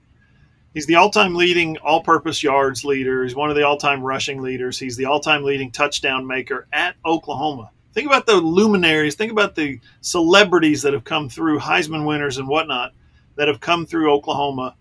He's 0.77 0.85
the 0.85 0.97
all-time 0.97 1.35
leading 1.35 1.79
all-purpose 1.79 2.43
yards 2.43 2.85
leader. 2.85 3.25
He's 3.25 3.35
one 3.35 3.49
of 3.49 3.57
the 3.57 3.63
all-time 3.63 4.03
rushing 4.03 4.43
leaders. 4.43 4.79
He's 4.79 4.95
the 4.95 5.07
all-time 5.07 5.43
leading 5.43 5.71
touchdown 5.71 6.27
maker 6.27 6.67
at 6.71 6.97
Oklahoma. 7.07 7.71
Think 7.95 8.07
about 8.07 8.27
the 8.27 8.35
luminaries. 8.35 9.15
Think 9.15 9.33
about 9.33 9.55
the 9.55 9.81
celebrities 10.03 10.83
that 10.83 10.93
have 10.93 11.05
come 11.05 11.31
through, 11.31 11.61
Heisman 11.61 12.05
winners 12.05 12.37
and 12.37 12.47
whatnot, 12.47 12.93
that 13.37 13.49
have 13.49 13.59
come 13.59 13.87
through 13.87 14.13
Oklahoma, 14.13 14.77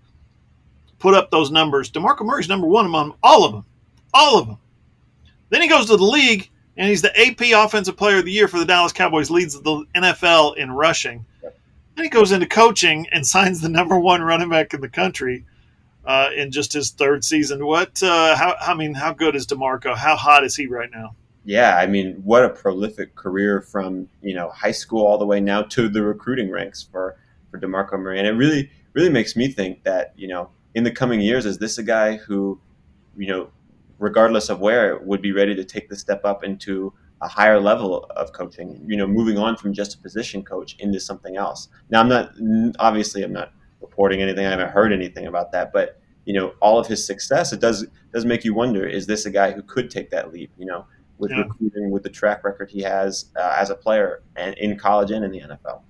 put 0.99 1.13
up 1.13 1.31
those 1.31 1.49
numbers. 1.49 1.89
DeMarco 1.89 2.25
Murray's 2.25 2.49
number 2.49 2.67
one 2.67 2.85
among 2.85 3.13
all 3.23 3.45
of 3.45 3.53
them. 3.53 3.63
All 4.13 4.37
of 4.37 4.47
them. 4.47 4.57
Then 5.49 5.61
he 5.61 5.69
goes 5.69 5.85
to 5.85 5.95
the 5.95 6.03
league, 6.03 6.49
and 6.75 6.89
he's 6.89 7.03
the 7.03 7.17
AP 7.17 7.53
Offensive 7.55 7.95
Player 7.95 8.17
of 8.17 8.25
the 8.25 8.33
Year 8.33 8.49
for 8.49 8.59
the 8.59 8.65
Dallas 8.65 8.91
Cowboys, 8.91 9.31
leads 9.31 9.57
the 9.61 9.85
NFL 9.95 10.57
in 10.57 10.73
rushing. 10.73 11.25
Then 11.41 12.03
he 12.03 12.09
goes 12.09 12.33
into 12.33 12.47
coaching 12.47 13.07
and 13.13 13.25
signs 13.25 13.61
the 13.61 13.69
number 13.69 13.97
one 13.97 14.21
running 14.21 14.49
back 14.49 14.73
in 14.73 14.81
the 14.81 14.89
country 14.89 15.45
uh, 16.05 16.29
in 16.35 16.51
just 16.51 16.73
his 16.73 16.91
third 16.91 17.23
season. 17.23 17.65
What? 17.65 18.01
Uh, 18.01 18.35
how? 18.35 18.55
I 18.59 18.73
mean, 18.73 18.93
how 18.93 19.13
good 19.13 19.35
is 19.35 19.47
Demarco? 19.47 19.95
How 19.95 20.15
hot 20.15 20.43
is 20.43 20.55
he 20.55 20.67
right 20.67 20.89
now? 20.91 21.15
yeah, 21.45 21.77
I 21.77 21.85
mean, 21.85 22.15
what 22.23 22.43
a 22.43 22.49
prolific 22.49 23.15
career 23.15 23.61
from 23.61 24.09
you 24.21 24.33
know 24.33 24.49
high 24.49 24.71
school 24.71 25.05
all 25.05 25.17
the 25.17 25.25
way 25.25 25.39
now 25.39 25.61
to 25.61 25.87
the 25.87 26.01
recruiting 26.01 26.49
ranks 26.49 26.81
for 26.81 27.15
for 27.51 27.59
Demarco 27.59 27.99
Murray, 27.99 28.17
and 28.17 28.27
it 28.27 28.31
really 28.31 28.71
really 28.93 29.11
makes 29.11 29.35
me 29.35 29.47
think 29.47 29.83
that 29.83 30.13
you 30.17 30.27
know 30.27 30.49
in 30.73 30.83
the 30.83 30.91
coming 30.91 31.21
years, 31.21 31.45
is 31.45 31.59
this 31.59 31.77
a 31.77 31.83
guy 31.83 32.17
who 32.17 32.59
you 33.15 33.27
know, 33.27 33.49
regardless 33.99 34.49
of 34.49 34.59
where, 34.59 34.97
would 34.99 35.21
be 35.21 35.31
ready 35.31 35.55
to 35.55 35.63
take 35.63 35.87
the 35.87 35.95
step 35.95 36.25
up 36.25 36.43
into 36.43 36.91
a 37.21 37.27
higher 37.27 37.59
level 37.59 38.05
of 38.15 38.33
coaching? 38.33 38.83
You 38.87 38.97
know, 38.97 39.07
moving 39.07 39.37
on 39.37 39.55
from 39.55 39.71
just 39.71 39.93
a 39.93 39.97
position 39.99 40.43
coach 40.43 40.75
into 40.79 40.99
something 40.99 41.37
else. 41.37 41.69
Now, 41.91 42.01
I'm 42.01 42.09
not 42.09 42.33
obviously 42.79 43.21
I'm 43.21 43.33
not 43.33 43.53
reporting 43.85 44.21
anything. 44.21 44.45
I 44.45 44.51
haven't 44.51 44.71
heard 44.71 44.91
anything 44.91 45.27
about 45.27 45.51
that, 45.51 45.71
but 45.71 45.99
you 46.25 46.33
know, 46.33 46.53
all 46.59 46.79
of 46.79 46.87
his 46.87 47.05
success, 47.05 47.53
it 47.53 47.59
does 47.59 47.85
does 48.13 48.25
make 48.25 48.43
you 48.43 48.53
wonder: 48.53 48.85
is 48.85 49.05
this 49.05 49.25
a 49.25 49.31
guy 49.31 49.51
who 49.51 49.61
could 49.61 49.89
take 49.89 50.09
that 50.11 50.33
leap? 50.33 50.51
You 50.57 50.65
know 50.65 50.85
with 51.17 51.31
yeah. 51.31 51.41
recruiting, 51.41 51.91
with 51.91 52.03
the 52.03 52.09
track 52.09 52.43
record 52.43 52.69
he 52.69 52.81
has 52.81 53.25
uh, 53.35 53.55
as 53.57 53.69
a 53.69 53.75
player 53.75 54.21
and 54.35 54.57
in 54.57 54.77
college 54.77 55.11
and 55.11 55.23
in 55.23 55.31
the 55.31 55.39
NFL. 55.39 55.81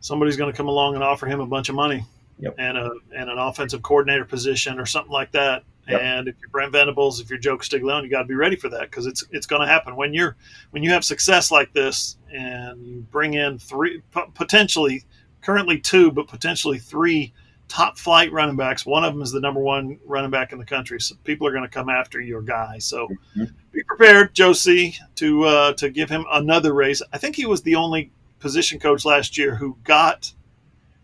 Somebody's 0.00 0.36
going 0.36 0.52
to 0.52 0.56
come 0.56 0.68
along 0.68 0.94
and 0.94 1.02
offer 1.02 1.26
him 1.26 1.40
a 1.40 1.46
bunch 1.46 1.68
of 1.68 1.74
money 1.74 2.04
yep. 2.38 2.54
and 2.58 2.76
a 2.76 2.90
and 3.14 3.30
an 3.30 3.38
offensive 3.38 3.82
coordinator 3.82 4.24
position 4.24 4.78
or 4.78 4.86
something 4.86 5.12
like 5.12 5.32
that. 5.32 5.64
Yep. 5.88 6.00
And 6.00 6.28
if 6.28 6.34
you're 6.40 6.50
Brent 6.50 6.72
Venables, 6.72 7.20
if 7.20 7.30
you're 7.30 7.38
Joe 7.38 7.56
Castiglione, 7.56 8.04
you 8.04 8.10
got 8.10 8.22
to 8.22 8.28
be 8.28 8.34
ready 8.34 8.56
for 8.56 8.68
that 8.68 8.82
because 8.82 9.06
it's 9.06 9.24
it's 9.30 9.46
going 9.46 9.62
to 9.62 9.68
happen 9.68 9.96
when 9.96 10.12
you're 10.12 10.36
when 10.70 10.82
you 10.82 10.90
have 10.90 11.04
success 11.04 11.50
like 11.50 11.72
this 11.72 12.16
and 12.32 12.84
you 12.84 13.06
bring 13.10 13.34
in 13.34 13.58
three 13.58 14.02
potentially 14.34 15.04
currently 15.46 15.78
two 15.78 16.10
but 16.10 16.26
potentially 16.26 16.76
three 16.76 17.32
top 17.68 17.96
flight 17.96 18.32
running 18.32 18.56
backs. 18.56 18.84
One 18.84 19.04
of 19.04 19.14
them 19.14 19.22
is 19.22 19.30
the 19.30 19.40
number 19.40 19.60
one 19.60 19.98
running 20.04 20.30
back 20.30 20.52
in 20.52 20.58
the 20.58 20.64
country. 20.64 21.00
So 21.00 21.14
people 21.22 21.46
are 21.46 21.52
going 21.52 21.62
to 21.62 21.70
come 21.70 21.88
after 21.88 22.20
your 22.20 22.42
guy. 22.42 22.78
So 22.78 23.06
mm-hmm. 23.06 23.44
be 23.72 23.82
prepared, 23.84 24.34
Joe 24.34 24.52
C, 24.52 24.96
to 25.16 25.44
uh, 25.44 25.72
to 25.74 25.88
give 25.88 26.10
him 26.10 26.24
another 26.32 26.74
raise. 26.74 27.00
I 27.12 27.18
think 27.18 27.36
he 27.36 27.46
was 27.46 27.62
the 27.62 27.76
only 27.76 28.10
position 28.40 28.80
coach 28.80 29.04
last 29.04 29.38
year 29.38 29.54
who 29.54 29.76
got 29.84 30.32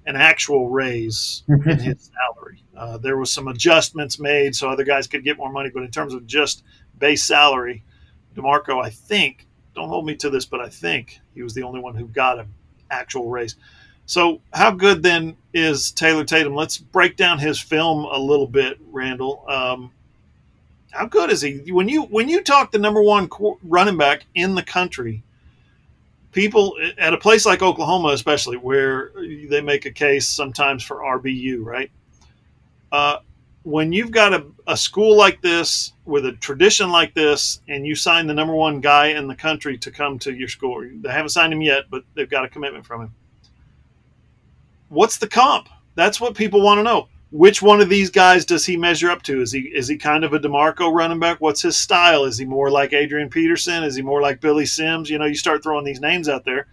an 0.07 0.16
actual 0.16 0.68
raise 0.68 1.45
in 1.49 1.61
his 1.78 2.11
salary. 2.11 2.64
Uh, 2.76 2.99
there 2.99 3.16
was 3.16 3.32
some 3.32 3.47
adjustments 3.47 4.18
made 4.18 4.57
so 4.57 4.68
other 4.68 4.84
guys 4.84 5.07
could 5.07 5.22
get 5.22 5.36
more 5.36 5.53
money, 5.53 5.70
but 5.72 5.84
in 5.84 5.90
terms 5.90 6.14
of 6.14 6.26
just 6.26 6.64
base 6.99 7.22
salary, 7.22 7.84
Demarco, 8.34 8.84
I 8.84 8.90
think, 8.90 9.47
don't 9.76 9.88
hold 9.88 10.05
me 10.05 10.16
to 10.16 10.30
this, 10.30 10.47
but 10.47 10.61
I 10.61 10.68
think 10.68 11.20
he 11.34 11.43
was 11.43 11.55
the 11.55 11.62
only 11.62 11.80
one 11.80 11.95
who 11.95 12.09
got 12.09 12.40
an 12.40 12.53
actual 12.90 13.28
raise. 13.28 13.57
So, 14.07 14.40
how 14.53 14.72
good 14.72 15.03
then 15.03 15.36
is 15.55 15.92
Taylor 15.92 16.24
Tatum? 16.24 16.55
Let's 16.55 16.78
break 16.78 17.16
down 17.16 17.38
his 17.38 17.61
film 17.61 18.05
a 18.05 18.18
little 18.18 18.46
bit, 18.46 18.78
Randall. 18.90 19.44
Um, 19.48 19.92
how 20.90 21.07
good 21.07 21.30
is 21.30 21.40
he? 21.40 21.72
When 21.72 21.88
you 21.88 22.03
when 22.05 22.28
you 22.28 22.42
talk 22.42 22.70
the 22.70 22.78
number 22.78 23.03
one 23.03 23.28
running 23.62 23.96
back 23.96 24.26
in 24.34 24.55
the 24.55 24.62
country, 24.62 25.22
people 26.32 26.76
at 26.98 27.14
a 27.14 27.18
place 27.18 27.46
like 27.46 27.62
Oklahoma, 27.62 28.09
especially 28.09 28.57
where 28.57 29.12
they 29.16 29.61
make 29.61 29.86
a 29.86 29.90
case 29.90 30.28
sometimes 30.28 30.82
for 30.82 30.96
RBU, 30.98 31.64
right? 31.64 31.90
Uh, 32.90 33.18
when 33.62 33.92
you've 33.92 34.11
got 34.11 34.34
a, 34.34 34.44
a 34.66 34.76
school 34.76 35.16
like 35.16 35.40
this 35.40 35.92
with 36.05 36.26
a 36.26 36.32
tradition 36.32 36.90
like 36.90 37.14
this, 37.14 37.61
and 37.68 37.86
you 37.86 37.94
sign 37.94 38.26
the 38.26 38.34
number 38.34 38.55
one 38.55 38.80
guy 38.80 39.09
in 39.09 39.28
the 39.28 39.36
country 39.36 39.78
to 39.78 39.90
come 39.90 40.18
to 40.18 40.34
your 40.34 40.48
school, 40.48 40.84
they 41.00 41.11
haven't 41.11 41.28
signed 41.28 41.53
him 41.53 41.62
yet, 41.62 41.84
but 41.88 42.03
they've 42.14 42.28
got 42.28 42.44
a 42.44 42.48
commitment 42.48 42.84
from 42.84 43.03
him. 43.03 43.14
What's 44.93 45.18
the 45.18 45.28
comp? 45.28 45.68
That's 45.95 46.20
what 46.20 46.34
people 46.34 46.62
want 46.62 46.78
to 46.78 46.82
know 46.82 47.09
which 47.32 47.62
one 47.62 47.80
of 47.80 47.88
these 47.88 48.11
guys 48.11 48.45
does 48.45 48.66
he 48.66 48.76
measure 48.76 49.11
up 49.11 49.22
to? 49.22 49.40
Is 49.40 49.51
he 49.53 49.61
is 49.61 49.88
he 49.88 49.97
kind 49.97 50.22
of 50.22 50.34
a 50.34 50.38
Demarco 50.38 50.93
running 50.93 51.18
back? 51.18 51.40
What's 51.40 51.62
his 51.62 51.76
style? 51.76 52.24
Is 52.24 52.36
he 52.36 52.45
more 52.45 52.70
like 52.70 52.93
Adrian 52.93 53.30
Peterson? 53.30 53.82
Is 53.82 53.97
he 53.97 54.03
more 54.03 54.20
like 54.20 54.40
Billy 54.40 54.66
Sims? 54.66 55.09
You 55.09 55.18
know, 55.18 55.24
you 55.24 55.34
start 55.34 55.62
throwing 55.62 55.84
these 55.84 56.01
names 56.01 56.28
out 56.28 56.45
there. 56.45 56.66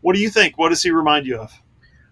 What 0.00 0.16
do 0.16 0.20
you 0.20 0.28
think? 0.28 0.58
What 0.58 0.70
does 0.70 0.82
he 0.82 0.90
remind 0.90 1.24
you 1.26 1.38
of? 1.38 1.52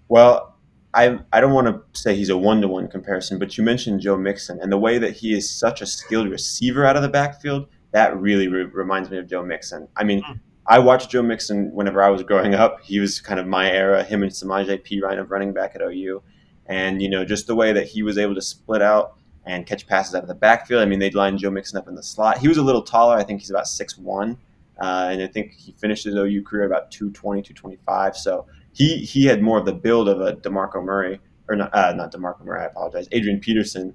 Well, 0.09 0.57
I 0.95 1.19
I 1.33 1.41
don't 1.41 1.53
want 1.53 1.67
to 1.67 2.01
say 2.01 2.15
he's 2.15 2.29
a 2.29 2.39
one 2.39 2.61
to 2.61 2.69
one 2.69 2.87
comparison, 2.87 3.41
but 3.41 3.59
you 3.59 3.65
mentioned 3.65 4.01
Joe 4.01 4.17
Mixon 4.17 4.61
and 4.61 4.71
the 4.71 4.79
way 4.79 4.99
that 4.99 5.17
he 5.17 5.35
is 5.35 5.51
such 5.51 5.83
a 5.83 5.87
skilled 5.87 6.31
receiver 6.31 6.87
out 6.87 6.95
of 6.95 7.03
the 7.03 7.09
backfield. 7.09 7.67
That 7.91 8.17
really 8.17 8.47
re- 8.47 8.71
reminds 8.73 9.11
me 9.11 9.19
of 9.19 9.27
Joe 9.29 9.43
Mixon. 9.43 9.89
I 9.97 10.05
mean. 10.05 10.23
Mm. 10.23 10.41
I 10.71 10.79
watched 10.79 11.11
Joe 11.11 11.23
Mixon 11.23 11.73
whenever 11.73 12.01
I 12.01 12.11
was 12.11 12.23
growing 12.23 12.55
up. 12.55 12.81
He 12.81 13.01
was 13.01 13.21
kind 13.21 13.41
of 13.41 13.47
my 13.49 13.69
era. 13.69 14.05
Him 14.05 14.23
and 14.23 14.31
Samaje 14.31 14.81
Perine 14.87 15.19
of 15.19 15.33
running 15.33 15.53
back 15.53 15.75
at 15.75 15.83
OU 15.83 16.23
and, 16.67 17.03
you 17.03 17.11
know, 17.11 17.25
just 17.25 17.49
the 17.49 17.57
way 17.57 17.73
that 17.73 17.89
he 17.89 18.05
was 18.05 18.17
able 18.17 18.37
to 18.37 18.41
split 18.41 18.81
out 18.81 19.17
and 19.45 19.67
catch 19.67 19.85
passes 19.89 20.15
out 20.15 20.23
of 20.23 20.29
the 20.29 20.35
backfield. 20.37 20.81
I 20.81 20.85
mean, 20.85 21.01
they'd 21.01 21.17
line 21.17 21.39
Joe 21.39 21.51
Mixon 21.51 21.77
up 21.77 21.89
in 21.89 21.97
the 21.97 22.05
slot. 22.05 22.39
He 22.39 22.47
was 22.47 22.57
a 22.57 22.63
little 22.63 22.83
taller. 22.83 23.17
I 23.17 23.25
think 23.25 23.41
he's 23.41 23.51
about 23.51 23.65
6'1. 23.65 24.37
Uh, 24.81 25.09
and 25.11 25.23
I 25.25 25.27
think 25.27 25.55
he 25.55 25.73
finished 25.73 26.05
his 26.05 26.15
OU 26.15 26.45
career 26.45 26.67
about 26.67 26.93
220, 26.93 27.43
225. 27.43 28.17
So 28.17 28.47
he, 28.73 28.99
he 28.99 29.25
had 29.25 29.43
more 29.43 29.59
of 29.59 29.67
the 29.67 29.73
build 29.73 30.09
of 30.09 30.21
a 30.21 30.35
DeMarco 30.37 30.85
Murray, 30.85 31.21
or 31.49 31.57
not, 31.57 31.75
uh, 31.75 31.93
not 31.95 32.13
DeMarco 32.13 32.45
Murray, 32.45 32.63
I 32.63 32.67
apologize, 32.67 33.09
Adrian 33.11 33.41
Peterson 33.41 33.93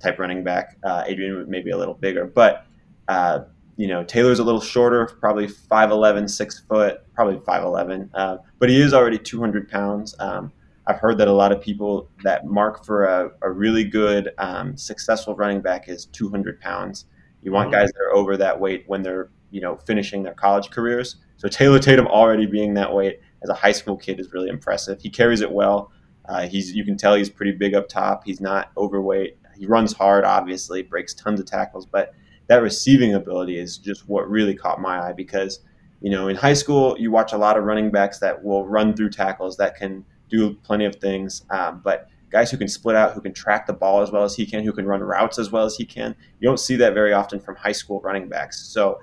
type 0.00 0.18
running 0.18 0.42
back. 0.42 0.76
Uh, 0.82 1.04
Adrian 1.06 1.48
maybe 1.48 1.70
a 1.70 1.78
little 1.78 1.94
bigger. 1.94 2.24
But, 2.24 2.66
uh, 3.06 3.44
you 3.76 3.86
know, 3.86 4.04
Taylor's 4.04 4.38
a 4.38 4.44
little 4.44 4.60
shorter, 4.60 5.06
probably 5.06 5.46
5'11, 5.46 6.30
6 6.30 6.60
foot, 6.60 7.02
probably 7.14 7.36
5'11. 7.36 8.08
Uh, 8.14 8.38
but 8.58 8.68
he 8.68 8.80
is 8.80 8.94
already 8.94 9.18
200 9.18 9.68
pounds. 9.68 10.14
Um, 10.18 10.52
I've 10.86 10.98
heard 10.98 11.18
that 11.18 11.28
a 11.28 11.32
lot 11.32 11.52
of 11.52 11.60
people 11.60 12.08
that 12.22 12.46
mark 12.46 12.84
for 12.84 13.04
a, 13.04 13.30
a 13.42 13.50
really 13.50 13.84
good, 13.84 14.30
um, 14.38 14.76
successful 14.76 15.34
running 15.34 15.60
back 15.60 15.88
is 15.88 16.06
200 16.06 16.60
pounds. 16.60 17.06
You 17.42 17.52
want 17.52 17.70
mm-hmm. 17.70 17.80
guys 17.80 17.92
that 17.92 18.00
are 18.00 18.14
over 18.14 18.36
that 18.36 18.58
weight 18.58 18.84
when 18.86 19.02
they're 19.02 19.30
you 19.50 19.60
know 19.60 19.76
finishing 19.76 20.22
their 20.22 20.34
college 20.34 20.70
careers. 20.70 21.16
So 21.36 21.48
Taylor 21.48 21.78
Tatum 21.78 22.06
already 22.06 22.46
being 22.46 22.74
that 22.74 22.92
weight 22.92 23.20
as 23.42 23.48
a 23.48 23.54
high 23.54 23.72
school 23.72 23.96
kid 23.96 24.18
is 24.18 24.32
really 24.32 24.48
impressive. 24.48 25.00
He 25.00 25.10
carries 25.10 25.40
it 25.40 25.50
well. 25.50 25.92
Uh, 26.28 26.46
he's 26.48 26.74
you 26.74 26.84
can 26.84 26.96
tell 26.96 27.14
he's 27.14 27.30
pretty 27.30 27.52
big 27.52 27.74
up 27.74 27.88
top. 27.88 28.24
He's 28.24 28.40
not 28.40 28.72
overweight. 28.76 29.38
He 29.56 29.66
runs 29.66 29.92
hard, 29.92 30.24
obviously, 30.24 30.82
breaks 30.82 31.14
tons 31.14 31.40
of 31.40 31.46
tackles, 31.46 31.86
but 31.86 32.12
that 32.48 32.62
receiving 32.62 33.14
ability 33.14 33.58
is 33.58 33.78
just 33.78 34.08
what 34.08 34.28
really 34.28 34.54
caught 34.54 34.80
my 34.80 35.08
eye 35.08 35.12
because 35.12 35.60
you 36.00 36.10
know 36.10 36.28
in 36.28 36.36
high 36.36 36.54
school 36.54 36.96
you 36.98 37.10
watch 37.10 37.32
a 37.32 37.38
lot 37.38 37.56
of 37.56 37.64
running 37.64 37.90
backs 37.90 38.18
that 38.18 38.42
will 38.42 38.66
run 38.66 38.94
through 38.94 39.10
tackles 39.10 39.56
that 39.56 39.76
can 39.76 40.04
do 40.28 40.54
plenty 40.62 40.84
of 40.84 40.96
things. 40.96 41.44
Um, 41.50 41.80
but 41.84 42.08
guys 42.30 42.50
who 42.50 42.56
can 42.56 42.68
split 42.68 42.96
out, 42.96 43.12
who 43.12 43.20
can 43.20 43.32
track 43.32 43.66
the 43.66 43.72
ball 43.72 44.02
as 44.02 44.10
well 44.10 44.24
as 44.24 44.34
he 44.34 44.44
can, 44.44 44.64
who 44.64 44.72
can 44.72 44.86
run 44.86 45.00
routes 45.00 45.38
as 45.38 45.50
well 45.50 45.64
as 45.64 45.76
he 45.76 45.84
can, 45.84 46.14
you 46.40 46.48
don't 46.48 46.58
see 46.58 46.76
that 46.76 46.94
very 46.94 47.12
often 47.12 47.40
from 47.40 47.56
high 47.56 47.72
school 47.72 48.00
running 48.00 48.28
backs. 48.28 48.60
So 48.60 49.00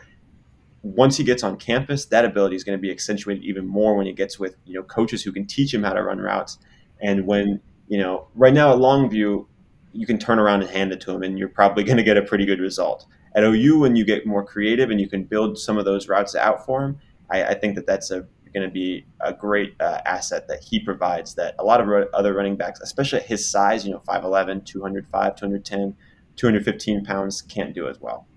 once 0.81 1.15
he 1.15 1.23
gets 1.23 1.43
on 1.43 1.57
campus, 1.57 2.05
that 2.05 2.25
ability 2.25 2.55
is 2.55 2.63
going 2.63 2.77
to 2.77 2.81
be 2.81 2.91
accentuated 2.91 3.43
even 3.43 3.65
more 3.65 3.95
when 3.95 4.05
he 4.05 4.13
gets 4.13 4.37
with 4.37 4.57
you 4.65 4.73
know 4.73 4.83
coaches 4.83 5.23
who 5.23 5.31
can 5.31 5.45
teach 5.45 5.73
him 5.73 5.83
how 5.83 5.93
to 5.93 6.03
run 6.03 6.19
routes. 6.19 6.59
And 7.01 7.25
when 7.25 7.61
you 7.87 7.97
know 7.97 8.27
right 8.35 8.53
now 8.53 8.73
at 8.73 8.79
Longview, 8.79 9.45
you 9.93 10.05
can 10.05 10.17
turn 10.17 10.39
around 10.39 10.61
and 10.61 10.69
hand 10.69 10.91
it 10.91 10.99
to 11.01 11.11
him, 11.11 11.23
and 11.23 11.39
you're 11.39 11.49
probably 11.49 11.83
going 11.85 11.97
to 11.97 12.03
get 12.03 12.17
a 12.17 12.21
pretty 12.21 12.45
good 12.45 12.59
result. 12.59 13.05
At 13.35 13.43
OU, 13.43 13.79
when 13.79 13.95
you 13.95 14.05
get 14.05 14.25
more 14.25 14.45
creative 14.45 14.91
and 14.91 15.01
you 15.01 15.09
can 15.09 15.23
build 15.23 15.57
some 15.57 15.77
of 15.77 15.85
those 15.85 16.07
routes 16.07 16.35
out 16.35 16.65
for 16.65 16.83
him, 16.83 16.99
I, 17.31 17.43
I 17.45 17.53
think 17.55 17.75
that 17.75 17.87
that's 17.87 18.11
a 18.11 18.27
going 18.53 18.67
to 18.67 18.71
be 18.71 19.05
a 19.21 19.33
great 19.33 19.75
uh, 19.79 19.99
asset 20.05 20.47
that 20.47 20.63
he 20.63 20.79
provides 20.79 21.33
that 21.35 21.55
a 21.59 21.63
lot 21.63 21.81
of 21.81 22.07
other 22.13 22.33
running 22.33 22.55
backs, 22.55 22.79
especially 22.81 23.19
at 23.19 23.25
his 23.25 23.49
size, 23.49 23.85
you 23.85 23.91
know, 23.91 24.01
5'11, 24.07 24.63
205, 24.65 25.35
210, 25.35 25.95
215 26.35 27.03
pounds, 27.03 27.41
can't 27.41 27.73
do 27.73 27.87
as 27.87 27.99
well. 27.99 28.27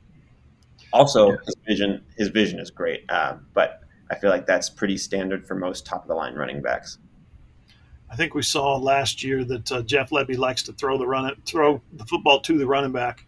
Also, 0.93 1.31
yeah. 1.31 1.37
his 1.45 1.55
vision 1.67 2.05
his 2.17 2.29
vision 2.29 2.59
is 2.59 2.71
great, 2.71 3.11
um, 3.11 3.47
but 3.53 3.81
I 4.11 4.15
feel 4.15 4.31
like 4.31 4.47
that's 4.47 4.71
pretty 4.71 4.97
standard 4.97 5.47
for 5.47 5.55
most 5.55 5.85
top 5.85 6.03
of 6.03 6.09
the 6.09 6.15
line 6.15 6.35
running 6.35 6.63
backs. 6.63 6.99
I 8.09 8.15
think 8.15 8.35
we 8.35 8.43
saw 8.43 8.77
last 8.77 9.23
year 9.23 9.45
that 9.45 9.73
uh, 9.73 9.83
Jeff 9.83 10.11
Lebby 10.11 10.39
likes 10.39 10.63
to 10.65 10.73
throw 10.73 10.97
the 10.97 11.07
run 11.07 11.35
throw 11.45 11.83
the 11.93 12.07
football 12.07 12.41
to 12.41 12.57
the 12.57 12.67
running 12.67 12.93
back 12.93 13.26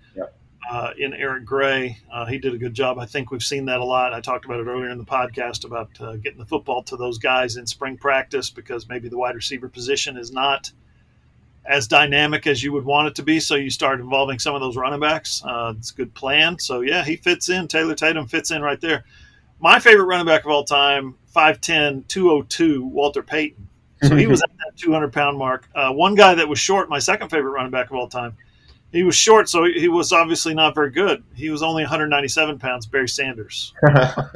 uh, 0.71 0.93
in 0.99 1.15
Eric 1.15 1.45
Gray. 1.45 1.99
Uh, 2.13 2.27
he 2.27 2.39
did 2.39 2.55
a 2.55 2.59
good 2.59 2.75
job. 2.75 2.99
I 2.99 3.07
think 3.07 3.31
we've 3.31 3.43
seen 3.43 3.65
that 3.67 3.81
a 3.81 3.85
lot. 3.85 4.13
I 4.13 4.21
talked 4.21 4.45
about 4.45 4.61
it 4.61 4.67
earlier 4.67 4.91
in 4.91 4.99
the 4.99 5.05
podcast 5.05 5.65
about 5.65 5.91
uh, 6.01 6.17
getting 6.17 6.39
the 6.39 6.47
football 6.47 6.83
to 6.85 6.97
those 6.97 7.19
guys 7.19 7.57
in 7.57 7.67
spring 7.67 7.97
practice 7.97 8.51
because 8.51 8.89
maybe 8.89 9.09
the 9.09 9.19
wide 9.19 9.35
receiver 9.35 9.69
position 9.69 10.17
is 10.17 10.31
not 10.31 10.71
as 11.65 11.87
dynamic 11.87 12.47
as 12.47 12.63
you 12.63 12.73
would 12.73 12.85
want 12.85 13.09
it 13.09 13.15
to 13.17 13.23
be. 13.23 13.39
So 13.41 13.55
you 13.55 13.71
start 13.71 14.01
involving 14.01 14.39
some 14.39 14.55
of 14.55 14.61
those 14.61 14.77
running 14.77 15.01
backs. 15.01 15.43
Uh, 15.45 15.75
it's 15.77 15.91
a 15.91 15.95
good 15.95 16.15
plan. 16.15 16.59
So 16.59 16.81
yeah, 16.81 17.05
he 17.05 17.17
fits 17.17 17.49
in. 17.49 17.69
Taylor 17.69 17.95
Tatum 17.95 18.27
fits 18.27 18.51
in 18.51 18.63
right 18.63 18.81
there. 18.81 19.05
My 19.61 19.79
favorite 19.79 20.07
running 20.07 20.27
back 20.27 20.45
of 20.45 20.51
all 20.51 20.65
time, 20.65 21.17
5'10, 21.35 22.07
202, 22.09 22.85
Walter 22.85 23.23
Payton. 23.23 23.69
So 24.03 24.17
he 24.17 24.27
was 24.27 24.43
at 24.45 24.51
that 24.51 24.77
200 24.77 25.13
pound 25.13 25.37
mark. 25.37 25.69
Uh, 25.75 25.93
one 25.93 26.15
guy 26.15 26.35
that 26.35 26.49
was 26.49 26.59
short, 26.59 26.89
my 26.89 26.99
second 26.99 27.29
favorite 27.29 27.51
running 27.51 27.73
back 27.73 27.91
of 27.91 27.97
all 27.97 28.09
time, 28.09 28.37
he 28.93 29.03
was 29.03 29.14
short, 29.14 29.49
so 29.49 29.64
he 29.64 29.89
was 29.89 30.12
obviously 30.12 30.55
not 30.55 30.74
very 30.74 30.91
good. 30.91 31.22
He 31.34 31.51
was 31.51 31.62
only 31.62 31.82
197 31.82 32.59
pounds, 32.59 32.86
Barry 32.86 33.09
Sanders. 33.09 33.74
I 33.86 34.30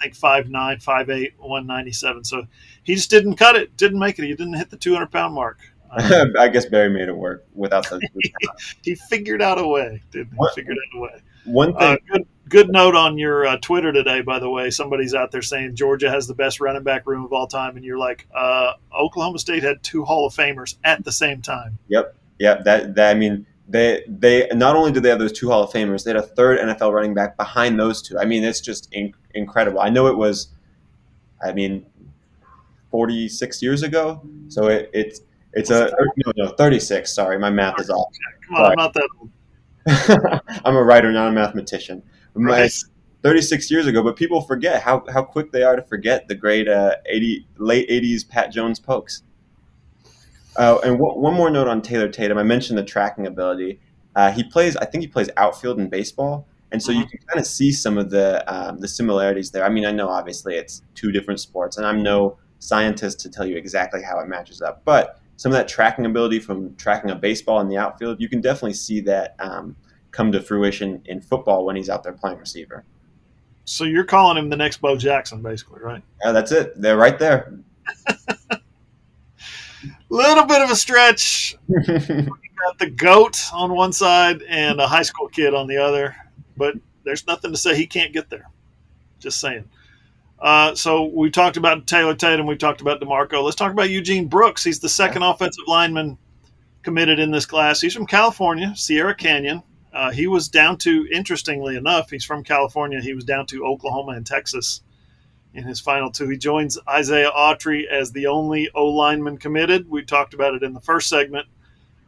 think 0.00 0.14
5'9, 0.14 0.50
5'8, 0.82 1.32
197. 1.38 2.24
So 2.24 2.42
he 2.84 2.94
just 2.94 3.10
didn't 3.10 3.36
cut 3.36 3.56
it, 3.56 3.76
didn't 3.76 3.98
make 3.98 4.18
it. 4.18 4.24
He 4.24 4.34
didn't 4.34 4.54
hit 4.54 4.70
the 4.70 4.76
200 4.76 5.10
pound 5.10 5.34
mark. 5.34 5.58
Um, 5.88 6.34
I 6.38 6.48
guess 6.48 6.66
Barry 6.66 6.90
made 6.90 7.08
it 7.08 7.16
work 7.16 7.46
without 7.54 7.88
the. 7.88 8.00
he 8.82 8.96
figured 8.96 9.40
out 9.40 9.58
a 9.58 9.66
way. 9.66 10.02
Didn't 10.10 10.32
he? 10.32 10.46
Figured 10.54 10.76
out 10.76 10.98
a 10.98 11.00
way. 11.00 11.22
One 11.46 11.74
uh, 11.76 11.78
thing. 11.78 11.88
Uh, 11.88 11.96
good, 12.12 12.26
good 12.48 12.68
note 12.70 12.94
on 12.94 13.16
your 13.16 13.46
uh, 13.46 13.56
Twitter 13.58 13.92
today, 13.92 14.20
by 14.20 14.38
the 14.38 14.50
way. 14.50 14.68
Somebody's 14.70 15.14
out 15.14 15.30
there 15.30 15.42
saying 15.42 15.76
Georgia 15.76 16.10
has 16.10 16.26
the 16.26 16.34
best 16.34 16.60
running 16.60 16.82
back 16.82 17.06
room 17.06 17.24
of 17.24 17.32
all 17.32 17.46
time, 17.46 17.76
and 17.76 17.84
you're 17.84 17.96
like, 17.98 18.26
uh, 18.34 18.72
Oklahoma 18.98 19.38
State 19.38 19.62
had 19.62 19.82
two 19.82 20.04
Hall 20.04 20.26
of 20.26 20.34
Famers 20.34 20.74
at 20.84 21.02
the 21.04 21.12
same 21.12 21.40
time. 21.40 21.78
Yep. 21.88 22.14
Yep. 22.40 22.64
That, 22.64 22.94
that 22.96 23.16
I 23.16 23.18
mean, 23.18 23.46
they 23.68 24.04
they 24.06 24.48
not 24.52 24.76
only 24.76 24.92
do 24.92 25.00
they 25.00 25.08
have 25.08 25.18
those 25.18 25.32
two 25.32 25.48
Hall 25.50 25.62
of 25.62 25.70
Famers, 25.70 26.04
they 26.04 26.10
had 26.10 26.16
a 26.16 26.22
third 26.22 26.58
NFL 26.58 26.92
running 26.92 27.14
back 27.14 27.36
behind 27.36 27.78
those 27.78 28.02
two. 28.02 28.18
I 28.18 28.24
mean, 28.24 28.44
it's 28.44 28.60
just 28.60 28.88
in, 28.92 29.12
incredible. 29.34 29.80
I 29.80 29.88
know 29.88 30.06
it 30.06 30.16
was, 30.16 30.48
I 31.44 31.52
mean, 31.52 31.86
46 32.90 33.62
years 33.62 33.82
ago, 33.82 34.22
so 34.48 34.68
it, 34.68 34.90
it's 34.92 35.20
it's 35.52 35.70
a 35.70 35.90
no, 36.24 36.32
no 36.36 36.48
36. 36.50 37.12
Sorry, 37.12 37.38
my 37.38 37.50
math 37.50 37.80
is 37.80 37.90
off. 37.90 38.12
Come 38.46 38.56
on, 38.56 38.70
I'm 38.70 38.76
not 38.76 38.94
that 38.94 39.08
old. 39.18 39.30
I'm 40.64 40.76
a 40.76 40.82
writer, 40.82 41.10
not 41.12 41.28
a 41.28 41.32
mathematician. 41.32 42.02
Right. 42.34 42.70
36 43.22 43.70
years 43.70 43.86
ago, 43.86 44.02
but 44.02 44.14
people 44.14 44.40
forget 44.40 44.82
how, 44.82 45.04
how 45.12 45.22
quick 45.22 45.50
they 45.50 45.62
are 45.62 45.74
to 45.74 45.82
forget 45.82 46.28
the 46.28 46.34
great 46.34 46.68
uh, 46.68 46.94
80 47.06 47.46
late 47.58 47.88
80s 47.88 48.28
Pat 48.28 48.52
Jones 48.52 48.78
pokes. 48.78 49.22
Uh, 50.58 50.78
and 50.84 50.98
w- 50.98 51.18
one 51.18 51.34
more 51.34 51.50
note 51.50 51.68
on 51.68 51.82
Taylor 51.82 52.08
Tatum. 52.08 52.38
I 52.38 52.42
mentioned 52.42 52.78
the 52.78 52.84
tracking 52.84 53.26
ability. 53.26 53.80
Uh, 54.14 54.30
he 54.32 54.42
plays, 54.42 54.76
I 54.76 54.86
think 54.86 55.02
he 55.02 55.08
plays 55.08 55.28
outfield 55.36 55.78
in 55.78 55.88
baseball, 55.88 56.46
and 56.72 56.82
so 56.82 56.90
you 56.90 57.00
mm-hmm. 57.00 57.08
can 57.08 57.18
kind 57.28 57.40
of 57.40 57.46
see 57.46 57.70
some 57.70 57.98
of 57.98 58.10
the 58.10 58.42
um, 58.52 58.80
the 58.80 58.88
similarities 58.88 59.50
there. 59.50 59.64
I 59.64 59.68
mean, 59.68 59.84
I 59.84 59.92
know 59.92 60.08
obviously 60.08 60.56
it's 60.56 60.82
two 60.94 61.12
different 61.12 61.40
sports, 61.40 61.76
and 61.76 61.86
I'm 61.86 62.02
no 62.02 62.38
scientist 62.58 63.20
to 63.20 63.30
tell 63.30 63.46
you 63.46 63.56
exactly 63.56 64.02
how 64.02 64.18
it 64.20 64.28
matches 64.28 64.62
up, 64.62 64.82
but 64.84 65.20
some 65.36 65.52
of 65.52 65.58
that 65.58 65.68
tracking 65.68 66.06
ability 66.06 66.40
from 66.40 66.74
tracking 66.76 67.10
a 67.10 67.14
baseball 67.14 67.60
in 67.60 67.68
the 67.68 67.76
outfield, 67.76 68.20
you 68.20 68.28
can 68.28 68.40
definitely 68.40 68.72
see 68.72 69.00
that 69.02 69.36
um, 69.38 69.76
come 70.10 70.32
to 70.32 70.40
fruition 70.40 71.02
in 71.04 71.20
football 71.20 71.64
when 71.64 71.76
he's 71.76 71.90
out 71.90 72.02
there 72.02 72.12
playing 72.12 72.38
receiver. 72.38 72.84
So 73.66 73.84
you're 73.84 74.04
calling 74.04 74.38
him 74.38 74.48
the 74.48 74.56
next 74.56 74.78
Bo 74.78 74.96
Jackson, 74.96 75.42
basically, 75.42 75.80
right? 75.82 76.02
Yeah, 76.24 76.32
that's 76.32 76.52
it. 76.52 76.80
They're 76.80 76.96
right 76.96 77.18
there. 77.18 77.52
little 80.08 80.44
bit 80.44 80.62
of 80.62 80.70
a 80.70 80.76
stretch. 80.76 81.56
got 82.56 82.78
the 82.78 82.90
goat 82.90 83.42
on 83.52 83.74
one 83.74 83.92
side 83.92 84.42
and 84.48 84.80
a 84.80 84.86
high 84.86 85.02
school 85.02 85.28
kid 85.28 85.54
on 85.54 85.66
the 85.66 85.76
other, 85.76 86.16
but 86.56 86.74
there's 87.04 87.26
nothing 87.26 87.52
to 87.52 87.56
say 87.56 87.76
he 87.76 87.86
can't 87.86 88.12
get 88.12 88.30
there. 88.30 88.48
Just 89.18 89.40
saying. 89.40 89.64
Uh, 90.38 90.74
so 90.74 91.04
we 91.04 91.30
talked 91.30 91.56
about 91.56 91.86
Taylor 91.86 92.14
Tatum. 92.14 92.46
We 92.46 92.56
talked 92.56 92.80
about 92.80 93.00
DeMarco. 93.00 93.42
Let's 93.42 93.56
talk 93.56 93.72
about 93.72 93.90
Eugene 93.90 94.28
Brooks. 94.28 94.62
He's 94.62 94.80
the 94.80 94.88
second 94.88 95.22
yeah. 95.22 95.32
offensive 95.32 95.64
lineman 95.66 96.18
committed 96.82 97.18
in 97.18 97.30
this 97.30 97.46
class. 97.46 97.80
He's 97.80 97.94
from 97.94 98.06
California, 98.06 98.74
Sierra 98.76 99.14
Canyon. 99.14 99.62
Uh, 99.92 100.10
he 100.10 100.26
was 100.26 100.48
down 100.48 100.76
to, 100.76 101.08
interestingly 101.10 101.76
enough, 101.76 102.10
he's 102.10 102.24
from 102.24 102.44
California. 102.44 103.00
He 103.00 103.14
was 103.14 103.24
down 103.24 103.46
to 103.46 103.64
Oklahoma 103.64 104.12
and 104.12 104.26
Texas 104.26 104.82
in 105.56 105.64
his 105.64 105.80
final 105.80 106.10
two. 106.10 106.28
He 106.28 106.36
joins 106.36 106.78
Isaiah 106.88 107.30
Autry 107.30 107.86
as 107.86 108.12
the 108.12 108.26
only 108.26 108.68
O 108.74 108.86
lineman 108.86 109.38
committed. 109.38 109.88
We 109.88 110.04
talked 110.04 110.34
about 110.34 110.54
it 110.54 110.62
in 110.62 110.74
the 110.74 110.80
first 110.80 111.08
segment 111.08 111.46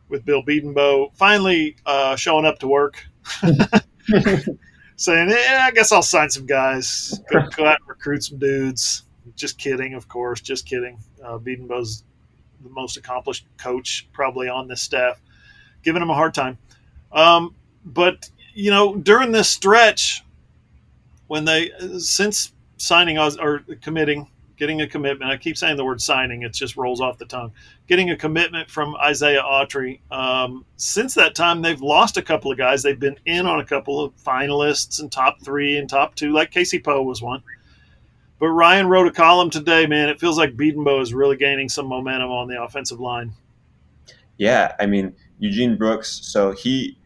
with 0.08 0.24
Bill 0.24 0.42
Bedenbaugh 0.42 1.14
finally 1.16 1.76
uh, 1.86 2.14
showing 2.16 2.44
up 2.44 2.58
to 2.60 2.68
work. 2.68 3.04
saying, 4.96 5.30
"Yeah, 5.30 5.64
I 5.66 5.70
guess 5.72 5.92
I'll 5.92 6.02
sign 6.02 6.28
some 6.30 6.46
guys, 6.46 7.20
go, 7.30 7.40
go 7.56 7.64
out 7.64 7.80
and 7.80 7.88
recruit 7.88 8.24
some 8.24 8.38
dudes." 8.38 9.04
Just 9.34 9.58
kidding, 9.58 9.94
of 9.94 10.08
course. 10.08 10.40
Just 10.40 10.66
kidding. 10.66 10.98
Uh, 11.24 11.38
the 11.38 12.70
most 12.70 12.96
accomplished 12.96 13.46
coach 13.56 14.08
probably 14.12 14.48
on 14.48 14.68
this 14.68 14.82
staff, 14.82 15.20
giving 15.82 16.02
him 16.02 16.10
a 16.10 16.14
hard 16.14 16.34
time. 16.34 16.58
Um, 17.12 17.54
but 17.84 18.28
you 18.54 18.70
know, 18.70 18.96
during 18.96 19.32
this 19.32 19.48
stretch, 19.48 20.24
when 21.28 21.44
they 21.44 21.70
since 21.98 22.52
signing 22.78 23.18
or 23.18 23.60
committing 23.82 24.28
getting 24.58 24.80
a 24.80 24.88
commitment. 24.88 25.30
I 25.30 25.36
keep 25.36 25.56
saying 25.56 25.76
the 25.76 25.84
word 25.84 26.02
signing; 26.02 26.42
it 26.42 26.52
just 26.52 26.76
rolls 26.76 27.00
off 27.00 27.18
the 27.18 27.24
tongue. 27.24 27.52
Getting 27.86 28.10
a 28.10 28.16
commitment 28.16 28.70
from 28.70 28.96
Isaiah 28.96 29.42
Autry. 29.42 30.00
Um, 30.10 30.64
since 30.76 31.14
that 31.14 31.34
time, 31.34 31.62
they've 31.62 31.80
lost 31.80 32.16
a 32.16 32.22
couple 32.22 32.50
of 32.50 32.58
guys. 32.58 32.82
They've 32.82 32.98
been 32.98 33.18
in 33.24 33.46
on 33.46 33.60
a 33.60 33.64
couple 33.64 34.04
of 34.04 34.16
finalists 34.16 35.00
and 35.00 35.10
top 35.10 35.40
three 35.42 35.78
and 35.78 35.88
top 35.88 36.14
two, 36.14 36.32
like 36.32 36.50
Casey 36.50 36.78
Poe 36.78 37.02
was 37.02 37.22
one. 37.22 37.42
But 38.38 38.48
Ryan 38.48 38.86
wrote 38.86 39.08
a 39.08 39.12
column 39.12 39.50
today, 39.50 39.86
man. 39.86 40.08
It 40.08 40.20
feels 40.20 40.38
like 40.38 40.56
Bedenbaugh 40.56 41.02
is 41.02 41.12
really 41.12 41.36
gaining 41.36 41.68
some 41.68 41.86
momentum 41.86 42.30
on 42.30 42.48
the 42.48 42.62
offensive 42.62 43.00
line. 43.00 43.32
Yeah, 44.36 44.74
I 44.78 44.86
mean 44.86 45.14
Eugene 45.38 45.76
Brooks. 45.76 46.20
So 46.22 46.52
he 46.52 46.98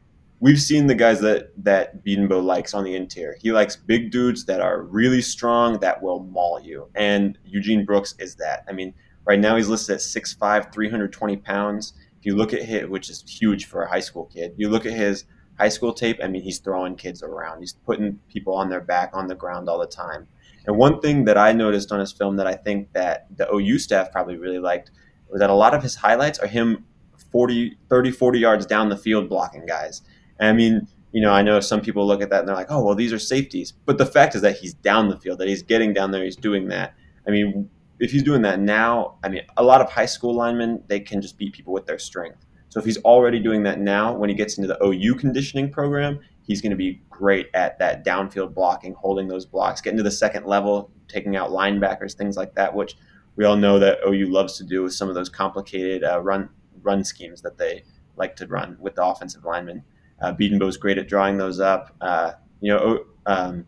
we've 0.43 0.61
seen 0.61 0.89
the 0.89 0.95
guys 0.95 1.21
that 1.21 1.53
that 1.65 2.05
Bedenbaugh 2.05 2.45
likes 2.45 2.75
on 2.75 2.83
the 2.83 2.97
interior. 2.97 3.37
He 3.41 3.53
likes 3.53 3.77
big 3.77 4.11
dudes 4.11 4.45
that 4.47 4.61
are 4.61 4.83
really 4.83 5.23
strong 5.23 5.79
that 5.79 6.03
will 6.03 6.25
maul 6.25 6.61
you, 6.61 6.89
and 6.97 7.39
Eugene 7.45 7.87
Brooks 7.87 8.15
is 8.19 8.35
that. 8.37 8.65
I 8.69 8.73
mean, 8.73 8.93
right 9.25 9.39
now 9.39 9.57
he's 9.57 9.69
listed 9.69 9.95
at 9.95 10.01
6'5", 10.01 10.73
320 10.73 11.37
pounds. 11.39 11.95
If 12.19 12.27
you 12.27 12.37
look 12.37 12.53
at 12.53 12.63
his, 12.63 12.89
which 12.89 13.09
is 13.09 13.23
huge 13.27 13.67
for 13.67 13.83
a 13.83 13.89
high 13.89 14.01
school 14.01 14.27
kid, 14.27 14.53
you 14.57 14.69
look 14.69 14.85
at 14.85 14.93
his 14.93 15.25
high 15.59 15.69
school 15.69 15.93
tape. 15.93 16.19
I 16.23 16.27
mean, 16.27 16.43
he's 16.43 16.59
throwing 16.59 16.97
kids 16.97 17.23
around. 17.23 17.61
He's 17.61 17.73
putting 17.73 18.19
people 18.29 18.55
on 18.55 18.69
their 18.69 18.81
back 18.81 19.11
on 19.15 19.29
the 19.29 19.37
ground 19.37 19.69
all 19.69 19.79
the 19.79 19.87
time. 19.87 20.27
And 20.67 20.77
one 20.77 21.01
thing 21.01 21.25
that 21.25 21.39
I 21.39 21.53
noticed 21.53 21.93
on 21.93 22.01
his 22.01 22.13
film 22.13 22.37
that 22.37 22.47
I 22.47 22.55
think 22.55 22.93
that 22.93 23.27
the 23.37 23.53
OU 23.53 23.79
staff 23.79 24.11
probably 24.11 24.37
really 24.37 24.59
liked 24.59 24.91
was 25.29 25.41
that 25.41 25.51
a 25.51 25.55
lot 25.55 25.75
of 25.75 25.83
his 25.83 25.97
highlights 25.97 26.39
are 26.39 26.47
him 26.47 26.85
40, 27.31 27.79
30, 27.89 28.11
40 28.11 28.39
yards 28.39 28.67
down 28.67 28.89
the 28.89 28.97
field 28.97 29.29
blocking 29.29 29.67
guys. 29.67 30.03
And 30.43 30.49
I 30.49 30.53
mean, 30.55 30.89
you 31.13 31.23
know, 31.23 31.31
I 31.31 31.41
know 31.43 31.61
some 31.61 31.81
people 31.81 32.05
look 32.05 32.21
at 32.21 32.31
that 32.31 32.41
and 32.41 32.49
they're 32.49 32.57
like, 32.57 32.67
oh, 32.69 32.83
well, 32.83 32.97
these 32.97 33.13
are 33.13 33.19
safeties. 33.19 33.75
But 33.87 33.97
the 33.97 34.07
fact 34.07 34.35
is 34.35 34.43
that 34.43 34.57
he's 34.57 34.75
down 34.75 35.09
the 35.09 35.17
field, 35.17 35.39
that 35.39 35.47
he's 35.47 35.63
getting 35.63 35.93
down 35.93 36.11
there, 36.11 36.25
he's 36.25 36.35
doing 36.35 36.67
that. 36.69 36.95
I 37.29 37.31
mean, 37.31 37.71
if 38.01 38.11
he's 38.11 38.25
doing 38.25 38.43
that 38.43 38.59
now, 38.59 39.19
I 39.23 39.29
mean, 39.29 39.43
a 39.57 39.63
lot 39.63 39.81
of 39.81 39.89
high 39.89 40.07
school 40.07 40.35
linemen, 40.35 40.83
they 40.89 40.99
can 40.99 41.23
just 41.23 41.39
beat 41.39 41.53
people 41.53 41.73
with 41.73 41.87
their 41.87 41.99
strength. 42.01 42.45
So 42.71 42.81
if 42.81 42.85
he's 42.85 42.99
already 43.05 43.39
doing 43.39 43.63
that 43.63 43.79
now, 43.79 44.13
when 44.13 44.31
he 44.31 44.35
gets 44.35 44.59
into 44.59 44.67
the 44.67 44.85
OU 44.85 45.15
conditioning 45.15 45.71
program, 45.71 46.19
he's 46.43 46.61
going 46.61 46.71
to 46.71 46.77
be 46.77 47.03
great 47.09 47.47
at 47.55 47.79
that 47.79 48.05
downfield 48.05 48.53
blocking, 48.53 48.95
holding 48.95 49.29
those 49.29 49.47
blocks, 49.47 49.81
getting 49.81 49.99
to 49.99 50.03
the 50.03 50.11
second 50.11 50.45
level, 50.47 50.91
taking 51.07 51.37
out 51.37 51.51
linebackers, 51.51 52.15
things 52.15 52.37
like 52.37 52.53
that, 52.57 52.75
which 52.75 52.97
we 53.37 53.45
all 53.45 53.57
know 53.57 53.79
that 53.79 53.99
OU 54.05 54.27
loves 54.27 54.57
to 54.59 54.65
do 54.65 54.83
with 54.83 54.93
some 54.93 55.09
of 55.09 55.15
those 55.15 55.29
complicated 55.29 56.03
uh, 56.03 56.21
run 56.21 56.49
run 56.83 57.05
schemes 57.05 57.43
that 57.43 57.59
they 57.59 57.85
like 58.17 58.35
to 58.35 58.47
run 58.49 58.77
with 58.81 58.97
the 58.97 59.05
offensive 59.05 59.45
linemen. 59.45 59.85
Uh, 60.23 60.33
Bedenbaugh's 60.33 60.77
great 60.77 60.99
at 60.99 61.09
drawing 61.09 61.37
those 61.37 61.61
up. 61.61 61.95
Uh, 62.01 62.33
you 62.61 62.73
know, 62.73 63.05
um, 63.27 63.67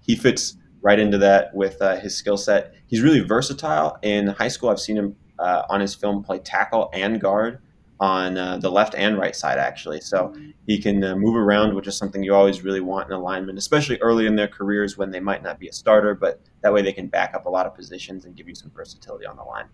he 0.00 0.16
fits 0.16 0.56
right 0.82 0.98
into 0.98 1.18
that 1.18 1.54
with 1.54 1.80
uh, 1.80 1.96
his 1.96 2.16
skill 2.16 2.36
set. 2.36 2.74
He's 2.86 3.00
really 3.00 3.20
versatile. 3.20 3.98
In 4.02 4.28
high 4.28 4.48
school, 4.48 4.70
I've 4.70 4.80
seen 4.80 4.96
him 4.96 5.16
uh, 5.38 5.62
on 5.68 5.80
his 5.80 5.94
film 5.94 6.22
play 6.22 6.38
tackle 6.38 6.90
and 6.92 7.20
guard 7.20 7.60
on 8.00 8.38
uh, 8.38 8.56
the 8.58 8.70
left 8.70 8.94
and 8.94 9.18
right 9.18 9.34
side, 9.34 9.58
actually. 9.58 10.00
So 10.00 10.34
he 10.66 10.80
can 10.80 11.02
uh, 11.02 11.16
move 11.16 11.34
around, 11.34 11.74
which 11.74 11.86
is 11.88 11.96
something 11.96 12.22
you 12.22 12.34
always 12.34 12.62
really 12.62 12.80
want 12.80 13.08
in 13.08 13.12
a 13.12 13.18
lineman, 13.20 13.58
especially 13.58 13.98
early 13.98 14.26
in 14.26 14.36
their 14.36 14.48
careers 14.48 14.96
when 14.96 15.10
they 15.10 15.20
might 15.20 15.42
not 15.42 15.58
be 15.58 15.68
a 15.68 15.72
starter, 15.72 16.14
but 16.14 16.40
that 16.62 16.72
way 16.72 16.82
they 16.82 16.92
can 16.92 17.08
back 17.08 17.34
up 17.34 17.46
a 17.46 17.48
lot 17.48 17.66
of 17.66 17.74
positions 17.74 18.24
and 18.24 18.36
give 18.36 18.48
you 18.48 18.54
some 18.54 18.70
versatility 18.74 19.26
on 19.26 19.36
the 19.36 19.42
line. 19.42 19.66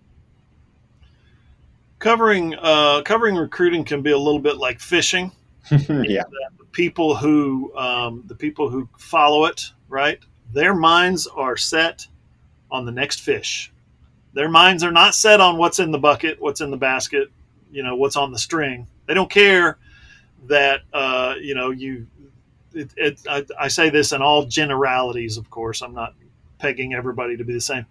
Covering 1.98 2.54
uh, 2.54 3.02
covering 3.02 3.36
recruiting 3.36 3.84
can 3.84 4.02
be 4.02 4.10
a 4.10 4.18
little 4.18 4.40
bit 4.40 4.56
like 4.56 4.80
fishing. 4.80 5.32
Yeah. 5.70 6.22
The 6.58 6.64
people 6.72 7.16
who 7.16 7.74
um, 7.76 8.24
the 8.26 8.34
people 8.34 8.68
who 8.68 8.88
follow 8.98 9.46
it, 9.46 9.62
right? 9.88 10.18
Their 10.52 10.74
minds 10.74 11.26
are 11.26 11.56
set 11.56 12.06
on 12.70 12.84
the 12.84 12.92
next 12.92 13.20
fish. 13.20 13.72
Their 14.32 14.48
minds 14.48 14.82
are 14.82 14.92
not 14.92 15.14
set 15.14 15.40
on 15.40 15.58
what's 15.58 15.78
in 15.78 15.90
the 15.90 15.98
bucket, 15.98 16.40
what's 16.40 16.60
in 16.60 16.70
the 16.70 16.76
basket, 16.76 17.28
you 17.70 17.82
know, 17.82 17.94
what's 17.96 18.16
on 18.16 18.32
the 18.32 18.38
string. 18.38 18.86
They 19.06 19.14
don't 19.14 19.30
care 19.30 19.78
that 20.46 20.80
uh, 20.92 21.34
you 21.40 21.54
know 21.54 21.70
you. 21.70 22.06
It, 22.72 22.90
it, 22.96 23.20
I, 23.30 23.44
I 23.58 23.68
say 23.68 23.88
this 23.88 24.12
in 24.12 24.20
all 24.20 24.44
generalities, 24.46 25.36
of 25.36 25.48
course. 25.48 25.80
I'm 25.80 25.94
not 25.94 26.14
pegging 26.58 26.94
everybody 26.94 27.36
to 27.36 27.44
be 27.44 27.52
the 27.52 27.60
same. 27.60 27.86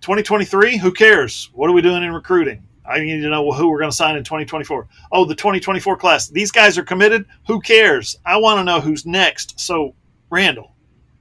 2023, 0.00 0.76
who 0.76 0.92
cares? 0.92 1.50
What 1.52 1.68
are 1.68 1.72
we 1.72 1.82
doing 1.82 2.04
in 2.04 2.12
recruiting? 2.12 2.62
I 2.88 3.00
need 3.00 3.20
to 3.20 3.28
know 3.28 3.50
who 3.52 3.68
we're 3.68 3.78
going 3.78 3.90
to 3.90 3.96
sign 3.96 4.16
in 4.16 4.24
2024. 4.24 4.86
Oh, 5.12 5.24
the 5.24 5.34
2024 5.34 5.96
class. 5.96 6.28
These 6.28 6.50
guys 6.50 6.78
are 6.78 6.84
committed. 6.84 7.26
Who 7.46 7.60
cares? 7.60 8.16
I 8.24 8.36
want 8.36 8.58
to 8.58 8.64
know 8.64 8.80
who's 8.80 9.06
next. 9.06 9.58
So, 9.58 9.94
Randall, 10.30 10.72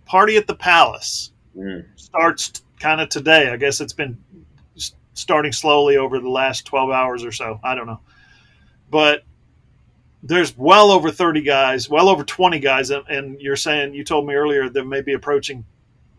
Party 0.06 0.38
at 0.38 0.48
the 0.48 0.56
Palace 0.56 1.32
mm. 1.56 1.86
starts 1.96 2.64
kind 2.80 3.02
of 3.02 3.10
today. 3.10 3.50
I 3.50 3.58
guess 3.58 3.82
it's 3.82 3.94
been 3.94 4.18
starting 5.14 5.52
slowly 5.52 5.98
over 5.98 6.20
the 6.20 6.30
last 6.30 6.66
12 6.66 6.92
hours 6.92 7.24
or 7.24 7.32
so. 7.32 7.60
I 7.64 7.74
don't 7.74 7.88
know. 7.88 8.02
But 8.92 9.24
there's 10.22 10.58
well 10.58 10.92
over 10.92 11.12
30 11.12 11.42
guys, 11.42 11.90
well 11.90 12.10
over 12.10 12.24
20 12.24 12.60
guys. 12.60 12.92
And 12.92 13.40
you're 13.40 13.56
saying, 13.56 13.94
you 13.94 14.04
told 14.04 14.28
me 14.28 14.34
earlier, 14.34 14.70
there 14.70 14.86
may 14.86 15.02
be 15.02 15.14
approaching 15.14 15.66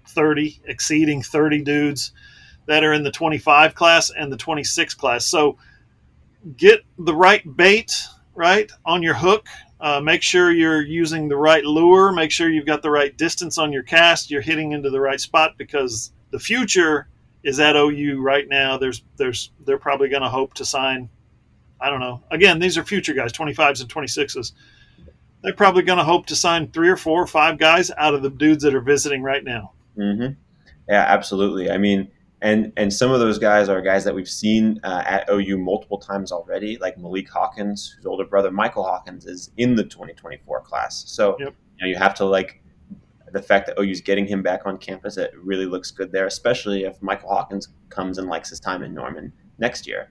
30, 0.09 0.61
exceeding 0.67 1.23
30 1.23 1.63
dudes 1.63 2.13
that 2.67 2.85
are 2.85 2.93
in 2.93 3.03
the 3.03 3.11
25 3.11 3.75
class 3.75 4.11
and 4.11 4.31
the 4.31 4.37
26 4.37 4.95
class. 4.95 5.27
So 5.27 5.57
get 6.57 6.83
the 6.99 7.15
right 7.15 7.43
bait 7.57 7.93
right 8.35 8.71
on 8.85 9.03
your 9.03 9.15
hook. 9.15 9.47
Uh, 9.81 10.01
make 10.01 10.23
sure 10.23 10.51
you're 10.51 10.83
using 10.83 11.29
the 11.29 11.37
right 11.37 11.65
lure. 11.65 12.13
Make 12.13 12.31
sure 12.31 12.49
you've 12.49 12.67
got 12.67 12.83
the 12.83 12.91
right 12.91 13.17
distance 13.17 13.59
on 13.59 13.73
your 13.73 13.83
cast. 13.83 14.31
You're 14.31 14.41
hitting 14.41 14.73
into 14.73 14.91
the 14.91 15.01
right 15.01 15.21
spot 15.21 15.59
because 15.59 16.13
the 16.31 16.39
future 16.39 17.09
is 17.43 17.61
at 17.61 17.77
OU 17.77 18.21
right 18.21 18.49
now. 18.49 18.79
There's 18.79 19.03
there's 19.17 19.51
they're 19.65 19.79
probably 19.79 20.09
going 20.09 20.23
to 20.23 20.29
hope 20.29 20.55
to 20.55 20.65
sign. 20.65 21.09
I 21.81 21.91
don't 21.91 22.01
know. 22.01 22.23
Again, 22.31 22.59
these 22.59 22.79
are 22.79 22.85
future 22.85 23.13
guys, 23.13 23.33
25s 23.33 23.83
and 23.83 23.91
26s. 23.93 24.53
They're 25.43 25.53
probably 25.53 25.83
going 25.83 25.99
to 25.99 26.05
hope 26.05 26.27
to 26.27 26.37
sign 26.37 26.69
three 26.69 26.89
or 26.89 26.97
four 26.97 27.23
or 27.23 27.27
five 27.27 27.59
guys 27.59 27.91
out 27.99 28.15
of 28.15 28.23
the 28.23 28.31
dudes 28.31 28.65
that 28.65 28.75
are 28.75 28.81
visiting 28.81 29.23
right 29.23 29.45
now. 29.45 29.73
Mm-hmm. 29.97 30.33
Yeah, 30.89 31.05
absolutely. 31.07 31.71
I 31.71 31.77
mean, 31.77 32.09
and 32.43 32.73
and 32.77 32.93
some 32.93 33.13
of 33.13 33.21
those 33.21 33.39
guys 33.39 33.69
are 33.69 33.81
guys 33.81 34.05
that 34.05 34.15
we've 34.15 34.29
seen 34.29 34.79
uh, 34.85 35.03
at 35.07 35.29
OU 35.31 35.59
multiple 35.59 35.99
times 35.99 36.33
already, 36.33 36.77
like 36.79 36.99
Malik 36.99 37.29
Hawkins, 37.31 37.95
whose 37.97 38.07
older 38.07 38.25
brother 38.25 38.51
Michael 38.51 38.85
Hawkins 38.85 39.27
is 39.27 39.51
in 39.57 39.75
the 39.75 39.85
2024 39.85 40.61
class. 40.61 41.05
So 41.07 41.37
yep. 41.39 41.55
you, 41.79 41.87
know, 41.87 41.89
you 41.89 41.97
have 41.97 42.15
to 42.17 42.25
like 42.25 42.63
the 43.33 43.43
fact 43.43 43.67
that 43.67 43.81
OU 43.81 43.91
is 43.91 44.01
getting 44.01 44.27
him 44.27 44.43
back 44.43 44.63
on 44.67 44.77
campus. 44.77 45.17
It 45.17 45.33
really 45.43 45.67
looks 45.67 45.91
good 45.91 46.13
there, 46.13 46.27
especially 46.27 46.85
if 46.85 47.03
Michael 47.03 47.31
Hawkins 47.31 47.69
comes 47.89 48.19
and 48.19 48.29
likes 48.29 48.51
his 48.51 48.61
time 48.61 48.83
in 48.83 48.95
Norman 48.95 49.33
next 49.59 49.87
year. 49.87 50.09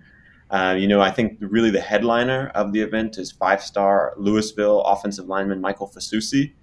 Uh, 0.49 0.75
you 0.77 0.87
know, 0.87 1.01
I 1.01 1.11
think 1.11 1.37
really 1.39 1.71
the 1.71 1.81
headliner 1.81 2.51
of 2.53 2.71
the 2.71 2.81
event 2.81 3.17
is 3.17 3.31
five-star 3.31 4.13
Lewisville 4.19 4.83
offensive 4.85 5.25
lineman 5.25 5.59
Michael 5.59 5.87
Fasusi. 5.87 6.53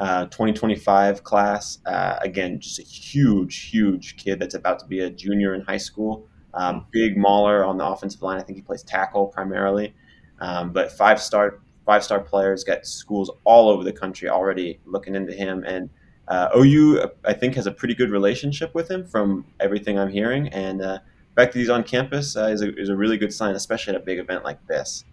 Uh, 0.00 0.24
2025 0.24 1.22
class. 1.22 1.78
Uh, 1.86 2.16
again, 2.20 2.58
just 2.58 2.80
a 2.80 2.82
huge, 2.82 3.70
huge 3.70 4.16
kid 4.16 4.40
that's 4.40 4.54
about 4.54 4.80
to 4.80 4.86
be 4.86 5.00
a 5.00 5.10
junior 5.10 5.54
in 5.54 5.60
high 5.60 5.78
school. 5.78 6.26
Um, 6.52 6.86
big 6.90 7.16
mauler 7.16 7.64
on 7.64 7.78
the 7.78 7.86
offensive 7.86 8.20
line. 8.22 8.38
I 8.38 8.42
think 8.42 8.56
he 8.56 8.62
plays 8.62 8.82
tackle 8.82 9.26
primarily. 9.26 9.94
Um, 10.40 10.72
but 10.72 10.90
five 10.90 11.20
star 11.20 11.60
five 11.86 12.02
star 12.02 12.20
players 12.20 12.64
got 12.64 12.86
schools 12.86 13.30
all 13.44 13.68
over 13.68 13.84
the 13.84 13.92
country 13.92 14.28
already 14.28 14.80
looking 14.84 15.14
into 15.14 15.32
him. 15.32 15.62
And 15.64 15.90
uh, 16.26 16.48
OU, 16.56 17.10
I 17.24 17.32
think, 17.32 17.54
has 17.54 17.66
a 17.66 17.72
pretty 17.72 17.94
good 17.94 18.10
relationship 18.10 18.74
with 18.74 18.90
him 18.90 19.06
from 19.06 19.44
everything 19.60 19.98
I'm 19.98 20.10
hearing. 20.10 20.48
And 20.48 20.82
uh, 20.82 20.98
fact 21.34 21.52
that 21.52 21.58
he's 21.58 21.70
on 21.70 21.82
campus 21.82 22.36
uh, 22.36 22.46
is, 22.46 22.62
a, 22.62 22.74
is 22.76 22.88
a 22.88 22.96
really 22.96 23.16
good 23.16 23.32
sign, 23.32 23.54
especially 23.54 23.94
at 23.94 24.00
a 24.00 24.04
big 24.04 24.18
event 24.18 24.44
like 24.44 24.64
this. 24.66 25.04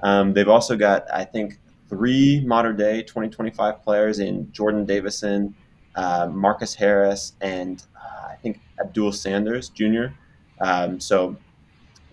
Um, 0.00 0.32
they've 0.32 0.48
also 0.48 0.76
got, 0.76 1.06
I 1.12 1.24
think, 1.24 1.58
three 1.92 2.40
Mater 2.46 2.72
Dei 2.72 3.02
2025 3.02 3.82
players 3.84 4.18
in 4.18 4.50
Jordan 4.50 4.86
Davison, 4.86 5.54
uh, 5.94 6.26
Marcus 6.32 6.74
Harris, 6.74 7.34
and 7.42 7.84
uh, 7.94 8.28
I 8.28 8.36
think 8.36 8.60
Abdul 8.80 9.12
Sanders 9.12 9.68
Jr. 9.68 10.06
Um, 10.58 10.98
so 10.98 11.36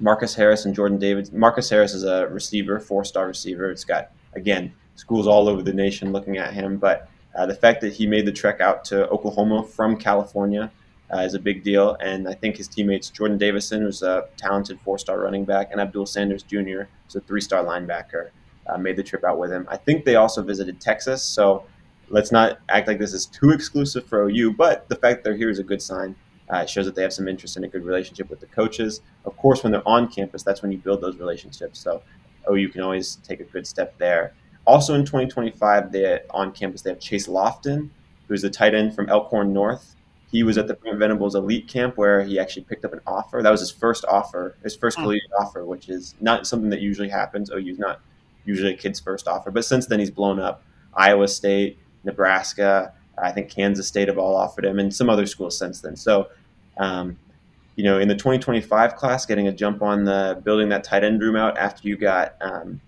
Marcus 0.02 0.36
Harris 0.36 0.66
and 0.66 0.76
Jordan 0.76 1.00
David. 1.00 1.34
Marcus 1.34 1.70
Harris 1.70 1.94
is 1.94 2.04
a 2.04 2.28
receiver, 2.28 2.78
four 2.82 3.06
star 3.06 3.28
receiver. 3.28 3.72
It's 3.72 3.86
got, 3.86 4.12
again, 4.34 4.74
schools 4.96 5.28
all 5.28 5.48
over 5.48 5.62
the 5.62 5.74
nation 5.74 6.12
looking 6.12 6.38
at 6.38 6.54
him. 6.54 6.76
But 6.78 7.10
uh, 7.34 7.46
the 7.46 7.56
fact 7.56 7.80
that 7.80 7.94
he 7.94 8.06
made 8.06 8.26
the 8.26 8.34
trek 8.34 8.60
out 8.60 8.84
to 8.86 9.08
Oklahoma 9.08 9.64
from 9.64 9.96
California 9.96 10.70
uh, 11.14 11.20
is 11.20 11.36
a 11.36 11.40
big 11.40 11.64
deal. 11.64 11.96
And 12.02 12.28
I 12.28 12.34
think 12.34 12.58
his 12.58 12.68
teammates, 12.68 13.10
Jordan 13.10 13.38
Davison, 13.38 13.84
who's 13.84 14.02
a 14.02 14.28
talented 14.36 14.78
four 14.82 15.00
star 15.00 15.20
running 15.22 15.46
back, 15.46 15.72
and 15.72 15.80
Abdul 15.80 16.06
Sanders 16.06 16.44
Jr., 16.44 16.84
who's 17.06 17.16
a 17.16 17.22
three 17.22 17.42
star 17.42 17.64
linebacker, 17.64 18.30
uh, 18.70 18.78
made 18.78 18.96
the 18.96 19.04
trip 19.04 19.24
out 19.24 19.38
with 19.38 19.52
him. 19.52 19.68
I 19.70 19.78
think 19.78 20.06
they 20.06 20.16
also 20.16 20.42
visited 20.42 20.80
Texas. 20.80 21.24
So 21.24 21.66
let's 22.10 22.32
not 22.32 22.60
act 22.70 22.88
like 22.88 23.00
this 23.00 23.14
is 23.14 23.26
too 23.26 23.52
exclusive 23.52 24.06
for 24.06 24.30
OU, 24.30 24.54
but 24.54 24.88
the 24.90 24.96
fact 24.96 25.18
that 25.18 25.24
they're 25.24 25.38
here 25.38 25.50
is 25.50 25.60
a 25.60 25.64
good 25.64 25.82
sign. 25.82 26.16
Uh, 26.52 26.58
it 26.58 26.70
shows 26.70 26.86
that 26.86 26.96
they 26.96 27.04
have 27.04 27.14
some 27.14 27.28
interest 27.28 27.58
in 27.58 27.64
a 27.64 27.68
good 27.68 27.86
relationship 27.86 28.30
with 28.30 28.40
the 28.40 28.48
coaches. 28.48 29.02
Of 29.26 29.38
course, 29.38 29.64
when 29.64 29.72
they're 29.72 29.88
on 29.88 30.08
campus, 30.08 30.42
that's 30.42 30.62
when 30.62 30.72
you 30.72 30.80
build 30.80 31.02
those 31.02 31.18
relationships. 31.18 31.80
So 31.80 32.02
OU 32.52 32.70
can 32.70 32.82
always 32.82 33.18
take 33.18 33.40
a 33.40 33.44
good 33.44 33.68
step 33.68 33.98
there. 33.98 34.34
Also 34.66 34.96
in 34.96 35.02
2025, 35.02 35.92
they 35.92 36.20
on 36.32 36.52
campus 36.52 36.82
they 36.82 36.90
have 36.90 37.00
Chase 37.00 37.28
Lofton, 37.28 37.90
who's 38.28 38.44
a 38.44 38.50
tight 38.50 38.74
end 38.74 38.96
from 38.96 39.10
Elkhorn 39.10 39.54
North. 39.54 39.96
He 40.32 40.44
was 40.44 40.58
at 40.58 40.68
the 40.68 40.76
Brent 40.76 41.00
Venables 41.00 41.34
elite 41.34 41.68
camp 41.68 41.98
where 41.98 42.24
he 42.24 42.40
actually 42.40 42.64
picked 42.64 42.86
up 42.86 42.94
an 42.94 43.02
offer. 43.08 43.42
That 43.42 43.50
was 43.50 43.62
his 43.62 43.72
first 43.72 44.06
offer, 44.06 44.56
his 44.64 44.76
first 44.76 44.98
hmm. 44.98 45.04
collegiate 45.04 45.32
offer, 45.40 45.66
which 45.66 45.90
is 45.90 46.16
not 46.20 46.46
something 46.46 46.70
that 46.70 46.82
usually 46.82 47.10
happens. 47.10 47.50
OU's 47.52 47.80
not 47.80 48.02
usually 48.46 48.74
a 48.74 48.78
kid's 48.78 49.00
first 49.00 49.28
offer, 49.28 49.52
but 49.52 49.66
since 49.66 49.86
then 49.86 50.00
he's 50.00 50.12
blown 50.12 50.40
up. 50.40 50.64
Iowa 50.94 51.28
State, 51.28 51.78
Nebraska, 52.04 52.94
I 53.22 53.32
think 53.32 53.50
Kansas 53.50 53.88
State 53.88 54.08
have 54.08 54.18
all 54.18 54.36
offered 54.36 54.66
him, 54.66 54.80
and 54.80 54.94
some 54.94 55.10
other 55.10 55.26
schools 55.26 55.58
since 55.58 55.82
then. 55.82 55.96
So, 55.96 56.30
um, 56.78 57.18
you 57.76 57.84
know, 57.84 58.00
in 58.00 58.08
the 58.08 58.16
2025 58.16 58.96
class, 58.96 59.26
getting 59.26 59.48
a 59.48 59.52
jump 59.52 59.82
on 59.82 60.04
the 60.04 60.42
building 60.44 60.70
that 60.70 60.84
tight 60.84 61.04
end 61.04 61.22
room 61.22 61.36
out 61.36 61.58
after 61.58 61.88
you 61.88 61.96
got 61.96 62.36
um, 62.42 62.82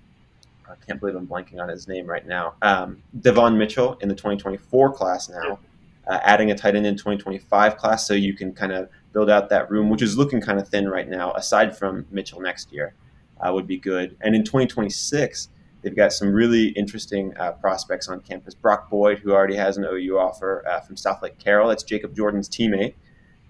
I 0.71 0.85
can't 0.85 0.99
believe 0.99 1.15
I'm 1.15 1.27
blanking 1.27 1.59
on 1.61 1.69
his 1.69 1.87
name 1.87 2.07
right 2.07 2.25
now. 2.25 2.55
Um, 2.61 3.03
Devon 3.19 3.57
Mitchell 3.57 3.97
in 4.01 4.09
the 4.09 4.15
2024 4.15 4.93
class 4.93 5.29
now, 5.29 5.59
uh, 6.07 6.19
adding 6.23 6.51
a 6.51 6.55
tight 6.55 6.75
end 6.75 6.85
in 6.85 6.95
2025 6.95 7.77
class, 7.77 8.07
so 8.07 8.13
you 8.13 8.33
can 8.33 8.53
kind 8.53 8.71
of 8.71 8.89
build 9.13 9.29
out 9.29 9.49
that 9.49 9.69
room, 9.69 9.89
which 9.89 10.01
is 10.01 10.17
looking 10.17 10.39
kind 10.41 10.59
of 10.59 10.67
thin 10.67 10.87
right 10.87 11.09
now. 11.09 11.33
Aside 11.33 11.77
from 11.77 12.05
Mitchell 12.09 12.41
next 12.41 12.71
year, 12.71 12.93
uh, 13.41 13.51
would 13.53 13.67
be 13.67 13.77
good. 13.77 14.15
And 14.21 14.35
in 14.35 14.43
2026, 14.43 15.49
they've 15.81 15.95
got 15.95 16.13
some 16.13 16.31
really 16.31 16.67
interesting 16.69 17.35
uh, 17.37 17.53
prospects 17.53 18.07
on 18.07 18.21
campus. 18.21 18.53
Brock 18.53 18.89
Boyd, 18.89 19.19
who 19.19 19.31
already 19.31 19.55
has 19.55 19.77
an 19.77 19.85
OU 19.85 20.17
offer 20.17 20.67
uh, 20.67 20.79
from 20.81 20.95
Southlake 20.95 21.37
Carroll, 21.37 21.69
that's 21.69 21.83
Jacob 21.83 22.15
Jordan's 22.15 22.49
teammate. 22.49 22.93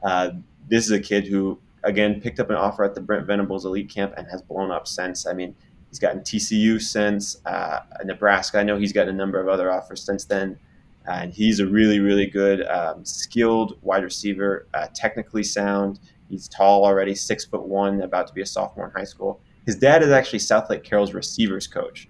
Uh, 0.04 0.32
this 0.70 0.86
is 0.86 0.92
a 0.92 1.00
kid 1.00 1.28
who 1.28 1.60
again 1.84 2.22
picked 2.22 2.40
up 2.40 2.50
an 2.50 2.56
offer 2.56 2.84
at 2.84 2.96
the 2.96 3.02
Brent 3.02 3.26
Venables 3.26 3.66
elite 3.66 3.90
camp 3.90 4.14
and 4.16 4.28
has 4.28 4.42
blown 4.42 4.72
up 4.72 4.88
since. 4.88 5.28
I 5.28 5.34
mean 5.34 5.56
He's 5.92 6.00
gotten 6.00 6.22
TCU 6.22 6.82
since 6.82 7.46
uh, 7.46 7.82
Nebraska. 8.06 8.60
I 8.60 8.64
know 8.64 8.78
he's 8.78 8.94
gotten 8.94 9.14
a 9.14 9.18
number 9.18 9.42
of 9.42 9.50
other 9.50 9.70
offers 9.70 10.02
since 10.02 10.24
then. 10.24 10.58
And 11.06 11.34
he's 11.34 11.60
a 11.60 11.66
really, 11.66 12.00
really 12.00 12.28
good, 12.28 12.66
um, 12.66 13.04
skilled 13.04 13.78
wide 13.82 14.04
receiver, 14.04 14.68
uh, 14.74 14.88
technically 14.94 15.44
sound. 15.44 16.00
He's 16.30 16.48
tall 16.48 16.86
already, 16.86 17.14
six 17.14 17.44
foot 17.44 17.64
one, 17.64 18.02
about 18.04 18.28
to 18.28 18.34
be 18.34 18.42
a 18.42 18.46
sophomore 18.46 18.86
in 18.86 18.92
high 18.92 19.04
school. 19.04 19.42
His 19.66 19.76
dad 19.76 20.04
is 20.04 20.10
actually 20.10 20.40
Southlake 20.40 20.84
Carroll's 20.84 21.14
receivers 21.14 21.68
coach, 21.68 22.10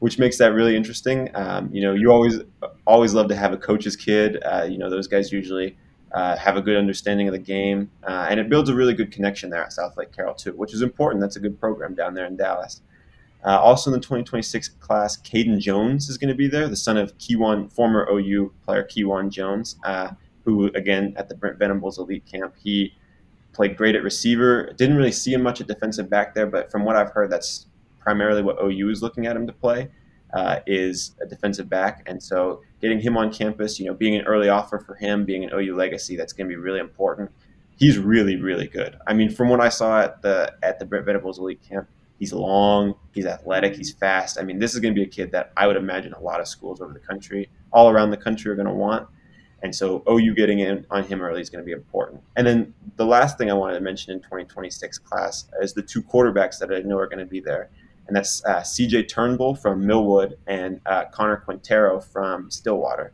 which 0.00 0.18
makes 0.18 0.38
that 0.38 0.52
really 0.52 0.76
interesting. 0.76 1.30
Um, 1.34 1.70
you 1.72 1.82
know, 1.82 1.94
you 1.94 2.10
always 2.10 2.40
always 2.86 3.14
love 3.14 3.28
to 3.28 3.36
have 3.36 3.52
a 3.52 3.56
coach's 3.56 3.96
kid. 3.96 4.42
Uh, 4.44 4.66
you 4.68 4.78
know, 4.78 4.90
those 4.90 5.06
guys 5.06 5.32
usually 5.32 5.76
uh, 6.12 6.36
have 6.36 6.56
a 6.56 6.62
good 6.62 6.76
understanding 6.76 7.28
of 7.28 7.32
the 7.32 7.38
game, 7.38 7.90
uh, 8.04 8.26
and 8.28 8.40
it 8.40 8.48
builds 8.48 8.68
a 8.68 8.74
really 8.74 8.94
good 8.94 9.12
connection 9.12 9.50
there 9.50 9.62
at 9.62 9.70
Southlake 9.70 10.12
Carroll 10.14 10.34
too, 10.34 10.52
which 10.52 10.74
is 10.74 10.82
important. 10.82 11.20
That's 11.20 11.36
a 11.36 11.40
good 11.40 11.60
program 11.60 11.94
down 11.94 12.14
there 12.14 12.26
in 12.26 12.36
Dallas. 12.36 12.82
Uh, 13.44 13.58
also 13.60 13.90
in 13.90 13.92
the 13.92 14.00
2026 14.00 14.68
class, 14.80 15.16
Caden 15.16 15.60
Jones 15.60 16.08
is 16.08 16.18
going 16.18 16.28
to 16.28 16.34
be 16.34 16.48
there, 16.48 16.66
the 16.66 16.76
son 16.76 16.96
of 16.96 17.16
Kejuan, 17.18 17.72
former 17.72 18.08
OU 18.10 18.52
player 18.64 18.82
Kejuan 18.82 19.30
Jones, 19.30 19.76
uh, 19.84 20.10
who 20.44 20.66
again 20.74 21.14
at 21.16 21.28
the 21.28 21.36
Brent 21.36 21.58
Venables 21.58 21.98
elite 21.98 22.26
camp, 22.26 22.54
he 22.60 22.94
played 23.58 23.76
great 23.76 23.96
at 23.96 24.04
receiver. 24.04 24.72
Didn't 24.76 24.96
really 24.96 25.10
see 25.10 25.32
him 25.32 25.42
much 25.42 25.60
at 25.60 25.66
defensive 25.66 26.08
back 26.08 26.32
there, 26.32 26.46
but 26.46 26.70
from 26.70 26.84
what 26.84 26.94
I've 26.94 27.10
heard, 27.10 27.28
that's 27.28 27.66
primarily 27.98 28.40
what 28.40 28.56
OU 28.62 28.88
is 28.90 29.02
looking 29.02 29.26
at 29.26 29.34
him 29.34 29.48
to 29.48 29.52
play. 29.52 29.88
Uh, 30.32 30.60
is 30.66 31.16
a 31.22 31.26
defensive 31.26 31.68
back, 31.70 32.02
and 32.06 32.22
so 32.22 32.60
getting 32.82 33.00
him 33.00 33.16
on 33.16 33.32
campus, 33.32 33.80
you 33.80 33.86
know, 33.86 33.94
being 33.94 34.14
an 34.14 34.26
early 34.26 34.50
offer 34.50 34.78
for 34.78 34.94
him, 34.94 35.24
being 35.24 35.42
an 35.42 35.50
OU 35.54 35.74
legacy, 35.74 36.16
that's 36.16 36.34
going 36.34 36.46
to 36.46 36.52
be 36.54 36.56
really 36.56 36.80
important. 36.80 37.30
He's 37.78 37.96
really, 37.96 38.36
really 38.36 38.66
good. 38.66 38.96
I 39.06 39.14
mean, 39.14 39.30
from 39.30 39.48
what 39.48 39.60
I 39.60 39.70
saw 39.70 40.02
at 40.02 40.20
the 40.20 40.52
at 40.62 40.78
the 40.78 40.84
Brent 40.84 41.06
Venables 41.06 41.38
elite 41.38 41.62
camp, 41.66 41.88
He's 42.18 42.32
long, 42.32 42.94
he's 43.12 43.26
athletic, 43.26 43.76
he's 43.76 43.92
fast. 43.92 44.38
I 44.40 44.42
mean, 44.42 44.58
this 44.58 44.74
is 44.74 44.80
going 44.80 44.92
to 44.92 44.98
be 44.98 45.04
a 45.04 45.10
kid 45.10 45.30
that 45.32 45.52
I 45.56 45.68
would 45.68 45.76
imagine 45.76 46.12
a 46.14 46.20
lot 46.20 46.40
of 46.40 46.48
schools 46.48 46.80
over 46.80 46.92
the 46.92 46.98
country, 46.98 47.48
all 47.72 47.90
around 47.90 48.10
the 48.10 48.16
country, 48.16 48.50
are 48.50 48.56
going 48.56 48.66
to 48.66 48.74
want. 48.74 49.08
And 49.62 49.74
so 49.74 50.02
OU 50.08 50.34
getting 50.34 50.60
in 50.60 50.86
on 50.90 51.04
him 51.04 51.20
early 51.20 51.40
is 51.40 51.50
going 51.50 51.62
to 51.62 51.66
be 51.66 51.72
important. 51.72 52.22
And 52.36 52.46
then 52.46 52.74
the 52.96 53.06
last 53.06 53.38
thing 53.38 53.50
I 53.50 53.54
wanted 53.54 53.74
to 53.74 53.80
mention 53.80 54.12
in 54.12 54.20
2026 54.20 54.98
class 54.98 55.46
is 55.60 55.74
the 55.74 55.82
two 55.82 56.02
quarterbacks 56.02 56.58
that 56.58 56.72
I 56.72 56.80
know 56.80 56.96
are 56.98 57.08
going 57.08 57.18
to 57.18 57.26
be 57.26 57.40
there. 57.40 57.68
And 58.06 58.16
that's 58.16 58.44
uh, 58.44 58.60
CJ 58.60 59.08
Turnbull 59.08 59.54
from 59.54 59.84
Millwood 59.86 60.38
and 60.46 60.80
uh, 60.86 61.06
Connor 61.06 61.38
Quintero 61.38 62.00
from 62.00 62.50
Stillwater. 62.50 63.12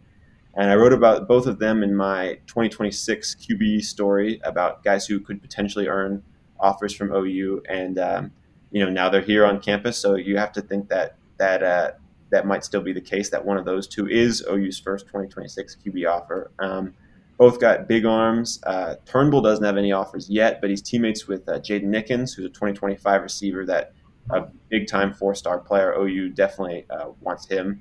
And 0.57 0.71
I 0.71 0.77
wrote 0.77 0.93
about 0.93 1.27
both 1.27 1.47
of 1.47 1.59
them 1.59 1.83
in 1.83 1.97
my 1.97 2.39
2026 2.47 3.37
QB 3.37 3.83
story 3.83 4.41
about 4.45 4.85
guys 4.85 5.07
who 5.07 5.19
could 5.19 5.43
potentially 5.43 5.89
earn 5.89 6.23
offers 6.61 6.95
from 6.95 7.13
OU. 7.13 7.63
And 7.69 7.99
um, 7.99 8.33
you 8.75 8.85
know 8.85 8.91
now 8.91 9.09
they're 9.09 9.23
here 9.23 9.47
on 9.47 9.61
campus, 9.61 9.97
so 9.97 10.17
you 10.17 10.37
have 10.37 10.53
to 10.53 10.61
think 10.61 10.89
that 10.89 11.15
that 11.39 11.63
uh, 11.63 11.93
that 12.35 12.47
might 12.47 12.65
still 12.65 12.81
be 12.81 12.93
the 12.93 13.01
case. 13.01 13.31
That 13.31 13.45
one 13.45 13.57
of 13.57 13.65
those 13.65 13.87
two 13.87 14.09
is 14.09 14.45
OU's 14.51 14.79
first 14.79 15.07
2026 15.07 15.77
QB 15.85 16.11
offer. 16.11 16.51
Um, 16.59 16.93
both 17.39 17.61
got 17.61 17.87
big 17.87 18.05
arms. 18.05 18.61
Uh, 18.65 18.97
Turnbull 19.07 19.41
doesn't 19.41 19.65
have 19.65 19.77
any 19.77 19.93
offers 19.93 20.29
yet, 20.29 20.61
but 20.61 20.69
he's 20.69 20.83
teammates 20.83 21.29
with 21.29 21.49
uh, 21.49 21.61
Jaden 21.61 21.85
Nickens, 21.85 22.35
who's 22.35 22.45
a 22.45 22.49
2025 22.49 23.23
receiver 23.23 23.65
that 23.67 23.93
a 24.31 24.49
big 24.69 24.89
time 24.89 25.15
four 25.15 25.35
star 25.35 25.59
player. 25.59 25.95
OU 25.97 26.31
definitely 26.31 26.87
uh, 26.91 27.11
wants 27.21 27.47
him. 27.47 27.81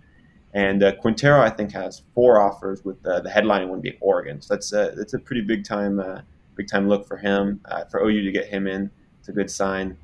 And 0.54 0.84
uh, 0.84 0.96
Quintero, 0.98 1.42
I 1.42 1.50
think, 1.50 1.72
has 1.72 2.04
four 2.14 2.40
offers 2.40 2.86
with 2.86 3.04
uh, 3.08 3.22
the 3.22 3.30
headlining 3.30 3.70
one 3.70 3.82
being 3.82 3.98
Oregon. 4.02 4.40
So 4.40 4.54
that's 4.54 4.72
a, 4.72 4.94
that's 4.96 5.16
a 5.16 5.20
pretty 5.20 5.42
big 5.42 5.66
time 5.66 6.00
uh, 6.00 6.22
big 6.56 6.68
time 6.68 6.88
look 6.88 7.08
for 7.08 7.18
him. 7.18 7.60
Uh, 7.66 7.86
for 7.86 8.02
OU 8.06 8.22
to 8.22 8.32
get 8.32 8.48
him 8.48 8.68
in, 8.68 8.92
it's 9.20 9.30
a 9.30 9.34
good 9.34 9.50
sign 9.50 9.98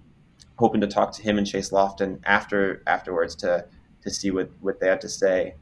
hoping 0.59 0.81
to 0.81 0.87
talk 0.87 1.13
to 1.13 1.23
him 1.23 1.37
and 1.37 1.47
Chase 1.47 1.69
Lofton 1.69 2.19
after 2.25 2.83
afterwards 2.85 3.33
to 3.33 3.65
to 4.03 4.09
see 4.09 4.31
what 4.31 4.49
what 4.61 4.79
they 4.79 4.87
have 4.87 4.99
to 4.99 5.09
say. 5.09 5.55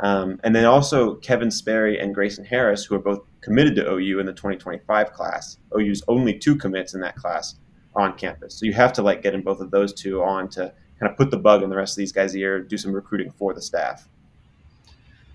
Um, 0.00 0.40
and 0.42 0.54
then 0.54 0.64
also 0.64 1.14
Kevin 1.16 1.50
Sperry 1.50 2.00
and 2.00 2.14
Grayson 2.14 2.44
Harris, 2.44 2.84
who 2.84 2.96
are 2.96 3.00
both 3.00 3.20
committed 3.40 3.76
to 3.76 3.92
OU 3.92 4.18
in 4.18 4.26
the 4.26 4.32
2025 4.32 5.12
class. 5.12 5.58
OU's 5.78 6.02
only 6.08 6.36
two 6.36 6.56
commits 6.56 6.94
in 6.94 7.00
that 7.00 7.14
class 7.14 7.56
on 7.94 8.16
campus, 8.16 8.54
so 8.54 8.66
you 8.66 8.72
have 8.72 8.92
to 8.94 9.02
like 9.02 9.22
get 9.22 9.34
in 9.34 9.42
both 9.42 9.60
of 9.60 9.70
those 9.70 9.92
two 9.92 10.22
on 10.22 10.48
to 10.50 10.72
kind 10.98 11.10
of 11.10 11.16
put 11.16 11.30
the 11.30 11.36
bug 11.36 11.62
in 11.62 11.70
the 11.70 11.76
rest 11.76 11.92
of 11.92 11.98
these 11.98 12.12
guys' 12.12 12.34
ear, 12.34 12.60
do 12.60 12.76
some 12.76 12.92
recruiting 12.92 13.30
for 13.32 13.54
the 13.54 13.62
staff. 13.62 14.08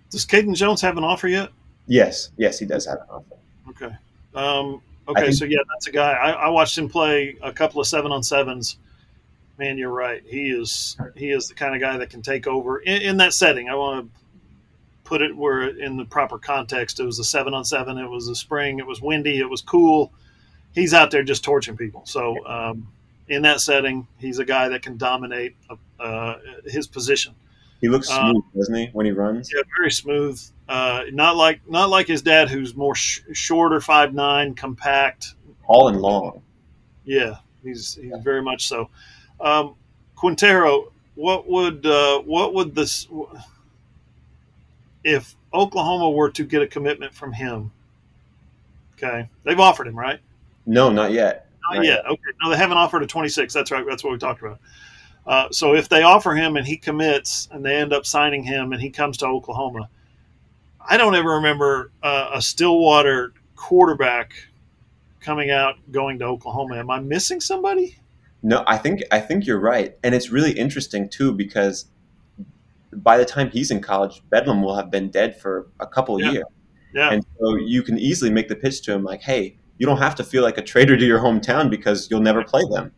Does 0.10 0.26
Caden 0.26 0.56
Jones 0.56 0.81
have 0.81 0.98
an 0.98 1.03
offer 1.03 1.27
yet? 1.27 1.49
Yes, 1.88 2.31
yes, 2.38 2.60
he 2.60 2.65
does 2.65 2.86
have 2.86 2.99
an 2.99 3.07
offer. 3.10 3.36
Okay. 3.69 3.95
Um, 4.36 4.81
okay, 5.07 5.26
think, 5.26 5.34
so 5.36 5.45
yeah, 5.45 5.60
that's 5.73 5.88
a 5.88 5.91
guy. 5.91 6.11
I, 6.11 6.31
I, 6.31 6.49
watched 6.49 6.77
him 6.77 6.90
play 6.90 7.38
a 7.41 7.52
couple 7.52 7.81
of 7.81 7.88
seven 7.88 8.11
on 8.11 8.23
sevens 8.23 8.77
man, 9.60 9.77
you're 9.77 9.91
right. 9.91 10.23
He 10.26 10.49
is 10.49 10.98
he 11.15 11.30
is 11.30 11.48
the 11.48 11.53
kind 11.53 11.76
of 11.76 11.81
guy 11.81 11.98
that 11.98 12.10
can 12.10 12.22
take 12.23 12.48
over 12.48 12.80
in, 12.80 13.02
in 13.02 13.18
that 13.18 13.34
setting. 13.34 13.69
I 13.69 13.76
want 13.76 14.06
to 14.06 14.19
put 15.03 15.22
it 15.22 15.36
where 15.36 15.68
in 15.68 15.98
the 15.98 16.06
proper 16.06 16.40
context. 16.40 16.99
It 16.99 17.03
was 17.03 17.19
a 17.19 17.23
seven 17.23 17.53
on 17.53 17.65
seven. 17.65 17.98
It 17.98 18.10
was 18.10 18.27
a 18.27 18.36
spring. 18.36 18.80
It 18.80 18.88
was 18.88 19.02
windy. 19.02 19.40
It 19.40 19.49
was 19.49 19.61
cool. 19.61 20.11
He's 20.73 20.94
out 20.94 21.11
there 21.11 21.23
just 21.23 21.44
torching 21.44 21.76
people. 21.77 22.03
So 22.06 22.45
um, 22.48 22.88
in 23.27 23.41
that 23.44 23.60
setting, 23.60 24.07
he's 24.18 24.40
a 24.40 24.45
guy 24.45 24.69
that 24.69 24.81
can 24.81 24.98
dominate 24.98 25.56
uh, 25.99 26.36
his 26.65 26.88
position. 26.88 27.36
He 27.81 27.88
looks 27.88 28.10
um, 28.10 28.31
smooth, 28.31 28.44
doesn't 28.56 28.76
he, 28.76 28.86
when 28.94 29.06
he 29.06 29.11
runs? 29.11 29.52
Yeah, 29.53 29.61
very 29.77 29.91
smooth. 29.91 30.41
Uh, 30.68 31.03
not 31.11 31.36
like 31.38 31.61
not 31.68 31.90
like 31.90 32.07
his 32.07 32.22
dad, 32.22 32.49
who's 32.49 32.76
more 32.76 32.95
sh- 32.95 33.22
shorter, 33.34 33.80
five 33.81 34.14
nine, 34.14 34.53
compact, 34.53 35.34
tall 35.65 35.88
and 35.88 35.99
long. 35.99 36.41
Yeah, 37.06 37.38
he's 37.64 37.95
he's 37.95 38.14
very 38.22 38.41
much 38.41 38.68
so. 38.68 38.90
Um, 39.41 39.76
Quintero, 40.16 40.91
what 41.16 41.48
would 41.48 41.86
uh, 41.86 42.20
what 42.22 42.53
would 42.53 42.76
this 42.76 43.07
if 45.03 45.36
Oklahoma 45.53 46.10
were 46.10 46.30
to 46.32 46.44
get 46.44 46.61
a 46.61 46.68
commitment 46.68 47.14
from 47.14 47.34
him? 47.34 47.72
Okay, 48.95 49.30
they've 49.44 49.60
offered 49.60 49.88
him, 49.88 49.98
right? 49.98 50.20
No, 50.66 50.91
not 50.91 51.11
yet. 51.11 51.48
not 51.72 51.84
yet. 51.84 52.06
Okay, 52.06 52.22
no, 52.44 52.49
they 52.49 52.57
haven't 52.57 52.78
offered 52.78 53.02
a 53.02 53.07
26. 53.07 53.53
That's 53.53 53.72
right. 53.72 53.86
That's 53.88 54.03
what 54.03 54.11
we 54.11 54.18
talked 54.18 54.41
about. 54.41 54.60
Uh, 55.26 55.48
so 55.52 55.74
if 55.74 55.90
they 55.90 56.03
offer 56.03 56.34
him 56.36 56.57
and 56.57 56.66
he 56.66 56.76
commits 56.76 57.48
and 57.52 57.64
they 57.64 57.76
end 57.76 57.94
up 57.94 58.06
signing 58.06 58.44
him 58.44 58.74
and 58.74 58.82
he 58.82 58.90
comes 58.90 59.18
to 59.18 59.26
Oklahoma, 59.26 59.90
I 60.80 60.98
don't 60.98 61.16
ever 61.16 61.36
remember 61.36 61.91
uh, 62.02 62.32
a 62.34 62.41
Stillwater 62.41 63.34
quarterback 63.56 64.34
coming 65.20 65.52
out 65.52 65.76
going 65.91 66.20
to 66.20 66.26
Oklahoma. 66.26 66.78
Am 66.78 66.90
I 66.90 66.99
missing 66.99 67.41
somebody? 67.41 67.98
No, 68.41 68.64
I 68.68 68.78
think 68.78 69.02
I 69.11 69.20
think 69.20 69.45
you're 69.45 69.60
right, 69.60 69.98
and 70.03 70.16
it's 70.16 70.30
really 70.30 70.52
interesting 70.52 71.10
too 71.10 71.34
because 71.34 71.86
by 72.94 73.18
the 73.18 73.26
time 73.26 73.49
he's 73.52 73.70
in 73.72 73.82
college, 73.82 74.22
Bedlam 74.30 74.64
will 74.64 74.76
have 74.76 74.90
been 74.90 75.10
dead 75.10 75.40
for 75.40 75.68
a 75.80 75.86
couple 75.88 76.20
Yeah. 76.22 76.32
years, 76.32 76.45
Yeah, 76.94 77.11
and 77.11 77.26
so 77.40 77.56
you 77.57 77.84
can 77.84 77.99
easily 77.99 78.32
make 78.32 78.48
the 78.48 78.56
pitch 78.56 78.82
to 78.84 78.94
him 78.94 79.03
like, 79.03 79.22
"Hey, 79.22 79.57
you 79.78 79.86
don't 79.86 79.98
have 79.99 80.16
to 80.16 80.24
feel 80.24 80.41
like 80.44 80.57
a 80.57 80.61
traitor 80.64 80.98
to 80.98 81.06
your 81.06 81.20
hometown 81.20 81.70
because 81.70 82.10
you'll 82.10 82.22
never 82.22 82.44
play 82.44 82.64
them." 82.72 82.91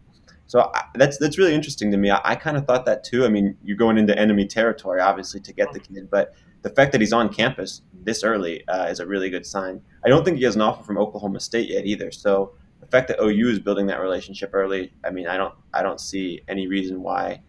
So 0.47 0.69
I, 0.73 0.83
that's 0.95 1.17
that's 1.17 1.37
really 1.37 1.53
interesting 1.55 1.91
to 1.91 1.97
me. 1.97 2.09
I, 2.11 2.21
I 2.23 2.35
kind 2.35 2.55
of 2.55 2.65
thought 2.65 2.85
that 2.85 3.03
too. 3.03 3.25
I 3.25 3.29
mean, 3.29 3.57
you're 3.63 3.77
going 3.77 3.97
into 3.97 4.17
enemy 4.17 4.45
territory, 4.45 5.01
obviously, 5.01 5.39
to 5.41 5.53
get 5.53 5.73
the 5.73 5.79
kid, 5.79 6.09
but 6.09 6.35
the 6.61 6.69
fact 6.69 6.91
that 6.91 7.01
he's 7.01 7.13
on 7.13 7.29
campus 7.33 7.81
this 8.03 8.23
early 8.23 8.65
uh, 8.67 8.85
is 8.85 8.99
a 8.99 9.05
really 9.07 9.29
good 9.29 9.45
sign. 9.45 9.81
I 10.05 10.09
don't 10.09 10.23
think 10.23 10.37
he 10.37 10.43
has 10.43 10.55
an 10.55 10.61
offer 10.61 10.83
from 10.83 10.97
Oklahoma 10.97 11.39
State 11.39 11.69
yet 11.69 11.85
either. 11.85 12.11
So 12.11 12.53
fact 12.91 13.07
that 13.07 13.21
OU 13.21 13.49
is 13.49 13.59
building 13.59 13.87
that 13.87 14.01
relationship 14.01 14.51
early, 14.53 14.91
I 15.03 15.09
mean, 15.11 15.27
I 15.27 15.37
don't 15.37 15.55
I 15.73 15.81
don't 15.81 15.99
see 15.99 16.41
any 16.47 16.67
reason 16.67 17.01
why 17.01 17.41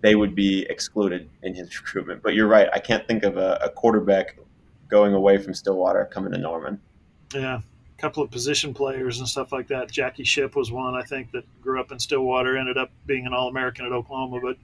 they 0.00 0.14
would 0.14 0.34
be 0.34 0.66
excluded 0.68 1.28
in 1.42 1.54
his 1.54 1.76
recruitment. 1.80 2.22
But 2.22 2.34
you're 2.34 2.48
right. 2.48 2.68
I 2.72 2.78
can't 2.78 3.06
think 3.06 3.24
of 3.24 3.36
a, 3.36 3.58
a 3.62 3.70
quarterback 3.70 4.38
going 4.88 5.14
away 5.14 5.38
from 5.38 5.54
Stillwater 5.54 6.04
coming 6.12 6.32
to 6.32 6.38
Norman. 6.38 6.80
yeah. 7.34 7.60
A 7.96 8.00
couple 8.00 8.22
of 8.22 8.30
position 8.30 8.74
players 8.74 9.20
and 9.20 9.28
stuff 9.28 9.50
like 9.52 9.68
that. 9.68 9.90
Jackie 9.90 10.24
Shipp 10.24 10.56
was 10.56 10.70
one 10.70 10.94
I 10.94 11.02
think 11.02 11.30
that 11.30 11.44
grew 11.62 11.80
up 11.80 11.90
in 11.90 11.98
Stillwater, 11.98 12.56
ended 12.56 12.76
up 12.76 12.90
being 13.06 13.24
an 13.24 13.32
All 13.32 13.48
American 13.48 13.86
at 13.86 13.92
Oklahoma. 13.92 14.40
But 14.42 14.56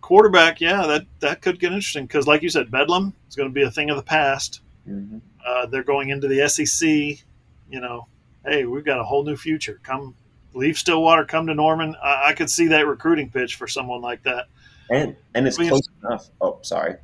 quarterback, 0.00 0.60
yeah, 0.60 0.86
that 0.86 1.06
that 1.18 1.42
could 1.42 1.58
get 1.58 1.72
interesting 1.72 2.06
because, 2.06 2.26
like 2.26 2.42
you 2.42 2.48
said, 2.48 2.70
Bedlam 2.70 3.12
is 3.28 3.36
going 3.36 3.48
to 3.48 3.52
be 3.52 3.64
a 3.64 3.70
thing 3.70 3.90
of 3.90 3.96
the 3.96 4.02
past. 4.02 4.60
Mm-hmm. 4.88 5.18
Uh, 5.44 5.66
they're 5.66 5.82
going 5.82 6.08
into 6.08 6.28
the 6.28 6.48
SEC. 6.48 6.88
You 6.88 7.80
know, 7.80 8.06
hey, 8.44 8.64
we've 8.64 8.84
got 8.84 9.00
a 9.00 9.04
whole 9.04 9.24
new 9.24 9.36
future. 9.36 9.80
Come, 9.82 10.14
leave 10.54 10.78
Stillwater, 10.78 11.24
come 11.24 11.46
to 11.46 11.54
Norman. 11.54 11.96
I, 12.02 12.28
I 12.28 12.32
could 12.34 12.50
see 12.50 12.68
that 12.68 12.86
recruiting 12.86 13.30
pitch 13.30 13.56
for 13.56 13.66
someone 13.66 14.00
like 14.00 14.22
that. 14.24 14.46
And 14.90 15.16
and 15.34 15.46
it's 15.46 15.58
I 15.58 15.62
mean, 15.62 15.70
close 15.70 15.88
enough. 16.04 16.30
Oh, 16.40 16.58
sorry. 16.62 16.96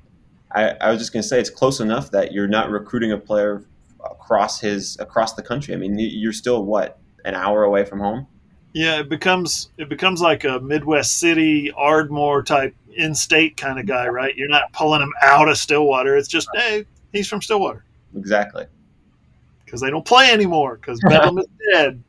I, 0.53 0.71
I 0.81 0.91
was 0.91 0.99
just 0.99 1.13
going 1.13 1.23
to 1.23 1.29
say 1.29 1.39
it's 1.41 1.51
close 1.51 1.81
enough 1.81 2.11
that 2.13 2.33
you're 2.33 2.49
not 2.49 2.71
recruiting 2.71 3.13
a 3.13 3.19
player 3.19 3.65
across 4.05 4.61
his 4.61 4.99
across 4.99 5.35
the 5.35 5.43
country. 5.43 5.75
I 5.75 5.77
mean, 5.77 5.99
you're 5.99 6.33
still 6.33 6.65
what 6.65 6.99
an 7.25 7.35
hour 7.35 7.65
away 7.65 7.85
from 7.85 8.01
home. 8.01 8.27
Yeah, 8.73 9.01
it 9.01 9.09
becomes 9.09 9.71
it 9.79 9.89
becomes 9.89 10.21
like 10.21 10.45
a 10.45 10.61
Midwest 10.61 11.19
city 11.19 11.73
Ardmore 11.73 12.43
type 12.43 12.75
in-state 12.95 13.57
kind 13.57 13.79
of 13.79 13.87
guy, 13.87 14.09
right? 14.09 14.35
You're 14.37 14.49
not 14.49 14.73
pulling 14.73 15.03
him 15.03 15.13
out 15.23 15.49
of 15.49 15.59
Stillwater. 15.59 16.17
It's 16.17 16.29
just 16.29 16.49
hey, 16.55 16.87
he's 17.13 17.29
from 17.29 17.43
Stillwater 17.43 17.85
Exactly. 18.17 18.67
Because 19.67 19.83
they 19.83 19.91
don't 19.91 20.07
play 20.07 20.31
anymore 20.31 20.77
because 20.77 20.99
Bedlam 21.07 21.39
is 21.39 21.47
dead. 21.73 22.03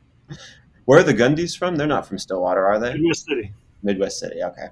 Where 0.86 1.00
are 1.00 1.02
the 1.02 1.12
Gundys 1.12 1.58
from? 1.58 1.76
They're 1.76 1.86
not 1.86 2.06
from 2.06 2.18
Stillwater, 2.18 2.64
are 2.64 2.78
they? 2.78 2.94
Midwest 2.94 3.26
City. 3.26 3.52
Midwest 3.82 4.18
City. 4.18 4.42
Okay. 4.42 4.68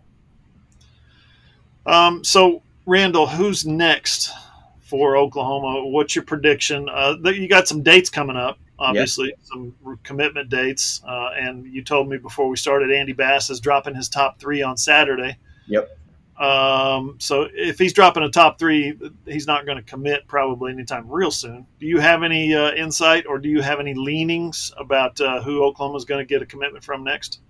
Um, 1.85 2.25
so 2.25 2.63
Randall, 2.87 3.27
who's 3.27 3.67
next 3.67 4.33
for 4.81 5.17
Oklahoma? 5.17 5.87
What's 5.89 6.15
your 6.15 6.25
prediction? 6.25 6.89
Uh, 6.89 7.17
you 7.25 7.49
got 7.49 7.69
some 7.69 7.83
dates 7.83 8.09
coming 8.09 8.37
up, 8.37 8.59
obviously, 8.79 9.35
some 9.43 9.75
commitment 10.05 10.49
dates, 10.49 11.03
uh, 11.07 11.31
and 11.39 11.67
you 11.67 11.83
told 11.83 12.09
me 12.09 12.17
before 12.17 12.49
we 12.49 12.57
started, 12.57 12.93
Andy 12.93 13.13
Bass 13.13 13.51
is 13.51 13.61
dropping 13.61 13.95
his 13.95 14.09
top 14.09 14.39
three 14.41 14.63
on 14.63 14.77
Saturday. 14.77 15.37
Yep. 15.67 15.99
Um, 16.39 17.17
so 17.19 17.49
if 17.53 17.79
he's 17.79 17.93
dropping 17.93 18.23
a 18.23 18.29
top 18.29 18.59
three, 18.59 18.99
he's 19.25 19.47
not 19.47 19.65
going 19.65 19.79
to 19.79 19.83
commit 19.83 20.29
probably 20.29 20.73
anytime 20.73 21.11
real 21.11 21.31
soon. 21.31 21.67
Do 21.81 21.87
you 21.87 21.99
have 21.99 22.23
any 22.23 22.55
uh, 22.55 22.73
insight 22.73 23.27
or 23.27 23.39
do 23.39 23.49
you 23.49 23.63
have 23.63 23.81
any 23.81 23.95
leanings 23.95 24.73
about 24.77 25.21
uh, 25.21 25.43
who 25.43 25.65
Oklahoma 25.65 25.97
is 25.97 26.05
going 26.05 26.19
to 26.19 26.29
get 26.29 26.43
a 26.43 26.47
commitment 26.47 26.85
from 26.85 27.05
next? 27.05 27.41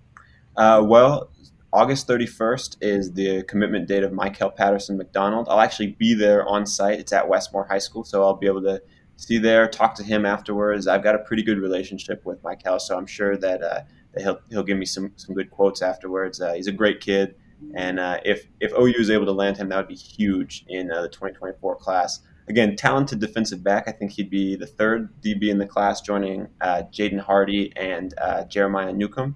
Uh, 0.55 0.81
well, 0.85 1.29
August 1.73 2.07
31st 2.07 2.77
is 2.81 3.11
the 3.11 3.43
commitment 3.43 3.87
date 3.87 4.03
of 4.03 4.13
Michael 4.13 4.49
Patterson 4.49 4.97
McDonald. 4.97 5.47
I'll 5.49 5.59
actually 5.59 5.95
be 5.99 6.13
there 6.13 6.47
on 6.47 6.65
site. 6.65 6.99
It's 6.99 7.11
at 7.11 7.27
Westmoore 7.27 7.67
High 7.67 7.79
School, 7.79 8.05
so 8.05 8.23
I'll 8.23 8.37
be 8.37 8.47
able 8.47 8.61
to 8.63 8.81
see 9.17 9.37
there, 9.37 9.67
talk 9.67 9.95
to 9.95 10.03
him 10.03 10.25
afterwards. 10.25 10.87
I've 10.87 11.03
got 11.03 11.15
a 11.15 11.19
pretty 11.19 11.43
good 11.43 11.57
relationship 11.57 12.25
with 12.25 12.41
Michael, 12.43 12.79
so 12.79 12.97
I'm 12.97 13.05
sure 13.05 13.35
that, 13.37 13.61
uh, 13.61 13.81
that 14.13 14.21
he'll 14.21 14.39
he'll 14.49 14.63
give 14.63 14.77
me 14.77 14.85
some 14.85 15.11
some 15.17 15.35
good 15.35 15.51
quotes 15.51 15.81
afterwards. 15.81 16.39
Uh, 16.39 16.53
he's 16.53 16.67
a 16.67 16.71
great 16.71 17.01
kid, 17.01 17.35
and 17.73 17.99
uh, 17.99 18.19
if 18.23 18.47
if 18.59 18.71
OU 18.73 18.99
is 18.99 19.09
able 19.09 19.25
to 19.25 19.31
land 19.31 19.57
him, 19.57 19.69
that 19.69 19.77
would 19.77 19.87
be 19.87 19.95
huge 19.95 20.65
in 20.67 20.91
uh, 20.91 21.01
the 21.01 21.09
2024 21.09 21.75
class. 21.77 22.21
Again, 22.49 22.75
talented 22.75 23.19
defensive 23.19 23.63
back. 23.63 23.87
I 23.87 23.91
think 23.91 24.11
he'd 24.11 24.29
be 24.29 24.55
the 24.55 24.67
third 24.67 25.09
DB 25.21 25.49
in 25.49 25.57
the 25.57 25.65
class, 25.65 25.99
joining 25.99 26.47
uh, 26.61 26.83
Jaden 26.91 27.19
Hardy 27.19 27.73
and 27.75 28.13
uh, 28.19 28.45
Jeremiah 28.45 28.93
Newcomb. 28.93 29.35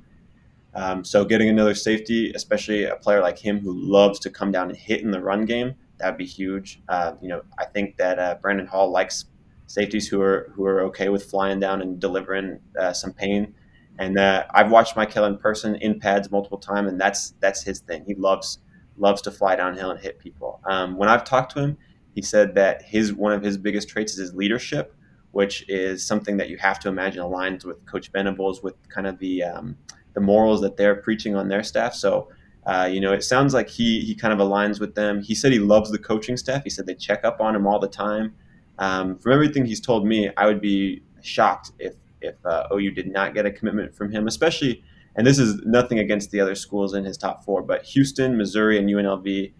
Um, 0.73 1.03
so 1.03 1.26
getting 1.26 1.49
another 1.49 1.76
safety, 1.76 2.31
especially 2.34 2.85
a 2.85 2.95
player 2.95 3.22
like 3.22 3.38
him 3.38 3.60
who 3.60 3.73
loves 3.73 4.19
to 4.19 4.30
come 4.30 4.52
down 4.52 4.69
and 4.69 4.77
hit 4.77 5.02
in 5.02 5.11
the 5.11 5.19
run 5.19 5.43
game, 5.43 5.76
that'd 5.98 6.18
be 6.18 6.26
huge. 6.26 6.81
Uh, 6.88 7.14
you 7.22 7.27
know, 7.27 7.41
I 7.60 7.65
think 7.65 7.98
that 7.98 8.18
uh, 8.18 8.35
Brandon 8.41 8.68
Hall 8.68 8.89
likes 8.89 9.26
safeties 9.68 10.07
who 10.07 10.22
are 10.22 10.52
who 10.56 10.65
are 10.65 10.81
okay 10.81 11.10
with 11.10 11.26
flying 11.26 11.60
down 11.60 11.81
and 11.81 11.99
delivering 11.99 12.60
some 12.93 13.11
pain. 13.11 13.53
And 14.02 14.18
uh, 14.18 14.45
I've 14.49 14.72
watched 14.72 14.95
Michael 14.95 15.26
in 15.26 15.38
person 15.38 15.76
in 15.76 15.99
pads 15.99 16.32
multiple 16.32 16.57
times, 16.57 16.90
and 16.90 16.99
that's 16.99 17.36
that's 17.40 17.61
his 17.61 17.82
thing. 17.82 18.03
He 18.03 18.15
loves 18.15 18.57
loves 18.98 19.22
to 19.22 19.32
fly 19.32 19.56
downhill 19.56 19.91
and 19.91 19.99
hit 19.99 20.18
people. 20.18 20.60
Um, 20.65 20.98
when 20.98 21.07
I've 21.07 21.23
talked 21.23 21.52
to 21.53 21.60
him, 21.61 21.78
he 22.15 22.23
said 22.23 22.56
that 22.56 22.82
his 22.82 23.14
one 23.14 23.32
of 23.32 23.44
his 23.44 23.60
biggest 23.60 23.90
traits 23.90 24.14
is 24.14 24.18
his 24.18 24.34
leadership, 24.34 24.95
which 25.34 25.69
is 25.69 26.03
something 26.03 26.36
that 26.38 26.49
you 26.49 26.57
have 26.57 26.80
to 26.80 26.90
imagine 26.90 27.22
aligns 27.22 27.64
with 27.64 27.86
Coach 27.86 28.11
Venables 28.11 28.64
with 28.64 28.73
kind 28.90 29.06
of 29.06 29.19
the 29.19 29.44
um, 29.44 29.78
the 30.15 30.19
morals 30.19 30.61
that 30.61 30.78
they're 30.78 30.95
preaching 30.95 31.36
on 31.36 31.48
their 31.48 31.61
staff. 31.61 31.94
So, 31.94 32.30
uh, 32.65 32.90
you 32.91 33.02
know, 33.02 33.14
it 33.14 33.23
sounds 33.23 33.53
like 33.53 33.69
he 33.69 34.02
he 34.02 34.15
kind 34.15 34.34
of 34.34 34.40
aligns 34.40 34.80
with 34.80 34.95
them. 34.95 35.22
He 35.22 35.36
said 35.36 35.52
he 35.52 35.60
loves 35.60 35.91
the 35.91 35.99
coaching 35.99 36.38
staff. 36.38 36.64
He 36.64 36.72
said 36.72 36.88
they 36.88 36.95
check 36.95 37.23
up 37.23 37.40
on 37.40 37.56
him 37.56 37.68
all 37.68 37.78
the 37.78 37.88
time. 37.88 38.34
Um, 38.80 39.19
from 39.19 39.34
everything 39.34 39.64
he's 39.64 39.80
told 39.80 40.07
me, 40.07 40.32
I 40.38 40.48
would 40.48 40.60
be 40.60 41.03
shocked 41.22 41.73
if 41.78 41.94
if 42.22 42.35
uh, 42.45 42.68
OU 42.73 42.91
did 42.91 43.07
not 43.11 43.34
get 43.34 43.45
a 43.45 43.52
commitment 43.52 43.95
from 43.95 44.11
him, 44.11 44.27
especially. 44.27 44.84
And 45.15 45.27
this 45.27 45.39
is 45.39 45.61
nothing 45.65 45.99
against 45.99 46.31
the 46.31 46.39
other 46.39 46.56
schools 46.56 46.93
in 46.93 47.03
his 47.03 47.18
top 47.18 47.43
four, 47.43 47.61
but 47.61 47.84
Houston, 47.84 48.38
Missouri, 48.38 48.77
and 48.77 48.88
UNLV. 48.89 49.53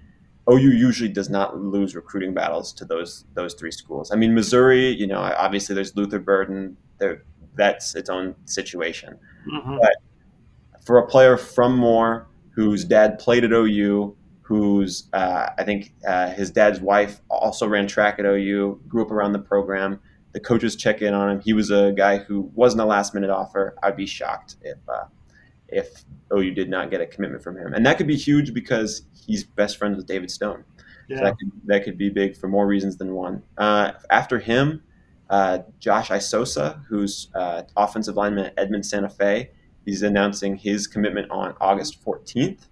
OU 0.50 0.58
usually 0.72 1.10
does 1.10 1.30
not 1.30 1.58
lose 1.58 1.96
recruiting 1.96 2.34
battles 2.34 2.74
to 2.74 2.86
those 2.86 3.26
those 3.34 3.54
three 3.54 3.72
schools. 3.72 4.12
I 4.12 4.16
mean, 4.16 4.34
Missouri, 4.34 4.90
you 4.90 5.06
know, 5.08 5.20
obviously 5.20 5.76
there's 5.76 5.96
Luther 5.96 6.20
Burden. 6.20 6.78
There, 6.98 7.24
that's 7.56 7.96
its 7.96 8.10
own 8.10 8.36
situation 8.46 9.18
Mm-hmm. 9.52 9.78
for 10.86 11.00
a 11.00 11.08
player 11.08 11.36
from 11.36 11.76
Moore 11.76 12.28
whose 12.56 12.86
dad 12.86 13.18
played 13.20 13.44
at 13.44 13.52
OU, 13.52 14.16
whose 14.42 15.10
uh, 15.14 15.48
I 15.58 15.64
think 15.64 15.94
uh, 16.08 16.30
his 16.30 16.52
dad's 16.52 16.80
wife 16.80 17.22
also 17.30 17.68
ran 17.68 17.88
track 17.88 18.20
at 18.20 18.26
OU, 18.26 18.82
grew 18.88 19.04
up 19.04 19.12
around 19.12 19.32
the 19.34 19.40
program. 19.40 20.00
The 20.34 20.40
coaches 20.40 20.76
check 20.76 21.02
in 21.02 21.14
on 21.14 21.30
him. 21.30 21.40
He 21.42 21.54
was 21.54 21.72
a 21.72 21.92
guy 21.92 22.18
who 22.18 22.50
wasn't 22.56 22.82
a 22.82 22.86
last 22.86 23.14
minute 23.14 23.30
offer. 23.30 23.76
I'd 23.84 23.98
be 23.98 24.06
shocked 24.06 24.56
if 24.62 24.78
uh, 24.88 25.06
if 25.68 26.04
OU 26.34 26.52
did 26.52 26.70
not 26.70 26.90
get 26.92 27.02
a 27.02 27.06
commitment 27.06 27.44
from 27.44 27.58
him, 27.58 27.74
and 27.74 27.86
that 27.86 27.98
could 27.98 28.08
be 28.08 28.16
huge 28.18 28.54
because 28.54 29.04
he's 29.26 29.44
best 29.44 29.78
friends 29.78 29.98
with 29.98 30.06
David 30.08 30.32
Stone. 30.32 30.64
So 30.78 31.16
Yeah. 31.16 31.24
that 31.24 31.38
could, 31.38 31.52
that 31.66 31.84
could 31.84 31.98
be 31.98 32.10
big 32.10 32.38
for 32.38 32.48
more 32.48 32.66
reasons 32.68 32.98
than 32.98 33.14
one. 33.14 33.44
Uh, 33.58 33.92
after 34.10 34.40
him, 34.40 34.84
uh, 35.30 35.60
Josh 35.80 36.10
Isosa, 36.10 36.84
who's 36.86 37.30
uh, 37.36 37.64
offensive 37.78 38.16
lineman 38.16 38.46
at 38.46 38.54
Edmond 38.58 38.86
Santa 38.86 39.10
Fe, 39.10 39.52
he's 39.86 40.02
announcing 40.04 40.56
his 40.58 40.88
commitment 40.88 41.30
on 41.32 41.54
August 41.62 42.04
14th. 42.06 42.68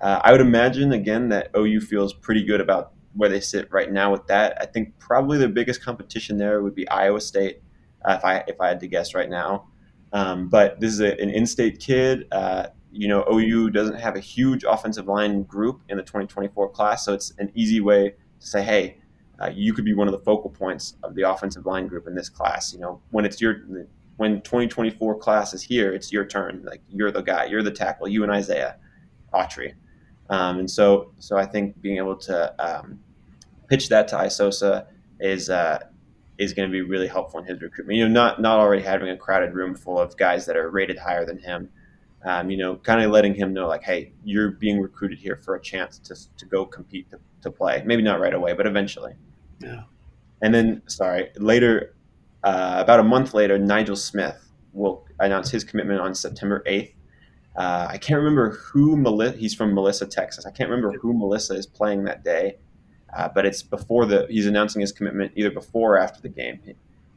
Uh, 0.00 0.20
I 0.22 0.32
would 0.32 0.40
imagine 0.40 0.92
again 0.92 1.28
that 1.30 1.50
OU 1.56 1.80
feels 1.82 2.12
pretty 2.14 2.44
good 2.44 2.60
about 2.60 2.92
where 3.14 3.28
they 3.28 3.40
sit 3.40 3.70
right 3.72 3.90
now 3.90 4.12
with 4.12 4.26
that. 4.26 4.56
I 4.60 4.66
think 4.66 4.98
probably 4.98 5.38
their 5.38 5.48
biggest 5.48 5.82
competition 5.82 6.36
there 6.36 6.62
would 6.62 6.74
be 6.74 6.88
Iowa 6.88 7.20
State, 7.20 7.62
uh, 8.04 8.16
if 8.18 8.24
I 8.24 8.44
if 8.46 8.60
I 8.60 8.68
had 8.68 8.80
to 8.80 8.86
guess 8.86 9.14
right 9.14 9.28
now. 9.28 9.68
Um, 10.12 10.48
but 10.48 10.80
this 10.80 10.92
is 10.92 11.00
a, 11.00 11.20
an 11.20 11.30
in-state 11.30 11.78
kid. 11.78 12.26
Uh, 12.32 12.68
you 12.92 13.06
know, 13.06 13.24
OU 13.32 13.70
doesn't 13.70 14.00
have 14.00 14.16
a 14.16 14.20
huge 14.20 14.64
offensive 14.64 15.06
line 15.06 15.44
group 15.44 15.80
in 15.88 15.96
the 15.96 16.02
2024 16.02 16.70
class, 16.70 17.04
so 17.04 17.14
it's 17.14 17.32
an 17.38 17.52
easy 17.54 17.80
way 17.80 18.14
to 18.40 18.46
say, 18.46 18.62
hey, 18.62 18.98
uh, 19.40 19.50
you 19.54 19.72
could 19.72 19.84
be 19.84 19.94
one 19.94 20.08
of 20.08 20.12
the 20.12 20.18
focal 20.18 20.50
points 20.50 20.96
of 21.02 21.14
the 21.14 21.22
offensive 21.22 21.66
line 21.66 21.86
group 21.86 22.06
in 22.06 22.14
this 22.14 22.28
class. 22.28 22.72
You 22.72 22.80
know, 22.80 23.00
when 23.10 23.24
it's 23.24 23.40
your 23.40 23.62
when 24.16 24.42
2024 24.42 25.18
class 25.18 25.54
is 25.54 25.62
here, 25.62 25.94
it's 25.94 26.12
your 26.12 26.26
turn. 26.26 26.62
Like 26.64 26.82
you're 26.90 27.10
the 27.10 27.22
guy, 27.22 27.46
you're 27.46 27.62
the 27.62 27.70
tackle, 27.70 28.08
you 28.08 28.22
and 28.22 28.30
Isaiah 28.30 28.76
Autry. 29.32 29.74
Um, 30.30 30.60
and 30.60 30.70
so, 30.70 31.12
so 31.18 31.36
I 31.36 31.44
think 31.44 31.80
being 31.82 31.98
able 31.98 32.16
to 32.16 32.54
um, 32.64 33.00
pitch 33.68 33.88
that 33.88 34.08
to 34.08 34.16
Isosa 34.16 34.86
is 35.18 35.50
uh, 35.50 35.80
is 36.38 36.54
going 36.54 36.68
to 36.68 36.72
be 36.72 36.82
really 36.82 37.08
helpful 37.08 37.40
in 37.40 37.46
his 37.46 37.60
recruitment. 37.60 37.98
You 37.98 38.08
know, 38.08 38.12
not 38.12 38.40
not 38.40 38.58
already 38.58 38.82
having 38.82 39.08
a 39.10 39.16
crowded 39.16 39.54
room 39.54 39.74
full 39.74 39.98
of 39.98 40.16
guys 40.16 40.46
that 40.46 40.56
are 40.56 40.70
rated 40.70 40.98
higher 40.98 41.26
than 41.26 41.38
him. 41.38 41.68
Um, 42.24 42.50
you 42.50 42.56
know, 42.56 42.76
kind 42.76 43.02
of 43.02 43.10
letting 43.10 43.34
him 43.34 43.52
know 43.52 43.66
like, 43.66 43.82
hey, 43.82 44.12
you're 44.24 44.50
being 44.50 44.80
recruited 44.80 45.18
here 45.18 45.36
for 45.36 45.56
a 45.56 45.60
chance 45.60 45.98
to 45.98 46.14
to 46.38 46.46
go 46.46 46.64
compete 46.64 47.10
to, 47.10 47.18
to 47.42 47.50
play. 47.50 47.82
Maybe 47.84 48.02
not 48.02 48.20
right 48.20 48.34
away, 48.34 48.52
but 48.52 48.66
eventually. 48.66 49.14
Yeah. 49.58 49.82
And 50.42 50.54
then, 50.54 50.82
sorry, 50.86 51.30
later, 51.36 51.94
uh, 52.44 52.76
about 52.78 53.00
a 53.00 53.02
month 53.02 53.34
later, 53.34 53.58
Nigel 53.58 53.96
Smith 53.96 54.50
will 54.72 55.06
announce 55.18 55.50
his 55.50 55.64
commitment 55.64 56.00
on 56.00 56.14
September 56.14 56.62
8th. 56.66 56.94
Uh, 57.56 57.88
I 57.90 57.98
can't 57.98 58.18
remember 58.18 58.50
who 58.50 58.96
Melissa. 58.96 59.36
He's 59.36 59.54
from 59.54 59.74
Melissa, 59.74 60.06
Texas. 60.06 60.46
I 60.46 60.50
can't 60.50 60.70
remember 60.70 60.98
who 60.98 61.12
Melissa 61.12 61.54
is 61.54 61.66
playing 61.66 62.04
that 62.04 62.22
day, 62.22 62.58
uh, 63.16 63.28
but 63.34 63.44
it's 63.44 63.62
before 63.62 64.06
the. 64.06 64.26
He's 64.30 64.46
announcing 64.46 64.80
his 64.80 64.92
commitment 64.92 65.32
either 65.34 65.50
before 65.50 65.96
or 65.96 65.98
after 65.98 66.20
the 66.20 66.28
game. 66.28 66.60
He, 66.64 66.74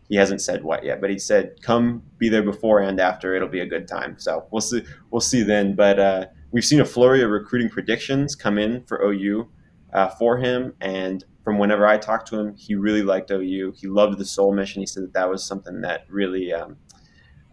he 0.09 0.15
hasn't 0.15 0.41
said 0.41 0.63
what 0.63 0.83
yet, 0.83 1.01
but 1.01 1.09
he 1.09 1.19
said, 1.19 1.61
"Come, 1.61 2.03
be 2.17 2.29
there 2.29 2.43
before 2.43 2.79
and 2.79 2.99
after. 2.99 3.35
It'll 3.35 3.47
be 3.47 3.61
a 3.61 3.65
good 3.65 3.87
time." 3.87 4.15
So 4.17 4.47
we'll 4.51 4.61
see. 4.61 4.83
We'll 5.11 5.21
see 5.21 5.43
then. 5.43 5.75
But 5.75 5.99
uh, 5.99 6.25
we've 6.51 6.65
seen 6.65 6.81
a 6.81 6.85
flurry 6.85 7.21
of 7.21 7.29
recruiting 7.29 7.69
predictions 7.69 8.35
come 8.35 8.57
in 8.57 8.83
for 8.85 9.03
OU 9.03 9.47
uh, 9.93 10.09
for 10.09 10.37
him, 10.37 10.73
and 10.81 11.23
from 11.43 11.59
whenever 11.59 11.85
I 11.85 11.97
talked 11.97 12.27
to 12.29 12.39
him, 12.39 12.55
he 12.55 12.75
really 12.75 13.03
liked 13.03 13.29
OU. 13.29 13.73
He 13.77 13.87
loved 13.87 14.17
the 14.17 14.25
Soul 14.25 14.53
Mission. 14.53 14.81
He 14.81 14.85
said 14.85 15.03
that 15.03 15.13
that 15.13 15.29
was 15.29 15.43
something 15.43 15.81
that 15.81 16.05
really 16.09 16.53
um, 16.53 16.77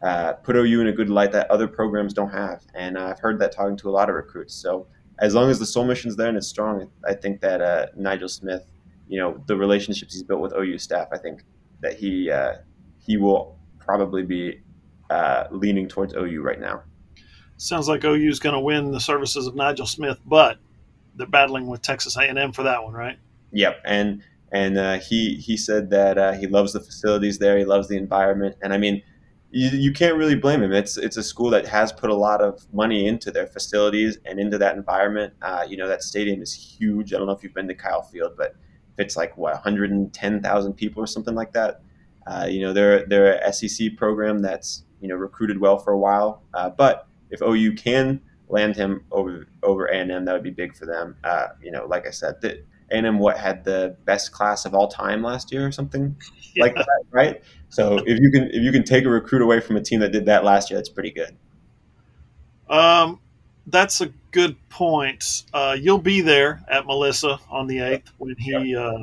uh, 0.03 0.35
put 0.35 0.57
OU 0.57 0.81
in 0.81 0.87
a 0.87 0.93
good 0.93 1.11
light 1.11 1.33
that 1.33 1.51
other 1.51 1.69
programs 1.69 2.15
don't 2.15 2.31
have. 2.31 2.65
And 2.75 2.97
uh, 2.97 3.07
I've 3.07 3.21
heard 3.21 3.39
that 3.41 3.53
talking 3.53 3.77
to 3.79 3.89
a 3.89 3.93
lot 3.93 4.09
of 4.09 4.15
recruits. 4.15 4.55
So 4.55 4.87
as 5.19 5.35
long 5.35 5.51
as 5.51 5.59
the 5.59 5.67
Soul 5.67 5.85
Mission's 5.85 6.17
there 6.17 6.29
and 6.29 6.37
it's 6.37 6.49
strong, 6.49 6.91
I 7.07 7.15
think 7.15 7.41
that 7.43 7.61
uh, 7.61 7.87
Nigel 7.95 8.29
Smith, 8.29 8.71
you 9.09 9.19
know, 9.19 9.43
the 9.47 9.57
relationships 9.57 10.15
he's 10.15 10.23
built 10.23 10.41
with 10.41 10.55
OU 10.55 10.79
staff, 10.79 11.09
I 11.13 11.19
think 11.19 11.45
that 11.81 11.95
he 11.95 12.31
uh, 12.31 12.55
he 12.99 13.17
will 13.17 13.59
probably 13.79 14.23
be 14.23 14.61
uh, 15.11 15.45
leaning 15.51 15.89
towards 15.89 16.15
OU 16.15 16.43
right 16.43 16.61
now. 16.61 16.83
Sounds 17.57 17.89
like 17.89 18.05
OU 18.05 18.29
is 18.29 18.39
going 18.39 18.55
to 18.55 18.61
win 18.61 18.91
the 18.91 19.01
services 19.01 19.47
of 19.47 19.55
Nigel 19.55 19.87
Smith, 19.87 20.19
but 20.25 20.59
they're 21.17 21.27
battling 21.27 21.67
with 21.67 21.83
Texas 21.83 22.17
A&M 22.17 22.53
for 22.53 22.63
that 22.63 22.83
one, 22.83 22.95
right? 22.95 23.19
Yep, 23.53 23.83
and 23.85 24.23
and 24.53 24.79
uh, 24.79 24.99
he 24.99 25.35
he 25.35 25.57
said 25.57 25.91
that 25.91 26.17
uh, 26.17 26.33
he 26.33 26.47
loves 26.47 26.73
the 26.73 26.81
facilities 26.81 27.39
there, 27.39 27.59
he 27.59 27.65
loves 27.65 27.89
the 27.89 27.97
environment, 27.97 28.57
and 28.63 28.73
I 28.73 28.79
mean, 28.79 29.03
you, 29.51 29.69
you 29.71 29.93
can't 29.93 30.17
really 30.17 30.37
blame 30.37 30.63
him. 30.63 30.73
It's 30.73 30.97
it's 30.97 31.17
a 31.17 31.23
school 31.23 31.51
that 31.51 31.67
has 31.67 31.93
put 31.93 32.11
a 32.11 32.15
lot 32.15 32.41
of 32.41 32.67
money 32.73 33.07
into 33.07 33.31
their 33.31 33.47
facilities 33.47 34.19
and 34.25 34.39
into 34.39 34.59
that 34.59 34.77
environment. 34.77 35.35
Uh, 35.43 35.65
you 35.69 35.77
know, 35.77 35.89
that 35.89 36.03
stadium 36.03 36.41
is 36.41 36.53
huge. 36.53 37.13
I 37.13 37.19
don't 37.19 37.27
know 37.27 37.33
if 37.33 37.43
you've 37.43 37.55
been 37.55 37.69
to 37.69 37.75
Kyle 37.75 38.03
Field, 38.03 38.35
but 38.37 38.55
if 38.93 39.07
it's 39.07 39.17
like 39.17 39.37
what 39.37 39.55
110,000 39.55 40.73
people 40.75 41.03
or 41.03 41.07
something 41.07 41.35
like 41.35 41.53
that. 41.53 41.83
Uh, 42.27 42.47
you 42.49 42.61
know, 42.61 42.73
they're 42.73 43.07
they're 43.07 43.41
a 43.41 43.53
SEC 43.53 43.97
program 43.97 44.41
that's 44.41 44.85
you 45.01 45.09
know 45.09 45.17
recruited 45.17 45.59
well 45.59 45.79
for 45.79 45.93
a 45.93 45.99
while, 45.99 46.43
uh, 46.55 46.71
but 46.71 47.09
if 47.31 47.43
OU 47.43 47.75
can 47.75 48.21
land 48.49 48.77
him 48.77 49.05
over 49.11 49.47
over 49.63 49.87
A 49.87 49.97
and 49.97 50.13
M, 50.13 50.25
that 50.27 50.33
would 50.33 50.43
be 50.43 50.51
big 50.51 50.77
for 50.77 50.87
them. 50.87 51.17
Uh, 51.25 51.49
you 51.63 51.71
know, 51.73 51.87
like 51.87 52.07
I 52.07 52.11
said, 52.11 52.41
that 52.43 52.65
a&M 52.91 53.19
what 53.19 53.39
had 53.39 53.65
the 53.65 53.97
best 54.05 54.33
class 54.33 54.65
of 54.65 54.75
all 54.75 54.89
time 54.89 55.23
last 55.23 55.53
year 55.53 55.67
or 55.67 55.73
something 55.73 56.17
yeah. 56.55 56.65
like 56.65 56.75
that, 56.75 57.03
right? 57.11 57.43
So 57.71 57.99
if 58.05 58.19
you 58.21 58.31
can 58.31 58.51
if 58.51 58.63
you 58.63 58.73
can 58.73 58.83
take 58.83 59.05
a 59.05 59.09
recruit 59.09 59.43
away 59.43 59.61
from 59.61 59.77
a 59.77 59.81
team 59.81 60.01
that 60.01 60.11
did 60.11 60.27
that 60.27 60.45
last 60.45 60.71
year, 60.71 60.79
that's 60.79 60.89
pretty 60.89 61.13
good. 61.13 61.37
Um, 62.69 63.21
that's 63.67 64.01
a 64.01 64.13
good 64.33 64.57
point. 64.69 65.45
Uh, 65.55 65.77
you'll 65.79 65.99
be 65.99 66.21
there 66.21 66.63
at 66.69 66.87
Melissa 66.87 67.39
on 67.49 67.69
the 67.69 67.79
eighth 67.81 68.11
when 68.19 68.35
he 68.37 68.77
uh, 68.77 68.99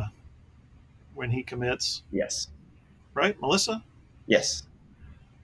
when 1.15 1.31
he 1.31 1.43
commits. 1.43 2.03
Yes. 2.11 2.49
Right, 3.13 3.39
Melissa. 3.41 3.83
Yes. 4.27 4.63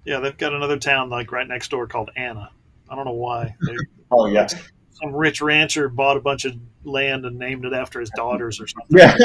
Yeah, 0.06 0.20
they've 0.20 0.38
got 0.38 0.54
another 0.54 0.78
town 0.78 1.10
like 1.10 1.32
right 1.32 1.48
next 1.48 1.72
door 1.72 1.88
called 1.88 2.12
Anna. 2.18 2.52
I 2.90 2.96
don't 2.96 3.06
know 3.06 3.12
why. 3.12 3.56
They, 3.66 3.76
oh 4.12 4.26
yeah. 4.26 4.48
Some 4.92 5.16
rich 5.16 5.42
rancher 5.42 5.88
bought 5.88 6.18
a 6.18 6.22
bunch 6.22 6.44
of 6.46 6.56
land 6.84 7.26
and 7.26 7.40
named 7.40 7.66
it 7.66 7.74
after 7.74 8.00
his 8.02 8.12
daughters 8.16 8.60
or 8.60 8.68
something. 8.68 8.98
Yeah. 8.98 9.18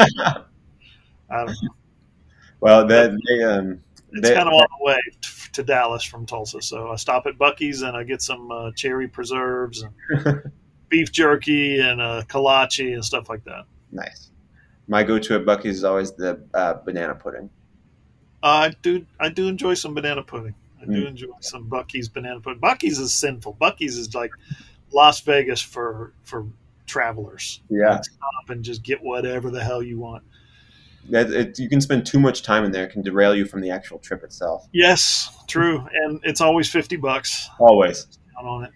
I 1.31 1.37
don't 1.45 1.49
know. 1.49 1.75
Well, 2.61 2.87
that 2.87 3.17
they 3.29 3.45
um. 3.45 3.81
It's 4.13 4.31
kind 4.31 4.49
of 4.49 4.55
on 4.55 4.67
the 4.79 4.85
way 4.85 5.01
to 5.53 5.63
Dallas 5.63 6.03
from 6.03 6.25
Tulsa, 6.25 6.63
so 6.63 6.91
I 6.91 6.97
stop 6.97 7.27
at 7.27 7.37
Buc-ee's 7.37 7.83
and 7.83 7.97
I 7.97 8.05
get 8.05 8.23
some 8.23 8.51
uh, 8.51 8.73
cherry 8.73 9.09
preserves 9.09 9.83
and 9.83 10.43
beef 10.89 11.13
jerky 11.13 11.81
and 11.81 12.01
uh, 12.01 12.23
kolache 12.29 12.95
and 12.95 13.05
stuff 13.05 13.29
like 13.29 13.45
that. 13.45 13.65
Nice. 13.93 14.31
My 14.87 15.03
go-to 15.03 15.35
at 15.35 15.45
Buc-ee's 15.45 15.79
is 15.79 15.85
always 15.85 16.13
the 16.13 16.41
uh, 16.55 16.75
banana 16.75 17.15
pudding. 17.15 17.51
I 18.43 18.75
do. 18.83 19.05
I 19.19 19.29
do 19.29 19.49
enjoy 19.49 19.75
some 19.75 19.95
banana 19.95 20.23
pudding. 20.23 20.55
I 20.81 20.85
do 20.85 21.05
mm. 21.05 21.09
enjoy 21.09 21.33
some 21.41 21.69
Buc-ee's 21.69 22.09
banana 22.09 22.41
pudding. 22.41 22.61
Buc-ee's 22.61 22.99
is 22.99 23.13
sinful. 23.13 23.57
Buc-ee's 23.61 23.99
is 23.99 24.15
like 24.15 24.31
Las 24.93 25.21
Vegas 25.21 25.61
for 25.61 26.13
for 26.23 26.47
travelers. 26.87 27.61
Yeah, 27.69 28.01
stop 28.01 28.49
and 28.49 28.65
just 28.65 28.83
get 28.83 29.03
whatever 29.03 29.51
the 29.51 29.63
hell 29.63 29.83
you 29.83 29.99
want. 29.99 30.23
It, 31.11 31.33
it, 31.33 31.59
you 31.59 31.69
can 31.69 31.81
spend 31.81 32.07
too 32.07 32.21
much 32.21 32.43
time 32.43 32.65
in 32.65 32.73
there; 32.73 32.85
it 32.85 32.93
can 32.93 33.03
derail 33.03 33.35
you 33.35 33.47
from 33.47 33.61
the 33.61 33.71
actual 33.71 33.99
trip 33.99 34.23
itself. 34.23 34.69
Yes, 34.73 35.31
true, 35.47 35.87
and 36.05 36.21
it's 36.25 36.41
always 36.41 36.71
fifty 36.71 36.97
bucks. 36.97 37.49
Always 37.59 38.05
just 38.05 38.21
count 38.35 38.47
on 38.47 38.65
it. 38.65 38.71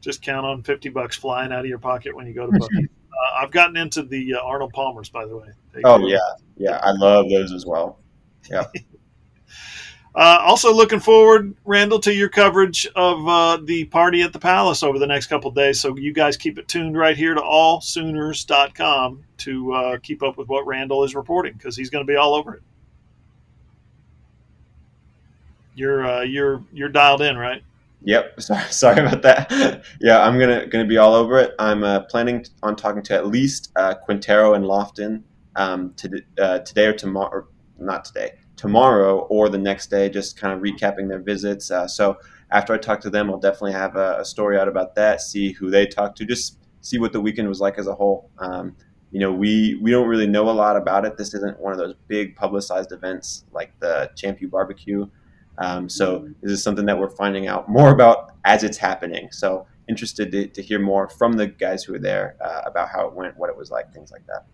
Just 0.00 0.22
count 0.22 0.46
on 0.46 0.62
fifty 0.62 0.88
bucks 0.88 1.16
flying 1.16 1.52
out 1.52 1.60
of 1.60 1.66
your 1.66 1.78
pocket 1.78 2.14
when 2.14 2.26
you 2.26 2.34
go 2.34 2.46
to 2.46 2.52
Buc-ee's. 2.52 2.88
uh, 3.12 3.42
I've 3.42 3.50
gotten 3.50 3.76
into 3.76 4.02
the 4.02 4.34
uh, 4.34 4.40
Arnold 4.40 4.72
Palmers, 4.72 5.10
by 5.10 5.26
the 5.26 5.36
way. 5.36 5.48
They 5.72 5.82
oh 5.84 6.06
yeah, 6.06 6.18
yeah, 6.56 6.80
I 6.82 6.92
love 6.92 7.28
those 7.30 7.52
as 7.52 7.66
well. 7.66 7.98
Yeah. 8.50 8.64
Uh, 10.14 10.38
also, 10.40 10.74
looking 10.74 10.98
forward, 10.98 11.54
Randall, 11.64 12.00
to 12.00 12.12
your 12.12 12.28
coverage 12.28 12.86
of 12.96 13.28
uh, 13.28 13.58
the 13.62 13.84
party 13.86 14.22
at 14.22 14.32
the 14.32 14.40
Palace 14.40 14.82
over 14.82 14.98
the 14.98 15.06
next 15.06 15.28
couple 15.28 15.50
days. 15.52 15.80
So, 15.80 15.96
you 15.96 16.12
guys 16.12 16.36
keep 16.36 16.58
it 16.58 16.66
tuned 16.66 16.96
right 16.96 17.16
here 17.16 17.34
to 17.34 17.40
allsooners.com 17.40 19.24
to 19.38 19.72
uh, 19.72 19.98
keep 20.02 20.22
up 20.24 20.36
with 20.36 20.48
what 20.48 20.66
Randall 20.66 21.04
is 21.04 21.14
reporting 21.14 21.52
because 21.52 21.76
he's 21.76 21.90
going 21.90 22.04
to 22.04 22.10
be 22.10 22.16
all 22.16 22.34
over 22.34 22.54
it. 22.54 22.62
You're 25.76 26.04
uh, 26.04 26.22
you're 26.22 26.64
you're 26.72 26.88
dialed 26.88 27.22
in, 27.22 27.38
right? 27.38 27.62
Yep. 28.02 28.40
Sorry, 28.40 28.72
sorry 28.72 29.00
about 29.00 29.22
that. 29.22 29.84
yeah, 30.00 30.20
I'm 30.20 30.38
gonna 30.38 30.66
gonna 30.66 30.86
be 30.86 30.98
all 30.98 31.14
over 31.14 31.38
it. 31.38 31.54
I'm 31.58 31.84
uh, 31.84 32.00
planning 32.00 32.44
on 32.62 32.74
talking 32.74 33.02
to 33.04 33.14
at 33.14 33.28
least 33.28 33.70
uh, 33.76 33.94
Quintero 33.94 34.54
and 34.54 34.64
Lofton 34.64 35.22
um, 35.54 35.94
to, 35.94 36.08
today 36.64 36.86
or 36.86 36.92
tomorrow. 36.92 37.46
Not 37.78 38.04
today 38.04 38.32
tomorrow 38.60 39.20
or 39.30 39.48
the 39.48 39.56
next 39.56 39.86
day, 39.86 40.10
just 40.10 40.36
kind 40.36 40.52
of 40.52 40.60
recapping 40.60 41.08
their 41.08 41.18
visits. 41.18 41.70
Uh, 41.70 41.88
so 41.88 42.18
after 42.50 42.74
I 42.74 42.76
talk 42.76 43.00
to 43.00 43.08
them, 43.08 43.30
I'll 43.30 43.38
definitely 43.38 43.72
have 43.72 43.96
a, 43.96 44.18
a, 44.18 44.24
story 44.24 44.58
out 44.58 44.68
about 44.68 44.94
that, 44.96 45.22
see 45.22 45.52
who 45.52 45.70
they 45.70 45.86
talked 45.86 46.18
to, 46.18 46.26
just 46.26 46.58
see 46.82 46.98
what 46.98 47.14
the 47.14 47.22
weekend 47.22 47.48
was 47.48 47.58
like 47.58 47.78
as 47.78 47.86
a 47.86 47.94
whole. 47.94 48.28
Um, 48.36 48.76
you 49.12 49.18
know, 49.18 49.32
we, 49.32 49.78
we 49.80 49.90
don't 49.90 50.06
really 50.06 50.26
know 50.26 50.50
a 50.50 50.52
lot 50.52 50.76
about 50.76 51.06
it. 51.06 51.16
This 51.16 51.32
isn't 51.32 51.58
one 51.58 51.72
of 51.72 51.78
those 51.78 51.94
big 52.06 52.36
publicized 52.36 52.92
events 52.92 53.46
like 53.50 53.72
the 53.80 54.10
Champ 54.14 54.42
U 54.42 54.48
Barbecue. 54.48 55.06
Um, 55.56 55.88
so 55.88 56.28
this 56.42 56.52
is 56.52 56.62
something 56.62 56.84
that 56.84 56.98
we're 56.98 57.16
finding 57.16 57.48
out 57.48 57.66
more 57.66 57.90
about 57.90 58.34
as 58.44 58.62
it's 58.62 58.76
happening. 58.76 59.32
So 59.32 59.66
interested 59.88 60.30
to, 60.32 60.48
to 60.48 60.60
hear 60.60 60.78
more 60.78 61.08
from 61.08 61.32
the 61.32 61.46
guys 61.46 61.82
who 61.82 61.94
were 61.94 61.98
there 61.98 62.36
uh, 62.44 62.60
about 62.66 62.90
how 62.90 63.06
it 63.06 63.14
went, 63.14 63.38
what 63.38 63.48
it 63.48 63.56
was 63.56 63.70
like, 63.70 63.90
things 63.94 64.12
like 64.12 64.26
that. 64.26 64.44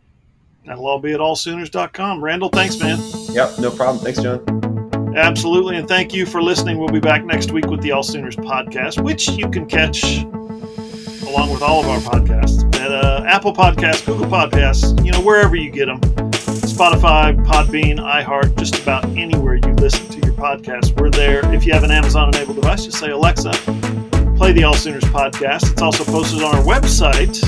That'll 0.66 0.86
all 0.86 0.98
be 0.98 1.12
at 1.12 1.20
allsooners.com. 1.20 2.22
Randall, 2.22 2.48
thanks, 2.48 2.78
man. 2.78 2.98
Yep, 3.30 3.58
no 3.60 3.70
problem. 3.70 4.04
Thanks, 4.04 4.20
John. 4.20 5.14
Absolutely. 5.16 5.76
And 5.76 5.88
thank 5.88 6.12
you 6.12 6.26
for 6.26 6.42
listening. 6.42 6.78
We'll 6.78 6.88
be 6.88 7.00
back 7.00 7.24
next 7.24 7.52
week 7.52 7.66
with 7.66 7.80
the 7.80 7.92
All 7.92 8.02
Sooners 8.02 8.36
podcast, 8.36 9.02
which 9.02 9.28
you 9.28 9.48
can 9.48 9.66
catch 9.66 10.02
along 11.26 11.50
with 11.50 11.62
all 11.62 11.80
of 11.80 11.88
our 11.88 11.98
podcasts 11.98 12.62
at 12.76 12.90
uh, 12.92 13.24
Apple 13.26 13.52
Podcasts, 13.52 14.04
Google 14.04 14.26
Podcasts, 14.26 15.04
you 15.04 15.12
know, 15.12 15.20
wherever 15.20 15.56
you 15.56 15.70
get 15.70 15.86
them. 15.86 16.00
Spotify, 16.00 17.34
Podbean, 17.46 17.98
iHeart, 17.98 18.58
just 18.58 18.78
about 18.82 19.04
anywhere 19.16 19.54
you 19.54 19.72
listen 19.74 20.06
to 20.08 20.26
your 20.26 20.34
podcast. 20.36 21.00
We're 21.00 21.10
there. 21.10 21.40
If 21.54 21.64
you 21.64 21.72
have 21.72 21.84
an 21.84 21.90
Amazon 21.90 22.28
enabled 22.34 22.56
device, 22.56 22.84
just 22.84 22.98
say, 22.98 23.10
Alexa, 23.10 23.52
play 24.36 24.52
the 24.52 24.64
All 24.64 24.74
Sooners 24.74 25.04
podcast. 25.04 25.72
It's 25.72 25.82
also 25.82 26.04
posted 26.04 26.42
on 26.42 26.54
our 26.54 26.62
website, 26.62 27.40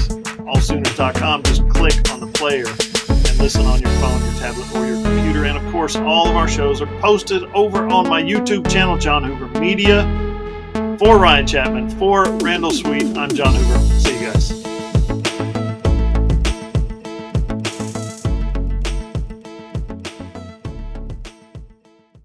allsooners.com. 0.46 1.42
Just 1.42 1.68
click 1.68 2.10
on 2.10 2.20
the 2.20 2.28
player 2.28 2.64
listen 3.38 3.66
on 3.66 3.80
your 3.80 3.90
phone, 3.92 4.22
your 4.24 4.34
tablet, 4.34 4.74
or 4.74 4.86
your 4.86 5.02
computer. 5.02 5.44
And 5.44 5.56
of 5.56 5.72
course, 5.72 5.96
all 5.96 6.28
of 6.28 6.36
our 6.36 6.48
shows 6.48 6.80
are 6.80 7.00
posted 7.00 7.44
over 7.54 7.86
on 7.88 8.08
my 8.08 8.22
YouTube 8.22 8.70
channel, 8.70 8.98
John 8.98 9.24
Hoover 9.24 9.60
Media. 9.60 10.02
For 10.98 11.18
Ryan 11.18 11.46
Chapman, 11.46 11.90
for 11.90 12.24
Randall 12.38 12.72
Sweet, 12.72 13.16
I'm 13.16 13.30
John 13.30 13.54
Hoover. 13.54 13.78
See 14.00 14.18
you 14.18 14.32
guys. 14.32 14.57